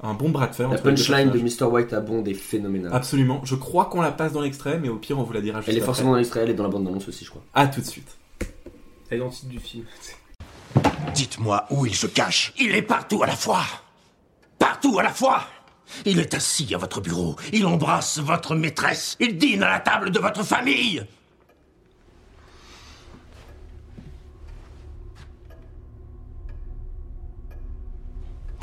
un 0.04 0.14
bon 0.14 0.30
bras 0.30 0.48
de 0.48 0.54
fer. 0.56 0.68
La 0.68 0.76
entre 0.76 0.88
les 0.90 0.96
deux 0.96 1.04
punchline 1.04 1.32
de. 1.32 1.40
Mr. 1.40 1.64
White 1.72 1.94
à 1.94 2.02
Bond 2.02 2.24
est 2.26 2.34
phénoménale. 2.34 2.92
Absolument. 2.94 3.42
Je 3.46 3.56
crois 3.56 3.86
qu'on 3.86 4.02
la 4.02 4.12
passe 4.12 4.34
dans 4.34 4.42
l'extrait, 4.42 4.78
mais 4.80 4.90
au 4.90 4.98
pire, 4.98 5.18
on 5.18 5.24
vous 5.24 5.34
la 5.34 5.42
dira 5.42 5.60
juste 5.60 5.70
Elle 5.70 5.76
est 5.76 5.80
après. 5.80 5.86
forcément 5.86 6.12
dans 6.12 6.18
l'extrait, 6.18 6.42
elle 6.42 6.50
est 6.50 6.54
dans 6.54 6.64
la 6.64 6.70
bande 6.70 6.84
d'annonce 6.84 7.08
aussi, 7.08 7.24
je 7.26 7.30
crois. 7.30 7.44
À 7.54 7.68
tout 7.68 7.82
de 7.82 7.86
suite. 7.86 8.18
Elle 9.10 9.18
est 9.18 9.20
dans 9.20 9.28
le 9.28 9.32
titre 9.32 9.48
du 9.48 9.60
film. 9.60 9.86
Dites-moi 11.14 11.66
où 11.70 11.86
il 11.86 11.96
se 11.96 12.08
cache. 12.08 12.54
Il 12.60 12.76
est 12.76 12.82
partout 12.82 13.24
à 13.24 13.28
la 13.28 13.36
fois. 13.36 13.64
Partout 14.60 15.00
à 15.00 15.04
la 15.04 15.12
fois. 15.12 15.44
Il 16.06 16.20
est 16.20 16.34
assis 16.34 16.74
à 16.74 16.78
votre 16.78 17.02
bureau. 17.02 17.36
Il 17.52 17.66
embrasse 17.66 18.20
votre 18.20 18.56
maîtresse. 18.56 19.16
Il 19.20 19.38
dîne 19.38 19.64
à 19.64 19.70
la 19.70 19.80
table 19.80 20.10
de 20.12 20.20
votre 20.20 20.44
famille. 20.44 21.06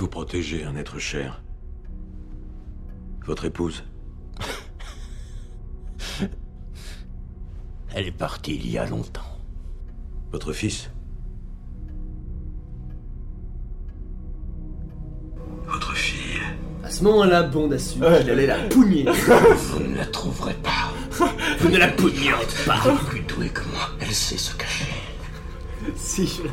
Protéger 0.08 0.64
un 0.64 0.76
être 0.76 0.98
cher. 0.98 1.42
Votre 3.26 3.44
épouse. 3.46 3.84
Elle 7.94 8.06
est 8.06 8.12
partie 8.12 8.54
il 8.56 8.70
y 8.70 8.78
a 8.78 8.86
longtemps. 8.86 9.20
Votre 10.32 10.52
fils. 10.52 10.90
Votre 15.66 15.94
fille. 15.94 16.40
À 16.84 16.90
ce 16.90 17.04
moment-là, 17.04 17.42
Bond 17.44 17.70
a 17.72 17.78
su 17.78 18.00
Ouais. 18.00 18.20
qu'il 18.20 18.30
allait 18.30 18.46
la 18.46 18.58
pougner. 18.68 19.04
Vous 19.56 19.80
ne 19.80 19.96
la 19.96 20.06
trouverez 20.06 20.54
pas. 20.54 20.92
Vous 21.60 21.68
ne 21.68 21.76
la 21.78 21.88
poignarez 21.88 22.46
pas. 22.66 22.80
Plus 23.08 23.20
douée 23.20 23.48
que 23.50 23.60
moi, 23.72 23.88
elle 24.00 24.12
sait 24.14 24.38
se 24.38 24.54
cacher. 24.56 24.86
si, 25.96 26.26
je 26.26 26.42
la- 26.44 26.50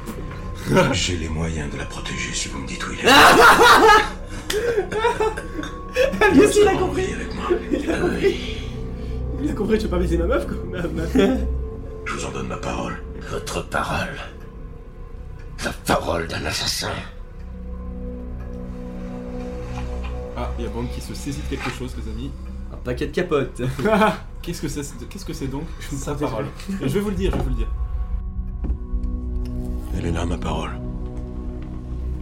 J'ai 0.93 1.17
les 1.17 1.29
moyens 1.29 1.71
de 1.71 1.77
la 1.77 1.85
protéger 1.85 2.33
si 2.33 2.49
vous 2.49 2.59
me 2.59 2.67
dites 2.67 2.85
où 2.87 2.91
il 2.93 2.99
est. 2.99 3.09
Lui 6.33 6.41
aussi, 6.45 6.59
il 6.61 6.67
a 6.67 6.75
compris. 6.75 7.13
avec 7.13 7.33
moi. 7.35 7.45
Il 7.71 7.91
a 7.91 7.97
compris. 7.99 8.57
Il 9.43 9.49
a 9.49 9.53
compris, 9.53 9.77
tu 9.77 9.83
veux 9.85 9.89
pas 9.89 9.99
baiser 9.99 10.17
ma 10.17 10.25
meuf, 10.25 10.45
quoi. 10.47 10.57
Ma- 10.71 10.81
ma- 10.81 11.37
Je 12.05 12.13
vous 12.13 12.25
en 12.25 12.31
donne 12.31 12.47
ma 12.47 12.57
parole. 12.57 13.01
Votre 13.31 13.63
parole. 13.67 14.15
La 15.63 15.71
parole 15.85 16.27
d'un 16.27 16.43
assassin. 16.45 16.91
Ah, 20.35 20.51
il 20.59 20.65
y 20.65 20.67
a 20.67 20.69
Bond 20.69 20.85
qui 20.93 21.01
se 21.01 21.13
saisit 21.15 21.41
de 21.49 21.55
quelque 21.55 21.69
chose, 21.71 21.95
les 21.97 22.11
amis. 22.11 22.31
Un 22.71 22.77
paquet 22.77 23.07
de 23.07 23.11
capotes. 23.15 23.61
Qu'est-ce 24.41 24.61
que 24.61 24.67
c'est 24.67 24.81
Qu'est-ce 25.09 25.25
que 25.25 25.33
c'est 25.33 25.47
donc? 25.47 25.63
Sa 25.97 26.13
parole. 26.15 26.45
Je 26.81 26.87
vais 26.87 26.99
vous 26.99 27.09
le 27.09 27.15
dire, 27.15 27.31
je 27.31 27.37
vais 27.37 27.43
vous 27.43 27.49
le 27.49 27.55
dire. 27.55 27.67
Est 30.07 30.11
là, 30.11 30.25
ma 30.25 30.37
parole. 30.37 30.69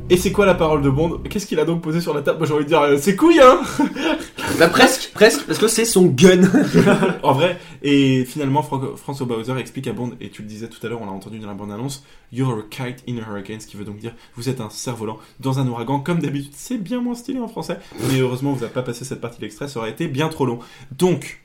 Et 0.10 0.18
c'est 0.18 0.32
quoi 0.32 0.48
la 0.48 0.56
parole 0.56 0.82
de 0.82 0.90
Bond? 0.90 1.20
Qu'est-ce 1.30 1.46
qu'il 1.46 1.60
a 1.60 1.66
donc 1.66 1.82
posé 1.82 2.02
sur 2.02 2.16
la 2.16 2.24
table? 2.24 2.40
Moi 2.40 2.48
j'ai 2.48 2.54
envie 2.56 2.64
de 2.64 2.70
dire, 2.70 2.82
euh, 2.82 2.98
c'est 3.00 3.16
couille, 3.16 3.40
hein 3.40 3.60
bah 4.60 4.70
presque, 4.70 5.12
presque, 5.14 5.46
parce 5.46 5.60
que 5.60 5.68
c'est 5.68 5.86
son 5.86 6.08
gun. 6.08 6.42
En 7.24 7.34
vrai, 7.34 7.60
et 7.84 8.26
finalement, 8.26 8.64
François 8.64 9.28
Bowser 9.28 9.56
explique 9.60 9.86
à 9.86 9.94
Bond, 9.94 10.14
et 10.20 10.30
tu 10.32 10.42
le 10.42 10.48
disais 10.48 10.68
tout 10.68 10.84
à 10.84 10.90
l'heure, 10.90 11.00
on 11.00 11.06
l'a 11.06 11.12
entendu 11.12 11.38
dans 11.38 11.48
la 11.48 11.54
bande-annonce, 11.54 12.04
You're 12.34 12.58
a 12.58 12.64
kite 12.70 13.04
in 13.08 13.18
a 13.18 13.30
hurricane, 13.30 13.60
ce 13.60 13.68
qui 13.68 13.78
veut 13.78 13.86
donc 13.86 13.98
dire, 13.98 14.16
vous 14.36 14.50
êtes 14.50 14.62
un 14.62 14.72
cerf-volant 14.72 15.20
dans 15.40 15.60
un 15.60 15.68
ouragan, 15.68 16.00
comme 16.00 16.20
d'habitude. 16.20 16.54
C'est 16.56 16.80
bien 16.80 17.02
moins 17.02 17.14
stylé 17.14 17.38
en 17.40 17.48
français, 17.48 17.78
mais 18.10 18.20
heureusement, 18.20 18.52
vous 18.54 18.62
n'avez 18.62 18.74
pas 18.74 18.84
passé 18.84 19.06
cette 19.06 19.22
partie 19.22 19.38
de 19.38 19.44
l'extrait, 19.44 19.68
ça 19.68 19.80
aurait 19.80 19.92
été 19.92 20.08
bien 20.08 20.30
trop 20.30 20.48
long. 20.48 20.58
Donc, 20.92 21.44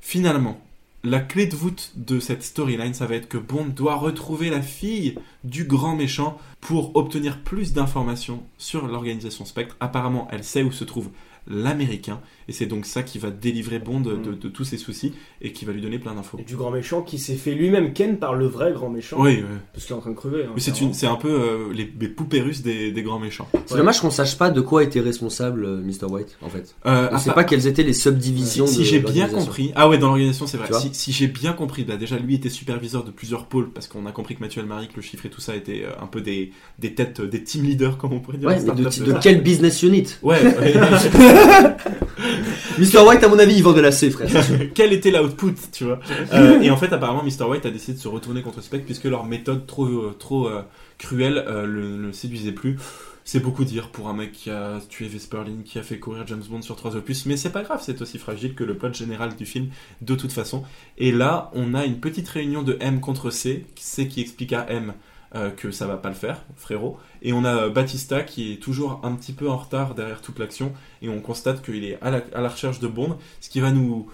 finalement, 0.00 0.58
la 1.06 1.20
clé 1.20 1.46
de 1.46 1.54
voûte 1.54 1.92
de 1.94 2.18
cette 2.18 2.42
storyline, 2.42 2.92
ça 2.92 3.06
va 3.06 3.14
être 3.14 3.28
que 3.28 3.38
Bond 3.38 3.66
doit 3.66 3.94
retrouver 3.94 4.50
la 4.50 4.60
fille 4.60 5.16
du 5.44 5.62
grand 5.62 5.94
méchant 5.94 6.36
pour 6.60 6.96
obtenir 6.96 7.42
plus 7.42 7.72
d'informations 7.72 8.42
sur 8.58 8.88
l'organisation 8.88 9.44
Spectre. 9.44 9.76
Apparemment, 9.78 10.26
elle 10.32 10.42
sait 10.42 10.64
où 10.64 10.72
se 10.72 10.82
trouve 10.82 11.10
l'américain, 11.48 12.20
et 12.48 12.52
c'est 12.52 12.66
donc 12.66 12.86
ça 12.86 13.02
qui 13.02 13.18
va 13.18 13.30
délivrer 13.30 13.78
Bond 13.78 14.00
de, 14.00 14.16
de- 14.16 14.32
de 14.34 14.48
tous 14.48 14.64
ses 14.64 14.76
soucis 14.78 15.12
et 15.40 15.52
qui 15.52 15.64
va 15.64 15.72
lui 15.72 15.80
donner 15.80 15.98
plein 15.98 16.14
d'infos. 16.14 16.38
Et 16.40 16.44
du 16.44 16.56
grand 16.56 16.70
méchant 16.70 17.02
qui 17.02 17.18
s'est 17.18 17.36
fait 17.36 17.54
lui-même 17.54 17.92
ken 17.92 18.18
par 18.18 18.34
le 18.34 18.46
vrai 18.46 18.72
grand 18.72 18.90
méchant. 18.90 19.16
Oui, 19.20 19.38
oui. 19.48 19.56
Parce 19.72 19.84
qu'il 19.86 19.94
est 19.94 19.98
en 19.98 20.00
train 20.00 20.10
de 20.10 20.16
crever. 20.16 20.44
hein, 20.44 20.50
mais 20.54 20.60
c'est 20.60 20.70
clairement. 20.72 20.88
une, 20.88 20.94
c'est 20.94 21.06
un 21.06 21.16
peu 21.16 21.28
euh, 21.30 21.72
les, 21.72 21.90
les 22.00 22.08
poupées 22.08 22.40
russes 22.40 22.62
des, 22.62 22.90
des 22.92 23.02
grands 23.02 23.18
méchants. 23.18 23.48
C'est 23.66 23.76
dommage 23.76 24.00
qu'on 24.00 24.10
sache 24.10 24.36
pas 24.38 24.50
de 24.50 24.60
quoi 24.60 24.82
était 24.82 25.00
responsable 25.00 25.64
euh, 25.64 25.80
Mr. 25.82 26.06
White, 26.10 26.36
en 26.42 26.48
fait. 26.48 26.74
Euh, 26.86 27.08
On 27.12 27.14
à 27.14 27.18
sait 27.18 27.32
pas 27.32 27.44
quelles 27.44 27.66
étaient 27.66 27.82
les 27.84 27.92
subdivisions 27.92 28.66
Si 28.66 28.78
de 28.80 28.84
j'ai 28.84 29.00
bien 29.00 29.28
compris, 29.28 29.72
ah 29.76 29.88
ouais, 29.88 29.98
dans 29.98 30.06
l'organisation, 30.08 30.46
c'est 30.46 30.56
vrai. 30.56 30.68
Si, 30.80 30.90
si 30.92 31.12
j'ai 31.12 31.26
bien 31.28 31.52
compris, 31.52 31.84
bah 31.84 31.96
déjà 31.96 32.18
lui 32.18 32.34
était 32.34 32.48
superviseur 32.50 33.04
de 33.04 33.10
plusieurs 33.10 33.46
pôles 33.46 33.70
parce 33.70 33.86
qu'on 33.88 34.06
a 34.06 34.12
compris 34.12 34.34
que 34.36 34.40
Mathieu 34.40 34.60
Almaric, 34.62 34.94
le 34.96 35.02
chiffre 35.02 35.26
et 35.26 35.30
tout 35.30 35.40
ça 35.40 35.54
était 35.54 35.84
euh, 35.84 36.02
un 36.02 36.06
peu 36.06 36.20
des, 36.20 36.52
des 36.78 36.94
têtes, 36.94 37.20
euh, 37.20 37.26
des 37.28 37.42
team 37.42 37.64
leaders, 37.64 37.98
comme 37.98 38.12
on 38.12 38.20
pourrait 38.20 38.38
dire. 38.38 38.48
Ouais, 38.48 38.56
de, 38.56 38.60
start-up, 38.90 39.04
de 39.06 39.14
quel 39.22 39.42
business 39.42 39.82
unit? 39.82 40.06
Ouais. 40.22 40.38
Mr. 42.78 43.06
White, 43.06 43.24
à 43.24 43.28
mon 43.28 43.38
avis, 43.38 43.54
il 43.56 43.62
vend 43.62 43.72
de 43.72 43.80
la 43.80 43.92
C, 43.92 44.10
frère. 44.10 44.28
Quel 44.74 44.92
était 44.92 45.10
l'output, 45.10 45.54
tu 45.72 45.84
vois 45.84 46.00
Euh, 46.32 46.60
Et 46.62 46.70
en 46.70 46.76
fait, 46.76 46.92
apparemment, 46.92 47.22
Mr. 47.22 47.44
White 47.48 47.66
a 47.66 47.70
décidé 47.70 47.94
de 47.94 48.02
se 48.02 48.08
retourner 48.08 48.42
contre 48.42 48.60
Spectre 48.62 48.86
puisque 48.86 49.04
leur 49.04 49.24
méthode 49.24 49.66
trop, 49.66 49.86
euh, 49.86 50.16
trop 50.18 50.46
euh, 50.48 50.62
cruelle 50.98 51.44
euh, 51.46 51.66
le, 51.66 51.96
le 51.96 52.12
séduisait 52.12 52.52
plus. 52.52 52.78
C'est 53.24 53.40
beaucoup 53.40 53.64
dire 53.64 53.88
pour 53.88 54.08
un 54.08 54.12
mec 54.12 54.30
qui 54.30 54.50
a 54.50 54.78
tué 54.88 55.08
Vesperlin, 55.08 55.62
qui 55.64 55.80
a 55.80 55.82
fait 55.82 55.98
courir 55.98 56.24
James 56.28 56.44
Bond 56.48 56.62
sur 56.62 56.76
trois 56.76 56.94
opus, 56.94 57.26
mais 57.26 57.36
c'est 57.36 57.50
pas 57.50 57.62
grave, 57.62 57.80
c'est 57.82 58.00
aussi 58.00 58.18
fragile 58.18 58.54
que 58.54 58.62
le 58.62 58.76
plot 58.76 58.92
général 58.92 59.34
du 59.34 59.46
film, 59.46 59.70
de 60.00 60.14
toute 60.14 60.30
façon. 60.30 60.62
Et 60.96 61.10
là, 61.10 61.50
on 61.52 61.74
a 61.74 61.84
une 61.86 61.98
petite 61.98 62.28
réunion 62.28 62.62
de 62.62 62.76
M 62.78 63.00
contre 63.00 63.30
C, 63.30 63.66
C 63.74 64.06
qui 64.06 64.20
explique 64.20 64.52
à 64.52 64.70
M 64.70 64.94
euh, 65.36 65.50
que 65.50 65.70
ça 65.70 65.86
va 65.86 65.96
pas 65.96 66.08
le 66.08 66.14
faire, 66.14 66.42
frérot. 66.56 66.98
Et 67.22 67.32
on 67.32 67.44
a 67.44 67.54
euh, 67.54 67.70
Batista 67.70 68.22
qui 68.22 68.52
est 68.52 68.56
toujours 68.56 69.00
un 69.04 69.14
petit 69.14 69.32
peu 69.32 69.48
en 69.48 69.56
retard 69.56 69.94
derrière 69.94 70.20
toute 70.22 70.38
l'action, 70.38 70.72
et 71.02 71.08
on 71.08 71.20
constate 71.20 71.62
qu'il 71.62 71.84
est 71.84 71.98
à 72.02 72.10
la, 72.10 72.22
à 72.34 72.40
la 72.40 72.48
recherche 72.48 72.80
de 72.80 72.88
Bond, 72.88 73.18
ce 73.40 73.50
qui 73.50 73.60
va 73.60 73.70
nous 73.70 74.08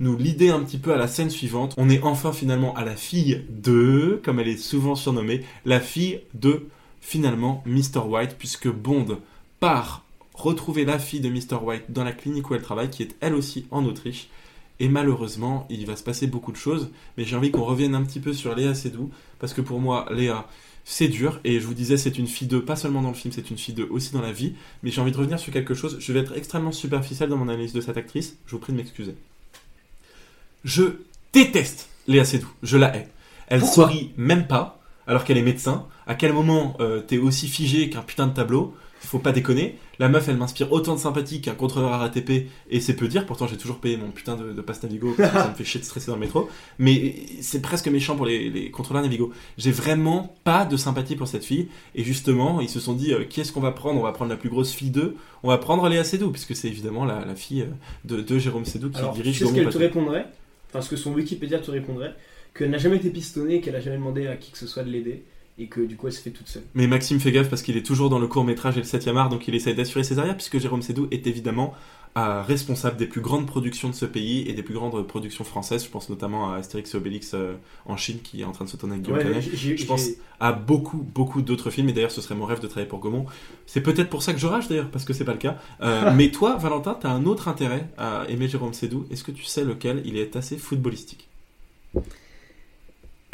nous 0.00 0.16
l'idée 0.16 0.50
un 0.50 0.60
petit 0.60 0.78
peu 0.78 0.92
à 0.92 0.96
la 0.96 1.08
scène 1.08 1.30
suivante. 1.30 1.74
On 1.76 1.90
est 1.90 2.02
enfin 2.02 2.32
finalement 2.32 2.74
à 2.76 2.84
la 2.84 2.96
fille 2.96 3.44
de, 3.48 4.20
comme 4.24 4.38
elle 4.38 4.48
est 4.48 4.56
souvent 4.56 4.94
surnommée, 4.94 5.44
la 5.64 5.80
fille 5.80 6.20
de 6.34 6.66
finalement 7.00 7.62
Mr. 7.66 8.06
White, 8.06 8.36
puisque 8.38 8.68
Bond 8.68 9.18
part 9.60 10.04
retrouver 10.34 10.84
la 10.84 10.98
fille 10.98 11.20
de 11.20 11.28
Mr. 11.28 11.62
White 11.62 11.86
dans 11.88 12.04
la 12.04 12.12
clinique 12.12 12.50
où 12.50 12.54
elle 12.54 12.62
travaille, 12.62 12.90
qui 12.90 13.02
est 13.02 13.16
elle 13.20 13.34
aussi 13.34 13.66
en 13.70 13.84
Autriche. 13.84 14.28
Et 14.80 14.88
malheureusement, 14.88 15.66
il 15.70 15.84
va 15.86 15.96
se 15.96 16.04
passer 16.04 16.28
beaucoup 16.28 16.52
de 16.52 16.56
choses, 16.56 16.90
mais 17.16 17.24
j'ai 17.24 17.34
envie 17.34 17.50
qu'on 17.50 17.64
revienne 17.64 17.96
un 17.96 18.04
petit 18.04 18.20
peu 18.20 18.32
sur 18.32 18.54
Léa 18.54 18.74
Seydoux, 18.74 19.10
parce 19.40 19.52
que 19.52 19.60
pour 19.60 19.80
moi, 19.80 20.06
Léa, 20.12 20.46
c'est 20.90 21.08
dur, 21.08 21.38
et 21.44 21.60
je 21.60 21.66
vous 21.66 21.74
disais, 21.74 21.98
c'est 21.98 22.16
une 22.18 22.26
fille 22.26 22.48
de, 22.48 22.58
pas 22.58 22.74
seulement 22.74 23.02
dans 23.02 23.10
le 23.10 23.14
film, 23.14 23.30
c'est 23.30 23.50
une 23.50 23.58
fille 23.58 23.74
de 23.74 23.84
aussi 23.84 24.14
dans 24.14 24.22
la 24.22 24.32
vie, 24.32 24.54
mais 24.82 24.90
j'ai 24.90 25.02
envie 25.02 25.12
de 25.12 25.18
revenir 25.18 25.38
sur 25.38 25.52
quelque 25.52 25.74
chose, 25.74 25.98
je 26.00 26.12
vais 26.14 26.20
être 26.20 26.34
extrêmement 26.34 26.72
superficiel 26.72 27.28
dans 27.28 27.36
mon 27.36 27.50
analyse 27.50 27.74
de 27.74 27.82
cette 27.82 27.98
actrice, 27.98 28.38
je 28.46 28.52
vous 28.52 28.58
prie 28.58 28.72
de 28.72 28.78
m'excuser. 28.78 29.14
Je 30.64 30.84
déteste 31.34 31.90
Léa 32.06 32.24
Seydoux, 32.24 32.50
je 32.62 32.78
la 32.78 32.96
hais. 32.96 33.08
Elle 33.48 33.60
Pourquoi? 33.60 33.88
sourit 33.88 34.12
même 34.16 34.46
pas, 34.46 34.80
alors 35.06 35.24
qu'elle 35.24 35.36
est 35.36 35.42
médecin. 35.42 35.86
À 36.06 36.14
quel 36.14 36.32
moment 36.32 36.74
euh, 36.80 37.02
t'es 37.02 37.18
aussi 37.18 37.48
figé 37.48 37.90
qu'un 37.90 38.00
putain 38.00 38.26
de 38.26 38.32
tableau? 38.32 38.74
Faut 39.00 39.18
pas 39.18 39.32
déconner. 39.32 39.76
La 39.98 40.08
meuf, 40.08 40.28
elle 40.28 40.36
m'inspire 40.36 40.72
autant 40.72 40.94
de 40.94 41.00
sympathie 41.00 41.40
qu'un 41.40 41.54
contrôleur 41.54 41.90
RATP, 41.90 42.48
et 42.70 42.80
c'est 42.80 42.94
peu 42.94 43.08
dire. 43.08 43.26
Pourtant, 43.26 43.46
j'ai 43.46 43.56
toujours 43.56 43.78
payé 43.78 43.96
mon 43.96 44.10
putain 44.10 44.36
de, 44.36 44.52
de 44.52 44.60
passe 44.60 44.82
Navigo, 44.82 45.14
parce 45.16 45.30
que 45.30 45.38
ça 45.38 45.48
me 45.48 45.54
fait 45.54 45.64
chier 45.64 45.80
de 45.80 45.84
stresser 45.84 46.08
dans 46.08 46.14
le 46.14 46.20
métro. 46.20 46.48
Mais 46.78 47.14
c'est 47.40 47.62
presque 47.62 47.88
méchant 47.88 48.16
pour 48.16 48.26
les, 48.26 48.50
les 48.50 48.70
contrôleurs 48.70 49.02
Navigo. 49.02 49.32
J'ai 49.56 49.70
vraiment 49.70 50.36
pas 50.44 50.64
de 50.64 50.76
sympathie 50.76 51.16
pour 51.16 51.28
cette 51.28 51.44
fille, 51.44 51.68
et 51.94 52.04
justement, 52.04 52.60
ils 52.60 52.68
se 52.68 52.80
sont 52.80 52.94
dit, 52.94 53.12
euh, 53.12 53.24
qui 53.24 53.40
est-ce 53.40 53.52
qu'on 53.52 53.60
va 53.60 53.72
prendre? 53.72 53.98
On 53.98 54.02
va 54.02 54.12
prendre 54.12 54.30
la 54.30 54.36
plus 54.36 54.50
grosse 54.50 54.72
fille 54.72 54.90
d'eux. 54.90 55.16
On 55.42 55.48
va 55.48 55.58
prendre 55.58 55.88
Léa 55.88 56.04
Seydoux, 56.04 56.30
puisque 56.30 56.54
c'est 56.54 56.68
évidemment 56.68 57.04
la, 57.04 57.24
la 57.24 57.34
fille 57.34 57.62
euh, 57.62 57.66
de, 58.04 58.20
de 58.20 58.38
Jérôme 58.38 58.64
Seydoux 58.64 58.90
qui 58.90 58.98
Alors, 58.98 59.14
dirige 59.14 59.38
sais 59.38 59.44
ce 59.44 59.50
Gaumont 59.50 59.62
qu'elle 59.64 59.72
te 59.72 59.78
répondrait? 59.78 60.26
Enfin, 60.70 60.82
ce 60.82 60.90
que 60.90 60.96
son 60.96 61.14
Wikipédia 61.14 61.60
te 61.60 61.70
répondrait 61.70 62.14
Qu'elle 62.54 62.70
n'a 62.70 62.78
jamais 62.78 62.96
été 62.96 63.10
pistonnée, 63.10 63.60
qu'elle 63.60 63.76
a 63.76 63.80
jamais 63.80 63.96
demandé 63.96 64.26
à 64.26 64.36
qui 64.36 64.50
que 64.50 64.58
ce 64.58 64.66
soit 64.66 64.82
de 64.82 64.90
l'aider, 64.90 65.22
et 65.58 65.66
que 65.66 65.80
du 65.80 65.96
coup 65.96 66.06
elle 66.06 66.12
se 66.12 66.20
fait 66.20 66.30
toute 66.30 66.48
seule. 66.48 66.62
Mais 66.74 66.86
Maxime 66.86 67.20
fait 67.20 67.32
gaffe 67.32 67.50
parce 67.50 67.62
qu'il 67.62 67.76
est 67.76 67.82
toujours 67.82 68.10
dans 68.10 68.18
le 68.18 68.26
court 68.26 68.44
métrage 68.44 68.76
et 68.76 68.80
le 68.80 68.86
7 68.86 69.08
art, 69.08 69.28
donc 69.28 69.48
il 69.48 69.54
essaye 69.54 69.74
d'assurer 69.74 70.04
ses 70.04 70.18
arrières, 70.18 70.36
puisque 70.36 70.58
Jérôme 70.58 70.82
Sédou 70.82 71.08
est 71.10 71.26
évidemment 71.26 71.74
euh, 72.16 72.42
responsable 72.42 72.96
des 72.96 73.06
plus 73.06 73.20
grandes 73.20 73.46
productions 73.46 73.88
de 73.88 73.94
ce 73.94 74.06
pays 74.06 74.48
et 74.48 74.52
des 74.52 74.62
plus 74.62 74.74
grandes 74.74 75.06
productions 75.06 75.44
françaises. 75.44 75.84
Je 75.84 75.90
pense 75.90 76.08
notamment 76.08 76.52
à 76.52 76.56
Astérix 76.56 76.94
et 76.94 76.96
Obélix 76.96 77.32
euh, 77.34 77.54
en 77.86 77.96
Chine 77.96 78.20
qui 78.22 78.40
est 78.40 78.44
en 78.44 78.52
train 78.52 78.64
de 78.64 78.70
se 78.70 78.76
tourner 78.76 78.94
avec 78.94 79.04
Guillaume 79.04 79.18
Ouais, 79.18 79.40
Je 79.40 79.84
pense 79.84 80.08
à 80.40 80.52
beaucoup, 80.52 80.98
beaucoup 80.98 81.42
d'autres 81.42 81.70
films, 81.70 81.88
et 81.88 81.92
d'ailleurs 81.92 82.12
ce 82.12 82.20
serait 82.20 82.36
mon 82.36 82.46
rêve 82.46 82.60
de 82.60 82.66
travailler 82.68 82.88
pour 82.88 83.00
Gaumont. 83.00 83.26
C'est 83.66 83.82
peut-être 83.82 84.10
pour 84.10 84.22
ça 84.22 84.32
que 84.32 84.38
je 84.38 84.46
rage 84.46 84.68
d'ailleurs, 84.68 84.90
parce 84.90 85.04
que 85.04 85.12
c'est 85.12 85.24
pas 85.24 85.32
le 85.32 85.38
cas. 85.38 85.58
Euh, 85.82 86.12
mais 86.16 86.30
toi, 86.30 86.56
Valentin, 86.56 86.94
t'as 86.94 87.10
un 87.10 87.26
autre 87.26 87.48
intérêt 87.48 87.88
à 87.98 88.24
aimer 88.28 88.48
Jérôme 88.48 88.72
Sédou. 88.72 89.06
Est-ce 89.10 89.24
que 89.24 89.32
tu 89.32 89.44
sais 89.44 89.64
lequel 89.64 90.02
Il 90.04 90.16
est 90.16 90.36
assez 90.36 90.56
footballistique? 90.56 91.28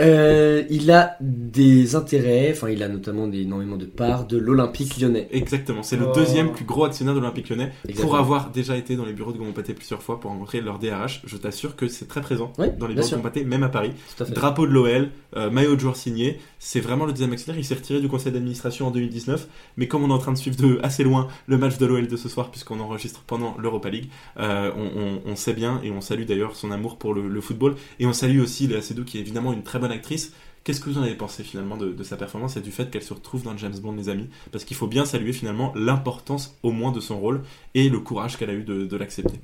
Euh, 0.00 0.64
il 0.70 0.90
a 0.90 1.16
des 1.20 1.94
intérêts, 1.94 2.50
enfin 2.50 2.68
il 2.68 2.82
a 2.82 2.88
notamment 2.88 3.28
des, 3.28 3.42
énormément 3.42 3.76
de 3.76 3.84
parts 3.84 4.26
de 4.26 4.36
l'Olympique 4.36 4.98
lyonnais. 5.00 5.28
Exactement, 5.30 5.84
c'est 5.84 5.96
le 5.96 6.06
Oh. 6.08 6.12
deuxième 6.12 6.50
plus 6.50 6.64
gros 6.64 6.84
actionnaire 6.84 7.14
de 7.14 7.20
l'Olympique 7.20 7.48
lyonnais. 7.48 7.70
Pour 8.00 8.16
avoir 8.16 8.50
déjà 8.50 8.76
été 8.76 8.96
dans 8.96 9.04
les 9.04 9.12
bureaux 9.12 9.32
de 9.32 9.38
Gaumont 9.38 9.52
Pâté 9.52 9.72
plusieurs 9.72 10.02
fois 10.02 10.18
pour 10.18 10.32
rencontrer 10.32 10.60
leur 10.60 10.80
DRH, 10.80 11.22
je 11.24 11.36
t'assure 11.36 11.76
que 11.76 11.86
c'est 11.86 12.08
très 12.08 12.20
présent 12.22 12.52
dans 12.58 12.64
les 12.64 12.70
bureaux 12.70 12.92
de 12.94 13.02
sûr. 13.02 13.16
Gaumont 13.18 13.22
Pâté, 13.22 13.44
même 13.44 13.62
à 13.62 13.68
Paris. 13.68 13.92
À. 14.18 14.24
Drapeau 14.24 14.66
de 14.66 14.72
l'OL, 14.72 15.10
euh, 15.36 15.48
maillot 15.50 15.76
de 15.76 15.80
joueur 15.80 15.94
signé, 15.96 16.40
c'est 16.58 16.80
vraiment 16.80 17.04
le 17.06 17.12
deuxième 17.12 17.32
actionnaire. 17.32 17.60
Il 17.60 17.64
s'est 17.64 17.74
retiré 17.76 18.00
du 18.00 18.08
conseil 18.08 18.32
d'administration 18.32 18.88
en 18.88 18.90
2019, 18.90 19.46
mais 19.76 19.86
comme 19.86 20.02
on 20.02 20.08
est 20.08 20.12
en 20.12 20.18
train 20.18 20.32
de 20.32 20.38
suivre 20.38 20.56
de 20.56 20.80
assez 20.82 21.04
loin 21.04 21.28
le 21.46 21.56
match 21.56 21.78
de 21.78 21.86
l'OL 21.86 22.08
de 22.08 22.16
ce 22.16 22.28
soir, 22.28 22.50
puisqu'on 22.50 22.80
enregistre 22.80 23.22
pendant 23.28 23.56
l'Europa 23.58 23.90
League, 23.90 24.08
euh, 24.40 24.72
on, 24.76 25.00
on- 25.28 25.30
on 25.32 25.36
sait 25.36 25.52
bien 25.54 25.80
et 25.84 25.92
on 25.92 26.00
salue 26.00 26.24
d'ailleurs 26.24 26.56
son 26.56 26.72
amour 26.72 26.96
pour 26.98 27.14
le, 27.14 27.28
le 27.28 27.40
football. 27.40 27.76
Et 28.00 28.06
on 28.06 28.12
salue 28.12 28.40
aussi 28.40 28.66
Léa 28.66 28.82
Seydoux, 28.82 29.04
qui 29.04 29.18
est 29.18 29.20
évidemment 29.20 29.52
une 29.52 29.62
très 29.62 29.78
bonne 29.78 29.83
actrice. 29.90 30.32
Qu'est-ce 30.64 30.80
que 30.80 30.88
vous 30.88 30.98
en 30.98 31.02
avez 31.02 31.14
pensé 31.14 31.42
finalement 31.42 31.76
de, 31.76 31.92
de 31.92 32.02
sa 32.04 32.16
performance 32.16 32.56
et 32.56 32.60
du 32.62 32.70
fait 32.72 32.90
qu'elle 32.90 33.02
se 33.02 33.12
retrouve 33.12 33.42
dans 33.42 33.54
James 33.56 33.76
Bond, 33.82 33.92
les 33.96 34.08
amis? 34.08 34.30
Parce 34.50 34.64
qu'il 34.64 34.76
faut 34.76 34.86
bien 34.86 35.04
saluer 35.04 35.32
finalement 35.34 35.72
l'importance 35.76 36.56
au 36.62 36.70
moins 36.72 36.90
de 36.90 37.00
son 37.00 37.18
rôle 37.20 37.42
et 37.74 37.88
le 37.90 38.00
courage 38.00 38.38
qu'elle 38.38 38.48
a 38.50 38.54
eu 38.54 38.62
de, 38.64 38.86
de 38.86 38.96
l'accepter. 38.96 39.40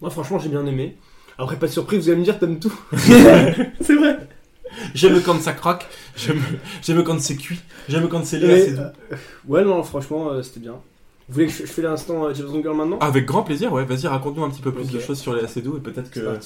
Moi 0.00 0.10
franchement 0.10 0.38
j'ai 0.38 0.48
bien 0.48 0.64
aimé. 0.66 0.96
Après 1.38 1.58
pas 1.58 1.66
de 1.66 1.72
surprise, 1.72 2.02
vous 2.04 2.08
allez 2.08 2.18
me 2.18 2.24
dire 2.24 2.38
t'aimes 2.38 2.58
tout. 2.58 2.72
c'est 2.96 3.94
vrai. 3.94 4.26
J'aime 4.94 5.22
quand 5.22 5.40
ça 5.40 5.52
croque, 5.52 5.86
j'aime 6.82 7.02
quand 7.04 7.20
c'est 7.20 7.36
cuit, 7.36 7.60
j'aime 7.88 8.08
quand 8.08 8.24
c'est 8.24 8.40
Seydoux. 8.40 8.80
euh, 8.80 9.16
ouais, 9.46 9.64
non, 9.64 9.82
franchement, 9.82 10.30
euh, 10.30 10.42
c'était 10.42 10.60
bien. 10.60 10.72
Vous 11.28 11.34
voulez 11.34 11.46
que 11.46 11.52
je, 11.52 11.58
je 11.58 11.66
fais 11.72 11.82
l'instant 11.82 12.24
euh, 12.26 12.34
James 12.34 12.46
Bond 12.46 12.62
Girl 12.62 12.76
maintenant? 12.76 12.98
Avec 12.98 13.24
grand 13.26 13.42
plaisir, 13.42 13.72
ouais, 13.72 13.84
vas-y, 13.84 14.06
raconte-nous 14.06 14.44
un 14.44 14.50
petit 14.50 14.62
peu 14.62 14.72
plus 14.72 14.90
de 14.90 14.98
choses 14.98 15.18
sur 15.18 15.34
Léa 15.34 15.46
Seydoux 15.48 15.76
et 15.76 15.80
peut-être 15.80 16.10
que. 16.10 16.38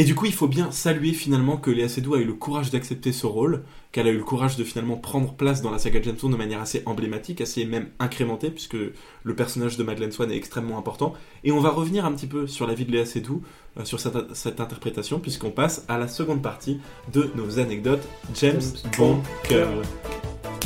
Et 0.00 0.04
du 0.04 0.14
coup, 0.14 0.26
il 0.26 0.32
faut 0.32 0.46
bien 0.46 0.70
saluer 0.70 1.12
finalement 1.12 1.56
que 1.56 1.72
Léa 1.72 1.88
Seydoux 1.88 2.14
a 2.14 2.18
eu 2.20 2.24
le 2.24 2.32
courage 2.32 2.70
d'accepter 2.70 3.10
ce 3.10 3.26
rôle, 3.26 3.64
qu'elle 3.90 4.06
a 4.06 4.10
eu 4.10 4.16
le 4.16 4.22
courage 4.22 4.56
de 4.56 4.62
finalement 4.62 4.96
prendre 4.96 5.34
place 5.34 5.60
dans 5.60 5.72
la 5.72 5.78
saga 5.78 6.00
James 6.00 6.14
Bond 6.22 6.28
de 6.28 6.36
manière 6.36 6.60
assez 6.60 6.84
emblématique, 6.86 7.40
assez 7.40 7.64
même 7.64 7.88
incrémentée, 7.98 8.50
puisque 8.50 8.76
le 8.76 9.34
personnage 9.34 9.76
de 9.76 9.82
Madeleine 9.82 10.12
Swan 10.12 10.30
est 10.30 10.36
extrêmement 10.36 10.78
important. 10.78 11.14
Et 11.42 11.50
on 11.50 11.58
va 11.58 11.70
revenir 11.70 12.04
un 12.04 12.12
petit 12.12 12.28
peu 12.28 12.46
sur 12.46 12.68
la 12.68 12.74
vie 12.74 12.84
de 12.84 12.92
Léa 12.92 13.04
Seydoux, 13.06 13.42
euh, 13.76 13.84
sur 13.84 13.98
cette, 13.98 14.36
cette 14.36 14.60
interprétation, 14.60 15.18
puisqu'on 15.18 15.50
passe 15.50 15.84
à 15.88 15.98
la 15.98 16.06
seconde 16.06 16.42
partie 16.42 16.78
de 17.12 17.28
nos 17.34 17.58
anecdotes 17.58 18.06
James, 18.36 18.60
James 18.60 18.92
Bond 18.96 19.18
Girl. 19.48 19.82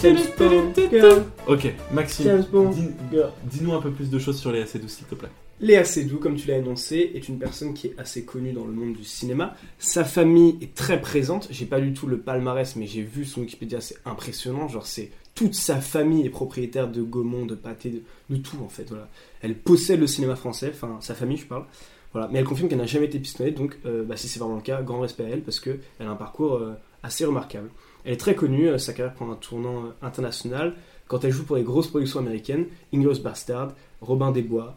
James 0.02 0.18
Bond 0.38 0.72
Girl. 0.90 1.22
Ok, 1.46 1.72
Maxime, 1.90 2.26
dis- 2.74 2.88
dis-nous 3.50 3.72
un 3.72 3.80
peu 3.80 3.92
plus 3.92 4.10
de 4.10 4.18
choses 4.18 4.38
sur 4.38 4.52
Léa 4.52 4.66
Seydoux, 4.66 4.88
s'il 4.88 5.06
te 5.06 5.14
plaît. 5.14 5.30
Léa 5.62 5.84
Seydoux, 5.84 6.18
comme 6.18 6.34
tu 6.34 6.48
l'as 6.48 6.58
énoncé, 6.58 7.12
est 7.14 7.28
une 7.28 7.38
personne 7.38 7.72
qui 7.72 7.86
est 7.86 7.94
assez 7.96 8.24
connue 8.24 8.52
dans 8.52 8.64
le 8.64 8.72
monde 8.72 8.94
du 8.94 9.04
cinéma. 9.04 9.54
Sa 9.78 10.02
famille 10.04 10.58
est 10.60 10.74
très 10.74 11.00
présente. 11.00 11.46
J'ai 11.52 11.66
pas 11.66 11.80
du 11.80 11.92
tout 11.92 12.08
le 12.08 12.18
palmarès, 12.18 12.74
mais 12.74 12.88
j'ai 12.88 13.02
vu 13.02 13.24
son 13.24 13.42
Wikipédia, 13.42 13.80
c'est 13.80 13.96
impressionnant. 14.04 14.66
Genre, 14.66 14.84
c'est 14.84 15.12
toute 15.36 15.54
sa 15.54 15.80
famille 15.80 16.26
est 16.26 16.30
propriétaire 16.30 16.88
de 16.88 17.00
Gaumont, 17.00 17.46
de 17.46 17.54
Pâté, 17.54 18.02
de, 18.28 18.36
tout 18.38 18.58
en 18.60 18.68
fait. 18.68 18.88
Voilà. 18.88 19.08
Elle 19.40 19.56
possède 19.56 20.00
le 20.00 20.08
cinéma 20.08 20.34
français, 20.34 20.72
enfin 20.74 20.98
sa 21.00 21.14
famille, 21.14 21.36
je 21.36 21.46
parle. 21.46 21.64
Voilà. 22.12 22.28
Mais 22.32 22.40
elle 22.40 22.44
confirme 22.44 22.68
qu'elle 22.68 22.78
n'a 22.78 22.86
jamais 22.86 23.06
été 23.06 23.20
pistonnée, 23.20 23.52
donc 23.52 23.78
euh, 23.86 24.04
bah, 24.04 24.16
si 24.16 24.26
c'est 24.26 24.40
vraiment 24.40 24.56
le 24.56 24.62
cas, 24.62 24.82
grand 24.82 24.98
respect 24.98 25.24
à 25.24 25.28
elle 25.28 25.42
parce 25.42 25.60
que 25.60 25.78
elle 26.00 26.08
a 26.08 26.10
un 26.10 26.16
parcours 26.16 26.54
euh, 26.54 26.72
assez 27.04 27.24
remarquable. 27.24 27.70
Elle 28.04 28.14
est 28.14 28.18
très 28.18 28.34
connue, 28.34 28.68
euh, 28.68 28.78
sa 28.78 28.92
carrière 28.92 29.14
prend 29.14 29.30
un 29.30 29.36
tournant 29.36 29.84
international 30.02 30.74
quand 31.06 31.24
elle 31.24 31.30
joue 31.30 31.44
pour 31.44 31.56
les 31.56 31.62
grosses 31.62 31.88
productions 31.88 32.20
américaines, 32.20 32.66
Inglourious 32.92 33.22
Bastard, 33.22 33.74
Robin 34.00 34.32
des 34.32 34.42
Bois, 34.42 34.76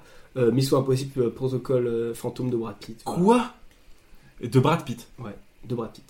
Mission 0.51 0.77
Impossible, 0.79 1.21
euh, 1.21 1.29
Protocole 1.29 1.87
euh, 1.87 2.13
Fantôme 2.13 2.49
de 2.49 2.57
Brad 2.57 2.75
Pitt. 2.75 3.01
Voilà. 3.05 3.23
Quoi? 4.41 4.47
De 4.49 4.59
Brad 4.59 4.83
Pitt? 4.83 5.07
Ouais, 5.19 5.35
de 5.63 5.75
Brad 5.75 5.91
Pitt. 5.91 6.03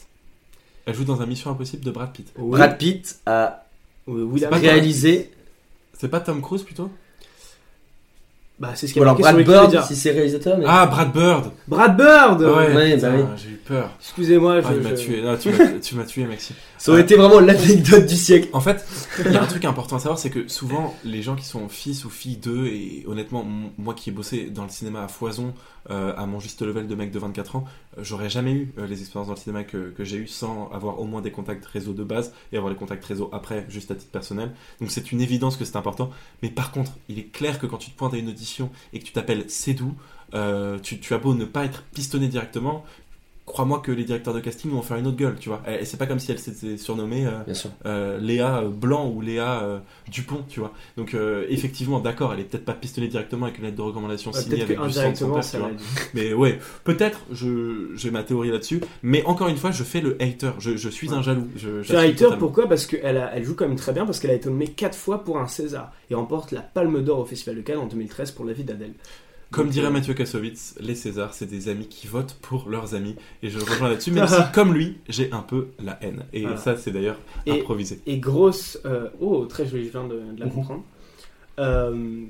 Elle 0.86 0.96
joue 0.96 1.04
dans 1.04 1.22
un 1.22 1.26
Mission 1.26 1.52
Impossible 1.52 1.84
de 1.84 1.92
Brad 1.92 2.12
Pitt. 2.12 2.32
Oui. 2.38 2.58
Brad 2.58 2.78
Pitt 2.78 3.20
a 3.26 3.66
Oui, 4.08 4.22
William- 4.24 4.50
pas 4.50 4.58
réalisé. 4.58 5.32
C'est 5.98 6.10
pas 6.10 6.20
Tom 6.20 6.42
Cruise 6.42 6.64
plutôt? 6.64 6.90
Bah, 8.60 8.72
c'est 8.76 8.88
ce 8.88 8.94
qu'il 8.94 9.02
Ou 9.02 9.06
y 9.06 9.08
a 9.08 9.12
alors 9.12 9.20
marqué 9.22 9.44
Brad 9.44 9.72
Bird, 9.72 9.86
si 9.86 9.96
c'est 9.96 10.12
réalisateur. 10.12 10.58
Mais... 10.58 10.66
Ah, 10.68 10.86
Brad 10.88 11.12
Bird 11.12 11.52
Brad 11.68 11.98
Bird 11.98 12.42
Ouais, 12.42 12.74
Ouais, 12.76 12.98
bah 12.98 13.10
oui. 13.16 13.24
Peur. 13.66 13.92
Excusez-moi, 14.00 14.62
Ah, 14.64 14.72
je, 14.72 14.78
il 14.78 14.82
m'a 14.84 14.96
je- 14.96 15.02
tué. 15.02 15.22
Non, 15.22 15.38
tu 15.38 15.50
m'as 15.50 15.80
tu 15.82 15.96
m'as 15.96 16.06
tué, 16.06 16.26
Maxime. 16.26 16.56
Ça 16.78 16.92
aurait 16.92 17.02
été 17.02 17.16
vraiment 17.16 17.40
l'anecdote 17.40 18.06
du 18.06 18.16
siècle. 18.16 18.48
En 18.54 18.62
fait, 18.62 18.86
il 19.26 19.32
y 19.32 19.36
a 19.38 19.42
un 19.44 19.48
truc 19.48 19.66
important 19.66 19.96
à 19.96 20.00
savoir, 20.00 20.20
c'est 20.20 20.30
que 20.30 20.48
souvent, 20.48 20.96
les 21.04 21.22
gens 21.22 21.36
qui 21.36 21.46
sont 21.46 21.68
fils 21.68 22.06
ou 22.06 22.10
filles 22.10 22.38
d'eux, 22.38 22.68
et 22.68 23.04
honnêtement, 23.08 23.46
moi 23.78 23.94
qui 23.94 24.10
ai 24.10 24.14
bossé 24.14 24.46
dans 24.50 24.64
le 24.64 24.70
cinéma 24.70 25.04
à 25.04 25.08
foison, 25.08 25.54
euh, 25.90 26.14
à 26.18 26.26
mon 26.26 26.40
juste 26.40 26.62
level 26.64 26.88
de 26.88 26.96
mec 26.96 27.12
de 27.12 27.20
24 27.20 27.58
ans, 27.58 27.66
euh, 27.98 28.02
j'aurais 28.04 28.30
jamais 28.30 28.52
eu 28.54 28.74
euh, 28.80 28.88
les 28.88 29.02
expériences 29.02 29.28
dans 29.28 29.36
le 29.36 29.40
cinéma 29.40 29.64
que, 29.64 29.92
que 29.92 30.04
j'ai 30.04 30.18
eu 30.18 30.28
sans 30.28 30.70
avoir 30.72 31.00
au 31.00 31.06
moins 31.06 31.22
des 31.22 31.30
contacts 31.32 31.66
réseau 31.66 31.94
de 31.94 32.04
base 32.04 32.34
et 32.52 32.58
avoir 32.58 32.72
les 32.72 32.78
contacts 32.78 33.06
réseau 33.06 33.30
après, 33.34 33.66
juste 33.70 33.92
à 33.92 33.96
titre 33.96 34.12
personnel. 34.12 34.52
Donc 34.82 34.90
c'est 34.92 35.12
une 35.12 35.22
évidence 35.22 35.58
que 35.58 35.66
c'est 35.66 35.76
important. 35.76 36.10
Mais 36.42 36.50
par 36.50 36.72
contre, 36.72 36.92
il 37.08 37.20
est 37.20 37.32
clair 37.32 37.60
que 37.60 37.68
quand 37.68 37.78
tu 37.78 37.92
te 37.92 37.98
pointes 37.98 38.14
à 38.16 38.18
une 38.18 38.30
audition 38.30 38.70
et 38.94 39.00
que 39.00 39.04
tu 39.06 39.12
t'appelles 39.12 39.46
Cédou, 39.48 39.94
tu, 40.84 41.00
tu 41.00 41.14
as 41.14 41.18
beau 41.18 41.34
ne 41.34 41.46
pas 41.46 41.64
être 41.66 41.84
pistonné 41.94 42.28
directement, 42.28 42.84
crois-moi 43.46 43.80
que 43.80 43.92
les 43.92 44.04
directeurs 44.04 44.34
de 44.34 44.40
casting 44.40 44.72
vont 44.72 44.82
faire 44.82 44.98
une 44.98 45.06
autre 45.08 45.18
gueule, 45.18 45.36
tu 45.40 45.50
vois. 45.50 45.62
Et 45.70 45.86
c'est 45.86 45.98
pas 45.98 46.08
comme 46.08 46.18
si 46.20 46.32
elle 46.32 46.40
s'était 46.40 46.78
surnommée 46.78 47.28
euh, 47.28 47.44
Bien 47.46 47.54
sûr. 47.54 47.70
euh, 47.86 48.18
Léa 48.20 48.60
euh, 48.64 48.70
Blanc 48.70 49.08
ou 49.14 49.22
Léa 49.22 49.62
euh, 49.64 49.80
Dupont, 50.12 50.44
tu 50.50 50.60
vois. 50.60 50.74
Donc 50.98 51.14
euh, 51.14 51.46
effectivement, 51.50 52.00
d'accord, 52.00 52.34
elle 52.34 52.40
est 52.40 52.44
peut-être 52.46 52.66
pas 52.66 52.74
pistonnée 52.74 53.08
directement 53.08 53.46
avec 53.46 53.60
une 53.60 53.66
lettre 53.66 53.78
de 53.78 53.82
recommandation 53.84 54.32
Ouais, 54.32 54.42
signée 54.42 54.62
avec 54.64 54.82
du 54.82 54.92
sang 54.92 55.12
de 55.12 55.16
son 55.16 55.32
père, 55.32 55.44
tu 55.50 55.58
vois. 55.58 55.70
Mais 56.16 56.34
ouais, 56.34 56.60
peut-être, 56.84 57.20
j'ai 57.32 58.12
ma 58.12 58.24
théorie 58.24 58.50
là-dessus. 58.52 58.82
Mais 59.04 59.24
encore 59.26 59.48
une 59.48 59.58
fois, 59.58 59.72
je 59.72 59.84
fais 59.84 60.02
le 60.02 60.18
hater. 60.22 60.52
Je, 60.60 60.76
je 60.76 60.90
suis 60.90 61.14
un 61.14 61.22
jaloux. 61.22 61.48
Je, 61.56 61.82
Je 61.82 61.88
suis 61.88 61.96
un 61.96 62.00
hater, 62.00 62.14
totalement. 62.16 62.38
pourquoi? 62.38 62.68
Parce 62.68 62.86
qu'elle 62.88 63.30
elle 63.34 63.44
joue 63.44 63.54
quand 63.56 63.68
même 63.68 63.78
très 63.78 63.94
bien, 63.94 64.06
parce 64.06 64.20
qu'elle 64.20 64.32
a 64.32 64.36
été 64.36 64.50
nommée 64.50 64.68
4 64.70 64.98
fois 64.98 65.24
pour 65.24 65.38
un 65.38 65.48
César 65.48 65.92
et 66.10 66.16
remporte 66.16 66.52
la 66.52 66.62
Palme 66.62 67.04
d'Or 67.04 67.20
au 67.20 67.26
Festival 67.26 67.56
de 67.58 67.62
Cannes 67.62 67.78
en 67.78 67.86
2013 67.88 68.32
pour 68.32 68.46
la 68.46 68.54
vie 68.54 68.64
d'Adèle. 68.64 68.94
Comme 69.52 69.70
dirait 69.70 69.88
euh, 69.88 69.92
Mathieu 69.92 70.14
Kassovitz, 70.14 70.76
les 70.82 70.96
Césars, 70.96 71.34
c'est 71.34 71.46
des 71.46 71.70
amis 71.70 71.88
qui 71.88 72.08
votent 72.08 72.36
pour 72.42 72.70
leurs 72.70 72.94
amis. 72.96 73.16
Et 73.44 73.50
je 73.50 73.58
le 73.58 73.64
rejoins 73.64 73.90
là-dessus, 73.90 74.12
même 74.14 74.28
si, 74.28 74.36
comme 74.54 74.74
lui, 74.74 74.98
j'ai 75.08 75.32
un 75.32 75.40
peu 75.42 75.68
la 75.84 75.98
haine. 76.02 76.24
Et 76.34 76.42
Voilà. 76.42 76.58
ça, 76.58 76.76
c'est 76.78 76.92
d'ailleurs 76.92 77.18
Et- 77.46 77.52
improvisé. 77.52 78.00
Et 78.08 78.18
grosse. 78.18 78.80
euh, 78.86 79.08
oh, 79.22 79.46
très 79.46 79.66
joli, 79.68 79.86
je 79.86 79.92
viens 79.92 80.04
de, 80.08 80.16
de 80.36 80.40
la 80.40 80.48
comprendre. 80.48 80.84
Euh, 81.60 82.24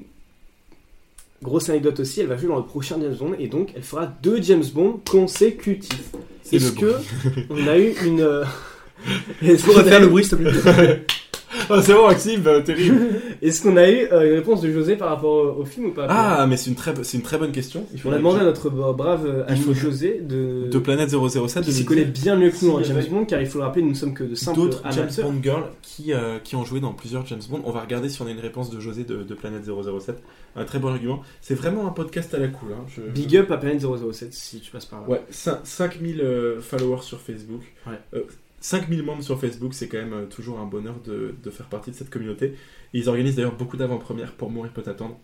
grosse 1.41 1.69
anecdote 1.69 1.99
aussi, 1.99 2.21
elle 2.21 2.27
va 2.27 2.37
jouer 2.37 2.49
dans 2.49 2.57
le 2.57 2.65
prochain 2.65 2.97
James 3.01 3.15
Bond 3.15 3.33
et 3.39 3.47
donc 3.47 3.71
elle 3.75 3.83
fera 3.83 4.05
deux 4.05 4.41
James 4.41 4.63
Bond 4.73 4.99
consécutifs. 5.09 6.11
C'est 6.43 6.57
Est-ce 6.57 6.71
que 6.73 6.93
on 7.49 7.67
a 7.67 7.77
eu 7.77 7.93
une. 8.05 8.43
Est-ce 9.41 9.65
qu'on 9.65 9.77
a 9.79 9.83
faire 9.85 9.99
le 9.99 10.07
bruit, 10.07 10.23
s'il 10.23 10.37
te 10.37 10.43
plaît? 10.43 11.05
Ah, 11.69 11.81
c'est 11.81 11.93
bon, 11.93 12.07
Maxime, 12.07 12.41
bah, 12.41 12.61
terrible. 12.61 12.97
Est-ce 13.41 13.61
qu'on 13.63 13.77
a 13.77 13.89
eu 13.89 14.07
euh, 14.11 14.29
une 14.29 14.35
réponse 14.35 14.61
de 14.61 14.71
José 14.71 14.95
par 14.95 15.09
rapport 15.09 15.57
au, 15.57 15.61
au 15.61 15.65
film 15.65 15.87
ou 15.87 15.91
pas 15.91 16.05
Ah, 16.09 16.45
mais 16.47 16.57
c'est 16.57 16.69
une 16.69 16.75
très, 16.75 16.93
c'est 17.03 17.17
une 17.17 17.23
très 17.23 17.37
bonne 17.37 17.51
question. 17.51 17.85
Il 17.93 17.99
On 18.05 18.11
a 18.11 18.17
demandé 18.17 18.39
à 18.39 18.43
notre 18.43 18.69
brave 18.69 19.25
euh, 19.25 19.43
ami 19.47 19.73
José 19.73 20.19
de. 20.21 20.67
de 20.69 20.79
Planète 20.79 21.09
007 21.09 21.61
de 21.61 21.65
qui 21.65 21.73
s'y 21.73 21.85
connaît 21.85 22.05
bien 22.05 22.35
mieux 22.35 22.49
que 22.51 22.65
nous 22.65 22.79
y 22.79 22.83
James 22.85 23.03
Bond, 23.09 23.25
car 23.25 23.41
il 23.41 23.47
faut 23.47 23.59
le 23.59 23.63
rappeler, 23.65 23.81
nous 23.83 23.89
ne 23.89 23.95
sommes 23.95 24.13
que 24.13 24.23
de 24.23 24.35
simples 24.35 24.57
d'autres 24.59 24.81
James. 24.91 25.09
Bond 25.21 25.39
girls 25.41 25.63
qui, 25.81 26.13
euh, 26.13 26.39
qui 26.43 26.55
ont 26.55 26.65
joué 26.65 26.79
dans 26.79 26.93
plusieurs 26.93 27.25
James 27.25 27.41
Bond. 27.49 27.61
On 27.65 27.71
va 27.71 27.81
regarder 27.81 28.09
si 28.09 28.21
on 28.21 28.27
a 28.27 28.31
une 28.31 28.39
réponse 28.39 28.69
de 28.69 28.79
José 28.79 29.03
de, 29.03 29.23
de 29.23 29.33
Planète 29.33 29.63
007. 29.65 30.21
Un 30.55 30.63
très 30.65 30.79
bon 30.79 30.89
argument. 30.89 31.21
C'est 31.41 31.55
vraiment 31.55 31.85
un 31.87 31.91
podcast 31.91 32.33
à 32.33 32.37
la 32.39 32.47
cool. 32.47 32.69
Hein. 32.73 32.85
Je- 32.95 33.01
Big 33.01 33.35
up 33.37 33.51
à 33.51 33.57
Planète 33.57 33.81
007 33.81 34.33
si 34.33 34.59
tu 34.59 34.71
passes 34.71 34.85
par 34.85 35.01
là. 35.01 35.09
Ouais, 35.09 35.21
cin- 35.31 35.59
5000 35.63 36.21
euh, 36.21 36.61
followers 36.61 37.01
sur 37.01 37.19
Facebook. 37.19 37.61
Ouais. 37.87 38.21
Euh, 38.73 38.77
5000 38.77 39.03
membres 39.03 39.23
sur 39.23 39.39
Facebook, 39.39 39.73
c'est 39.73 39.87
quand 39.87 39.97
même 39.97 40.13
euh, 40.13 40.25
toujours 40.25 40.59
un 40.59 40.65
bonheur 40.65 40.95
de, 41.05 41.35
de 41.43 41.49
faire 41.49 41.67
partie 41.67 41.91
de 41.91 41.95
cette 41.95 42.09
communauté. 42.09 42.47
Et 42.93 42.99
ils 42.99 43.09
organisent 43.09 43.35
d'ailleurs 43.35 43.55
beaucoup 43.55 43.77
d'avant-premières 43.77 44.33
pour 44.33 44.49
Mourir 44.49 44.71
peut 44.71 44.83
attendre. 44.85 45.17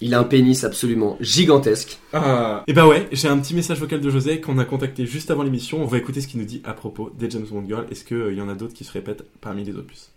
Il 0.00 0.14
a 0.14 0.18
un 0.18 0.24
pénis 0.24 0.64
absolument 0.64 1.16
gigantesque. 1.20 1.98
Ah 2.12 2.64
Et 2.66 2.72
bah 2.72 2.88
ouais, 2.88 3.08
j'ai 3.12 3.28
un 3.28 3.38
petit 3.38 3.54
message 3.54 3.78
vocal 3.78 4.00
de 4.00 4.10
José 4.10 4.40
qu'on 4.40 4.58
a 4.58 4.64
contacté 4.64 5.06
juste 5.06 5.30
avant 5.30 5.44
l'émission. 5.44 5.80
On 5.80 5.86
va 5.86 5.98
écouter 5.98 6.20
ce 6.20 6.26
qu'il 6.26 6.40
nous 6.40 6.46
dit 6.46 6.60
à 6.64 6.72
propos 6.72 7.10
des 7.16 7.30
James 7.30 7.46
Bond 7.48 7.64
Girls. 7.68 7.86
Est-ce 7.90 8.04
qu'il 8.04 8.34
y 8.36 8.40
en 8.40 8.48
a 8.48 8.54
d'autres 8.54 8.74
qui 8.74 8.82
se 8.82 8.90
répètent 8.90 9.22
parmi 9.40 9.62
les 9.62 9.72
autres 9.72 9.86
puces 9.86 10.10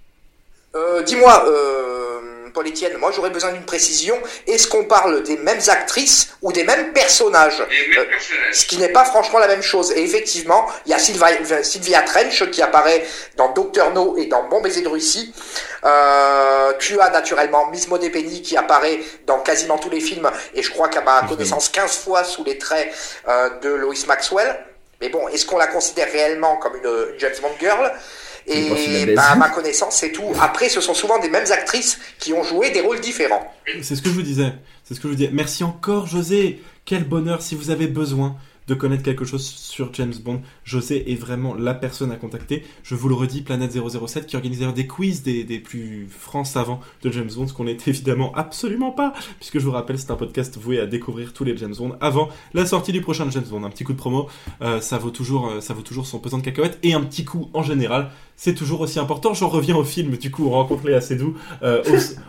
Euh, 0.75 1.03
Dis-moi, 1.03 1.45
euh, 1.47 2.34
Paul 2.55 2.67
Etienne, 2.69 2.97
moi 2.97 3.11
j'aurais 3.13 3.29
besoin 3.31 3.51
d'une 3.51 3.65
précision. 3.65 4.17
Est-ce 4.47 4.67
qu'on 4.69 4.85
parle 4.85 5.21
des 5.23 5.35
mêmes 5.35 5.59
actrices 5.67 6.29
ou 6.41 6.53
des 6.53 6.63
mêmes 6.63 6.93
personnages? 6.93 7.59
Euh, 7.59 8.03
Ce 8.53 8.65
qui 8.65 8.77
n'est 8.77 8.93
pas 8.93 9.03
franchement 9.03 9.39
la 9.39 9.47
même 9.47 9.61
chose. 9.61 9.91
Et 9.91 10.01
effectivement, 10.01 10.65
il 10.85 10.91
y 10.91 10.95
a 10.95 10.97
Sylvia, 10.97 11.63
Sylvia 11.63 12.01
Trench 12.03 12.49
qui 12.51 12.61
apparaît 12.61 13.05
dans 13.35 13.51
Docteur 13.51 13.91
No 13.91 14.15
et 14.17 14.27
dans 14.27 14.43
Bon 14.47 14.61
baiser 14.61 14.81
de 14.81 14.87
Russie. 14.87 15.33
Euh, 15.83 16.71
tu 16.79 16.99
as 17.01 17.09
naturellement 17.09 17.67
Miss 17.67 17.89
Monet 17.89 18.09
Penny 18.09 18.41
qui 18.41 18.55
apparaît 18.55 19.01
dans 19.27 19.39
quasiment 19.39 19.77
tous 19.77 19.89
les 19.89 19.99
films 19.99 20.31
et 20.53 20.63
je 20.63 20.71
crois 20.71 20.87
qu'à 20.87 21.01
ma 21.01 21.23
connaissance 21.27 21.67
15 21.69 21.97
fois 21.97 22.23
sous 22.23 22.45
les 22.45 22.57
traits 22.57 22.89
euh, 23.27 23.49
de 23.59 23.69
Lois 23.69 23.93
Maxwell. 24.07 24.57
Mais 25.01 25.09
bon, 25.09 25.27
est-ce 25.27 25.45
qu'on 25.45 25.57
la 25.57 25.67
considère 25.67 26.09
réellement 26.09 26.55
comme 26.55 26.77
une, 26.77 26.85
une 26.85 27.19
James 27.19 27.35
Bond 27.41 27.51
girl? 27.59 27.91
Et 28.47 29.15
bah, 29.15 29.31
à 29.31 29.35
ma 29.35 29.49
connaissance, 29.49 29.95
c'est 29.95 30.11
tout. 30.11 30.31
Après, 30.39 30.69
ce 30.69 30.81
sont 30.81 30.93
souvent 30.93 31.19
des 31.19 31.29
mêmes 31.29 31.51
actrices 31.51 31.99
qui 32.19 32.33
ont 32.33 32.43
joué 32.43 32.71
des 32.71 32.81
rôles 32.81 32.99
différents. 32.99 33.51
C'est 33.81 33.95
ce 33.95 34.01
que 34.01 34.09
je 34.09 34.13
vous 34.13 34.21
disais. 34.21 34.53
C'est 34.83 34.93
ce 34.93 34.99
que 34.99 35.07
je 35.07 35.13
vous 35.13 35.17
disais. 35.17 35.31
Merci 35.33 35.63
encore, 35.63 36.07
José. 36.07 36.61
Quel 36.85 37.03
bonheur 37.03 37.41
si 37.41 37.55
vous 37.55 37.71
avez 37.71 37.87
besoin 37.87 38.35
de 38.67 38.73
connaître 38.73 39.03
quelque 39.03 39.25
chose 39.25 39.45
sur 39.45 39.93
James 39.93 40.13
Bond. 40.23 40.41
José 40.63 41.11
est 41.11 41.15
vraiment 41.15 41.53
la 41.53 41.73
personne 41.73 42.11
à 42.11 42.15
contacter. 42.15 42.63
Je 42.83 42.95
vous 42.95 43.09
le 43.09 43.15
redis, 43.15 43.41
Planète 43.41 43.71
007 43.73 44.25
qui 44.25 44.35
organise 44.35 44.59
d'ailleurs 44.59 44.73
des 44.73 44.87
quiz 44.87 45.23
des, 45.23 45.43
des 45.43 45.59
plus 45.59 46.07
francs 46.09 46.47
savants 46.47 46.79
de 47.03 47.11
James 47.11 47.29
Bond, 47.35 47.47
ce 47.47 47.53
qu'on 47.53 47.65
n'est 47.65 47.77
évidemment 47.87 48.33
absolument 48.35 48.91
pas, 48.91 49.13
puisque 49.39 49.59
je 49.59 49.65
vous 49.65 49.71
rappelle, 49.71 49.99
c'est 49.99 50.11
un 50.11 50.15
podcast 50.15 50.57
voué 50.57 50.79
à 50.79 50.85
découvrir 50.85 51.33
tous 51.33 51.43
les 51.43 51.55
James 51.57 51.75
Bond 51.77 51.95
avant 52.01 52.29
la 52.53 52.65
sortie 52.65 52.91
du 52.91 53.01
prochain 53.01 53.29
James 53.29 53.45
Bond. 53.47 53.63
Un 53.63 53.69
petit 53.69 53.83
coup 53.83 53.93
de 53.93 53.97
promo, 53.97 54.27
euh, 54.61 54.81
ça 54.81 54.97
vaut 54.97 55.11
toujours, 55.11 55.49
euh, 55.49 55.61
ça 55.61 55.73
vaut 55.73 55.81
toujours 55.81 56.07
son 56.07 56.19
pesant 56.19 56.37
de 56.37 56.43
cacahuètes 56.43 56.79
et 56.83 56.93
un 56.93 57.01
petit 57.01 57.25
coup 57.25 57.49
en 57.53 57.63
général. 57.63 58.09
C'est 58.37 58.53
toujours 58.53 58.81
aussi 58.81 58.99
important. 58.99 59.33
J'en 59.33 59.47
reviens 59.47 59.75
au 59.75 59.83
film, 59.83 60.17
du 60.17 60.29
coup, 60.29 60.49
rencontrer 60.49 60.93
assez 60.93 61.15
doux 61.15 61.35
euh, 61.63 61.81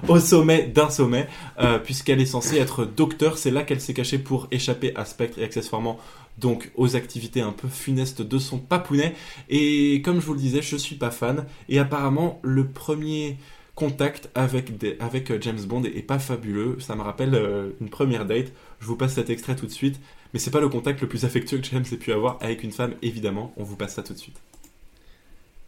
au, 0.08 0.20
sommet 0.20 0.66
d'un 0.66 0.88
sommet, 0.88 1.28
euh, 1.58 1.78
puisqu'elle 1.78 2.20
est 2.20 2.26
censée 2.26 2.58
être 2.58 2.84
docteur. 2.84 3.38
C'est 3.38 3.50
là 3.50 3.62
qu'elle 3.62 3.80
s'est 3.80 3.94
cachée 3.94 4.18
pour 4.18 4.46
échapper 4.50 4.94
à 4.94 5.04
Spectre 5.04 5.38
et 5.38 5.44
accessoirement 5.44 5.98
donc 6.38 6.70
aux 6.76 6.96
activités 6.96 7.40
un 7.40 7.52
peu 7.52 7.68
funestes 7.68 8.22
de 8.22 8.38
son 8.38 8.58
papounet. 8.58 9.14
Et 9.48 10.02
comme 10.02 10.20
je 10.20 10.26
vous 10.26 10.34
le 10.34 10.40
disais, 10.40 10.62
je 10.62 10.76
suis 10.76 10.96
pas 10.96 11.10
fan. 11.10 11.46
Et 11.68 11.78
apparemment, 11.78 12.40
le 12.42 12.66
premier 12.68 13.38
contact 13.74 14.30
avec, 14.34 14.70
euh, 14.84 15.38
James 15.40 15.60
Bond 15.66 15.84
est, 15.84 15.96
est 15.96 16.02
pas 16.02 16.18
fabuleux. 16.18 16.78
Ça 16.80 16.96
me 16.96 17.02
rappelle 17.02 17.34
euh, 17.34 17.70
une 17.80 17.90
première 17.90 18.26
date. 18.26 18.52
Je 18.80 18.86
vous 18.86 18.96
passe 18.96 19.14
cet 19.14 19.30
extrait 19.30 19.56
tout 19.56 19.66
de 19.66 19.72
suite. 19.72 20.00
Mais 20.32 20.40
c'est 20.40 20.50
pas 20.50 20.60
le 20.60 20.68
contact 20.68 21.00
le 21.00 21.08
plus 21.08 21.24
affectueux 21.24 21.58
que 21.58 21.66
James 21.66 21.84
ait 21.90 21.96
pu 21.96 22.12
avoir 22.12 22.38
avec 22.40 22.64
une 22.64 22.72
femme, 22.72 22.94
évidemment. 23.02 23.52
On 23.56 23.62
vous 23.62 23.76
passe 23.76 23.94
ça 23.94 24.02
tout 24.02 24.12
de 24.12 24.18
suite. 24.18 24.36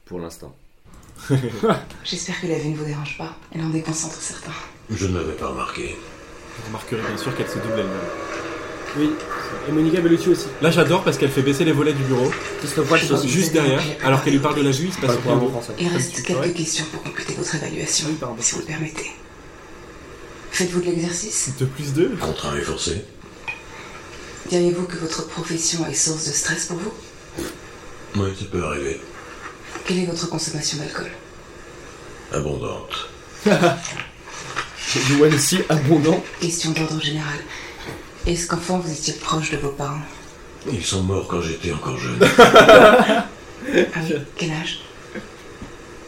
Pour 0.09 0.19
l'instant. 0.21 0.55
J'espère 2.05 2.41
que 2.41 2.47
la 2.47 2.59
vue 2.59 2.71
ne 2.71 2.77
vous 2.77 2.85
dérange 2.85 3.19
pas. 3.19 3.37
Elle 3.55 3.61
en 3.63 3.69
déconcentre 3.71 4.17
certains. 4.21 4.53
Je 4.91 5.07
ne 5.07 5.19
l'avais 5.19 5.33
pas 5.35 5.49
remarqué. 5.49 5.97
Vous 6.57 6.67
remarquerez 6.69 7.01
bien 7.07 7.17
sûr 7.19 7.37
qu'elle 7.37 7.49
se 7.49 7.59
double 7.59 7.79
elle-même. 7.79 8.09
Oui. 8.97 9.11
Et 9.69 9.73
Monica 9.73 10.01
Bellucci 10.01 10.31
aussi. 10.31 10.47
Là, 10.63 10.71
j'adore 10.71 11.05
parce 11.05 11.19
qu'elle 11.19 11.31
fait 11.31 11.43
baisser 11.43 11.65
les 11.65 11.73
volets 11.73 11.93
du 11.93 12.03
bureau. 12.05 12.31
Christophe 12.61 12.91
aussi. 13.13 13.29
Juste 13.29 13.53
derrière, 13.53 13.83
alors 14.03 14.23
qu'elle 14.25 14.33
lui 14.33 14.41
parle 14.41 14.57
de 14.57 14.63
la 14.63 14.71
vue, 14.71 14.87
il 14.87 14.93
se 14.93 14.99
passe 14.99 15.17
rien. 15.25 15.41
Il 15.79 15.89
reste 15.89 16.23
quelques 16.23 16.41
Ouais. 16.41 16.53
questions 16.53 16.87
pour 16.93 17.03
compléter 17.03 17.35
votre 17.35 17.55
évaluation, 17.55 18.07
Oui, 18.09 18.17
pardon. 18.19 18.37
si 18.41 18.55
vous 18.55 18.61
le 18.61 18.67
permettez. 18.67 19.11
Faites-vous 20.53 20.81
de 20.81 20.87
l'exercice? 20.87 21.51
De 21.61 21.67
plus 21.67 21.93
deux 21.93 22.09
Contraint 22.19 22.57
et 22.57 22.63
forcé. 22.63 23.05
Diriez-vous 24.49 24.85
que 24.87 24.97
votre 24.97 25.27
profession 25.29 25.87
est 25.87 25.93
source 25.95 26.25
de 26.27 26.33
stress 26.33 26.67
pour 26.67 26.79
vous? 26.79 26.93
Oui, 28.17 28.31
ça 28.39 28.47
peut 28.51 28.65
arriver. 28.65 28.99
Quelle 29.89 30.01
est 30.01 30.05
votre 30.07 30.29
consommation 30.29 30.77
d'alcool? 30.79 31.11
Abondante. 32.33 33.09
Du 35.07 35.21
one 35.23 35.39
si 35.39 35.61
abondant. 35.69 36.23
Question 36.41 36.71
d'ordre 36.73 37.01
général. 37.03 37.39
Est-ce 38.27 38.47
qu'enfant 38.47 38.79
vous 38.79 38.91
étiez 38.91 39.15
proche 39.15 39.51
de 39.51 39.57
vos 39.59 39.69
parents? 39.71 40.01
Ils 40.71 40.85
sont 40.85 41.03
morts 41.03 41.27
quand 41.29 41.41
j'étais 41.41 41.73
encore 41.73 41.99
jeune. 41.99 42.19
Ah 43.71 44.01
oui, 44.03 44.15
quel 44.37 44.51
âge? 44.53 44.81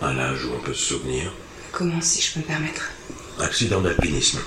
À 0.00 0.12
l'âge 0.14 0.44
où 0.46 0.50
on 0.56 0.60
peut 0.60 0.72
se 0.72 0.94
souvenir. 0.94 1.30
Comment, 1.72 2.00
si 2.00 2.22
je 2.22 2.32
peux 2.32 2.40
me 2.40 2.44
permettre? 2.44 2.90
Accident 3.38 3.80
d'alpinisme. 3.82 4.40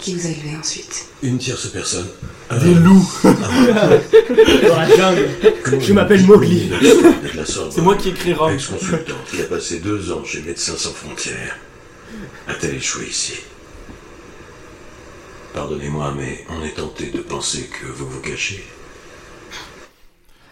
Qui 0.00 0.14
vous 0.14 0.26
a 0.26 0.30
élevé 0.30 0.56
ensuite 0.58 1.06
Une 1.22 1.38
tierce 1.38 1.66
personne. 1.68 2.06
Des 2.62 2.74
loups 2.74 3.08
Dans 3.24 4.76
la 4.76 4.88
jungle. 4.96 5.28
Je 5.78 5.92
m'appelle 5.92 6.24
Mowgli. 6.24 6.70
C'est 7.44 7.82
moi 7.82 7.96
qui 7.96 8.08
écris 8.08 8.32
Rome. 8.32 8.52
Ex-consultant 8.54 9.14
qui 9.30 9.40
a 9.42 9.44
passé 9.44 9.80
deux 9.80 10.10
ans 10.10 10.24
chez 10.24 10.40
Médecins 10.40 10.76
Sans 10.76 10.92
Frontières. 10.92 11.58
A-t-elle 12.48 12.74
échoué 12.76 13.06
ici? 13.08 13.34
Pardonnez-moi, 15.54 16.14
mais 16.16 16.44
on 16.48 16.64
est 16.64 16.74
tenté 16.74 17.10
de 17.10 17.18
penser 17.18 17.68
que 17.68 17.86
vous 17.86 18.08
vous 18.08 18.20
cachez. 18.20 18.64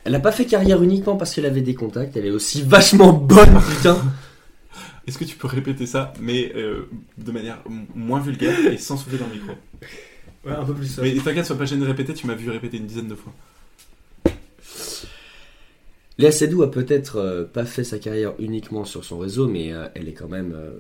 Elle 0.05 0.15
a 0.15 0.21
pas 0.21 0.33
fait 0.33 0.45
carrière 0.45 0.83
uniquement 0.83 1.17
parce 1.17 1.35
qu'elle 1.35 1.47
avait 1.47 1.61
des 1.61 1.75
contacts, 1.75 2.17
elle 2.17 2.27
est 2.27 2.31
aussi 2.31 2.63
vachement 2.63 3.13
bonne, 3.13 3.61
putain. 3.69 3.99
Est-ce 5.09 5.19
que 5.19 5.25
tu 5.25 5.37
peux 5.37 5.49
répéter 5.49 5.87
ça, 5.87 6.13
mais 6.21 6.53
euh, 6.55 6.83
de 7.17 7.33
manière 7.33 7.59
moins 7.95 8.21
vulgaire 8.21 8.59
et 8.71 8.77
sans 8.79 8.97
souffler 8.99 9.19
dans 9.19 9.27
le 9.27 9.33
micro? 9.33 9.53
Ouais, 10.45 10.53
un 10.53 10.65
peu 10.65 10.75
plus 10.75 10.87
ça. 10.87 11.03
Mais 11.03 11.15
t'inquiète, 11.15 11.47
sois 11.47 11.57
pas 11.57 11.65
gêné 11.65 11.81
de 11.83 11.87
répéter, 11.87 12.13
tu 12.15 12.27
m'as 12.27 12.35
vu 12.35 12.51
répéter 12.51 12.77
une 12.77 12.87
dizaine 12.87 13.09
de 13.09 13.15
fois. 13.15 13.33
Léa 16.21 16.33
Seydoux 16.33 16.63
a 16.65 16.71
peut-être 16.71 17.17
euh, 17.17 17.45
pas 17.45 17.65
fait 17.65 17.85
sa 17.85 18.01
carrière 18.01 18.33
uniquement 18.41 18.85
sur 18.85 19.05
son 19.05 19.19
réseau, 19.19 19.47
mais 19.47 19.73
euh, 19.73 19.87
elle 19.95 20.09
est 20.09 20.15
quand 20.15 20.27
même 20.29 20.53
euh, 20.53 20.73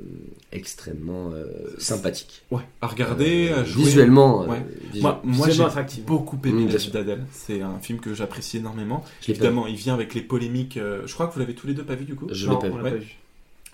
extrêmement 0.50 1.30
euh, 1.32 1.46
sympathique. 1.78 2.42
Ouais, 2.50 2.64
à 2.80 2.88
regarder, 2.88 3.50
Euh, 3.52 3.60
à 3.60 3.64
jouer. 3.64 3.84
Visuellement, 3.84 4.42
euh, 4.42 4.46
Ouais. 4.48 4.62
Moi, 5.00 5.20
moi 5.22 5.48
j'ai 5.48 5.62
beaucoup 6.02 6.38
aimé 6.44 6.64
Mm, 6.64 6.68
La 6.70 6.76
vie 6.76 6.90
d'Adèle. 6.90 7.24
C'est 7.32 7.62
un 7.62 7.78
film 7.78 8.00
que 8.00 8.14
j'apprécie 8.14 8.56
énormément. 8.56 9.04
Évidemment, 9.28 9.68
il 9.68 9.76
vient 9.76 9.94
avec 9.94 10.12
les 10.14 10.22
polémiques. 10.22 10.76
euh, 10.76 11.02
je 11.06 11.14
crois 11.14 11.28
que 11.28 11.34
vous 11.34 11.40
l'avez 11.40 11.54
tous 11.54 11.68
les 11.68 11.74
deux 11.74 11.84
pas 11.84 11.94
vu 11.94 12.04
du 12.04 12.16
coup? 12.16 12.26
Je 12.32 12.50
l'ai 12.50 12.56
pas 12.58 12.90
vu. 12.90 13.16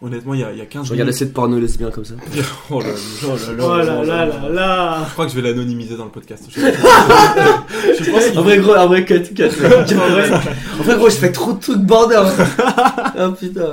Honnêtement, 0.02 0.34
il 0.34 0.40
y 0.40 0.44
a, 0.44 0.52
il 0.52 0.58
y 0.58 0.60
a 0.60 0.66
15 0.66 0.86
Je 0.86 0.90
regarde 0.92 1.06
minutes. 1.08 1.14
assez 1.16 1.26
de 1.26 1.32
porno 1.32 1.58
lesbien 1.58 1.90
comme 1.90 2.04
ça. 2.04 2.14
Oh 2.70 2.80
là 2.80 2.88
là, 2.88 2.94
oh 3.24 3.28
là 3.28 3.52
là, 3.56 3.64
Oh 3.64 3.76
là 3.76 4.04
là 4.04 4.26
là 4.26 4.48
là 4.50 5.04
Je 5.08 5.12
crois 5.12 5.24
que 5.26 5.32
je 5.32 5.36
vais 5.40 5.48
l'anonymiser 5.48 5.96
dans 5.96 6.04
le 6.04 6.10
podcast. 6.10 6.44
Je, 6.50 6.60
je 6.60 8.10
pense 8.10 8.24
qu'il 8.26 8.38
En 8.38 8.42
vrai, 8.42 8.58
gros, 8.58 8.74
en 8.74 8.86
vrai, 8.86 9.04
cut, 9.04 9.22
cut. 9.34 9.44
en, 9.44 9.48
vrai, 9.48 10.30
en 10.32 10.82
vrai, 10.82 10.96
gros, 10.96 11.08
je 11.08 11.16
fais 11.16 11.32
trop 11.32 11.52
de 11.52 11.60
trucs 11.60 11.78
border. 11.80 12.22
ah 12.76 13.30
putain. 13.38 13.70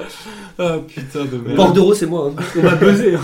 Ah 0.59 0.77
putain 0.87 1.25
de 1.25 1.37
merde. 1.37 1.55
Bordereau, 1.57 1.93
c'est 1.93 2.05
moi. 2.05 2.31
hein. 2.37 2.43
On 2.57 2.61
va 2.61 2.75
buzzer. 2.75 3.15
hein. 3.15 3.19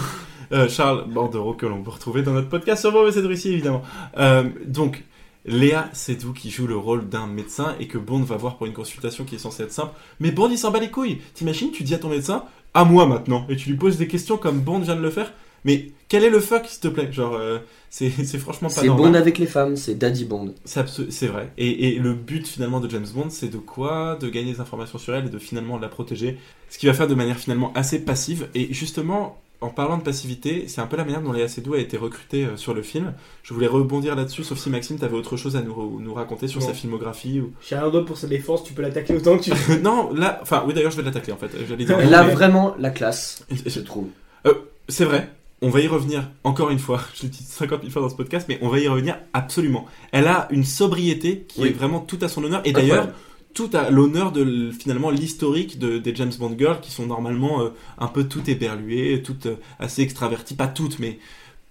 Euh, 0.53 0.67
Charles 0.69 1.03
Bordereau 1.09 1.53
que 1.53 1.65
l'on 1.65 1.83
peut 1.83 1.91
retrouver 1.91 2.21
dans 2.23 2.31
notre 2.31 2.47
podcast 2.49 2.81
sur 2.81 2.91
Bob 2.91 3.11
et 3.13 3.19
Russie 3.19 3.51
évidemment. 3.51 3.81
Euh, 4.17 4.43
donc 4.65 5.03
Léa 5.45 5.89
Seydoux 5.93 6.31
qui 6.33 6.49
joue 6.49 6.67
le 6.67 6.77
rôle 6.77 7.07
d'un 7.09 7.27
médecin 7.27 7.75
et 7.81 7.87
que 7.87 7.97
Bond 7.97 8.23
va 8.23 8.37
voir 8.37 8.55
pour 8.57 8.65
une 8.65 8.71
consultation 8.73 9.25
qui 9.25 9.35
est 9.35 9.39
censée 9.39 9.63
être 9.63 9.73
simple. 9.73 9.91
Mais 10.21 10.31
Bond 10.31 10.49
il 10.49 10.57
s'en 10.57 10.71
bat 10.71 10.79
les 10.79 10.89
couilles. 10.89 11.19
T'imagines, 11.33 11.71
tu 11.71 11.83
dis 11.83 11.93
à 11.93 11.97
ton 11.97 12.07
médecin, 12.09 12.43
à 12.77 12.85
moi 12.85 13.07
maintenant, 13.07 13.45
et 13.49 13.55
tu 13.55 13.69
lui 13.69 13.75
poses 13.75 13.97
des 13.97 14.07
questions 14.07 14.37
comme 14.37 14.59
Bond 14.59 14.79
vient 14.79 14.95
de 14.95 15.01
le 15.01 15.09
faire. 15.09 15.33
Mais 15.65 15.91
quel 16.07 16.23
est 16.23 16.29
le 16.29 16.39
fuck 16.39 16.67
s'il 16.67 16.79
te 16.79 16.87
plaît? 16.87 17.11
Genre 17.11 17.33
euh, 17.33 17.57
c'est 17.89 18.09
c'est 18.23 18.37
franchement 18.37 18.67
pas 18.69 18.75
C'est 18.75 18.87
normal. 18.87 19.11
Bond 19.11 19.17
avec 19.17 19.39
les 19.39 19.47
femmes, 19.47 19.75
c'est 19.75 19.95
Daddy 19.95 20.25
Bond. 20.25 20.53
C'est 20.63 20.87
c'est 21.09 21.27
vrai. 21.27 21.51
Et, 21.57 21.89
et 21.89 21.99
le 21.99 22.13
but 22.13 22.47
finalement 22.47 22.79
de 22.79 22.87
James 22.87 23.07
Bond, 23.13 23.29
c'est 23.31 23.49
de 23.49 23.57
quoi? 23.57 24.15
De 24.21 24.29
gagner 24.29 24.53
des 24.53 24.59
informations 24.59 24.99
sur 24.99 25.15
elle 25.15 25.25
et 25.25 25.29
de 25.29 25.39
finalement 25.39 25.79
la 25.79 25.89
protéger. 25.89 26.37
Ce 26.69 26.77
qu'il 26.77 26.87
va 26.87 26.93
faire 26.93 27.07
de 27.07 27.15
manière 27.15 27.37
finalement 27.37 27.73
assez 27.73 27.99
passive. 28.05 28.47
Et 28.53 28.71
justement, 28.73 29.41
en 29.59 29.69
parlant 29.69 29.97
de 29.97 30.03
passivité, 30.03 30.65
c'est 30.67 30.81
un 30.81 30.87
peu 30.87 30.97
la 30.97 31.03
manière 31.03 31.21
dont 31.21 31.31
Léa 31.31 31.47
Seydoux 31.47 31.73
a 31.73 31.79
été 31.79 31.97
recrutée 31.97 32.45
euh, 32.45 32.57
sur 32.57 32.73
le 32.75 32.81
film. 32.83 33.13
Je 33.43 33.53
voulais 33.53 33.67
rebondir 33.67 34.15
là-dessus, 34.15 34.43
sauf 34.43 34.59
si 34.59 34.69
Maxime, 34.69 34.99
t'avais 34.99 35.15
autre 35.15 35.35
chose 35.35 35.55
à 35.55 35.61
nous, 35.61 35.99
nous 35.99 36.13
raconter 36.13 36.47
sur 36.47 36.61
Non. 36.61 36.67
sa 36.67 36.73
filmographie. 36.73 37.39
Ou... 37.41 37.53
J'ai 37.67 37.75
rien 37.75 37.89
d'autre 37.89 38.05
pour 38.05 38.17
sa 38.17 38.27
défense, 38.27 38.63
tu 38.63 38.73
peux 38.73 38.81
l'attaquer 38.83 39.15
autant 39.15 39.37
que 39.37 39.43
tu 39.43 39.51
veux. 39.51 39.77
non, 39.81 40.13
là, 40.13 40.39
enfin, 40.43 40.63
oui 40.67 40.73
d'ailleurs, 40.73 40.91
je 40.91 40.97
vais 40.97 41.03
l'attaquer 41.03 41.31
en 41.31 41.37
fait. 41.37 41.47
Dire. 41.75 41.99
Elle 41.99 42.13
a 42.13 42.23
mais- 42.23 42.33
vraiment 42.33 42.75
la 42.77 42.91
classe, 42.91 43.45
je 43.65 43.79
trouve. 43.79 44.07
Euh, 44.45 44.53
c'est 44.89 45.05
vrai. 45.05 45.29
On 45.63 45.69
va 45.71 45.79
y 45.79 45.87
revenir 45.87 46.29
encore 46.43 46.69
une 46.69 46.77
fois. 46.77 47.01
Je 47.15 47.23
l'ai 47.23 47.29
dit 47.29 47.43
50 47.43 47.79
000 47.81 47.91
fois 47.91 48.03
dans 48.03 48.09
ce 48.09 48.15
podcast, 48.15 48.45
mais 48.47 48.59
on 48.61 48.69
va 48.69 48.77
y 48.77 48.87
revenir 48.87 49.17
absolument. 49.33 49.87
Elle 50.11 50.27
a 50.27 50.47
une 50.51 50.63
sobriété 50.63 51.45
qui 51.47 51.61
Oui. 51.61 51.69
est 51.69 51.71
vraiment 51.71 51.99
tout 51.99 52.19
à 52.21 52.27
son 52.27 52.43
honneur. 52.43 52.61
Et 52.63 52.73
d'ailleurs, 52.73 53.07
tout 53.57 53.71
à 53.73 53.89
l'honneur 53.89 54.31
de 54.31 54.69
finalement 54.69 55.09
l'historique 55.09 55.79
de, 55.79 55.97
des 55.97 56.13
James 56.13 56.31
Bond 56.37 56.55
girls 56.55 56.79
qui 56.79 56.91
sont 56.91 57.07
normalement 57.07 57.63
euh, 57.63 57.69
un 57.97 58.05
peu 58.05 58.25
toutes 58.25 58.49
éberluées, 58.49 59.23
toutes 59.23 59.47
euh, 59.47 59.55
assez 59.79 60.03
extraverties, 60.03 60.53
pas 60.53 60.67
toutes, 60.67 60.99
mais 60.99 61.17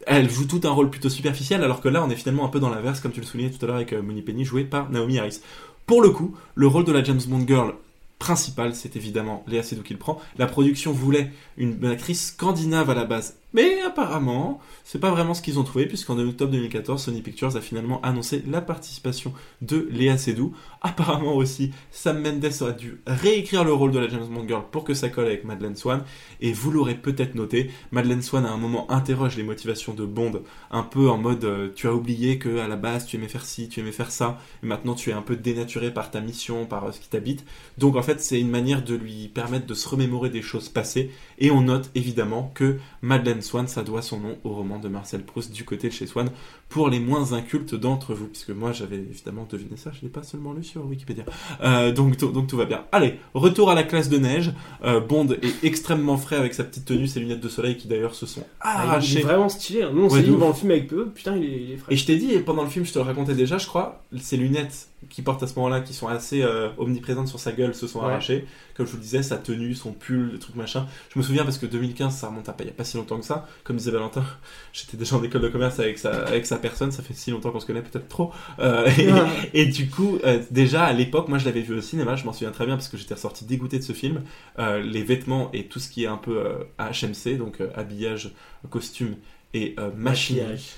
elles 0.04 0.28
jouent 0.28 0.48
tout 0.48 0.62
un 0.64 0.70
rôle 0.70 0.90
plutôt 0.90 1.08
superficiel, 1.08 1.62
alors 1.62 1.80
que 1.80 1.88
là, 1.88 2.04
on 2.04 2.10
est 2.10 2.16
finalement 2.16 2.44
un 2.44 2.48
peu 2.48 2.58
dans 2.58 2.70
l'inverse, 2.70 2.98
comme 2.98 3.12
tu 3.12 3.20
le 3.20 3.26
soulignais 3.26 3.52
tout 3.52 3.64
à 3.64 3.68
l'heure 3.68 3.76
avec 3.76 3.92
euh, 3.92 4.02
Moni 4.02 4.22
Penny, 4.22 4.44
jouée 4.44 4.64
par 4.64 4.90
Naomi 4.90 5.20
Harris. 5.20 5.38
Pour 5.86 6.02
le 6.02 6.10
coup, 6.10 6.34
le 6.56 6.66
rôle 6.66 6.82
de 6.82 6.90
la 6.90 7.04
James 7.04 7.20
Bond 7.24 7.46
girl 7.46 7.74
principale, 8.18 8.74
c'est 8.74 8.96
évidemment 8.96 9.44
Léa 9.46 9.62
Seydoux 9.62 9.84
qui 9.84 9.92
le 9.92 10.00
prend. 10.00 10.20
La 10.38 10.46
production 10.46 10.90
voulait 10.90 11.30
une 11.56 11.84
actrice 11.84 12.32
scandinave 12.32 12.90
à 12.90 12.94
la 12.94 13.04
base. 13.04 13.36
Mais 13.52 13.80
apparemment, 13.82 14.60
c'est 14.86 15.00
pas 15.00 15.10
vraiment 15.10 15.34
ce 15.34 15.42
qu'ils 15.42 15.58
ont 15.58 15.64
trouvé, 15.64 15.86
puisqu'en 15.86 16.16
octobre 16.16 16.52
2014, 16.52 17.02
Sony 17.02 17.20
Pictures 17.20 17.56
a 17.56 17.60
finalement 17.60 18.00
annoncé 18.02 18.44
la 18.46 18.60
participation 18.60 19.34
de 19.60 19.88
Léa 19.90 20.16
Seydoux. 20.16 20.54
Apparemment 20.80 21.34
aussi, 21.34 21.72
Sam 21.90 22.22
Mendes 22.22 22.52
aurait 22.60 22.74
dû 22.74 23.00
réécrire 23.04 23.64
le 23.64 23.72
rôle 23.72 23.90
de 23.90 23.98
la 23.98 24.08
James 24.08 24.28
Bond 24.30 24.46
Girl 24.46 24.62
pour 24.70 24.84
que 24.84 24.94
ça 24.94 25.08
colle 25.08 25.26
avec 25.26 25.42
Madeleine 25.42 25.74
Swan. 25.74 26.04
Et 26.40 26.52
vous 26.52 26.70
l'aurez 26.70 26.94
peut-être 26.94 27.34
noté, 27.34 27.68
Madeleine 27.90 28.22
Swan 28.22 28.46
à 28.46 28.52
un 28.52 28.56
moment 28.58 28.88
interroge 28.88 29.36
les 29.36 29.42
motivations 29.42 29.92
de 29.92 30.06
Bond, 30.06 30.42
un 30.70 30.84
peu 30.84 31.10
en 31.10 31.18
mode 31.18 31.44
euh, 31.44 31.68
tu 31.74 31.88
as 31.88 31.92
oublié 31.92 32.38
que 32.38 32.58
à 32.58 32.68
la 32.68 32.76
base 32.76 33.06
tu 33.06 33.16
aimais 33.16 33.26
faire 33.26 33.44
ci, 33.44 33.68
tu 33.68 33.80
aimais 33.80 33.90
faire 33.90 34.12
ça, 34.12 34.38
et 34.62 34.66
maintenant 34.66 34.94
tu 34.94 35.10
es 35.10 35.12
un 35.12 35.22
peu 35.22 35.34
dénaturé 35.34 35.92
par 35.92 36.12
ta 36.12 36.20
mission, 36.20 36.64
par 36.64 36.84
euh, 36.84 36.92
ce 36.92 37.00
qui 37.00 37.08
t'habite. 37.08 37.44
Donc 37.76 37.96
en 37.96 38.02
fait, 38.02 38.20
c'est 38.20 38.38
une 38.38 38.50
manière 38.50 38.84
de 38.84 38.94
lui 38.94 39.26
permettre 39.34 39.66
de 39.66 39.74
se 39.74 39.88
remémorer 39.88 40.30
des 40.30 40.42
choses 40.42 40.68
passées. 40.68 41.10
Et 41.40 41.50
on 41.50 41.62
note 41.62 41.90
évidemment 41.96 42.52
que 42.54 42.78
Madeleine 43.02 43.42
Swan, 43.42 43.66
ça 43.66 43.82
doit 43.82 44.02
son 44.02 44.20
nom 44.20 44.38
au 44.44 44.50
roman 44.50 44.75
de 44.80 44.88
Marcel 44.88 45.24
Proust 45.24 45.52
du 45.52 45.64
côté 45.64 45.88
de 45.88 45.92
chez 45.92 46.06
Swan, 46.06 46.30
pour 46.68 46.88
les 46.90 46.98
moins 47.00 47.32
incultes 47.32 47.74
d'entre 47.74 48.12
vous, 48.12 48.26
puisque 48.26 48.50
moi 48.50 48.72
j'avais 48.72 48.96
évidemment 48.96 49.46
deviné 49.48 49.76
ça, 49.76 49.92
je 49.94 50.02
l'ai 50.02 50.08
pas 50.08 50.22
seulement 50.24 50.52
lu 50.52 50.64
sur 50.64 50.84
Wikipédia. 50.84 51.24
Euh, 51.62 51.92
donc, 51.92 52.16
tout- 52.16 52.32
donc 52.32 52.48
tout 52.48 52.56
va 52.56 52.64
bien. 52.64 52.84
Allez, 52.92 53.18
retour 53.34 53.70
à 53.70 53.74
la 53.74 53.84
classe 53.84 54.08
de 54.08 54.18
neige. 54.18 54.52
Euh, 54.84 55.00
Bond 55.00 55.28
est 55.42 55.64
extrêmement 55.64 56.16
frais 56.18 56.36
avec 56.36 56.54
sa 56.54 56.64
petite 56.64 56.84
tenue, 56.84 57.06
ses 57.06 57.20
lunettes 57.20 57.40
de 57.40 57.48
soleil 57.48 57.76
qui 57.76 57.86
d'ailleurs 57.88 58.14
se 58.14 58.26
sont 58.26 58.44
Ah, 58.60 58.74
il 58.74 58.80
est 58.84 58.88
arrachées. 58.88 59.20
vraiment 59.22 59.48
stylé. 59.48 59.82
hein. 59.82 59.90
Nous, 59.94 60.02
on 60.02 60.08
Ouais, 60.08 60.20
s'est 60.20 60.26
dit 60.26 60.36
dans 60.36 60.48
le 60.48 60.54
film 60.54 60.70
avec 60.72 60.88
peu, 60.88 61.06
putain, 61.08 61.36
il 61.36 61.44
est, 61.44 61.62
il 61.62 61.72
est 61.72 61.76
frais. 61.76 61.92
Et 61.94 61.96
je 61.96 62.04
t'ai 62.04 62.16
dit, 62.16 62.32
et 62.32 62.40
pendant 62.40 62.62
le 62.64 62.68
film, 62.68 62.84
je 62.84 62.92
te 62.92 62.98
le 62.98 63.04
racontais 63.04 63.34
déjà, 63.34 63.58
je 63.58 63.66
crois, 63.66 64.02
ces 64.18 64.36
lunettes 64.36 64.88
qu'il 65.08 65.22
porte 65.22 65.42
à 65.44 65.46
ce 65.46 65.54
moment-là, 65.56 65.80
qui 65.82 65.94
sont 65.94 66.08
assez 66.08 66.42
euh, 66.42 66.68
omniprésentes 66.78 67.28
sur 67.28 67.38
sa 67.38 67.52
gueule, 67.52 67.74
se 67.76 67.86
sont 67.86 68.00
Ouais. 68.00 68.06
arrachées. 68.06 68.44
Comme 68.76 68.86
je 68.86 68.90
vous 68.90 68.96
le 68.98 69.02
disais, 69.04 69.22
sa 69.22 69.36
tenue, 69.36 69.74
son 69.74 69.92
pull, 69.92 70.30
le 70.32 70.38
truc 70.38 70.56
machin. 70.56 70.86
Je 71.14 71.18
me 71.18 71.24
souviens 71.24 71.44
parce 71.44 71.58
que 71.58 71.66
2015, 71.66 72.14
ça 72.16 72.26
remonte 72.28 72.48
à 72.48 72.52
pas, 72.52 72.64
il 72.64 72.66
y 72.66 72.70
a 72.70 72.74
pas 72.74 72.84
si 72.84 72.96
longtemps 72.96 73.18
que 73.18 73.24
ça. 73.24 73.46
Comme 73.64 73.76
disait 73.76 73.90
Valentin, 73.92 74.24
j'étais 74.72 74.96
déjà 74.96 75.16
en 75.16 75.22
école 75.22 75.42
de 75.42 75.48
commerce 75.48 75.78
avec 75.78 75.98
sa, 75.98 76.10
avec 76.26 76.44
sa 76.44 76.55
personne, 76.58 76.90
ça 76.92 77.02
fait 77.02 77.14
si 77.14 77.30
longtemps 77.30 77.50
qu'on 77.50 77.60
se 77.60 77.66
connaît, 77.66 77.82
peut-être 77.82 78.08
trop. 78.08 78.32
Euh, 78.58 78.88
et, 78.98 79.12
Ouais. 79.12 79.20
et 79.54 79.66
du 79.66 79.88
coup, 79.88 80.18
euh, 80.24 80.40
déjà 80.50 80.84
à 80.84 80.92
l'époque, 80.92 81.28
moi 81.28 81.38
je 81.38 81.44
l'avais 81.44 81.60
vu 81.62 81.76
au 81.76 81.80
cinéma, 81.80 82.16
je 82.16 82.24
m'en 82.24 82.32
souviens 82.32 82.50
très 82.52 82.66
bien 82.66 82.76
parce 82.76 82.88
que 82.88 82.96
j'étais 82.96 83.14
ressorti 83.14 83.44
dégoûté 83.44 83.78
de 83.78 83.84
ce 83.84 83.92
film. 83.92 84.22
Euh, 84.58 84.80
les 84.80 85.02
vêtements 85.02 85.50
et 85.52 85.64
tout 85.66 85.78
ce 85.78 85.88
qui 85.88 86.04
est 86.04 86.08
un 86.08 86.16
peu 86.18 86.42
HMC, 86.78 87.36
donc 87.38 87.58
habillage, 87.74 88.32
costume 88.70 89.16
et. 89.54 89.76
Maquillage. 89.96 90.74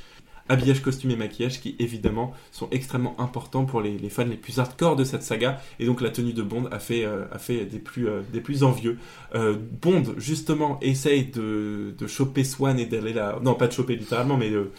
habillage, 0.51 0.81
costume 0.81 1.11
et 1.11 1.17
maquillage 1.17 1.61
qui 1.61 1.77
évidemment 1.79 2.33
sont 2.53 2.69
extrêmement 2.71 3.21
importants 3.21 3.67
pour 3.67 3.83
les, 3.83 3.99
les 3.99 4.09
fans 4.09 4.25
les 4.25 4.37
plus 4.37 4.59
hardcore 4.59 4.97
de 4.97 5.05
cette 5.05 5.23
saga. 5.23 5.61
Et 5.79 5.85
donc 5.85 6.01
la 6.01 6.09
tenue 6.11 6.33
de 6.33 6.43
Bond 6.43 6.67
a 6.73 6.79
fait, 6.79 7.05
euh, 7.05 7.25
a 7.33 7.39
fait 7.39 7.67
des, 7.67 7.79
plus, 7.79 8.09
euh, 8.09 8.23
des 8.33 8.41
plus 8.41 8.63
envieux. 8.63 8.99
Euh, 9.35 9.57
Bond 9.83 10.05
justement 10.17 10.79
essaye 10.81 11.27
de, 11.27 11.95
de 11.99 12.07
choper 12.07 12.45
Swan 12.45 12.79
et 12.79 12.87
d'aller 12.87 13.13
la... 13.13 13.39
Non 13.43 13.55
pas 13.55 13.67
de 13.67 13.73
choper 13.73 13.97
littéralement 13.97 14.39
mais 14.39 14.49
de, 14.51 14.71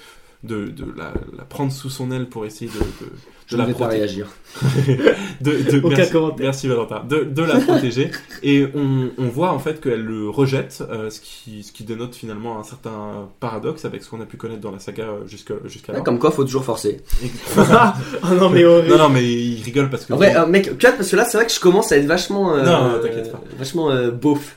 de, 0.44 0.68
de 0.68 0.86
la, 0.98 1.14
la 1.38 1.44
prendre 1.44 1.72
sous 1.72 1.90
son 1.90 2.12
aile 2.12 2.28
pour 2.30 2.46
essayer 2.46 2.72
de, 2.72 2.80
de, 2.80 3.12
Je 3.48 3.58
de 3.58 3.62
pas 3.62 3.68
protéger. 3.74 3.98
réagir. 3.98 4.28
de, 5.42 5.52
merci, 5.90 6.12
commentaire. 6.12 6.38
merci 6.40 6.68
Valentin. 6.70 7.04
De, 7.10 7.24
de 7.26 7.42
la 7.44 7.60
protéger. 7.60 8.10
Et 8.42 8.66
on, 8.74 9.10
on 9.18 9.28
voit 9.28 9.52
en 9.52 9.60
fait 9.60 9.82
qu'elle 9.82 10.02
le 10.04 10.30
rejette, 10.30 10.82
euh, 10.90 11.10
ce, 11.10 11.20
qui, 11.20 11.64
ce 11.64 11.74
qui 11.74 11.84
dénote 11.84 12.16
finalement 12.16 12.58
un 12.58 12.64
certain 12.64 13.28
paradoxe 13.42 13.84
avec 13.84 14.02
ce 14.02 14.10
qu'on 14.10 14.22
a 14.22 14.26
pu 14.26 14.38
connaître 14.38 14.62
dans 14.62 14.72
la 14.72 14.80
saga 14.80 15.04
euh, 15.04 15.28
jusque- 15.28 15.52
jusqu'à 15.68 15.92
Ouais, 15.92 16.00
là. 16.00 16.04
comme 16.06 16.20
quoi, 16.20 16.32
faut 16.32 16.46
toujours 16.46 16.64
forcer. 16.64 17.02
Ah 17.58 17.96
non, 18.40 18.50
mais 18.50 18.64
horrible. 18.64 18.90
non, 18.90 18.98
non, 18.98 19.10
mais 19.10 19.24
il 19.26 19.62
rigole 19.64 19.90
parce 19.90 20.06
que. 20.06 20.14
En 20.14 20.18
vrai, 20.18 20.36
euh, 20.38 20.46
mec, 20.46 20.78
parce 20.80 21.10
que 21.10 21.16
là, 21.16 21.26
c'est 21.26 21.38
vrai 21.38 21.46
que 21.48 21.52
je 21.54 21.60
commence 21.60 21.92
à 21.92 21.98
être 21.98 22.06
vachement. 22.06 22.56
euh, 22.56 22.64
Non, 22.64 23.00
t'inquiète 23.02 23.32
pas. 23.32 23.42
Vachement 23.58 23.92
euh, 23.92 24.12
beauf. 24.12 24.56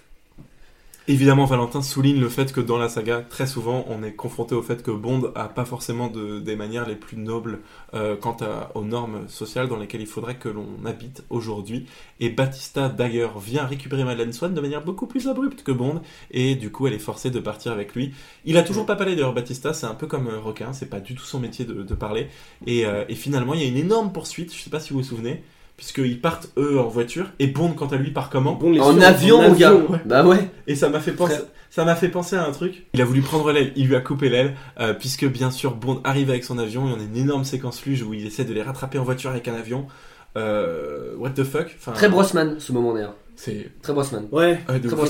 Évidemment, 1.08 1.46
Valentin 1.46 1.82
souligne 1.82 2.20
le 2.20 2.28
fait 2.28 2.52
que 2.52 2.60
dans 2.60 2.78
la 2.78 2.88
saga, 2.88 3.22
très 3.22 3.48
souvent, 3.48 3.84
on 3.88 4.04
est 4.04 4.12
confronté 4.12 4.54
au 4.54 4.62
fait 4.62 4.84
que 4.84 4.92
Bond 4.92 5.32
a 5.34 5.48
pas 5.48 5.64
forcément 5.64 6.06
de, 6.06 6.38
des 6.38 6.54
manières 6.54 6.86
les 6.86 6.94
plus 6.94 7.16
nobles 7.16 7.58
euh, 7.92 8.16
quant 8.16 8.36
aux 8.76 8.84
normes 8.84 9.28
sociales 9.28 9.66
dans 9.66 9.78
lesquelles 9.78 10.00
il 10.00 10.06
faudrait 10.06 10.36
que 10.36 10.48
l'on 10.48 10.68
habite 10.84 11.24
aujourd'hui. 11.28 11.86
Et 12.20 12.30
Batista, 12.30 12.88
d'ailleurs, 12.88 13.40
vient 13.40 13.66
récupérer 13.66 14.04
Madeleine 14.04 14.32
Swan 14.32 14.54
de 14.54 14.60
manière 14.60 14.84
beaucoup 14.84 15.08
plus 15.08 15.26
abrupte 15.26 15.64
que 15.64 15.72
Bond, 15.72 16.02
et 16.30 16.54
du 16.54 16.70
coup, 16.70 16.86
elle 16.86 16.94
est 16.94 17.00
forcée 17.00 17.30
de 17.30 17.40
partir 17.40 17.72
avec 17.72 17.96
lui. 17.96 18.14
Il 18.44 18.56
a 18.56 18.62
toujours 18.62 18.86
pas 18.86 18.94
parlé 18.94 19.16
d'ailleurs, 19.16 19.34
Batista, 19.34 19.74
c'est 19.74 19.86
un 19.86 19.94
peu 19.96 20.06
comme 20.06 20.28
un 20.28 20.38
requin, 20.38 20.72
c'est 20.72 20.88
pas 20.88 21.00
du 21.00 21.16
tout 21.16 21.24
son 21.24 21.40
métier 21.40 21.64
de, 21.64 21.82
de 21.82 21.94
parler. 21.94 22.28
Et, 22.66 22.86
euh, 22.86 23.04
et 23.08 23.16
finalement, 23.16 23.54
il 23.54 23.60
y 23.60 23.64
a 23.64 23.68
une 23.68 23.76
énorme 23.76 24.12
poursuite, 24.12 24.54
je 24.54 24.62
sais 24.62 24.70
pas 24.70 24.78
si 24.78 24.92
vous 24.92 25.00
vous 25.00 25.04
souvenez, 25.04 25.42
puisqu'ils 25.82 26.20
partent 26.20 26.48
eux 26.56 26.78
en 26.78 26.86
voiture, 26.86 27.26
et 27.40 27.48
Bond, 27.48 27.72
quant 27.72 27.88
à 27.88 27.96
lui, 27.96 28.12
part 28.12 28.30
comment 28.30 28.52
Bond 28.54 28.70
les 28.70 28.78
En 28.78 28.92
suit 28.92 29.02
avion, 29.02 29.42
mon 29.42 29.52
gars. 29.52 29.74
ouais. 29.74 29.98
Bah 30.04 30.24
ouais. 30.24 30.48
et 30.68 30.76
ça 30.76 30.88
m'a 30.88 31.00
fait 31.00 31.10
penser, 31.10 31.34
Frère. 31.34 31.46
ça 31.70 31.84
m'a 31.84 31.96
fait 31.96 32.08
penser 32.08 32.36
à 32.36 32.46
un 32.46 32.52
truc. 32.52 32.86
Il 32.94 33.02
a 33.02 33.04
voulu 33.04 33.20
prendre 33.20 33.50
l'aile, 33.50 33.72
il 33.74 33.88
lui 33.88 33.96
a 33.96 34.00
coupé 34.00 34.28
l'aile, 34.28 34.54
euh, 34.78 34.94
puisque 34.94 35.26
bien 35.26 35.50
sûr 35.50 35.74
Bond 35.74 36.00
arrive 36.04 36.30
avec 36.30 36.44
son 36.44 36.56
avion, 36.58 36.86
il 36.86 36.92
y 36.92 36.94
en 36.94 37.00
a 37.00 37.02
une 37.02 37.16
énorme 37.16 37.42
séquence 37.42 37.84
luge 37.84 38.04
où 38.04 38.14
il 38.14 38.24
essaie 38.24 38.44
de 38.44 38.54
les 38.54 38.62
rattraper 38.62 38.98
en 38.98 39.02
voiture 39.02 39.30
avec 39.30 39.48
un 39.48 39.54
avion. 39.54 39.88
Euh, 40.36 41.16
what 41.18 41.30
the 41.30 41.42
fuck? 41.42 41.74
Enfin, 41.76 41.90
Très 41.90 42.08
Brosman, 42.08 42.60
ce 42.60 42.70
moment 42.70 42.94
d'ailleurs. 42.94 43.16
C'est 43.34 43.72
Très 43.82 43.92
Brosman. 43.92 44.28
Ouais. 44.30 44.60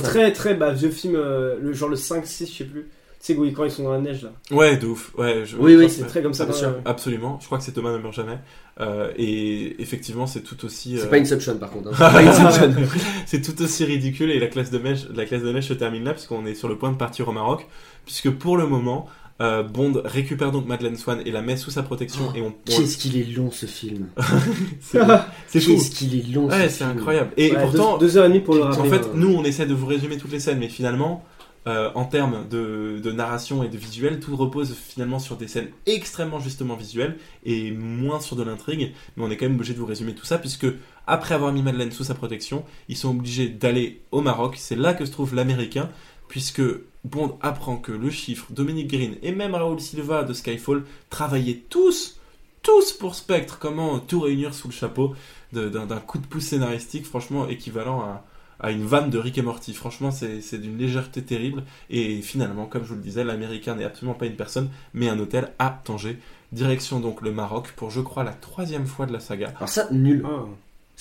Très, 0.03 0.33
très, 0.33 0.55
bah, 0.55 0.71
vieux 0.73 0.89
film, 0.91 1.17
euh, 1.17 1.57
le, 1.61 1.75
genre 1.75 1.91
le 1.91 1.97
5, 1.97 2.27
6, 2.27 2.51
je 2.51 2.57
sais 2.57 2.65
plus. 2.65 2.89
Sais, 3.25 3.37
quand 3.55 3.65
ils 3.65 3.71
sont 3.71 3.85
dans 3.85 3.93
la 3.93 4.01
neige, 4.01 4.23
là. 4.25 4.33
Ouais, 4.51 4.77
de 4.77 4.85
ouf. 4.89 5.13
Ouais, 5.17 5.45
je- 5.47 5.57
Oui, 5.57 5.77
oui. 5.77 5.89
C'est 5.89 6.03
très 6.09 6.23
comme 6.25 6.35
ça. 6.35 6.45
Bien 6.45 6.55
sûr. 6.55 6.75
Absolument. 6.85 7.39
Je 7.41 7.47
crois 7.47 7.57
que 7.59 7.63
c'est 7.63 7.71
Thomas 7.71 7.93
ne 7.93 7.99
meurt 7.99 8.13
jamais. 8.15 8.39
Euh, 8.81 9.13
et 9.17 9.81
effectivement, 9.81 10.27
c'est 10.27 10.41
tout 10.41 10.65
aussi. 10.65 10.97
C'est 10.99 11.05
euh, 11.05 11.09
pas 11.09 11.19
Inception 11.19 11.57
par 11.57 11.71
contre. 11.71 11.91
hein. 11.91 11.93
C'est 11.97 12.13
pas 12.13 12.21
Inception. 12.49 12.75
c'est 13.27 13.41
tout 13.41 13.63
aussi 13.63 13.85
ridicule 13.85 14.31
et 14.33 14.41
la 14.41 14.49
classe 14.49 14.73
de 14.73 14.79
neige, 14.81 15.07
la 15.15 15.25
classe 15.25 15.43
de 15.43 15.53
neige 15.53 15.69
se 15.69 15.73
termine 15.75 16.03
là 16.03 16.15
puisqu'on 16.15 16.45
est 16.47 16.55
sur 16.57 16.69
le 16.69 16.77
point 16.77 16.91
de 16.91 16.97
partir 16.97 17.29
au 17.29 17.33
Maroc, 17.33 17.65
puisque 18.07 18.29
pour 18.31 18.57
le 18.57 18.67
moment, 18.67 19.07
euh, 19.41 19.63
Bond 19.63 20.03
récupère 20.05 20.51
donc 20.51 20.67
Madeleine 20.67 20.97
Swan 20.97 21.21
et 21.25 21.31
la 21.31 21.43
met 21.43 21.57
sous 21.57 21.71
sa 21.71 21.85
protection 21.85 22.35
et 22.35 22.43
on. 22.43 22.47
on- 22.49 22.55
Qu'est-ce 22.65 22.97
qu'il 22.97 23.17
est 23.19 23.31
long 23.37 23.53
ce 23.53 23.67
film. 23.67 24.09
c'est 24.81 24.99
c'est 25.47 25.61
fou. 25.61 25.71
Qu'est-ce 25.75 25.91
qu'il 25.93 26.19
est 26.19 26.33
long. 26.35 26.49
Ouais, 26.49 26.65
ce 26.65 26.79
c'est 26.79 26.85
film. 26.85 26.91
incroyable. 26.99 27.31
Et 27.37 27.53
Ouais, 27.53 27.63
pourtant, 27.63 27.99
deux, 27.99 28.07
deux 28.09 28.17
heures 28.17 28.25
et 28.25 28.29
demie 28.31 28.41
pour 28.41 28.57
le 28.57 28.63
en 28.65 28.71
rappeler. 28.71 28.91
fait, 28.91 28.97
hein. 29.05 29.11
nous, 29.15 29.33
on 29.33 29.45
essaie 29.45 29.67
de 29.67 29.75
vous 29.75 29.87
résumer 29.87 30.17
toutes 30.17 30.33
les 30.33 30.41
scènes, 30.41 30.59
mais 30.59 30.69
finalement, 30.69 31.25
euh, 31.69 31.93
en 31.95 32.05
termes 32.05 32.49
de, 32.49 33.13
narration 33.13 33.63
et 33.63 33.69
de 33.69 33.77
visuel, 33.77 34.19
tout 34.19 34.35
repose 34.35 34.75
finalement 34.75 35.21
sur 35.21 35.37
des 35.37 35.47
scènes 35.47 35.69
extrêmement 35.87 36.41
justement 36.41 36.75
visuelles 36.75 37.19
et 37.45 37.71
moins 37.71 38.21
sur 38.21 38.35
de 38.35 38.43
l'intrigue. 38.43 38.93
Mais 39.17 39.25
on 39.25 39.31
est 39.31 39.37
quand 39.37 39.47
même 39.47 39.55
obligé 39.55 39.75
de 39.75 39.79
vous 39.79 39.87
résumer 39.87 40.15
tout 40.15 40.25
ça, 40.25 40.39
puisque 40.39 40.67
après 41.07 41.35
avoir 41.35 41.53
mis 41.53 41.63
Madeleine 41.63 41.93
sous 41.93 42.05
sa 42.05 42.15
protection, 42.15 42.65
ils 42.89 42.97
sont 42.97 43.11
obligés 43.11 43.49
d'aller 43.49 44.01
au 44.11 44.23
Maroc. 44.23 44.57
C'est 44.59 44.77
là 44.77 44.95
que 44.95 45.05
se 45.05 45.13
trouve 45.13 45.35
l'Américain, 45.35 45.89
puisque 46.29 46.63
Bond 47.05 47.39
apprend 47.41 47.77
que 47.77 47.93
le 47.93 48.11
chiffre, 48.11 48.47
Dominique 48.51 48.89
Green 48.89 49.17
et 49.23 49.33
même 49.33 49.55
Raoul 49.55 49.81
Silva 49.81 50.25
de 50.25 50.33
Skyfall 50.33 50.85
travaillaient 51.11 51.63
tous, 51.69 52.19
tous 52.63 52.93
pour 52.93 53.15
Spectre. 53.15 53.59
Comment 53.61 54.01
tout 54.01 54.21
réunir 54.21 54.55
sous 54.55 54.69
le 54.69 54.75
chapeau 54.75 55.15
d'un 55.53 56.01
coup 56.01 56.19
de 56.19 56.27
pouce 56.27 56.45
scénaristique, 56.45 57.05
franchement 57.05 57.49
équivalent 57.49 58.01
à 58.01 58.25
à 58.63 58.71
une 58.71 58.85
vanne 58.85 59.11
de 59.11 59.19
Rick 59.19 59.39
et 59.39 59.43
Morty. 59.43 59.75
Franchement, 59.75 60.11
c'est 60.11 60.41
c'est 60.41 60.59
d'une 60.59 60.79
légèreté 60.79 61.23
terrible. 61.23 61.65
Et 61.91 62.23
finalement, 62.23 62.67
comme 62.67 62.85
je 62.85 62.91
vous 62.91 62.95
le 62.95 63.03
disais, 63.03 63.25
l'Américain 63.25 63.75
n'est 63.75 63.85
absolument 63.85 64.15
pas 64.15 64.27
une 64.27 64.37
personne, 64.37 64.71
mais 64.95 65.09
un 65.09 65.19
hôtel 65.19 65.53
à 65.59 65.81
Tanger. 65.85 66.19
Direction 66.53 67.01
donc 67.01 67.23
le 67.23 67.33
Maroc 67.33 67.73
pour, 67.77 67.91
je 67.91 68.01
crois, 68.01 68.25
la 68.25 68.33
troisième 68.33 68.87
fois 68.87 69.07
de 69.07 69.13
la 69.13 69.21
saga. 69.21 69.53
Alors 69.57 69.69
ça, 69.69 69.89
nul. 69.91 70.25
Ah. 70.25 70.45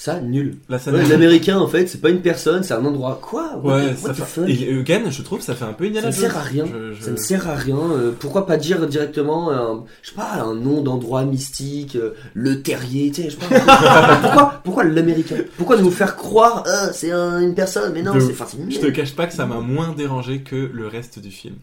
Ça, 0.04 0.20
nul. 0.20 0.56
La 0.68 0.80
scène- 0.80 0.96
Ouais, 0.96 1.06
L'américain, 1.06 1.60
en 1.60 1.68
fait, 1.68 1.86
c'est 1.86 2.02
pas 2.02 2.10
une 2.10 2.22
personne, 2.22 2.64
c'est 2.64 2.74
un 2.74 2.84
endroit. 2.84 3.20
Quoi? 3.22 3.52
What 3.62 3.76
Ouais, 3.76 3.94
the- 3.94 3.98
ça 3.98 4.08
what 4.08 4.14
the 4.14 4.18
fait... 4.18 4.24
fuck? 4.26 4.50
Et 4.50 4.74
Eugen, 4.74 5.12
je 5.12 5.22
trouve, 5.22 5.42
ça 5.42 5.54
fait 5.54 5.64
un 5.66 5.74
peu 5.74 5.84
Indiana 5.86 6.12
Ça 6.12 6.18
ne 6.18 6.22
sert 6.28 6.38
à 6.38 6.42
rien. 6.42 6.66
Je- 6.66 6.94
je- 6.94 7.04
Ça 7.04 7.12
ne 7.12 7.16
sert 7.18 7.48
à 7.48 7.54
rien. 7.54 7.78
euh, 7.78 8.12
pourquoi 8.20 8.48
pas 8.48 8.58
dire 8.58 8.88
directement, 8.88 9.52
un, 9.52 9.84
je 10.02 10.10
sais 10.10 10.16
pas, 10.16 10.42
un 10.42 10.56
nom 10.56 10.82
d'endroit 10.82 11.24
mystique, 11.24 11.96
euh, 11.98 12.16
le 12.34 12.64
terrier, 12.64 13.12
tu 13.12 13.22
sais, 13.22 13.30
je 13.30 13.36
sais 13.38 13.48
pas. 13.48 14.18
pourquoi, 14.24 14.62
pourquoi 14.64 14.84
l'américain? 14.86 15.36
Pourquoi 15.56 15.78
nous 15.78 15.92
faire 15.92 16.16
croire, 16.16 16.64
ah, 16.66 16.90
c'est 16.94 17.12
un- 17.12 17.40
une 17.40 17.54
personne? 17.54 17.94
Mais 17.94 18.02
non, 18.02 18.14
c'est 18.20 18.34
Je 18.72 18.80
te 18.80 18.88
cache 18.88 19.14
pas 19.16 19.28
que 19.28 19.34
ça 19.34 19.46
m'a 19.46 19.60
moins 19.60 19.94
dérangé 19.96 20.42
que 20.42 20.56
le 20.56 20.88
reste 20.88 21.20
du 21.20 21.30
film. 21.30 21.58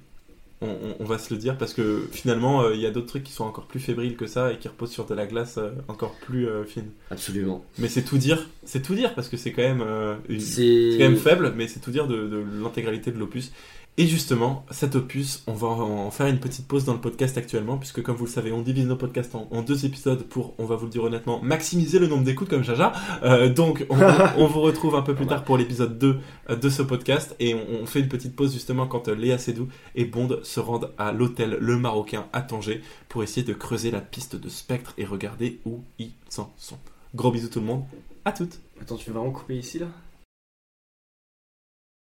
On, 0.61 0.67
on- 0.67 0.97
on 0.99 1.05
va 1.05 1.19
se 1.19 1.33
le 1.33 1.39
dire 1.39 1.57
parce 1.57 1.73
que 1.73 2.09
finalement, 2.11 2.63
euh, 2.63 2.75
il 2.75 2.81
y 2.81 2.87
a 2.87 2.91
d'autres 2.91 3.07
trucs 3.07 3.23
qui 3.23 3.33
sont 3.33 3.45
encore 3.45 3.67
plus 3.67 3.79
fébriles 3.79 4.17
que 4.17 4.27
ça 4.27 4.53
et 4.53 4.57
qui 4.59 4.67
reposent 4.67 4.91
sur 4.91 5.07
de 5.07 5.15
la 5.15 5.27
glace 5.27 5.57
euh, 5.59 5.71
encore 5.87 6.15
plus 6.17 6.49
euh, 6.49 6.65
fine. 6.65 6.91
Absolument. 7.13 7.65
Mais 7.79 7.87
c'est 7.89 8.03
tout 8.03 8.19
dire, 8.19 8.45
c'est 8.65 8.83
tout 8.83 8.97
dire 8.97 9.15
parce 9.15 9.29
que 9.29 9.37
c'est 9.37 9.53
quand 9.53 9.63
même 9.63 9.83
euh, 9.87 10.17
une- 10.29 10.41
C'est 10.41 10.97
quand 10.99 11.05
même 11.11 11.17
faible, 11.17 11.53
mais 11.57 11.69
c'est 11.69 11.79
tout 11.79 11.93
dire 11.93 12.09
de, 12.09 12.27
de 12.27 12.43
l'intégralité 12.63 13.13
de 13.13 13.19
l'opus. 13.19 13.53
Et 14.01 14.07
justement, 14.07 14.65
cet 14.71 14.95
opus, 14.95 15.43
on 15.49 15.55
va 15.55 15.67
en 15.67 16.13
faire 16.13 16.29
une 16.29 16.39
petite 16.39 16.69
pause 16.69 16.85
dans 16.85 16.93
le 16.93 17.01
podcast 17.01 17.37
actuellement, 17.37 17.79
puisque 17.79 18.01
comme 18.01 18.15
vous 18.15 18.27
le 18.27 18.31
savez, 18.31 18.53
on 18.53 18.63
divise 18.63 18.87
nos 18.87 18.95
podcasts 18.95 19.35
en, 19.35 19.49
en 19.51 19.61
deux 19.61 19.87
épisodes 19.87 20.23
pour, 20.23 20.55
on 20.59 20.67
va 20.67 20.77
vous 20.77 20.85
le 20.85 20.91
dire 20.93 21.03
honnêtement, 21.03 21.43
maximiser 21.43 21.99
le 21.99 22.07
nombre 22.07 22.23
d'écoutes 22.23 22.49
comme 22.49 22.63
Jaja. 22.63 22.93
Euh, 23.25 23.53
donc, 23.53 23.85
on, 23.91 23.99
on 24.39 24.47
vous 24.47 24.61
retrouve 24.61 24.95
un 24.95 25.03
peu 25.03 25.17
plus 25.17 25.27
tard 25.27 25.43
pour 25.43 25.59
l'épisode 25.59 25.99
2 25.99 26.17
euh, 26.49 26.55
de 26.55 26.69
ce 26.69 26.83
podcast, 26.83 27.35
et 27.41 27.57
on, 27.57 27.83
on 27.83 27.87
fait 27.87 27.99
une 27.99 28.09
petite 28.09 28.37
pause 28.37 28.53
justement 28.53 28.87
quand 28.87 29.09
euh, 29.09 29.17
Léa 29.17 29.37
Seydoux 29.37 29.67
et 29.97 30.05
Bond 30.05 30.39
se 30.45 30.61
rendent 30.61 30.93
à 30.97 31.11
l'hôtel 31.11 31.59
Le 31.61 31.77
Marocain 31.77 32.27
à 32.33 32.43
Tanger 32.43 32.83
pour 33.09 33.25
essayer 33.25 33.45
de 33.45 33.53
creuser 33.53 33.91
la 33.91 34.01
piste 34.01 34.37
de 34.37 34.49
Spectre 34.49 34.95
et 34.97 35.07
regarder 35.07 35.59
où 35.67 35.81
ils 35.99 36.13
en 36.37 36.53
sont. 36.57 36.79
Gros 37.17 37.33
bisous 37.33 37.49
tout 37.49 37.59
le 37.59 37.67
monde, 37.67 37.83
à 38.25 38.31
toutes. 38.31 38.61
Attends, 38.81 38.95
tu 38.95 39.11
veux 39.11 39.17
vraiment 39.17 39.33
couper 39.33 39.57
ici 39.59 39.81
là? 39.81 39.87